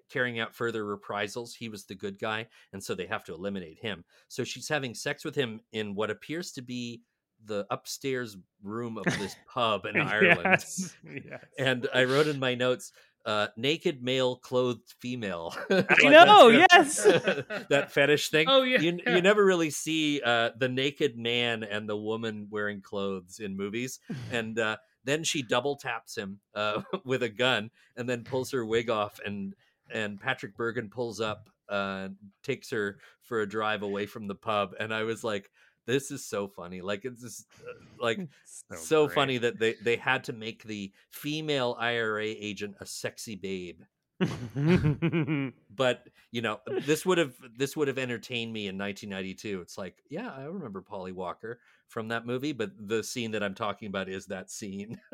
carrying 0.09 0.39
out 0.39 0.55
further 0.55 0.85
reprisals. 0.85 1.55
He 1.55 1.69
was 1.69 1.85
the 1.85 1.95
good 1.95 2.19
guy, 2.19 2.47
and 2.73 2.83
so 2.83 2.95
they 2.95 3.05
have 3.07 3.23
to 3.25 3.33
eliminate 3.33 3.79
him. 3.79 4.03
So 4.27 4.43
she's 4.43 4.67
having 4.69 4.93
sex 4.95 5.23
with 5.23 5.35
him 5.35 5.61
in 5.71 5.95
what 5.95 6.09
appears 6.09 6.51
to 6.53 6.61
be 6.61 7.03
the 7.45 7.65
upstairs 7.69 8.35
room 8.63 8.97
of 8.97 9.05
this 9.05 9.35
pub 9.53 9.85
in 9.85 9.95
Ireland. 9.97 10.39
Yes, 10.43 10.95
yes. 11.05 11.43
And 11.57 11.87
I 11.93 12.03
wrote 12.03 12.27
in 12.27 12.37
my 12.39 12.55
notes, 12.55 12.91
uh, 13.25 13.47
naked 13.55 14.01
male 14.03 14.35
clothed 14.37 14.93
female. 14.99 15.55
I 15.69 15.75
Like, 15.75 16.03
know, 16.03 16.51
that's- 16.51 17.05
yes. 17.05 17.63
that 17.69 17.91
fetish 17.91 18.29
thing. 18.29 18.47
Oh, 18.49 18.63
yeah, 18.63 18.79
You, 18.79 18.99
yeah. 19.05 19.15
you 19.15 19.21
never 19.21 19.45
really 19.45 19.69
see 19.69 20.21
uh, 20.21 20.49
the 20.57 20.67
naked 20.69 21.17
man 21.17 21.63
and 21.63 21.87
the 21.87 21.97
woman 21.97 22.47
wearing 22.49 22.81
clothes 22.81 23.39
in 23.39 23.55
movies. 23.55 23.99
And 24.31 24.57
uh, 24.59 24.77
then 25.05 25.23
she 25.23 25.41
double 25.41 25.75
taps 25.77 26.17
him 26.17 26.39
uh, 26.55 26.81
with 27.05 27.23
a 27.23 27.29
gun 27.29 27.71
and 27.95 28.07
then 28.09 28.23
pulls 28.23 28.51
her 28.51 28.65
wig 28.65 28.89
off 28.89 29.19
and 29.25 29.53
and 29.93 30.19
Patrick 30.19 30.55
Bergin 30.57 30.89
pulls 30.89 31.19
up 31.19 31.49
uh 31.69 32.09
takes 32.43 32.69
her 32.71 32.97
for 33.21 33.41
a 33.41 33.49
drive 33.49 33.83
away 33.83 34.05
from 34.05 34.27
the 34.27 34.35
pub 34.35 34.73
and 34.79 34.93
I 34.93 35.03
was 35.03 35.23
like 35.23 35.51
this 35.89 36.11
is 36.11 36.23
so 36.23 36.47
funny. 36.47 36.81
Like 36.81 37.03
it's 37.03 37.21
just 37.21 37.47
uh, 37.61 37.73
like 37.99 38.19
so, 38.75 39.07
great. 39.07 39.15
funny 39.15 39.37
that 39.39 39.57
they 39.59 39.73
they 39.83 39.95
had 39.95 40.23
to 40.25 40.33
make 40.33 40.63
the 40.63 40.91
female 41.09 41.75
IRA 41.79 42.25
agent 42.25 42.75
a 42.79 42.85
sexy 42.85 43.35
babe. 43.35 43.81
But 45.75 46.03
you 46.31 46.41
know 46.41 46.59
this 46.85 47.05
would 47.05 47.17
have 47.17 47.33
this 47.55 47.75
would 47.75 47.87
have 47.87 47.97
entertained 47.97 48.51
me 48.53 48.67
in 48.67 48.77
1992 48.77 49.61
it's 49.61 49.77
like 49.77 50.03
yeah 50.09 50.29
i 50.29 50.43
remember 50.43 50.81
polly 50.81 51.11
walker 51.11 51.59
from 51.87 52.09
that 52.09 52.25
movie 52.25 52.51
but 52.51 52.71
the 52.77 53.01
scene 53.03 53.31
that 53.31 53.41
i'm 53.41 53.55
talking 53.55 53.87
about 53.87 54.09
is 54.09 54.25
that 54.27 54.51
scene 54.51 54.99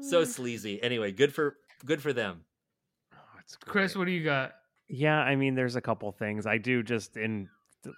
so 0.00 0.22
mm. 0.22 0.26
sleazy 0.26 0.82
anyway 0.82 1.12
good 1.12 1.34
for 1.34 1.56
good 1.84 2.02
for 2.02 2.12
them 2.12 2.44
Oh, 3.36 3.38
it's 3.40 3.56
Chris, 3.56 3.96
what 3.96 4.06
do 4.06 4.12
you 4.12 4.24
got? 4.24 4.52
Yeah, 4.88 5.18
I 5.18 5.36
mean, 5.36 5.54
there's 5.54 5.76
a 5.76 5.80
couple 5.80 6.10
things 6.12 6.46
I 6.46 6.58
do 6.58 6.82
just 6.82 7.16
in 7.16 7.48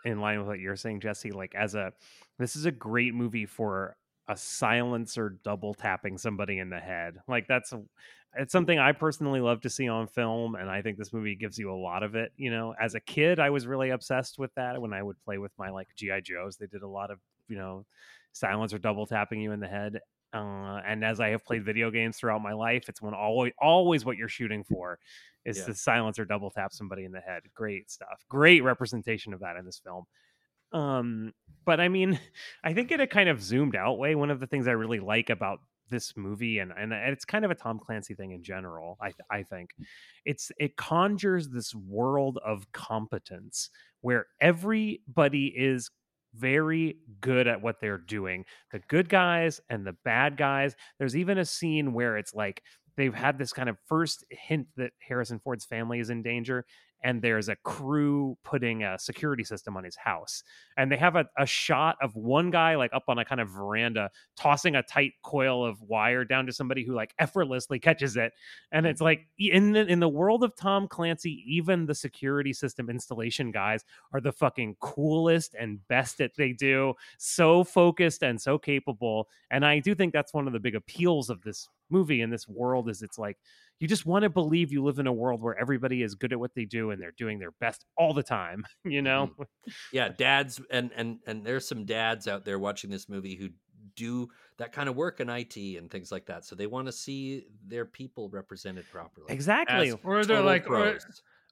in 0.05 0.20
line 0.20 0.39
with 0.39 0.49
what 0.49 0.59
you're 0.59 0.76
saying, 0.76 1.01
Jesse. 1.01 1.32
Like, 1.32 1.55
as 1.55 1.74
a 1.74 1.93
this 2.39 2.57
is 2.57 2.64
a 2.64 2.70
great 2.70 3.14
movie 3.14 3.47
for 3.47 3.97
a 4.28 4.36
silencer 4.36 5.39
double 5.43 5.74
tapping 5.74 6.18
somebody 6.18 6.59
in 6.59 6.70
the 6.70 6.78
head. 6.78 7.16
Like, 7.26 7.47
that's 7.49 7.72
a, 7.72 7.82
it's 8.36 8.53
something 8.53 8.78
I 8.78 8.93
personally 8.93 9.41
love 9.41 9.62
to 9.62 9.70
see 9.70 9.89
on 9.89 10.07
film, 10.07 10.55
and 10.55 10.70
I 10.70 10.82
think 10.82 10.99
this 10.99 11.12
movie 11.12 11.34
gives 11.34 11.59
you 11.59 11.72
a 11.72 11.76
lot 11.76 12.03
of 12.03 12.14
it. 12.14 12.32
You 12.36 12.51
know, 12.51 12.74
as 12.80 12.95
a 12.95 13.01
kid, 13.01 13.39
I 13.39 13.51
was 13.51 13.66
really 13.66 13.91
obsessed 13.91 14.39
with 14.39 14.55
that 14.55 14.80
when 14.80 14.93
I 14.93 15.03
would 15.03 15.22
play 15.24 15.39
with 15.39 15.53
my 15.59 15.70
like 15.70 15.89
GI 15.97 16.22
Joes. 16.22 16.57
They 16.57 16.66
did 16.66 16.82
a 16.82 16.89
lot 16.89 17.11
of 17.11 17.18
you 17.49 17.57
know 17.57 17.84
silencer 18.32 18.78
double 18.78 19.07
tapping 19.07 19.41
you 19.41 19.53
in 19.53 19.61
the 19.61 19.68
head. 19.68 20.01
Uh, 20.35 20.81
and 20.87 21.05
as 21.05 21.20
I 21.20 21.29
have 21.31 21.45
played 21.45 21.64
video 21.64 21.91
games 21.91 22.18
throughout 22.18 22.43
my 22.43 22.53
life, 22.53 22.89
it's 22.89 23.01
one 23.01 23.14
always 23.14 23.53
always 23.61 24.05
what 24.05 24.16
you're 24.18 24.29
shooting 24.29 24.62
for 24.64 24.99
is 25.45 25.59
Yeah. 25.59 25.66
to 25.66 25.74
silence 25.74 26.18
or 26.18 26.24
double 26.26 26.51
tap 26.51 26.72
somebody 26.72 27.05
in 27.05 27.12
the 27.12 27.20
head. 27.20 27.43
Great 27.55 27.91
stuff. 27.91 28.24
Great 28.29 28.62
representation 28.62 29.33
of 29.33 29.41
that 29.41 29.57
in 29.57 29.64
this 29.64 29.79
film. 29.79 30.05
Um, 30.72 31.33
but 31.64 31.81
I 31.81 31.89
mean, 31.89 32.18
I 32.64 32.74
think 32.74 32.91
in 32.93 33.01
a 33.01 33.07
kind 33.07 33.29
of 33.29 33.43
zoomed 33.43 33.76
out 33.76 33.99
way, 33.99 34.14
one 34.14 34.31
of 34.31 34.41
the 34.41 34.47
things 34.47 34.68
I 34.68 34.72
really 34.72 35.01
like 35.01 35.31
about 35.31 35.61
this 35.91 36.14
movie 36.18 36.59
and 36.59 36.70
and 36.76 36.93
it's 36.93 37.24
kind 37.24 37.47
of 37.47 37.51
a 37.51 37.55
Tom 37.55 37.79
Clancy 37.79 38.14
thing 38.14 38.33
in 38.33 38.43
general, 38.43 38.99
I 39.01 39.12
I 39.31 39.43
think. 39.43 39.70
It's 40.26 40.53
it 40.59 40.76
conjures 40.76 41.49
this 41.49 41.74
world 41.74 42.39
of 42.45 42.70
competence 42.72 43.70
where 44.03 44.26
everybody 44.41 45.47
is 45.57 45.91
very 46.35 46.99
good 47.20 47.47
at 47.47 47.62
what 47.62 47.76
they're 47.81 47.99
doing. 47.99 48.45
The 48.72 48.81
good 48.89 49.09
guys 49.09 49.61
and 49.70 49.87
the 49.87 49.97
bad 50.05 50.37
guys. 50.37 50.76
There's 50.99 51.16
even 51.16 51.39
a 51.39 51.45
scene 51.45 51.93
where 51.93 52.16
it's 52.16 52.35
like 52.35 52.62
they've 52.97 53.14
had 53.14 53.39
this 53.39 53.53
kind 53.53 53.68
of 53.68 53.76
first 53.87 54.24
hint 54.31 54.66
that 54.76 54.93
Harrison 55.01 55.41
Ford's 55.43 55.64
family 55.64 56.01
is 56.01 56.11
in 56.11 56.22
danger. 56.22 56.64
And 57.03 57.23
there's 57.23 57.49
a 57.49 57.57
crew 57.57 58.37
putting 58.45 58.83
a 58.83 58.99
security 58.99 59.45
system 59.45 59.77
on 59.77 59.85
his 59.85 59.97
house. 59.97 60.43
And 60.77 60.91
they 60.91 60.97
have 60.97 61.17
a, 61.17 61.27
a 61.39 61.47
shot 61.47 61.97
of 62.03 62.15
one 62.17 62.51
guy 62.51 62.77
like 62.77 62.93
up 62.93 63.05
on 63.09 63.19
a 63.19 63.25
kind 63.25 63.41
of 63.41 63.49
veranda 63.51 64.11
tossing 64.37 64.75
a 64.75 64.83
tight 64.83 65.13
coil 65.23 65.65
of 65.65 65.81
wire 65.83 66.25
down 66.25 66.47
to 66.47 66.53
somebody 66.53 66.85
who 66.85 66.95
like 66.95 67.15
effortlessly 67.19 67.79
catches 67.79 68.17
it. 68.17 68.33
And 68.73 68.87
it's 68.87 69.01
like 69.01 69.27
in 69.39 69.73
the 69.73 69.87
in 69.87 70.01
the 70.01 70.09
world 70.09 70.45
of 70.45 70.57
Tom 70.57 70.89
Clancy, 70.89 71.45
even 71.47 71.87
the 71.87 71.95
security 71.95 72.53
system 72.53 72.91
installation 72.91 73.51
guys 73.51 73.85
are 74.13 74.21
the 74.21 74.33
fucking 74.33 74.77
coolest 74.81 75.55
and 75.59 75.87
best 75.89 76.21
at 76.21 76.33
they 76.37 76.53
do. 76.53 76.95
So 77.19 77.65
focused 77.65 78.23
and 78.23 78.41
so 78.41 78.59
capable. 78.59 79.29
And 79.51 79.65
I 79.65 79.79
do 79.79 79.95
think 79.95 80.13
that's 80.13 80.35
one 80.35 80.47
of 80.47 80.53
the 80.53 80.61
big 80.61 80.75
appeals 80.75 81.31
of 81.31 81.43
this 81.43 81.69
movie 81.91 82.20
and 82.20 82.32
this 82.32 82.49
world 82.49 82.89
is 82.89 83.03
it's 83.03 83.18
like 83.18 83.39
you 83.80 83.86
just 83.86 84.07
want 84.07 84.24
to 84.24 84.30
believe 84.30 84.72
you 84.72 84.82
live 84.82 84.99
in 84.99 85.07
a 85.07 85.12
world 85.12 85.41
where 85.41 85.59
everybody 85.59 86.03
is 86.03 86.14
good 86.14 86.32
at 86.32 86.41
what 86.41 86.55
they 86.55 86.64
do 86.64 86.91
and 86.91 87.01
they're 87.01 87.14
doing 87.16 87.39
their 87.39 87.53
best 87.61 87.84
all 87.97 88.12
the 88.12 88.22
time, 88.22 88.64
you 88.84 89.03
mm-hmm. 89.03 89.05
know? 89.05 89.30
yeah 89.93 90.09
dads 90.09 90.61
and 90.70 90.91
and 90.97 91.18
and 91.26 91.45
there's 91.45 91.66
some 91.66 91.84
dads 91.84 92.26
out 92.26 92.45
there 92.45 92.59
watching 92.59 92.91
this 92.91 93.09
movie 93.09 93.36
who 93.36 93.49
do 93.95 94.28
that 94.59 94.72
kind 94.72 94.89
of 94.89 94.97
work 94.97 95.20
in 95.20 95.28
IT 95.28 95.57
and 95.57 95.91
things 95.91 96.11
like 96.12 96.26
that 96.26 96.45
so 96.45 96.55
they 96.55 96.66
want 96.66 96.86
to 96.86 96.93
see 96.93 97.47
their 97.66 97.84
people 97.84 98.28
represented 98.28 98.84
properly 98.91 99.26
Exactly. 99.28 99.93
Or 100.05 100.24
they're 100.24 100.43
like, 100.43 100.68
or, 100.68 100.99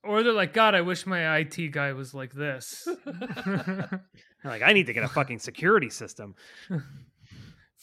or 0.02 0.22
they're 0.22 0.32
like, 0.32 0.52
God, 0.52 0.74
I 0.74 0.80
wish 0.80 1.06
my 1.06 1.38
IT 1.38 1.72
guy 1.72 1.92
was 1.92 2.14
like 2.14 2.32
this. 2.32 2.88
like 4.44 4.62
I 4.62 4.72
need 4.72 4.86
to 4.86 4.92
get 4.92 5.04
a 5.04 5.08
fucking 5.08 5.38
security 5.40 5.90
system. 5.90 6.34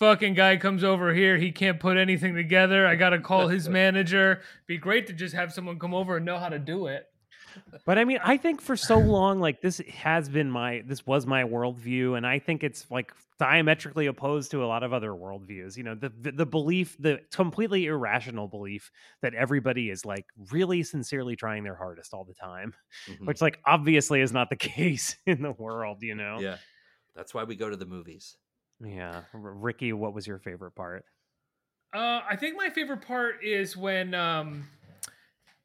Fucking 0.03 0.33
guy 0.33 0.57
comes 0.57 0.83
over 0.83 1.13
here, 1.13 1.37
he 1.37 1.51
can't 1.53 1.79
put 1.79 1.95
anything 1.95 2.35
together. 2.35 2.85
I 2.85 2.95
gotta 2.95 3.19
call 3.19 3.47
his 3.47 3.69
manager. 3.81 4.41
Be 4.67 4.77
great 4.77 5.07
to 5.07 5.13
just 5.13 5.33
have 5.33 5.53
someone 5.53 5.79
come 5.79 5.93
over 5.93 6.17
and 6.17 6.25
know 6.25 6.37
how 6.37 6.49
to 6.49 6.59
do 6.59 6.87
it. 6.87 7.07
But 7.85 7.97
I 7.97 8.03
mean, 8.03 8.19
I 8.21 8.35
think 8.35 8.59
for 8.61 8.75
so 8.75 8.97
long, 8.97 9.39
like 9.39 9.61
this 9.61 9.77
has 9.93 10.27
been 10.27 10.51
my 10.51 10.83
this 10.85 11.05
was 11.07 11.25
my 11.25 11.43
worldview, 11.45 12.17
and 12.17 12.27
I 12.27 12.39
think 12.39 12.65
it's 12.65 12.91
like 12.91 13.13
diametrically 13.39 14.07
opposed 14.07 14.51
to 14.51 14.63
a 14.63 14.67
lot 14.67 14.83
of 14.83 14.91
other 14.91 15.11
worldviews. 15.11 15.77
You 15.77 15.83
know, 15.83 15.95
the 15.95 16.11
the, 16.19 16.31
the 16.33 16.45
belief, 16.45 16.97
the 16.99 17.21
completely 17.33 17.85
irrational 17.85 18.49
belief 18.49 18.91
that 19.21 19.33
everybody 19.33 19.89
is 19.89 20.03
like 20.05 20.25
really 20.51 20.83
sincerely 20.83 21.37
trying 21.37 21.63
their 21.63 21.75
hardest 21.75 22.13
all 22.13 22.25
the 22.25 22.33
time, 22.33 22.73
Mhm. 23.07 23.25
which 23.27 23.39
like 23.41 23.59
obviously 23.65 24.19
is 24.19 24.33
not 24.33 24.49
the 24.49 24.55
case 24.75 25.15
in 25.25 25.41
the 25.41 25.53
world. 25.53 26.01
You 26.01 26.15
know? 26.15 26.39
yeah 26.41 26.57
that's 27.15 27.33
why 27.33 27.43
we 27.43 27.55
go 27.55 27.69
to 27.69 27.77
the 27.77 27.85
movies 27.85 28.35
Yeah. 28.83 29.21
R- 29.33 29.39
Ricky, 29.39 29.93
what 29.93 30.13
was 30.13 30.27
your 30.27 30.39
favorite 30.39 30.71
part? 30.75 31.05
Uh, 31.95 32.21
I 32.29 32.35
think 32.35 32.57
my 32.57 32.69
favorite 32.69 33.01
part 33.01 33.43
is 33.43 33.77
when 33.77 34.13
um, 34.15 34.67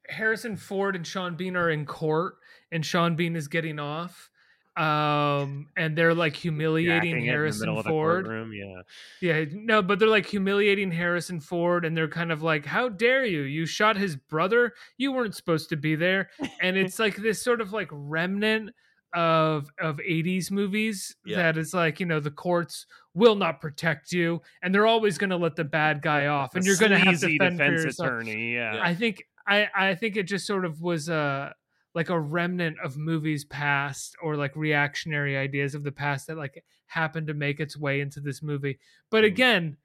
Harrison 0.07 0.57
Ford 0.57 0.95
and 0.95 1.05
Sean 1.05 1.35
Bean 1.35 1.55
are 1.55 1.69
in 1.69 1.85
court, 1.85 2.35
and 2.71 2.85
Sean 2.85 3.15
Bean 3.15 3.35
is 3.35 3.47
getting 3.47 3.79
off, 3.79 4.29
um, 4.77 5.67
and 5.75 5.97
they're 5.97 6.13
like 6.13 6.35
humiliating 6.35 6.95
Jacking 6.97 7.15
it 7.15 7.17
in 7.17 7.25
the 7.25 7.31
Harrison 7.31 7.61
middle 7.61 7.79
of 7.79 7.83
the 7.85 7.89
Ford. 7.89 8.25
courtroom, 8.25 8.53
Yeah. 8.53 8.81
Yeah, 9.21 9.45
no, 9.51 9.81
but 9.81 9.97
they're 9.97 10.07
like 10.07 10.27
humiliating 10.27 10.91
Harrison 10.91 11.39
Ford, 11.39 11.83
and 11.83 11.97
they're 11.97 12.07
kind 12.07 12.31
of 12.31 12.43
like, 12.43 12.65
"How 12.65 12.89
dare 12.89 13.25
you? 13.25 13.41
You 13.41 13.65
shot 13.65 13.97
his 13.97 14.15
brother. 14.15 14.73
You 14.97 15.11
weren't 15.11 15.35
supposed 15.35 15.69
to 15.69 15.75
be 15.75 15.95
there." 15.95 16.29
And 16.61 16.77
it's 16.77 16.99
like 16.99 17.15
this 17.15 17.41
sort 17.41 17.59
of 17.59 17.73
like 17.73 17.89
remnant 17.91 18.69
of 19.13 19.69
of 19.79 19.97
80s 19.97 20.51
movies 20.51 21.15
Yeah. 21.25 21.37
that 21.37 21.57
is 21.57 21.73
like 21.73 21.99
you 21.99 22.05
know 22.05 22.19
the 22.19 22.31
courts 22.31 22.85
will 23.15 23.35
not 23.35 23.59
protect 23.59 24.11
you 24.11 24.41
and 24.61 24.73
they're 24.73 24.85
always 24.87 25.17
going 25.17 25.31
to 25.31 25.35
let 25.37 25.55
the 25.55 25.63
bad 25.63 26.01
guy 26.01 26.27
off 26.27 26.55
and 26.55 26.63
A 26.63 26.67
you're 26.67 26.77
going 26.77 26.91
to 26.91 26.99
have 26.99 27.19
to 27.19 27.27
defend 27.27 27.57
defense 27.57 27.99
attorney. 27.99 28.53
Yeah. 28.53 28.79
I 28.81 28.93
think 28.93 29.23
I 29.47 29.67
I 29.75 29.95
think 29.95 30.15
it 30.15 30.23
just 30.23 30.45
sort 30.45 30.63
of 30.65 30.81
was 30.81 31.09
a 31.09 31.55
like 31.95 32.09
a 32.09 32.19
remnant 32.19 32.77
of 32.83 32.97
movies 32.97 33.45
past 33.45 34.15
or 34.21 34.35
like 34.37 34.55
reactionary 34.55 35.35
ideas 35.35 35.73
of 35.73 35.83
the 35.83 35.91
past 35.91 36.27
that 36.27 36.37
like 36.37 36.63
happened 36.85 37.25
to 37.27 37.33
make 37.33 37.59
its 37.59 37.75
way 37.75 37.99
into 38.01 38.19
this 38.21 38.43
movie. 38.43 38.77
But 39.09 39.23
Mhm. 39.23 39.27
again, 39.27 39.77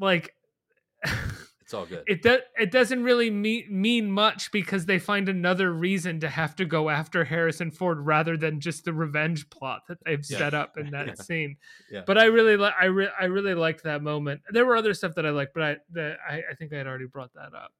like 0.00 0.34
it's 1.68 1.74
all 1.74 1.84
good 1.84 2.02
it 2.06 2.22
does 2.22 2.40
it 2.58 2.70
doesn't 2.70 3.02
really 3.04 3.28
mean 3.30 3.66
mean 3.70 4.10
much 4.10 4.50
because 4.52 4.86
they 4.86 4.98
find 4.98 5.28
another 5.28 5.70
reason 5.70 6.18
to 6.18 6.26
have 6.26 6.56
to 6.56 6.64
go 6.64 6.88
after 6.88 7.24
Harrison 7.24 7.70
Ford 7.70 7.98
rather 8.00 8.38
than 8.38 8.58
just 8.58 8.86
the 8.86 8.92
revenge 8.94 9.50
plot 9.50 9.82
that 9.86 9.98
they've 10.06 10.24
Yeah. 10.30 10.38
set 10.38 10.54
up 10.54 10.78
in 10.78 10.90
that 10.92 11.08
Yeah. 11.08 11.14
scene. 11.16 11.56
Yeah. 11.90 12.04
But 12.06 12.16
I 12.16 12.24
really 12.24 12.56
like. 12.56 12.72
I 12.80 12.86
re- 12.86 13.10
I 13.20 13.26
really 13.26 13.52
liked 13.54 13.82
that 13.84 14.02
moment. 14.02 14.40
There 14.50 14.64
were 14.64 14.76
other 14.76 14.94
stuff 14.94 15.14
that 15.16 15.26
I 15.26 15.30
liked, 15.30 15.52
but 15.52 15.62
I 15.62 15.76
that 15.92 16.16
I, 16.26 16.42
I 16.50 16.54
think 16.58 16.72
I 16.72 16.78
had 16.78 16.86
already 16.86 17.04
brought 17.06 17.34
that 17.34 17.52
up. 17.54 17.74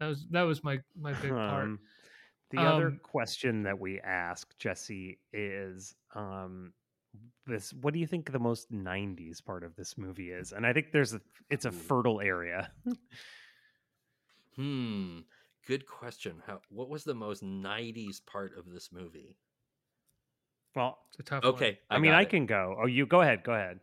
That 0.00 0.08
was 0.08 0.26
that 0.32 0.42
was 0.42 0.62
my 0.62 0.78
my 0.94 1.14
big 1.14 1.30
part. 1.30 1.64
Um, 1.64 1.78
the 2.50 2.58
other 2.60 2.88
Um, 2.88 3.00
question 3.02 3.62
that 3.62 3.78
we 3.78 4.00
ask 4.00 4.54
Jesse 4.58 5.18
is 5.32 5.94
um, 6.14 6.74
this: 7.46 7.72
What 7.72 7.94
do 7.94 8.00
you 8.00 8.06
think 8.06 8.30
the 8.30 8.38
most 8.38 8.70
'90s 8.72 9.44
part 9.44 9.64
of 9.64 9.74
this 9.76 9.96
movie 9.98 10.30
is? 10.30 10.52
And 10.52 10.66
I 10.66 10.72
think 10.72 10.92
there's 10.92 11.14
a 11.14 11.20
it's 11.50 11.64
a 11.64 11.72
fertile 11.72 12.20
area. 12.20 12.70
hmm 14.56 15.20
good 15.66 15.86
question 15.86 16.42
how 16.46 16.60
what 16.70 16.88
was 16.88 17.04
the 17.04 17.14
most 17.14 17.42
90s 17.42 18.20
part 18.24 18.56
of 18.56 18.68
this 18.70 18.90
movie 18.92 19.36
Well, 20.74 20.98
It's 21.10 21.20
a 21.20 21.22
tough 21.22 21.50
one. 21.50 21.54
okay 21.54 21.78
I, 21.90 21.98
mean, 21.98 22.12
got 22.12 22.18
I 22.18 22.22
it. 22.22 22.30
can 22.30 22.46
go. 22.46 22.76
Oh, 22.80 22.86
you 22.86 23.06
go 23.06 23.20
ahead. 23.20 23.42
Go 23.42 23.52
ahead. 23.52 23.80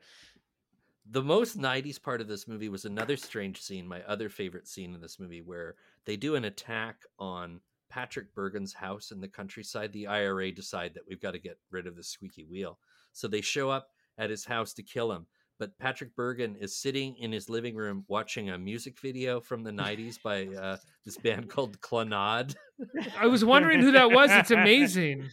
the 1.06 1.22
most 1.22 1.58
90s 1.58 2.00
part 2.02 2.22
of 2.22 2.28
this 2.28 2.48
movie 2.48 2.70
was 2.70 2.86
another 2.86 3.16
strange 3.18 3.62
scene 3.62 3.88
my 3.88 4.02
other 4.04 4.30
favorite 4.30 4.68
scene 4.68 4.94
in 4.96 5.02
this 5.02 5.20
movie 5.20 5.42
where 5.42 5.76
they 6.06 6.18
do 6.18 6.36
an 6.36 6.46
attack 6.46 7.04
on 7.20 7.62
Patrick 7.90 8.34
Bergin's 8.36 8.74
house 8.74 9.12
in 9.12 9.22
the 9.22 9.28
countryside, 9.28 9.94
the 9.94 10.08
IRA 10.08 10.52
decide 10.52 10.94
that 10.96 11.04
we've 11.08 11.22
got 11.22 11.32
to 11.32 11.40
get 11.40 11.60
rid 11.70 11.86
of 11.88 11.96
the 11.96 12.04
squeaky 12.04 12.44
wheel. 12.44 12.80
So 13.16 13.28
they 13.28 13.42
show 13.42 13.70
up 13.70 13.88
at 14.18 14.30
his 14.30 14.46
house 14.46 14.74
to 14.74 14.84
kill 14.84 15.12
him. 15.12 15.26
But 15.58 15.80
Patrick 15.80 16.16
Bergin 16.18 16.58
is 16.62 16.76
sitting 16.76 17.16
in 17.16 17.32
his 17.32 17.50
living 17.50 17.76
room 17.76 18.04
watching 18.10 18.50
a 18.50 18.58
music 18.58 19.00
video 19.00 19.40
from 19.40 19.64
the 19.64 19.72
90s 19.72 20.22
by 20.22 20.48
uh, 20.48 20.78
this 21.06 21.18
band 21.18 21.50
called 21.50 21.80
Clannad. 21.80 22.56
I 23.18 23.28
was 23.28 23.46
wondering 23.46 23.80
who 23.80 23.94
that 23.94 24.12
was. 24.12 24.30
It's 24.32 24.52
amazing. 24.52 25.30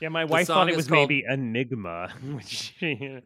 Yeah, 0.00 0.08
my 0.08 0.24
The 0.24 0.32
wife 0.32 0.46
thought 0.46 0.70
it 0.70 0.76
was 0.76 0.88
called- 0.88 1.10
maybe 1.10 1.24
Enigma. 1.28 2.10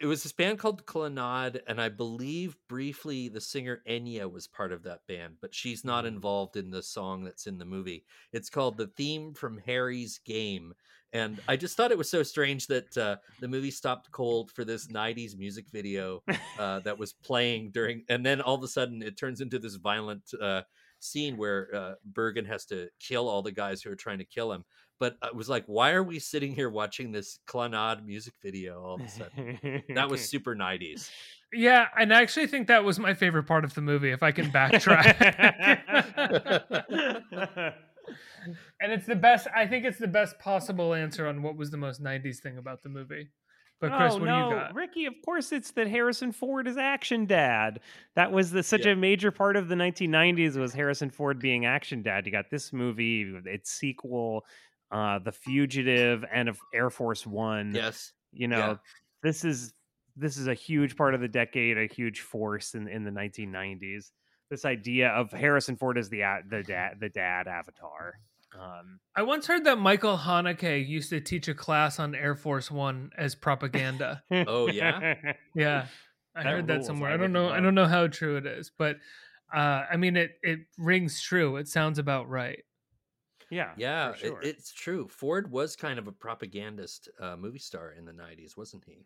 It 0.00 0.06
was 0.06 0.22
this 0.22 0.32
band 0.32 0.58
called 0.58 0.84
Clannad, 0.84 1.60
and 1.66 1.80
I 1.80 1.88
believe 1.88 2.56
briefly 2.68 3.28
the 3.28 3.40
singer 3.40 3.80
Enya 3.88 4.30
was 4.30 4.46
part 4.48 4.72
of 4.72 4.82
that 4.82 5.06
band, 5.06 5.36
but 5.40 5.54
she's 5.54 5.84
not 5.84 6.04
involved 6.04 6.56
in 6.56 6.70
the 6.70 6.82
song 6.82 7.24
that's 7.24 7.46
in 7.46 7.58
the 7.58 7.64
movie. 7.64 8.04
It's 8.32 8.50
called 8.50 8.76
The 8.76 8.88
Theme 8.88 9.32
from 9.34 9.58
Harry's 9.64 10.18
Game. 10.18 10.74
And 11.14 11.40
I 11.46 11.56
just 11.56 11.76
thought 11.76 11.92
it 11.92 11.98
was 11.98 12.10
so 12.10 12.24
strange 12.24 12.66
that 12.66 12.98
uh, 12.98 13.16
the 13.40 13.46
movie 13.46 13.70
stopped 13.70 14.10
cold 14.10 14.50
for 14.50 14.64
this 14.64 14.88
90s 14.88 15.38
music 15.38 15.66
video 15.72 16.24
uh, 16.58 16.80
that 16.80 16.98
was 16.98 17.12
playing 17.12 17.70
during, 17.70 18.02
and 18.08 18.26
then 18.26 18.40
all 18.40 18.56
of 18.56 18.62
a 18.64 18.68
sudden 18.68 19.00
it 19.00 19.16
turns 19.16 19.40
into 19.40 19.60
this 19.60 19.76
violent 19.76 20.22
uh, 20.42 20.62
scene 20.98 21.36
where 21.36 21.68
uh, 21.72 21.94
Bergin 22.12 22.46
has 22.46 22.64
to 22.66 22.88
kill 22.98 23.28
all 23.28 23.42
the 23.42 23.52
guys 23.52 23.80
who 23.80 23.92
are 23.92 23.96
trying 23.96 24.18
to 24.18 24.24
kill 24.24 24.52
him. 24.52 24.64
But 24.98 25.16
I 25.22 25.30
was 25.32 25.48
like, 25.48 25.64
why 25.66 25.92
are 25.92 26.02
we 26.02 26.18
sitting 26.18 26.52
here 26.54 26.68
watching 26.68 27.12
this 27.12 27.38
Clannad 27.46 28.04
music 28.04 28.34
video 28.42 28.82
all 28.82 28.94
of 28.94 29.02
a 29.02 29.08
sudden? 29.08 29.82
That 29.94 30.08
was 30.10 30.28
super 30.28 30.56
90s. 30.56 31.10
Yeah, 31.52 31.86
and 31.98 32.12
I 32.12 32.22
actually 32.22 32.48
think 32.48 32.66
that 32.68 32.82
was 32.82 32.98
my 32.98 33.14
favorite 33.14 33.44
part 33.44 33.64
of 33.64 33.74
the 33.74 33.80
movie. 33.80 34.10
If 34.10 34.24
I 34.24 34.32
can 34.32 34.50
backtrack, 34.50 35.14
and 38.80 38.92
it's 38.92 39.06
the 39.06 39.16
best. 39.16 39.46
I 39.54 39.66
think 39.66 39.84
it's 39.84 39.98
the 39.98 40.06
best 40.08 40.38
possible 40.38 40.94
answer 40.94 41.26
on 41.26 41.42
what 41.42 41.56
was 41.56 41.70
the 41.70 41.76
most 41.76 42.02
'90s 42.02 42.38
thing 42.38 42.58
about 42.58 42.82
the 42.82 42.88
movie. 42.88 43.30
But 43.80 43.92
Chris, 43.96 44.14
oh, 44.14 44.18
what 44.18 44.24
no, 44.26 44.48
do 44.50 44.54
you 44.54 44.60
got? 44.60 44.74
Ricky, 44.74 45.04
of 45.06 45.14
course 45.24 45.52
it's 45.52 45.72
that 45.72 45.88
Harrison 45.88 46.32
Ford 46.32 46.66
is 46.68 46.76
action 46.78 47.26
dad. 47.26 47.80
That 48.14 48.30
was 48.32 48.50
the, 48.52 48.62
such 48.62 48.86
Yeah. 48.86 48.92
a 48.92 48.96
major 48.96 49.30
part 49.30 49.56
of 49.56 49.68
the 49.68 49.74
1990s 49.74 50.56
was 50.56 50.72
Harrison 50.72 51.10
Ford 51.10 51.38
being 51.40 51.66
action 51.66 52.00
dad. 52.02 52.24
You 52.24 52.32
got 52.32 52.48
this 52.50 52.72
movie, 52.72 53.34
its 53.44 53.70
sequel, 53.72 54.46
uh, 54.90 55.18
The 55.18 55.32
Fugitive, 55.32 56.24
and 56.32 56.48
of 56.48 56.58
Air 56.72 56.88
Force 56.88 57.26
One. 57.26 57.74
Yes. 57.74 58.12
You 58.32 58.48
know, 58.48 58.58
Yeah. 58.58 58.76
this 59.22 59.44
is 59.44 59.74
this 60.16 60.36
is 60.36 60.46
a 60.46 60.54
huge 60.54 60.96
part 60.96 61.14
of 61.14 61.20
the 61.20 61.28
decade, 61.28 61.76
a 61.76 61.86
huge 61.92 62.20
force 62.20 62.74
in, 62.74 62.86
in 62.86 63.02
the 63.02 63.10
1990s. 63.10 64.12
This 64.50 64.64
idea 64.64 65.08
of 65.08 65.32
Harrison 65.32 65.74
Ford 65.76 65.98
as 65.98 66.08
the 66.08 66.22
the 66.48 66.62
dad 66.62 67.00
the 67.00 67.08
dad 67.08 67.48
avatar. 67.48 68.14
Um, 68.58 69.00
I 69.16 69.22
once 69.22 69.46
heard 69.46 69.64
that 69.64 69.78
Michael 69.78 70.16
Haneke 70.16 70.86
used 70.86 71.10
to 71.10 71.20
teach 71.20 71.48
a 71.48 71.54
class 71.54 71.98
on 71.98 72.14
Air 72.14 72.34
Force 72.36 72.70
One 72.70 73.10
as 73.16 73.34
propaganda. 73.34 74.22
Oh, 74.46 74.68
yeah? 74.68 75.14
yeah, 75.54 75.86
I 76.34 76.42
That 76.44 76.50
heard 76.50 76.66
that 76.68 76.84
somewhere. 76.84 77.10
I 77.10 77.14
I 77.14 77.16
don't 77.16 77.32
didn't 77.32 77.32
know. 77.32 77.48
I 77.50 77.60
don't 77.60 77.74
know 77.74 77.86
how 77.86 78.06
true 78.06 78.36
it 78.36 78.46
is, 78.46 78.70
but 78.76 78.96
uh, 79.54 79.84
I 79.90 79.96
mean, 79.96 80.16
it 80.16 80.38
it 80.42 80.60
rings 80.78 81.20
true. 81.22 81.56
It 81.56 81.68
sounds 81.68 81.98
about 81.98 82.28
right. 82.28 82.64
yeah, 83.50 83.72
Yeah, 83.76 84.12
for 84.12 84.42
it- 84.42 84.48
it's 84.48 84.72
true. 84.72 85.06
Ford 85.08 85.50
was 85.50 85.76
kind 85.76 85.98
of 85.98 86.08
a 86.08 86.12
propagandist 86.12 87.08
uh, 87.20 87.36
movie 87.36 87.58
star 87.58 87.92
in 87.92 88.04
the 88.04 88.12
90s, 88.12 88.56
wasn't 88.56 88.84
he? 88.86 89.04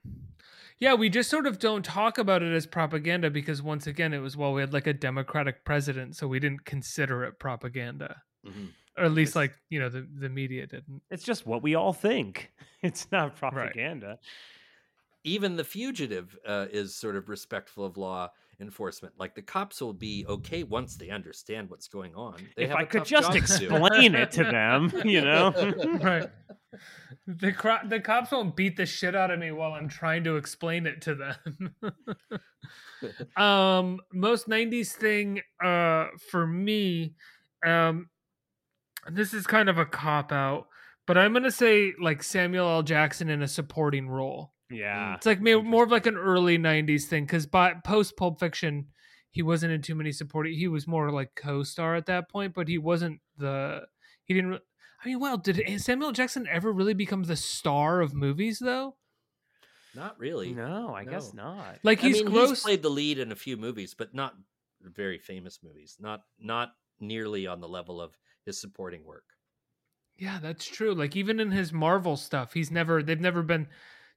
Yeah, 0.79 0.95
we 0.95 1.11
just 1.11 1.29
sort 1.29 1.47
of 1.47 1.59
don't 1.59 1.85
talk 1.85 2.19
about 2.19 2.43
it 2.43 2.53
as 2.55 2.67
propaganda 2.67 3.31
because 3.31 3.61
once 3.63 3.87
again, 3.87 4.13
it 4.15 4.19
was 4.21 4.37
well, 4.37 4.53
we 4.53 4.61
had 4.61 4.73
like 4.73 4.87
a 4.87 4.93
Democratic 4.95 5.65
president, 5.65 6.17
so 6.17 6.29
we 6.29 6.39
didn't 6.39 6.65
consider 6.65 7.25
it 7.25 7.39
propaganda, 7.39 8.23
Mhm. 8.47 8.69
Or 8.99 9.05
at 9.05 9.13
least 9.13 9.31
It's- 9.31 9.37
like 9.37 9.55
you 9.71 9.79
know 9.81 9.89
the 9.89 10.07
the 10.19 10.29
media 10.29 10.67
didn't. 10.67 11.03
it's 11.11 11.25
just 11.25 11.47
what 11.47 11.63
we 11.63 11.75
all 11.75 11.93
think. 11.93 12.53
It's 12.83 13.11
not 13.11 13.35
propaganda. 13.37 14.19
Even 15.25 15.57
The 15.57 15.65
Fugitive 15.65 16.39
uh, 16.47 16.67
is 16.71 16.95
sort 16.95 17.17
of 17.17 17.29
respectful 17.29 17.85
of 17.85 17.97
law 17.97 18.31
enforcement. 18.61 19.15
Like 19.19 19.35
the 19.35 19.43
cops 19.43 19.81
will 19.81 19.93
be 19.93 20.25
okay 20.29 20.63
once 20.63 20.97
they 20.97 21.11
understand 21.11 21.71
what's 21.71 21.89
going 21.89 22.15
on. 22.15 22.37
They 22.57 22.63
if 22.65 22.69
have 22.71 22.79
I 22.79 22.83
a 22.83 22.87
could 22.87 23.05
just 23.05 23.27
job 23.27 23.33
to 23.33 23.39
explain 23.39 24.15
it 24.15 24.31
to 24.33 24.45
them, 24.57 24.93
you 25.05 25.21
know. 25.23 25.53
right. 26.03 26.31
The 27.27 27.51
cro- 27.53 27.85
the 27.89 27.99
cops 27.99 28.31
won't 28.31 28.55
beat 28.55 28.77
the 28.77 28.87
shit 28.87 29.17
out 29.17 29.33
of 29.33 29.41
me 29.41 29.51
while 29.51 29.73
I'm 29.73 29.89
trying 29.89 30.23
to 30.25 30.37
explain 30.37 30.87
it 30.87 31.01
to 31.03 31.15
them. 31.17 31.75
um, 33.37 34.01
most 34.13 34.49
'90s 34.49 34.93
thing 34.93 35.41
uh 35.65 36.07
for 36.31 36.47
me, 36.47 37.15
um, 37.67 38.09
this 39.11 39.35
is 39.35 39.47
kind 39.47 39.69
of 39.69 39.79
a 39.79 39.87
cop 39.87 40.33
out, 40.33 40.69
but 41.07 41.17
I'm 41.19 41.33
gonna 41.33 41.51
say 41.51 41.93
like 42.01 42.23
Samuel 42.23 42.69
L. 42.69 42.83
Jackson 42.83 43.29
in 43.29 43.43
a 43.43 43.49
supporting 43.49 44.09
role. 44.09 44.53
yeah. 44.71 45.15
It's 45.15 45.27
like 45.27 45.41
maybe 45.41 45.63
more 45.63 45.85
of 45.85 45.91
like 45.91 46.07
an 46.07 46.17
early 46.17 46.59
'90s 46.59 47.05
thing 47.05 47.25
because 47.25 47.47
by 47.47 47.75
post 47.85 48.17
Pulp 48.17 48.39
Fiction, 48.41 48.89
he 49.31 49.43
wasn't 49.43 49.73
in 49.73 49.83
too 49.83 49.95
many 49.95 50.13
supporting. 50.13 50.55
He 50.55 50.69
was 50.69 50.87
more 50.87 51.11
like 51.11 51.31
co-star 51.35 51.95
at 51.97 52.07
that 52.07 52.31
point, 52.31 52.55
but 52.55 52.69
he 52.69 52.79
wasn't 52.79 53.21
the. 53.37 53.83
He 54.25 54.35
didn't. 54.35 54.51
re- 54.51 54.61
I 55.05 55.09
mean, 55.09 55.21
well, 55.21 55.37
did 55.37 55.63
Samuel 55.81 56.13
Jackson 56.13 56.47
ever 56.51 56.73
really 56.73 56.95
become 56.95 57.23
the 57.23 57.37
star 57.37 58.01
of 58.01 58.15
movies 58.15 58.59
though? 58.59 58.97
Not 59.95 60.19
really. 60.19 60.53
No, 60.53 60.95
I 60.95 61.05
guess 61.05 61.33
not. 61.33 61.79
Like 61.83 62.05
I 62.05 62.09
mean, 62.09 62.27
gross. 62.27 62.51
he's 62.51 62.63
played 62.63 62.83
the 62.83 62.91
lead 62.91 63.19
in 63.19 63.33
a 63.33 63.37
few 63.37 63.57
movies, 63.57 63.95
but 63.95 64.15
not 64.15 64.35
very 64.83 65.19
famous 65.19 65.61
movies. 65.63 65.97
Not 65.99 66.23
not 66.39 66.73
nearly 67.01 67.47
on 67.47 67.61
the 67.61 67.69
level 67.69 68.01
of 68.01 68.17
his 68.49 68.61
supporting 68.61 69.05
work. 69.05 69.25
yeah, 70.19 70.39
that's 70.43 70.67
true. 70.67 70.95
Like 70.95 71.15
even 71.15 71.39
in 71.39 71.51
his 71.53 71.73
Marvel 71.73 72.17
stuff, 72.17 72.53
he's 72.53 72.71
never. 72.71 73.03
They've 73.03 73.21
never 73.21 73.43
been. 73.43 73.69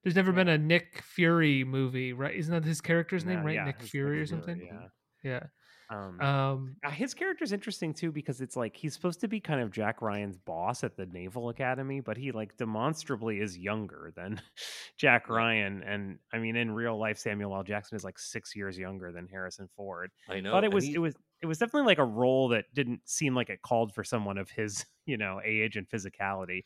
There's 0.03 0.16
never 0.16 0.32
been 0.32 0.48
a 0.48 0.58
Nick 0.58 1.03
Fury 1.03 1.64
movie, 1.64 2.12
right? 2.14 2.34
Isn't 2.36 2.52
that 2.53 2.66
his 2.66 2.82
character's 2.82 3.24
name, 3.24 3.44
right? 3.44 3.53
yeah, 3.56 3.66
Nick 3.66 3.82
Fury 3.84 4.22
or 4.22 4.26
Fury, 4.26 4.28
something. 4.28 4.68
Yeah. 4.68 4.88
Yeah. 5.24 5.44
Um, 5.91 6.22
Um. 6.22 6.76
uh, 6.86 6.90
his 6.90 7.14
character's 7.14 7.52
interesting 7.52 7.94
too 7.94 8.12
because 8.14 8.40
it's 8.41 8.56
like 8.56 8.76
he's 8.78 8.94
supposed 8.95 9.20
to 9.22 9.28
be 9.28 9.40
kind 9.41 9.60
of 9.62 9.70
Jack 9.72 10.02
Ryan's 10.02 10.38
boss 10.38 10.84
at 10.86 10.95
the 10.95 11.06
Naval 11.06 11.49
Academy, 11.49 11.99
but 11.99 12.16
he 12.18 12.32
like 12.32 12.56
demonstrably 12.58 13.40
is 13.41 13.58
younger 13.58 14.12
than 14.16 14.41
Jack 14.98 15.30
Ryan. 15.30 15.84
And 15.84 16.18
I 16.34 16.40
mean, 16.40 16.56
in 16.56 16.72
real 16.72 16.98
life, 16.98 17.18
Samuel 17.20 17.53
L. 17.56 17.64
Jackson 17.64 17.95
is 17.98 18.03
like 18.06 18.18
six 18.18 18.56
years 18.56 18.78
younger 18.80 19.12
than 19.12 19.28
Harrison 19.28 19.68
Ford. 19.76 20.10
I 20.30 20.40
know. 20.40 20.53
but 20.53 20.64
it 20.64 20.74
was 20.74 20.86
he- 20.86 20.94
it 20.95 20.99
was 20.99 21.14
it 21.41 21.45
was 21.47 21.57
definitely 21.57 21.88
like 21.88 21.97
a 21.97 22.05
role 22.05 22.49
that 22.49 22.65
didn't 22.73 23.01
seem 23.05 23.35
like 23.35 23.49
it 23.49 23.61
called 23.61 23.93
for 23.93 24.03
someone 24.03 24.38
of 24.38 24.49
his 24.49 24.85
you 25.05 25.18
know 25.18 25.41
age 25.43 25.77
and 25.77 25.89
physicality. 25.89 26.63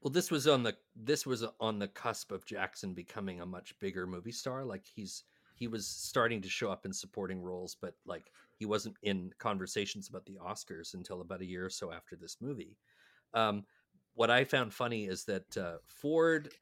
Well, 0.00 0.12
this 0.12 0.30
was 0.30 0.48
on 0.48 0.62
the 0.62 0.74
this 0.96 1.26
was 1.26 1.44
on 1.60 1.78
the 1.78 1.88
cusp 1.88 2.32
of 2.32 2.44
Jackson 2.44 2.94
becoming 2.94 3.40
a 3.40 3.46
much 3.46 3.78
bigger 3.78 4.06
movie 4.06 4.32
star. 4.32 4.64
Like 4.64 4.84
he's 4.84 5.24
he 5.54 5.68
was 5.68 5.86
starting 5.86 6.40
to 6.42 6.48
show 6.48 6.70
up 6.70 6.86
in 6.86 6.92
supporting 6.92 7.40
roles, 7.40 7.76
but 7.80 7.94
like 8.04 8.32
he 8.56 8.66
wasn't 8.66 8.96
in 9.02 9.32
conversations 9.38 10.08
about 10.08 10.24
the 10.26 10.38
Oscars 10.44 10.94
until 10.94 11.20
about 11.20 11.40
a 11.40 11.46
year 11.46 11.64
or 11.64 11.70
so 11.70 11.92
after 11.92 12.16
this 12.16 12.38
movie. 12.40 12.76
Um, 13.34 13.64
what 14.14 14.30
I 14.30 14.44
found 14.44 14.74
funny 14.74 15.06
is 15.06 15.24
that 15.24 15.56
uh, 15.56 15.76
Ford 15.86 16.52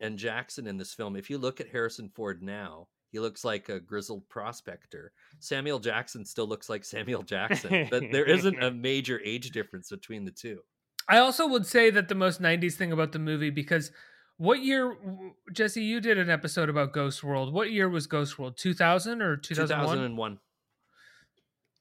and 0.00 0.18
Jackson 0.18 0.66
in 0.66 0.76
this 0.76 0.94
film, 0.94 1.16
if 1.16 1.30
you 1.30 1.38
look 1.38 1.60
at 1.60 1.68
Harrison 1.68 2.08
Ford 2.08 2.42
now, 2.42 2.88
he 3.10 3.18
looks 3.18 3.44
like 3.44 3.68
a 3.68 3.80
grizzled 3.80 4.28
prospector. 4.28 5.12
Samuel 5.38 5.78
Jackson 5.78 6.24
still 6.24 6.46
looks 6.46 6.68
like 6.68 6.84
Samuel 6.84 7.22
Jackson, 7.22 7.88
but 7.90 8.04
there 8.12 8.24
isn't 8.24 8.62
a 8.62 8.70
major 8.70 9.20
age 9.24 9.50
difference 9.50 9.90
between 9.90 10.24
the 10.24 10.30
two. 10.30 10.60
I 11.08 11.18
also 11.18 11.46
would 11.48 11.66
say 11.66 11.90
that 11.90 12.08
the 12.08 12.14
most 12.14 12.40
90s 12.40 12.74
thing 12.74 12.92
about 12.92 13.12
the 13.12 13.18
movie, 13.18 13.50
because 13.50 13.90
what 14.36 14.62
year, 14.62 14.94
w- 14.94 15.34
Jesse, 15.52 15.82
you 15.82 16.00
did 16.00 16.18
an 16.18 16.30
episode 16.30 16.68
about 16.68 16.92
Ghost 16.92 17.24
World. 17.24 17.52
What 17.52 17.72
year 17.72 17.88
was 17.88 18.06
Ghost 18.06 18.38
World? 18.38 18.56
2000 18.56 19.20
or 19.20 19.36
2001? 19.36 19.96
2001. 19.96 20.38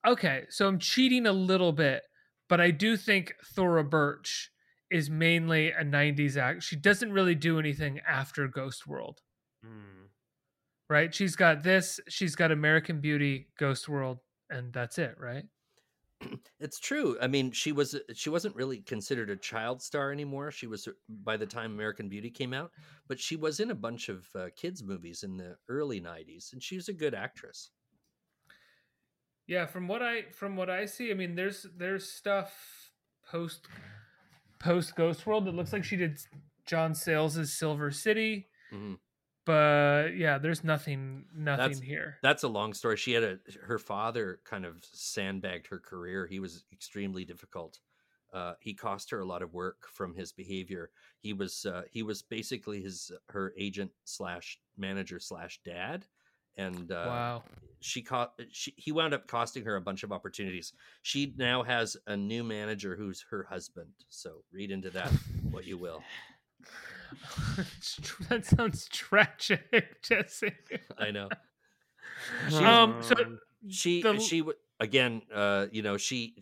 Okay, 0.08 0.46
so 0.50 0.68
I'm 0.68 0.80
cheating 0.80 1.28
a 1.28 1.32
little 1.32 1.72
bit, 1.72 2.04
but 2.48 2.60
I 2.60 2.72
do 2.72 2.98
think 2.98 3.36
Thora 3.54 3.84
Birch 3.84 4.52
is 4.90 5.10
mainly 5.10 5.72
a 5.72 5.84
90s 5.84 6.38
act. 6.38 6.64
She 6.64 6.76
doesn't 6.76 7.12
really 7.12 7.36
do 7.36 7.60
anything 7.60 8.00
after 8.08 8.48
Ghost 8.48 8.88
World, 8.88 9.22
hmm. 9.64 10.08
Right? 10.90 11.14
She's 11.14 11.36
got 11.36 11.64
this, 11.64 12.00
she's 12.10 12.36
got 12.36 12.52
American 12.52 13.00
Beauty, 13.02 13.50
Ghost 13.58 13.88
World, 13.88 14.20
and 14.50 14.74
that's 14.74 14.98
it, 14.98 15.16
right? 15.20 15.46
It's 16.60 16.80
true. 16.80 17.18
I 17.22 17.28
mean, 17.28 17.52
she 17.52 17.72
was 17.72 17.96
she 18.14 18.30
wasn't 18.30 18.56
really 18.56 18.80
considered 18.82 19.30
a 19.30 19.38
child 19.38 19.82
star 19.82 20.12
anymore. 20.12 20.52
She 20.52 20.68
was 20.68 20.88
uh, 20.88 20.92
by 21.08 21.38
the 21.38 21.46
time 21.46 21.72
American 21.72 22.10
Beauty 22.10 22.30
came 22.30 22.54
out, 22.54 22.72
but 23.08 23.20
she 23.20 23.38
was 23.38 23.60
in 23.62 23.72
a 23.72 23.76
bunch 23.76 24.10
of 24.10 24.28
uh, 24.36 24.50
kids 24.58 24.84
movies 24.84 25.24
in 25.24 25.38
the 25.38 25.56
early 25.70 26.02
90s 26.02 26.52
and 26.52 26.62
she 26.62 26.76
was 26.76 26.90
a 26.90 26.94
good 26.94 27.14
actress. 27.14 27.72
Yeah, 29.48 29.66
from 29.66 29.88
what 29.88 30.02
I 30.04 30.24
from 30.32 30.56
what 30.56 30.70
I 30.70 30.86
see, 30.86 31.12
I 31.12 31.14
mean, 31.16 31.36
there's 31.36 31.66
there's 31.76 32.12
stuff 32.12 32.92
post 33.26 33.68
post 34.60 34.96
Ghost 34.96 35.26
World 35.26 35.46
that 35.46 35.56
looks 35.56 35.74
like 35.74 35.84
she 35.84 35.96
did 35.96 36.20
John 36.66 36.94
Sayles' 36.94 37.52
Silver 37.58 37.92
City, 37.92 38.48
Mhm. 38.72 39.00
But 39.46 40.16
yeah, 40.16 40.38
there's 40.38 40.64
nothing 40.64 41.26
nothing 41.36 41.68
That's 41.68 41.80
here. 41.80 42.18
That's 42.22 42.44
a 42.44 42.48
long 42.48 42.74
story. 42.74 42.98
She 42.98 43.14
had 43.14 43.24
a 43.24 43.40
her 43.64 43.80
father 43.80 44.40
kind 44.46 44.66
of 44.66 44.84
sandbagged 44.92 45.68
her 45.68 45.80
career. 45.80 46.28
He 46.28 46.40
was 46.40 46.66
extremely 46.72 47.26
difficult 47.26 47.80
uh, 48.34 48.54
he 48.60 48.74
cost 48.74 49.10
her 49.12 49.20
a 49.20 49.26
lot 49.26 49.42
of 49.42 49.54
work 49.54 49.88
from 49.92 50.14
his 50.14 50.32
behavior. 50.32 50.92
He 51.20 51.34
was 51.34 51.66
uh, 51.66 51.84
he 51.92 52.04
was 52.04 52.22
basically 52.22 52.82
his 52.82 53.12
her 53.30 53.54
agent 53.58 53.92
slash 54.06 54.60
manager 54.78 55.20
slash 55.20 55.60
dad, 55.66 56.06
and 56.56 56.92
uh, 56.92 57.06
wow. 57.08 57.44
she 57.80 58.02
caught 58.02 58.40
she 58.52 58.74
he 58.78 58.92
wound 58.92 59.14
up 59.14 59.28
costing 59.28 59.66
her 59.66 59.76
a 59.76 59.82
bunch 59.82 60.04
of 60.04 60.12
opportunities. 60.12 60.74
She 61.02 61.34
now 61.38 61.64
has 61.64 61.98
a 62.06 62.16
new 62.16 62.44
manager 62.44 62.96
who's 62.96 63.26
her 63.32 63.44
husband. 63.44 63.90
So 64.10 64.44
read 64.52 64.72
into 64.72 64.92
that 64.92 65.12
what 65.50 65.66
you 65.66 65.78
will. 65.78 66.04
that 68.30 68.46
sounds 68.46 68.88
tragic, 68.90 70.02
Jesse. 70.04 70.54
I 70.98 71.12
know. 71.12 71.30
She, 72.50 72.58
um, 72.58 73.02
so 73.02 73.16
she 73.70 74.02
the... 74.02 74.20
she 74.20 74.44
again, 74.82 75.22
uh, 75.34 75.68
you 75.72 75.82
know, 75.82 75.96
she 75.96 76.36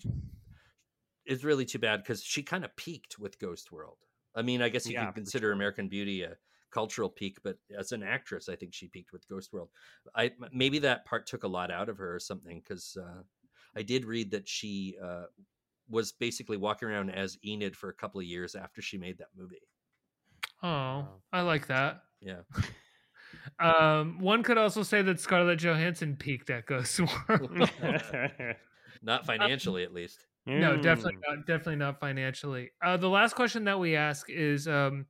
is 1.28 1.44
really 1.44 1.66
too 1.66 1.78
bad 1.78 1.98
because 1.98 2.24
she 2.24 2.42
kind 2.42 2.66
of 2.66 2.76
peaked 2.76 3.20
with 3.20 3.38
Ghost 3.38 3.72
World. 3.72 3.98
I 4.36 4.42
mean, 4.42 4.64
I 4.64 4.70
guess 4.70 4.88
you 4.88 4.94
yeah, 4.94 5.06
could 5.06 5.16
consider 5.16 5.48
sure. 5.48 5.54
American 5.54 5.88
Beauty 5.88 6.24
a 6.24 6.36
cultural 6.72 7.10
peak, 7.10 7.38
but 7.44 7.58
as 7.78 7.92
an 7.92 8.04
actress, 8.04 8.50
I 8.50 8.56
think 8.56 8.74
she 8.74 8.88
peaked 8.88 9.14
with 9.14 9.28
Ghost 9.28 9.54
World. 9.54 9.70
I 10.16 10.32
maybe 10.52 10.80
that 10.80 11.06
part 11.06 11.28
took 11.28 11.44
a 11.44 11.48
lot 11.48 11.70
out 11.70 11.90
of 11.90 11.98
her 11.98 12.16
or 12.16 12.20
something 12.20 12.60
because 12.60 12.98
uh, 13.00 13.22
I 13.76 13.84
did 13.84 14.06
read 14.06 14.32
that 14.32 14.48
she 14.48 14.96
uh, 15.04 15.26
was 15.90 16.12
basically 16.12 16.58
walking 16.58 16.88
around 16.88 17.12
as 17.12 17.38
Enid 17.46 17.76
for 17.76 17.90
a 17.90 17.94
couple 17.94 18.20
of 18.20 18.26
years 18.26 18.56
after 18.56 18.82
she 18.82 18.98
made 18.98 19.18
that 19.20 19.30
movie. 19.36 19.62
Oh, 20.64 21.08
I 21.32 21.42
like 21.42 21.68
that. 21.68 22.04
Yeah. 22.22 22.42
Um, 23.60 24.20
one 24.20 24.44
could 24.44 24.58
also 24.58 24.84
say 24.84 25.02
that 25.02 25.20
Scarlett 25.20 25.60
Johansson 25.60 26.16
peaked 26.16 26.50
at 26.50 26.66
Ghost 26.66 27.00
World. 27.00 27.50
not 29.02 29.26
financially, 29.26 29.84
at 29.84 29.94
least. 29.94 30.26
No, 30.46 30.78
definitely 30.78 31.18
not. 31.28 31.46
Definitely 31.46 31.78
not 31.78 32.00
financially. 32.00 32.72
Uh, 32.82 32.98
the 32.98 33.10
last 33.10 33.36
question 33.36 33.66
that 33.66 33.80
we 33.80 33.96
ask 33.96 34.30
is, 34.30 34.68
um, 34.68 35.08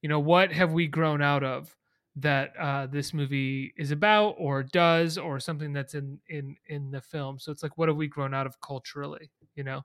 you 0.00 0.08
know, 0.08 0.20
what 0.20 0.52
have 0.52 0.72
we 0.72 0.86
grown 0.86 1.20
out 1.20 1.44
of 1.44 1.74
that 2.16 2.56
uh, 2.58 2.86
this 2.86 3.12
movie 3.12 3.74
is 3.76 3.90
about, 3.90 4.36
or 4.38 4.62
does, 4.62 5.18
or 5.18 5.40
something 5.40 5.72
that's 5.72 5.94
in 5.94 6.20
in 6.28 6.56
in 6.66 6.90
the 6.90 7.00
film? 7.00 7.38
So 7.38 7.52
it's 7.52 7.62
like, 7.62 7.76
what 7.76 7.88
have 7.88 7.96
we 7.96 8.08
grown 8.08 8.32
out 8.32 8.46
of 8.46 8.60
culturally? 8.60 9.30
You 9.56 9.64
know, 9.64 9.82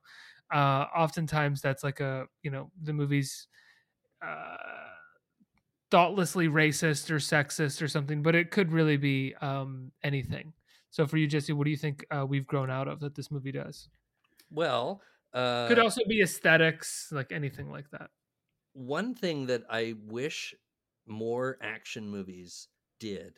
uh, 0.53 0.85
oftentimes 0.95 1.61
that's 1.61 1.83
like 1.83 1.99
a, 1.99 2.27
you 2.43 2.51
know, 2.51 2.71
the 2.81 2.93
movies. 2.93 3.47
Uh, 4.25 4.55
thoughtlessly 5.93 6.47
racist 6.47 7.11
or 7.11 7.17
sexist 7.17 7.79
or 7.79 7.87
something, 7.87 8.23
but 8.23 8.33
it 8.33 8.49
could 8.49 8.71
really 8.71 8.97
be 8.97 9.35
um, 9.41 9.91
anything. 10.03 10.51
So 10.89 11.05
for 11.05 11.17
you, 11.17 11.27
Jesse, 11.27 11.53
what 11.53 11.65
do 11.65 11.69
you 11.69 11.77
think 11.77 12.03
uh, 12.09 12.25
we've 12.27 12.47
grown 12.47 12.71
out 12.71 12.87
of 12.87 12.99
that 13.01 13.13
this 13.13 13.29
movie 13.29 13.51
does? 13.51 13.89
Well, 14.49 15.03
uh, 15.35 15.67
could 15.67 15.77
also 15.77 16.01
be 16.07 16.23
aesthetics, 16.23 17.09
like 17.11 17.31
anything 17.31 17.69
like 17.71 17.91
that. 17.91 18.09
One 18.73 19.13
thing 19.13 19.45
that 19.45 19.65
I 19.69 19.93
wish 20.07 20.55
more 21.05 21.59
action 21.61 22.09
movies 22.09 22.69
did 22.99 23.37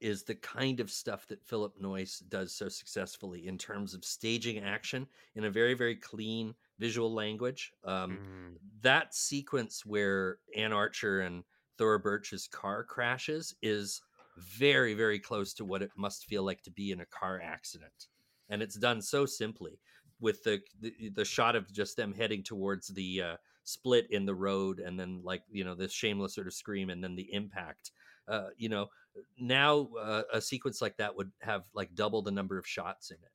is 0.00 0.22
the 0.22 0.36
kind 0.36 0.80
of 0.80 0.90
stuff 0.90 1.26
that 1.26 1.44
Philip 1.44 1.78
Noyce 1.78 2.26
does 2.30 2.54
so 2.54 2.70
successfully 2.70 3.48
in 3.48 3.58
terms 3.58 3.92
of 3.92 4.02
staging 4.02 4.64
action 4.64 5.06
in 5.34 5.44
a 5.44 5.50
very, 5.50 5.74
very 5.74 5.96
clean 5.96 6.54
visual 6.78 7.12
language. 7.12 7.72
Um, 7.84 8.12
mm. 8.12 8.56
That 8.80 9.14
sequence 9.14 9.84
where 9.84 10.38
Anne 10.56 10.72
Archer 10.72 11.20
and 11.20 11.44
Thora 11.80 11.98
Birch's 11.98 12.46
car 12.46 12.84
crashes 12.84 13.54
is 13.62 14.02
very, 14.36 14.92
very 14.92 15.18
close 15.18 15.54
to 15.54 15.64
what 15.64 15.80
it 15.80 15.90
must 15.96 16.26
feel 16.26 16.42
like 16.42 16.60
to 16.64 16.70
be 16.70 16.90
in 16.90 17.00
a 17.00 17.06
car 17.06 17.40
accident. 17.42 18.08
And 18.50 18.60
it's 18.60 18.74
done 18.74 19.00
so 19.00 19.24
simply 19.24 19.80
with 20.20 20.42
the 20.42 20.60
the, 20.82 21.10
the 21.14 21.24
shot 21.24 21.56
of 21.56 21.72
just 21.72 21.96
them 21.96 22.12
heading 22.12 22.42
towards 22.42 22.88
the 22.88 23.22
uh, 23.22 23.36
split 23.64 24.06
in 24.10 24.26
the 24.26 24.34
road 24.34 24.78
and 24.78 25.00
then 25.00 25.22
like 25.24 25.42
you 25.50 25.64
know 25.64 25.74
this 25.74 25.92
shameless 25.92 26.34
sort 26.34 26.46
of 26.46 26.52
scream 26.52 26.90
and 26.90 27.02
then 27.02 27.16
the 27.16 27.32
impact. 27.32 27.92
Uh, 28.28 28.48
you 28.58 28.68
know 28.68 28.88
now 29.38 29.88
uh, 29.98 30.22
a 30.34 30.40
sequence 30.40 30.82
like 30.82 30.98
that 30.98 31.16
would 31.16 31.32
have 31.40 31.62
like 31.72 31.94
double 31.94 32.20
the 32.20 32.30
number 32.30 32.58
of 32.58 32.66
shots 32.66 33.10
in 33.10 33.16
it. 33.16 33.32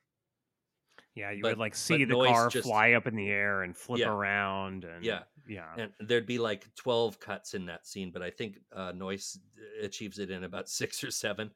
Yeah, 1.16 1.32
you 1.32 1.42
but, 1.42 1.52
would 1.52 1.58
like 1.58 1.74
see 1.74 2.04
the 2.04 2.14
car 2.14 2.48
just, 2.48 2.68
fly 2.68 2.92
up 2.92 3.06
in 3.06 3.16
the 3.16 3.28
air 3.28 3.62
and 3.62 3.76
flip 3.76 4.00
yeah, 4.00 4.10
around, 4.10 4.84
and 4.84 5.02
yeah, 5.02 5.22
yeah, 5.48 5.68
and 5.76 5.92
there'd 6.00 6.26
be 6.26 6.38
like 6.38 6.66
twelve 6.74 7.18
cuts 7.20 7.54
in 7.54 7.66
that 7.66 7.86
scene, 7.86 8.10
but 8.12 8.22
I 8.22 8.30
think 8.30 8.58
uh, 8.74 8.92
Noyce 8.92 9.38
achieves 9.82 10.18
it 10.18 10.30
in 10.30 10.44
about 10.44 10.68
six 10.80 11.02
or 11.04 11.10
seven. 11.10 11.50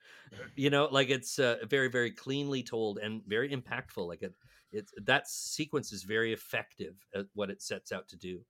You 0.56 0.70
know, 0.70 0.88
like 0.90 1.10
it's 1.10 1.38
uh, 1.38 1.56
very, 1.68 1.88
very 1.88 2.10
cleanly 2.10 2.62
told 2.62 2.98
and 2.98 3.22
very 3.26 3.50
impactful. 3.50 4.06
Like 4.06 4.22
it, 4.22 4.34
it's 4.72 4.92
that 5.04 5.28
sequence 5.28 5.92
is 5.92 6.02
very 6.02 6.32
effective 6.32 6.94
at 7.14 7.26
what 7.34 7.50
it 7.50 7.62
sets 7.62 7.92
out 7.92 8.08
to 8.08 8.16
do, 8.16 8.40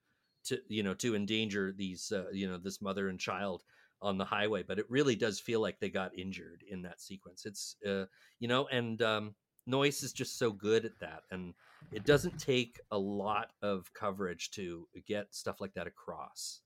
to 0.45 0.59
you 0.69 0.83
know, 0.83 0.95
to 0.95 1.15
endanger 1.15 1.73
these, 1.73 2.13
uh, 2.13 2.31
you 2.33 2.49
know, 2.49 2.59
this 2.59 2.83
mother 2.83 3.09
and 3.09 3.19
child 3.19 3.63
on 4.03 4.19
the 4.19 4.25
highway. 4.25 4.63
But 4.63 4.79
it 4.79 4.91
really 4.91 5.17
does 5.17 5.41
feel 5.41 5.61
like 5.61 5.79
they 5.81 5.91
got 5.91 6.19
injured 6.19 6.65
in 6.69 6.83
that 6.83 7.01
sequence. 7.01 7.47
It's, 7.47 7.77
uh, 7.87 8.07
you 8.39 8.49
know, 8.49 8.67
and 8.69 9.01
um, 9.03 9.35
Noyce 9.69 10.03
is 10.03 10.13
just 10.13 10.39
so 10.39 10.53
good 10.53 10.85
at 10.85 10.99
that 11.01 11.23
and 11.31 11.55
it 11.93 12.05
doesn't 12.05 12.39
take 12.39 12.81
a 12.91 12.99
lot 12.99 13.53
of 13.63 13.93
coverage 13.95 14.51
to 14.51 14.87
get 15.07 15.35
stuff 15.35 15.61
like 15.61 15.75
that 15.75 15.87
across 15.87 16.61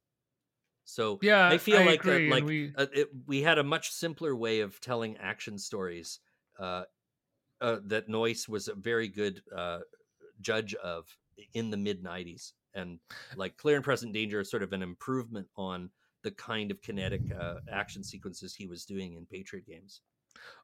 so 0.85 1.19
yeah 1.23 1.49
i 1.49 1.59
feel 1.59 1.79
I 1.79 1.85
like 1.85 2.01
agree. 2.01 2.29
that, 2.29 2.35
like 2.35 2.45
we... 2.45 2.73
uh, 2.77 2.87
it, 2.93 3.09
we 3.27 3.43
had 3.43 3.59
a 3.59 3.65
much 3.65 3.91
simpler 3.91 4.35
way 4.37 4.61
of 4.61 4.81
telling 4.81 5.17
action 5.17 5.59
stories 5.59 6.21
uh, 6.59 6.85
uh, 7.61 7.79
that 7.87 8.09
Noyce 8.09 8.49
was 8.49 8.69
a 8.69 8.75
very 8.75 9.09
good 9.09 9.41
uh, 9.57 9.81
judge 10.41 10.75
of 10.75 11.07
in 11.55 11.71
the 11.71 11.77
mid 11.77 12.05
90s 12.05 12.53
and 12.75 12.99
like 13.37 13.57
clear 13.57 13.77
and 13.77 13.85
present 13.85 14.13
danger 14.13 14.41
is 14.41 14.51
sort 14.51 14.63
of 14.63 14.73
an 14.73 14.83
improvement 14.83 15.49
on 15.57 15.91
the 16.23 16.31
kind 16.31 16.71
of 16.71 16.81
kinetic 16.83 17.23
uh, 17.39 17.57
action 17.71 18.03
sequences 18.03 18.55
he 18.55 18.67
was 18.67 18.85
doing 18.85 19.15
in 19.15 19.27
patriot 19.27 19.67
games 19.67 20.01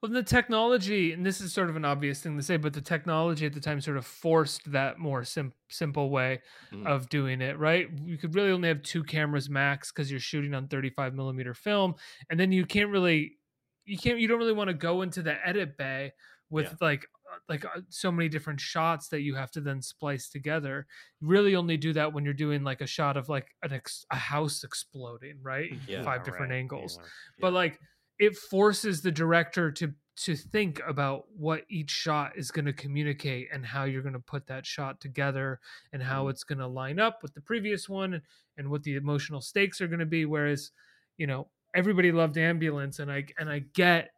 well, 0.03 0.11
the 0.11 0.23
technology, 0.23 1.13
and 1.13 1.25
this 1.25 1.41
is 1.41 1.53
sort 1.53 1.69
of 1.69 1.77
an 1.77 1.85
obvious 1.85 2.21
thing 2.23 2.37
to 2.37 2.43
say, 2.43 2.57
but 2.57 2.73
the 2.73 2.81
technology 2.81 3.47
at 3.47 3.53
the 3.53 3.61
time 3.61 3.81
sort 3.81 3.97
of 3.97 4.07
forced 4.07 4.71
that 4.73 4.99
more 4.99 5.25
sim- 5.25 5.53
simple 5.69 6.11
way 6.11 6.41
mm. 6.73 6.87
of 6.87 7.09
doing 7.09 7.41
it, 7.41 7.59
right? 7.59 7.89
You 8.05 8.17
could 8.17 8.35
really 8.35 8.51
only 8.51 8.69
have 8.69 8.83
two 8.83 9.05
cameras 9.05 9.51
max 9.51 9.93
because 9.93 10.11
you're 10.11 10.21
shooting 10.21 10.55
on 10.55 10.69
35 10.69 11.15
millimeter 11.15 11.55
film, 11.55 11.95
and 12.31 12.41
then 12.41 12.51
you 12.51 12.65
can't 12.65 12.91
really, 12.91 13.39
you 13.85 13.99
can't, 13.99 14.19
you 14.19 14.29
don't 14.29 14.39
really 14.39 14.53
want 14.53 14.69
to 14.69 14.75
go 14.75 15.03
into 15.03 15.23
the 15.23 15.37
edit 15.47 15.77
bay 15.77 16.13
with 16.49 16.67
yeah. 16.67 16.75
like 16.81 17.07
like 17.49 17.65
uh, 17.65 17.81
so 17.89 18.11
many 18.11 18.29
different 18.29 18.61
shots 18.61 19.09
that 19.09 19.21
you 19.21 19.35
have 19.35 19.51
to 19.53 19.61
then 19.61 19.81
splice 19.83 20.29
together. 20.29 20.87
You 21.21 21.29
really 21.29 21.55
only 21.55 21.77
do 21.77 21.93
that 21.93 22.13
when 22.13 22.25
you're 22.25 22.35
doing 22.35 22.65
like 22.65 22.81
a 22.81 22.87
shot 22.87 23.17
of 23.17 23.29
like 23.29 23.49
an 23.63 23.73
ex- 23.73 24.05
a 24.11 24.17
house 24.17 24.65
exploding, 24.65 25.39
right? 25.43 25.73
Yeah, 25.87 26.03
Five 26.03 26.25
different 26.25 26.51
right. 26.51 26.59
angles, 26.59 26.99
yeah. 27.01 27.07
but 27.41 27.53
like 27.53 27.79
it 28.21 28.37
forces 28.37 29.01
the 29.01 29.11
director 29.11 29.73
to 29.73 29.93
to 30.17 30.37
think 30.37 30.83
about 30.87 31.25
what 31.35 31.63
each 31.71 31.91
shot 31.91 32.33
is 32.37 32.51
going 32.51 32.67
to 32.67 32.75
communicate 32.75 33.49
and 33.51 33.65
how 33.65 33.85
you're 33.85 34.03
going 34.03 34.13
to 34.13 34.19
put 34.19 34.47
that 34.47 34.67
shot 34.67 35.01
together 35.01 35.59
and 35.95 36.03
how 36.03 36.23
mm-hmm. 36.23 36.31
it's 36.31 36.45
going 36.45 36.59
to 36.59 36.67
line 36.67 37.01
up 37.01 37.21
with 37.23 37.33
the 37.33 37.41
previous 37.41 37.89
one 37.89 38.13
and, 38.13 38.23
and 38.59 38.71
what 38.71 38.83
the 38.83 38.97
emotional 38.97 39.41
stakes 39.41 39.81
are 39.81 39.87
going 39.87 39.99
to 39.99 40.07
be 40.07 40.27
whereas 40.27 40.73
you 41.17 41.27
know 41.27 41.49
everybody 41.75 42.13
loved 42.13 42.37
ambulance 42.37 42.99
and 42.99 43.11
i 43.11 43.25
and 43.39 43.49
i 43.49 43.61
get 43.73 44.11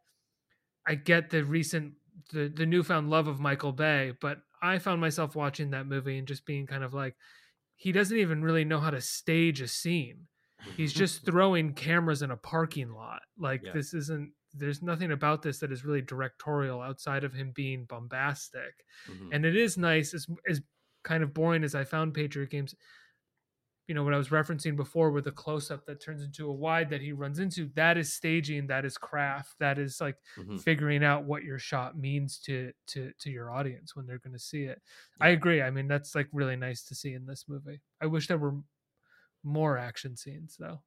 i 0.85 0.93
get 0.93 1.29
the 1.29 1.43
recent 1.43 1.93
the 2.33 2.51
the 2.53 2.65
newfound 2.65 3.09
love 3.09 3.27
of 3.27 3.39
michael 3.39 3.71
bay 3.71 4.11
but 4.19 4.39
i 4.61 4.77
found 4.77 4.99
myself 4.99 5.35
watching 5.35 5.71
that 5.71 5.87
movie 5.87 6.17
and 6.17 6.27
just 6.27 6.45
being 6.45 6.67
kind 6.67 6.83
of 6.83 6.93
like 6.93 7.15
he 7.75 7.93
doesn't 7.93 8.17
even 8.17 8.43
really 8.43 8.65
know 8.65 8.79
how 8.79 8.89
to 8.89 9.01
stage 9.01 9.61
a 9.61 9.67
scene 9.67 10.27
he's 10.77 10.93
just 10.93 11.25
throwing 11.25 11.73
cameras 11.73 12.21
in 12.21 12.31
a 12.31 12.37
parking 12.37 12.91
lot 12.91 13.21
like 13.37 13.61
yeah. 13.63 13.71
this 13.73 13.93
isn't 13.93 14.31
there's 14.53 14.81
nothing 14.81 15.11
about 15.11 15.41
this 15.41 15.59
that 15.59 15.71
is 15.71 15.83
really 15.83 16.01
directorial 16.01 16.81
outside 16.81 17.23
of 17.23 17.33
him 17.33 17.51
being 17.55 17.85
bombastic 17.85 18.85
mm-hmm. 19.09 19.29
and 19.31 19.45
it 19.45 19.55
is 19.55 19.77
nice 19.77 20.13
as, 20.13 20.27
as 20.47 20.61
kind 21.03 21.23
of 21.23 21.33
boring 21.33 21.63
as 21.63 21.75
i 21.75 21.83
found 21.83 22.13
patriot 22.13 22.49
games 22.49 22.75
you 23.87 23.95
know 23.95 24.03
what 24.03 24.13
i 24.13 24.17
was 24.17 24.29
referencing 24.29 24.75
before 24.75 25.11
with 25.11 25.25
the 25.25 25.31
close-up 25.31 25.85
that 25.85 26.01
turns 26.01 26.23
into 26.23 26.47
a 26.47 26.53
wide 26.53 26.89
that 26.89 27.01
he 27.01 27.11
runs 27.11 27.39
into 27.39 27.69
that 27.75 27.97
is 27.97 28.13
staging 28.13 28.67
that 28.67 28.85
is 28.85 28.97
craft 28.97 29.55
that 29.59 29.77
is 29.77 29.99
like 29.99 30.15
mm-hmm. 30.37 30.57
figuring 30.57 31.03
out 31.03 31.25
what 31.25 31.43
your 31.43 31.59
shot 31.59 31.97
means 31.97 32.39
to 32.39 32.71
to 32.87 33.11
to 33.19 33.29
your 33.29 33.51
audience 33.51 33.95
when 33.95 34.05
they're 34.05 34.19
going 34.19 34.33
to 34.33 34.39
see 34.39 34.63
it 34.63 34.81
yeah. 35.19 35.27
i 35.27 35.29
agree 35.29 35.61
i 35.61 35.69
mean 35.69 35.87
that's 35.87 36.15
like 36.15 36.27
really 36.31 36.55
nice 36.55 36.83
to 36.83 36.95
see 36.95 37.13
in 37.13 37.25
this 37.25 37.45
movie 37.49 37.81
i 38.01 38.05
wish 38.05 38.27
there 38.27 38.37
were 38.37 38.55
more 39.43 39.77
action 39.77 40.15
scenes 40.15 40.57
though. 40.59 40.81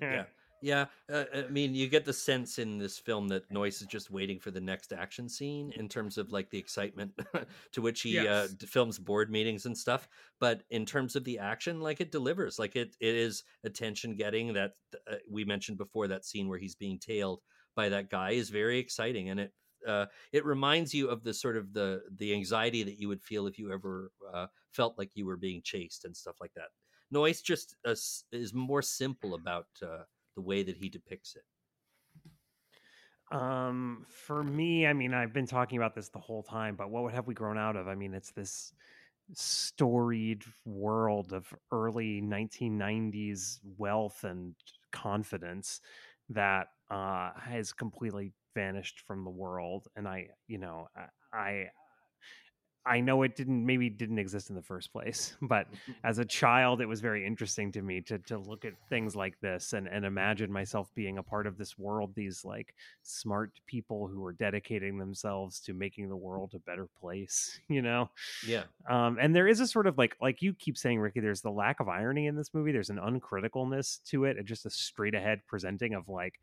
yeah. 0.00 0.24
Yeah, 0.60 0.86
uh, 1.12 1.24
I 1.32 1.42
mean, 1.48 1.74
you 1.74 1.88
get 1.88 2.04
the 2.04 2.12
sense 2.12 2.58
in 2.58 2.78
this 2.78 2.98
film 2.98 3.28
that 3.28 3.48
Noyce 3.52 3.80
is 3.80 3.86
just 3.86 4.10
waiting 4.10 4.40
for 4.40 4.50
the 4.50 4.60
next 4.60 4.92
action 4.92 5.28
scene 5.28 5.72
in 5.76 5.88
terms 5.88 6.18
of 6.18 6.32
like 6.32 6.50
the 6.50 6.58
excitement 6.58 7.12
to 7.72 7.80
which 7.80 8.02
he 8.02 8.18
uh, 8.18 8.22
yes. 8.24 8.54
uh, 8.60 8.66
films 8.66 8.98
board 8.98 9.30
meetings 9.30 9.66
and 9.66 9.78
stuff. 9.78 10.08
But 10.40 10.62
in 10.70 10.84
terms 10.84 11.14
of 11.14 11.22
the 11.22 11.38
action, 11.38 11.80
like 11.80 12.00
it 12.00 12.10
delivers. 12.10 12.58
Like 12.58 12.74
it, 12.74 12.96
it 13.00 13.14
is 13.14 13.44
attention 13.64 14.16
getting. 14.16 14.54
That 14.54 14.72
uh, 15.08 15.16
we 15.30 15.44
mentioned 15.44 15.78
before 15.78 16.08
that 16.08 16.24
scene 16.24 16.48
where 16.48 16.58
he's 16.58 16.74
being 16.74 16.98
tailed 16.98 17.40
by 17.76 17.88
that 17.90 18.10
guy 18.10 18.30
is 18.32 18.50
very 18.50 18.80
exciting, 18.80 19.28
and 19.28 19.38
it 19.38 19.52
uh, 19.86 20.06
it 20.32 20.44
reminds 20.44 20.92
you 20.92 21.08
of 21.08 21.22
the 21.22 21.34
sort 21.34 21.56
of 21.56 21.72
the 21.72 22.02
the 22.16 22.34
anxiety 22.34 22.82
that 22.82 22.98
you 22.98 23.08
would 23.08 23.22
feel 23.22 23.46
if 23.46 23.58
you 23.58 23.72
ever 23.72 24.10
uh, 24.34 24.46
felt 24.72 24.98
like 24.98 25.10
you 25.14 25.26
were 25.26 25.36
being 25.36 25.60
chased 25.62 26.04
and 26.04 26.16
stuff 26.16 26.36
like 26.40 26.52
that. 26.54 26.68
Noyce 27.10 27.42
just 27.42 27.76
uh, 27.86 27.94
is 28.32 28.52
more 28.52 28.82
simple 28.82 29.34
about 29.34 29.66
uh, 29.82 30.04
the 30.36 30.42
way 30.42 30.62
that 30.62 30.76
he 30.76 30.88
depicts 30.88 31.36
it. 31.36 31.44
Um, 33.30 34.06
for 34.08 34.42
me, 34.42 34.86
I 34.86 34.92
mean, 34.92 35.12
I've 35.12 35.32
been 35.34 35.46
talking 35.46 35.78
about 35.78 35.94
this 35.94 36.08
the 36.08 36.18
whole 36.18 36.42
time, 36.42 36.76
but 36.76 36.90
what 36.90 37.12
have 37.12 37.26
we 37.26 37.34
grown 37.34 37.58
out 37.58 37.76
of? 37.76 37.86
I 37.86 37.94
mean, 37.94 38.14
it's 38.14 38.30
this 38.30 38.72
storied 39.34 40.42
world 40.64 41.32
of 41.32 41.52
early 41.70 42.22
1990s 42.22 43.60
wealth 43.76 44.24
and 44.24 44.54
confidence 44.92 45.80
that 46.30 46.68
uh, 46.90 47.32
has 47.38 47.72
completely 47.72 48.32
vanished 48.54 49.00
from 49.06 49.24
the 49.24 49.30
world. 49.30 49.88
And 49.96 50.08
I, 50.08 50.28
you 50.46 50.58
know, 50.58 50.88
I, 51.32 51.66
I 52.88 53.00
know 53.00 53.22
it 53.22 53.36
didn't 53.36 53.64
maybe 53.66 53.90
didn't 53.90 54.18
exist 54.18 54.50
in 54.50 54.56
the 54.56 54.62
first 54.62 54.92
place, 54.92 55.36
but 55.42 55.66
as 56.04 56.18
a 56.18 56.24
child, 56.24 56.80
it 56.80 56.86
was 56.86 57.00
very 57.00 57.26
interesting 57.26 57.70
to 57.72 57.82
me 57.82 58.00
to 58.02 58.18
to 58.20 58.38
look 58.38 58.64
at 58.64 58.72
things 58.88 59.14
like 59.14 59.38
this 59.40 59.72
and 59.74 59.86
and 59.86 60.04
imagine 60.04 60.50
myself 60.50 60.88
being 60.94 61.18
a 61.18 61.22
part 61.22 61.46
of 61.46 61.58
this 61.58 61.78
world. 61.78 62.12
These 62.14 62.44
like 62.44 62.74
smart 63.02 63.52
people 63.66 64.08
who 64.08 64.24
are 64.24 64.32
dedicating 64.32 64.98
themselves 64.98 65.60
to 65.60 65.74
making 65.74 66.08
the 66.08 66.16
world 66.16 66.52
a 66.54 66.58
better 66.60 66.88
place. 67.00 67.60
You 67.68 67.82
know, 67.82 68.10
Yeah. 68.46 68.64
um, 68.88 69.18
and 69.20 69.36
there 69.36 69.46
is 69.46 69.60
a 69.60 69.66
sort 69.66 69.86
of 69.86 69.98
like 69.98 70.16
like 70.20 70.40
you 70.42 70.54
keep 70.54 70.76
saying, 70.78 70.98
Ricky. 70.98 71.20
There's 71.20 71.42
the 71.42 71.50
lack 71.50 71.80
of 71.80 71.88
irony 71.88 72.26
in 72.26 72.34
this 72.34 72.54
movie. 72.54 72.72
There's 72.72 72.90
an 72.90 72.98
uncriticalness 72.98 74.02
to 74.06 74.24
it, 74.24 74.36
and 74.38 74.46
just 74.46 74.66
a 74.66 74.70
straight 74.70 75.14
ahead 75.14 75.40
presenting 75.46 75.94
of 75.94 76.08
like 76.08 76.40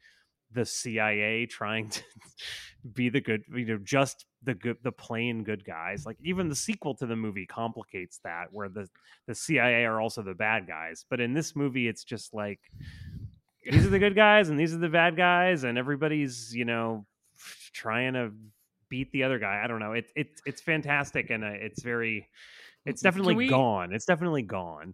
the 0.55 0.65
CIA 0.65 1.45
trying 1.45 1.89
to 1.89 2.01
be 2.93 3.09
the 3.09 3.21
good, 3.21 3.43
you 3.53 3.65
know, 3.65 3.79
just 3.83 4.25
the 4.43 4.55
good, 4.55 4.77
the 4.83 4.91
plain 4.91 5.43
good 5.43 5.63
guys. 5.65 6.05
Like 6.05 6.17
even 6.23 6.49
the 6.49 6.55
sequel 6.55 6.95
to 6.95 7.05
the 7.05 7.15
movie 7.15 7.45
complicates 7.45 8.19
that, 8.23 8.47
where 8.51 8.69
the 8.69 8.87
the 9.27 9.35
CIA 9.35 9.85
are 9.85 10.01
also 10.01 10.23
the 10.23 10.33
bad 10.33 10.67
guys. 10.67 11.05
But 11.09 11.19
in 11.19 11.33
this 11.33 11.55
movie, 11.55 11.87
it's 11.87 12.03
just 12.03 12.33
like 12.33 12.59
these 13.69 13.85
are 13.85 13.89
the 13.89 13.99
good 13.99 14.15
guys 14.15 14.49
and 14.49 14.59
these 14.59 14.73
are 14.73 14.79
the 14.79 14.89
bad 14.89 15.15
guys, 15.17 15.63
and 15.63 15.77
everybody's 15.77 16.55
you 16.55 16.65
know 16.65 17.05
trying 17.73 18.13
to 18.13 18.31
beat 18.89 19.11
the 19.11 19.23
other 19.23 19.39
guy. 19.39 19.61
I 19.63 19.67
don't 19.67 19.79
know. 19.79 19.93
It, 19.93 20.11
it's 20.15 20.41
it's 20.45 20.61
fantastic, 20.61 21.29
and 21.29 21.43
uh, 21.43 21.49
it's 21.53 21.83
very. 21.83 22.27
It's 22.85 23.01
definitely 23.01 23.35
we- 23.35 23.49
gone. 23.49 23.93
It's 23.93 24.05
definitely 24.05 24.43
gone. 24.43 24.93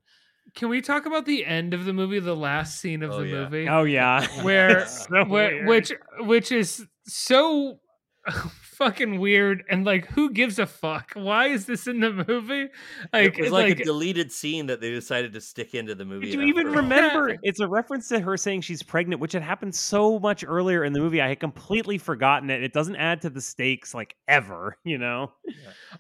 Can 0.53 0.69
we 0.69 0.81
talk 0.81 1.05
about 1.05 1.26
the 1.26 1.45
end 1.45 1.73
of 1.73 1.85
the 1.85 1.93
movie, 1.93 2.19
the 2.19 2.35
last 2.35 2.80
scene 2.81 3.03
of 3.03 3.11
Oh, 3.11 3.19
the 3.22 3.27
yeah. 3.27 3.43
movie? 3.43 3.69
Oh 3.69 3.84
yeah, 3.84 4.26
where, 4.43 4.85
So 4.85 5.26
where 5.26 5.65
which 5.65 5.91
which 6.19 6.51
is 6.51 6.85
so 7.05 7.80
fucking 8.61 9.19
weird 9.19 9.63
and 9.69 9.84
like 9.85 10.07
who 10.07 10.31
gives 10.31 10.59
a 10.59 10.65
fuck 10.65 11.11
why 11.13 11.47
is 11.47 11.65
this 11.65 11.88
in 11.88 11.99
the 11.99 12.11
movie 12.27 12.68
like 13.13 13.38
it 13.38 13.38
was 13.38 13.45
it's 13.47 13.51
like, 13.51 13.80
a 13.80 13.84
deleted 13.84 14.31
scene 14.31 14.68
that 14.68 14.80
they 14.80 14.91
decided 14.91 15.34
to 15.34 15.41
stick 15.41 15.73
into 15.73 15.93
the 15.95 16.05
movie. 16.05 16.27
Did 16.27 16.35
you 16.35 16.41
after 16.41 16.47
even 16.49 16.68
all. 16.68 16.73
remember? 16.76 17.38
It's 17.43 17.59
a 17.59 17.68
reference 17.68 18.07
to 18.09 18.19
her 18.19 18.38
saying 18.38 18.61
she's 18.61 18.84
pregnant, 18.84 19.22
which 19.22 19.34
had 19.34 19.41
happened 19.43 19.73
so 19.76 20.19
much 20.19 20.43
earlier 20.47 20.84
in 20.84 20.93
the 20.93 20.99
movie. 20.99 21.22
I 21.22 21.30
had 21.30 21.39
completely 21.39 21.97
forgotten 21.97 22.49
it. 22.49 22.63
It 22.63 22.73
doesn't 22.73 22.95
add 22.95 23.22
to 23.22 23.30
the 23.30 23.41
stakes 23.41 23.93
like 23.93 24.15
ever, 24.27 24.77
you 24.84 24.97
know. 24.97 25.31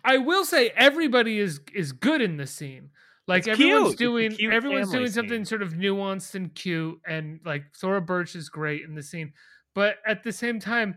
i 0.03 0.17
will 0.17 0.45
say 0.45 0.71
everybody 0.75 1.39
is 1.39 1.59
is 1.73 1.91
good 1.91 2.21
in 2.21 2.37
the 2.37 2.47
scene 2.47 2.89
like 3.27 3.47
It's 3.47 3.59
everyone's 3.59 3.95
cute. 3.95 3.99
Doing 3.99 4.51
everyone's 4.51 4.91
doing 4.91 5.07
something 5.09 5.39
scene. 5.39 5.45
sort 5.45 5.61
of 5.61 5.73
nuanced 5.73 6.35
and 6.35 6.53
cute 6.53 6.99
and 7.07 7.39
like 7.45 7.63
Thora 7.79 8.01
Birch 8.01 8.35
is 8.35 8.49
great 8.49 8.81
in 8.83 8.95
the 8.95 9.03
scene 9.03 9.33
but 9.75 9.95
at 10.05 10.23
the 10.23 10.31
same 10.31 10.59
time 10.59 10.95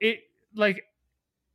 it 0.00 0.18
like 0.54 0.84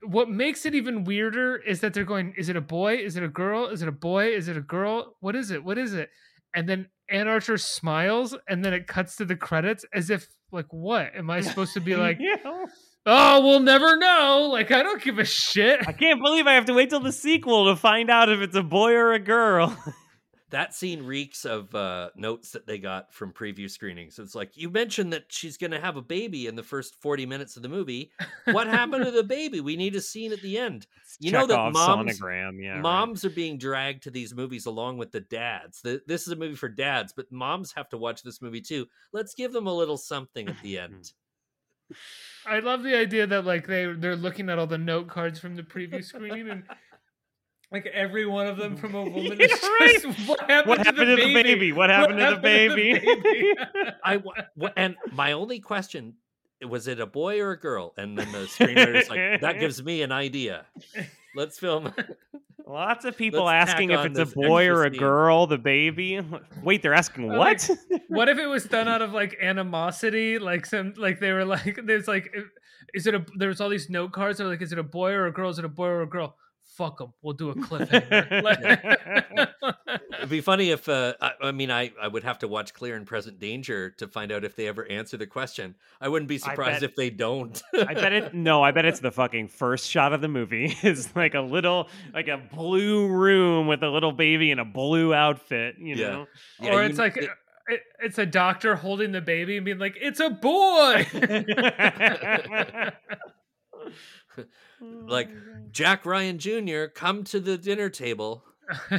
what 0.04 0.30
makes 0.30 0.66
it 0.66 0.76
even 0.76 1.04
weirder 1.04 1.56
is 1.58 1.82
that 1.82 1.94
they're 1.94 2.04
going 2.04 2.34
is 2.38 2.50
it 2.50 2.56
a 2.56 2.62
boy 2.62 2.96
is 2.96 3.16
it 3.18 3.24
a 3.24 3.28
girl 3.28 3.68
is 3.68 3.82
it 3.82 3.88
a 3.88 3.92
boy 3.92 4.28
is 4.34 4.48
it 4.48 4.58
a 4.58 4.62
girl 4.62 5.16
what 5.22 5.36
is 5.36 5.52
it 5.52 5.64
what 5.64 5.78
is 5.78 5.94
it 5.94 6.10
and 6.56 6.68
then 6.68 6.88
Anne 7.10 7.28
Archer 7.28 7.58
smiles 7.58 8.36
and 8.50 8.66
then 8.66 8.74
it 8.74 8.86
cuts 8.88 9.16
to 9.18 9.26
the 9.26 9.36
credits 9.36 9.86
as 9.94 10.10
if 10.10 10.28
like 10.52 10.68
what 10.72 11.16
am 11.16 11.30
I 11.30 11.42
supposed 11.42 11.74
to 11.76 11.80
be 11.80 11.96
like 12.06 12.18
Yeah. 12.20 12.36
oh 13.06 13.42
we'll 13.44 13.60
never 13.62 13.98
know 13.98 14.50
like 14.52 14.72
I 14.72 14.84
don't 14.84 15.02
give 15.02 15.20
a 15.20 15.26
shit 15.26 15.88
I 15.88 15.94
can't 15.94 16.22
believe 16.22 16.48
I 16.48 16.54
have 16.54 16.66
to 16.66 16.74
wait 16.74 16.90
till 16.90 17.00
the 17.00 17.12
sequel 17.12 17.66
to 17.68 17.76
find 17.76 18.10
out 18.10 18.30
if 18.30 18.40
it's 18.42 18.56
a 18.56 18.64
boy 18.64 18.94
or 18.94 19.14
a 19.14 19.20
girl. 19.20 19.78
That 20.50 20.74
scene 20.74 21.04
reeks 21.04 21.44
of 21.44 21.74
uh, 21.76 22.10
notes 22.16 22.52
that 22.52 22.66
they 22.66 22.78
got 22.78 23.14
from 23.14 23.34
preview 23.34 23.70
screenings. 23.70 24.18
It's 24.18 24.36
like 24.36 24.56
you 24.56 24.70
mentioned 24.70 25.12
that 25.14 25.26
she's 25.28 25.58
going 25.58 25.72
to 25.72 25.80
have 25.80 25.98
a 25.98 26.02
baby 26.02 26.48
in 26.48 26.56
the 26.56 26.64
first 26.64 26.96
forty 26.96 27.26
minutes 27.26 27.58
of 27.58 27.64
the 27.64 27.70
movie. 27.70 28.12
What 28.46 28.68
happened 28.68 29.04
to 29.06 29.12
the 29.12 29.24
baby? 29.24 29.60
We 29.60 29.76
need 29.76 29.96
a 29.96 30.02
scene 30.02 30.32
at 30.32 30.42
the 30.42 30.58
end. 30.58 30.88
You 31.20 31.32
know 31.32 31.48
that 31.48 31.74
moms, 31.74 32.20
sonogram, 32.20 32.62
yeah, 32.62 32.74
right. 32.74 32.82
moms 32.82 33.26
are 33.26 33.32
being 33.32 33.58
dragged 33.58 34.04
to 34.04 34.12
these 34.12 34.36
movies 34.36 34.68
along 34.68 35.00
with 35.00 35.12
the 35.12 35.22
dads. 35.22 35.82
The, 35.82 36.00
this 36.06 36.28
is 36.28 36.34
a 36.34 36.36
movie 36.36 36.54
for 36.54 36.70
dads, 36.70 37.12
but 37.12 37.32
moms 37.32 37.72
have 37.72 37.90
to 37.90 37.98
watch 37.98 38.22
this 38.22 38.40
movie 38.40 38.62
too. 38.62 38.86
Let's 39.14 39.34
give 39.34 39.52
them 39.52 39.66
a 39.66 39.74
little 39.74 39.98
something 39.98 40.48
at 40.48 40.62
the 40.62 40.78
end. 40.78 41.14
I 42.46 42.60
love 42.60 42.84
the 42.84 42.96
idea 42.96 43.28
that 43.28 43.46
like 43.46 43.68
they 43.68 43.92
they're 43.94 44.16
looking 44.16 44.50
at 44.50 44.60
all 44.60 44.68
the 44.68 44.78
note 44.78 45.08
cards 45.08 45.40
from 45.40 45.56
the 45.56 45.64
preview 45.64 46.04
screening 46.04 46.50
and 46.50 46.64
like 47.72 47.86
every 47.88 48.26
one 48.26 48.48
of 48.48 48.58
them 48.58 48.76
from 48.78 48.96
a 48.96 49.04
woman 49.10 49.40
is 49.42 49.50
Yeah, 49.52 49.88
just 50.02 50.08
what 50.28 50.40
happened, 50.42 50.70
What 50.70 50.76
to, 50.78 50.84
happened 50.86 51.10
the 51.10 51.16
to 51.18 51.22
the 51.28 51.34
baby? 51.34 51.44
baby? 51.56 51.72
What 51.74 51.90
happened 51.90 52.20
to 52.20 52.36
the 52.36 52.42
baby? 52.42 52.94
baby? 52.94 53.54
I 54.04 54.18
wa- 54.18 54.34
wa- 54.56 54.72
and 54.78 54.96
my 55.12 55.34
only 55.34 55.60
question 55.60 56.16
was 56.68 56.88
it 56.88 57.00
a 57.00 57.06
boy 57.06 57.40
or 57.40 57.52
a 57.52 57.60
girl? 57.60 57.94
And 57.98 58.18
then 58.18 58.32
the 58.32 58.46
screenwriter's 58.48 59.10
like, 59.10 59.42
that 59.42 59.60
gives 59.60 59.84
me 59.84 60.02
an 60.02 60.12
idea. 60.12 60.66
Let's 61.36 61.60
film. 61.60 61.94
Lots 62.66 63.06
of 63.06 63.16
people 63.16 63.44
Let's 63.46 63.70
asking 63.70 63.92
if 63.92 64.04
it's 64.06 64.18
a 64.20 64.26
boy 64.26 64.68
or 64.68 64.84
a 64.86 64.90
scene. 64.90 65.00
girl, 65.00 65.46
the 65.46 65.58
baby. 65.60 66.20
Wait, 66.64 66.82
they're 66.82 66.96
asking 66.96 67.32
Or, 67.32 67.38
what? 67.38 67.70
like, 67.92 68.02
what 68.08 68.28
if 68.28 68.40
it 68.40 68.48
was 68.48 68.64
done 68.66 68.88
out 68.88 69.02
of 69.04 69.14
like 69.14 69.38
animosity? 69.40 70.40
Like 70.40 70.66
some 70.66 70.94
like 70.98 71.20
they 71.20 71.32
were 71.32 71.46
like 71.46 71.80
there's 71.86 72.08
like 72.08 72.34
is 72.94 73.06
it 73.08 73.14
a 73.14 73.24
there's 73.38 73.62
all 73.62 73.70
these 73.70 73.90
note 73.90 74.12
cards. 74.12 74.40
They're 74.40 74.48
like 74.48 74.62
is 74.62 74.72
it 74.74 74.80
a 74.80 74.84
boy 74.84 75.12
or 75.12 75.28
a 75.28 75.32
girl? 75.32 75.50
Is 75.52 75.60
it 75.60 75.66
a 75.66 75.70
boy 75.70 75.88
or 75.88 76.02
a 76.02 76.08
girl? 76.10 76.36
Fuck 76.78 77.00
them. 77.00 77.12
We'll 77.24 77.34
do 77.34 77.50
a 77.50 77.56
cliffhanger. 77.58 78.96
It'd 80.18 80.30
be 80.30 80.42
funny 80.42 80.70
if, 80.72 80.88
uh, 80.88 81.14
I, 81.20 81.32
I 81.42 81.52
mean, 81.52 81.72
I, 81.72 81.92
I 82.02 82.08
would 82.08 82.24
have 82.24 82.40
to 82.40 82.48
watch 82.48 82.74
Clear 82.74 82.96
and 82.96 83.06
Present 83.06 83.40
Danger 83.40 83.90
to 83.98 84.08
find 84.08 84.32
out 84.32 84.44
if 84.44 84.56
they 84.56 84.68
ever 84.68 84.86
answer 84.86 85.18
the 85.18 85.26
question. 85.28 85.76
I 86.00 86.10
wouldn't 86.10 86.30
be 86.30 86.38
surprised 86.38 86.82
bet- 86.82 86.90
if 86.92 86.96
they 86.96 87.10
don't. 87.10 87.62
I 87.74 87.94
bet 87.94 88.14
it. 88.14 88.34
No, 88.34 88.62
I 88.64 88.72
bet 88.72 88.86
it's 88.86 89.00
the 89.00 89.12
fucking 89.12 89.48
first 89.48 89.90
shot 89.90 90.14
of 90.14 90.22
the 90.22 90.28
movie. 90.28 90.76
is 90.84 91.16
like 91.16 91.34
a 91.34 91.42
little, 91.42 91.90
like 92.14 92.28
a 92.28 92.38
blue 92.38 93.08
room 93.08 93.68
with 93.68 93.82
a 93.84 93.90
little 93.90 94.12
baby 94.12 94.52
in 94.52 94.60
a 94.60 94.66
blue 94.66 95.14
outfit. 95.14 95.76
You 95.80 95.96
Yeah. 95.96 96.08
know. 96.10 96.26
Yeah, 96.62 96.74
or 96.76 96.84
you- 96.84 96.90
it's 96.90 97.00
like 97.00 97.18
it- 97.18 97.30
it, 97.70 97.82
it's 98.00 98.18
a 98.18 98.26
doctor 98.26 98.76
holding 98.78 99.12
the 99.12 99.20
baby 99.20 99.58
and 99.58 99.66
being 99.66 99.78
like, 99.78 99.98
"It's 100.00 100.22
a 100.22 100.30
boy." 100.30 101.06
Like 104.82 105.30
Jack 105.72 106.06
Ryan 106.06 106.40
Jr. 106.40 106.86
come 106.86 107.24
to 107.26 107.40
the 107.40 107.58
dinner 107.58 107.90
table. 107.90 108.44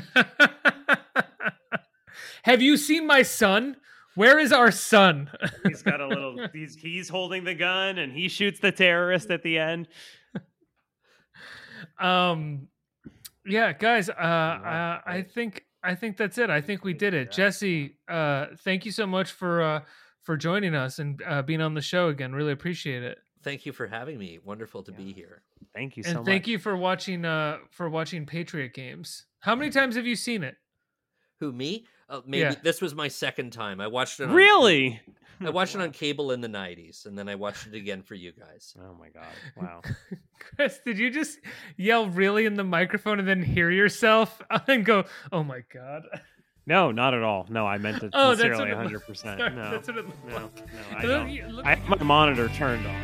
Have 2.43 2.63
you 2.63 2.77
seen 2.77 3.07
my 3.07 3.23
son? 3.23 3.77
Where 4.15 4.39
is 4.39 4.53
our 4.53 4.71
son? 4.71 5.31
he's 5.65 5.83
got 5.83 6.01
a 6.01 6.07
little. 6.09 6.49
He's 6.53 6.75
he's 6.75 7.09
holding 7.09 7.45
the 7.45 7.55
gun 7.55 7.99
and 7.99 8.13
he 8.13 8.29
shoots 8.29 8.59
the 8.59 8.73
terrorist 8.73 9.31
at 9.31 9.43
the 9.43 9.59
end. 9.59 9.87
um, 12.01 12.69
yeah, 13.47 13.73
guys. 13.73 14.09
Uh, 14.09 14.13
uh, 14.13 15.01
I 15.07 15.23
think 15.23 15.65
I 15.85 15.95
think 15.95 16.17
that's 16.17 16.39
it. 16.39 16.51
I 16.51 16.61
think 16.61 16.85
we 16.85 16.95
did 16.95 17.15
it. 17.15 17.31
Jesse, 17.31 17.97
uh, 18.09 18.47
thank 18.65 18.85
you 18.85 18.93
so 18.93 19.07
much 19.07 19.31
for 19.31 19.63
uh 19.63 19.81
for 20.23 20.37
joining 20.37 20.75
us 20.75 20.99
and 20.99 21.23
uh, 21.25 21.43
being 21.43 21.61
on 21.61 21.75
the 21.75 21.81
show 21.81 22.09
again. 22.09 22.33
Really 22.33 22.53
appreciate 22.53 23.03
it. 23.03 23.19
Thank 23.49 23.65
you 23.65 23.73
for 23.73 23.87
having 23.87 24.19
me. 24.19 24.39
Wonderful 24.45 24.83
to 24.83 24.93
be 24.93 25.11
here. 25.15 25.41
Thank 25.75 25.97
you 25.97 26.03
so 26.03 26.11
and 26.11 26.19
so 26.19 26.25
thank 26.25 26.47
you 26.47 26.59
for 26.59 26.77
watching 26.77 27.25
uh 27.25 27.57
for 27.71 27.89
watching 27.89 28.27
Patriot 28.27 28.75
games. 28.75 29.25
How 29.41 29.55
many 29.55 29.71
times 29.71 29.97
have 29.97 30.07
you 30.07 30.17
seen 30.17 30.43
it? 30.43 30.57
Who 31.41 31.51
me? 31.51 31.87
Uh, 32.11 32.21
maybe 32.27 32.41
Yeah. 32.43 32.55
this 32.63 32.83
was 32.83 32.95
my 32.95 33.09
second 33.09 33.55
time. 33.55 33.81
I 33.81 33.87
watched 33.87 34.21
it. 34.21 34.25
On, 34.29 34.35
Really? 34.35 35.01
I 35.41 35.49
watched 35.49 35.75
it 35.75 35.81
on 35.81 35.91
cable 36.05 36.33
in 36.33 36.43
the 36.43 36.49
'90s, 36.49 37.07
and 37.07 37.17
then 37.19 37.27
I 37.27 37.37
watched 37.37 37.67
it 37.67 37.75
again 37.75 38.03
for 38.03 38.15
you 38.17 38.33
guys. 38.33 38.77
Oh 38.79 38.93
my 39.01 39.09
god! 39.09 39.33
Wow. 39.57 39.81
Chris, 40.55 40.79
did 40.85 40.99
you 40.99 41.11
just 41.11 41.39
yell 41.79 42.07
really 42.11 42.45
in 42.45 42.53
the 42.55 42.65
microphone 42.65 43.19
and 43.19 43.27
then 43.27 43.43
hear 43.43 43.71
yourself 43.71 44.43
and 44.69 44.85
go, 44.85 45.05
"Oh 45.33 45.43
my 45.43 45.63
god"? 45.73 46.03
No, 46.67 46.91
not 46.91 47.15
at 47.15 47.23
all. 47.23 47.47
No, 47.49 47.67
I 47.67 47.79
meant 47.79 48.03
it 48.03 48.11
Oh, 48.13 48.35
sincerely, 48.35 48.69
what 48.73 48.77
hundred 48.77 48.93
looked- 48.97 49.07
percent. 49.07 49.41
sorry, 49.41 49.55
No, 49.55 49.71
that's 49.71 49.89
what 49.89 49.97
it 49.97 50.05
looked 50.07 50.29
no, 50.29 50.35
like. 50.35 50.67
no, 50.93 50.99
I 50.99 51.03
don't. 51.07 51.67
I 51.67 51.75
have 51.77 51.89
my 51.89 52.03
monitor 52.05 52.49
turned 52.51 52.87
on. 52.87 53.03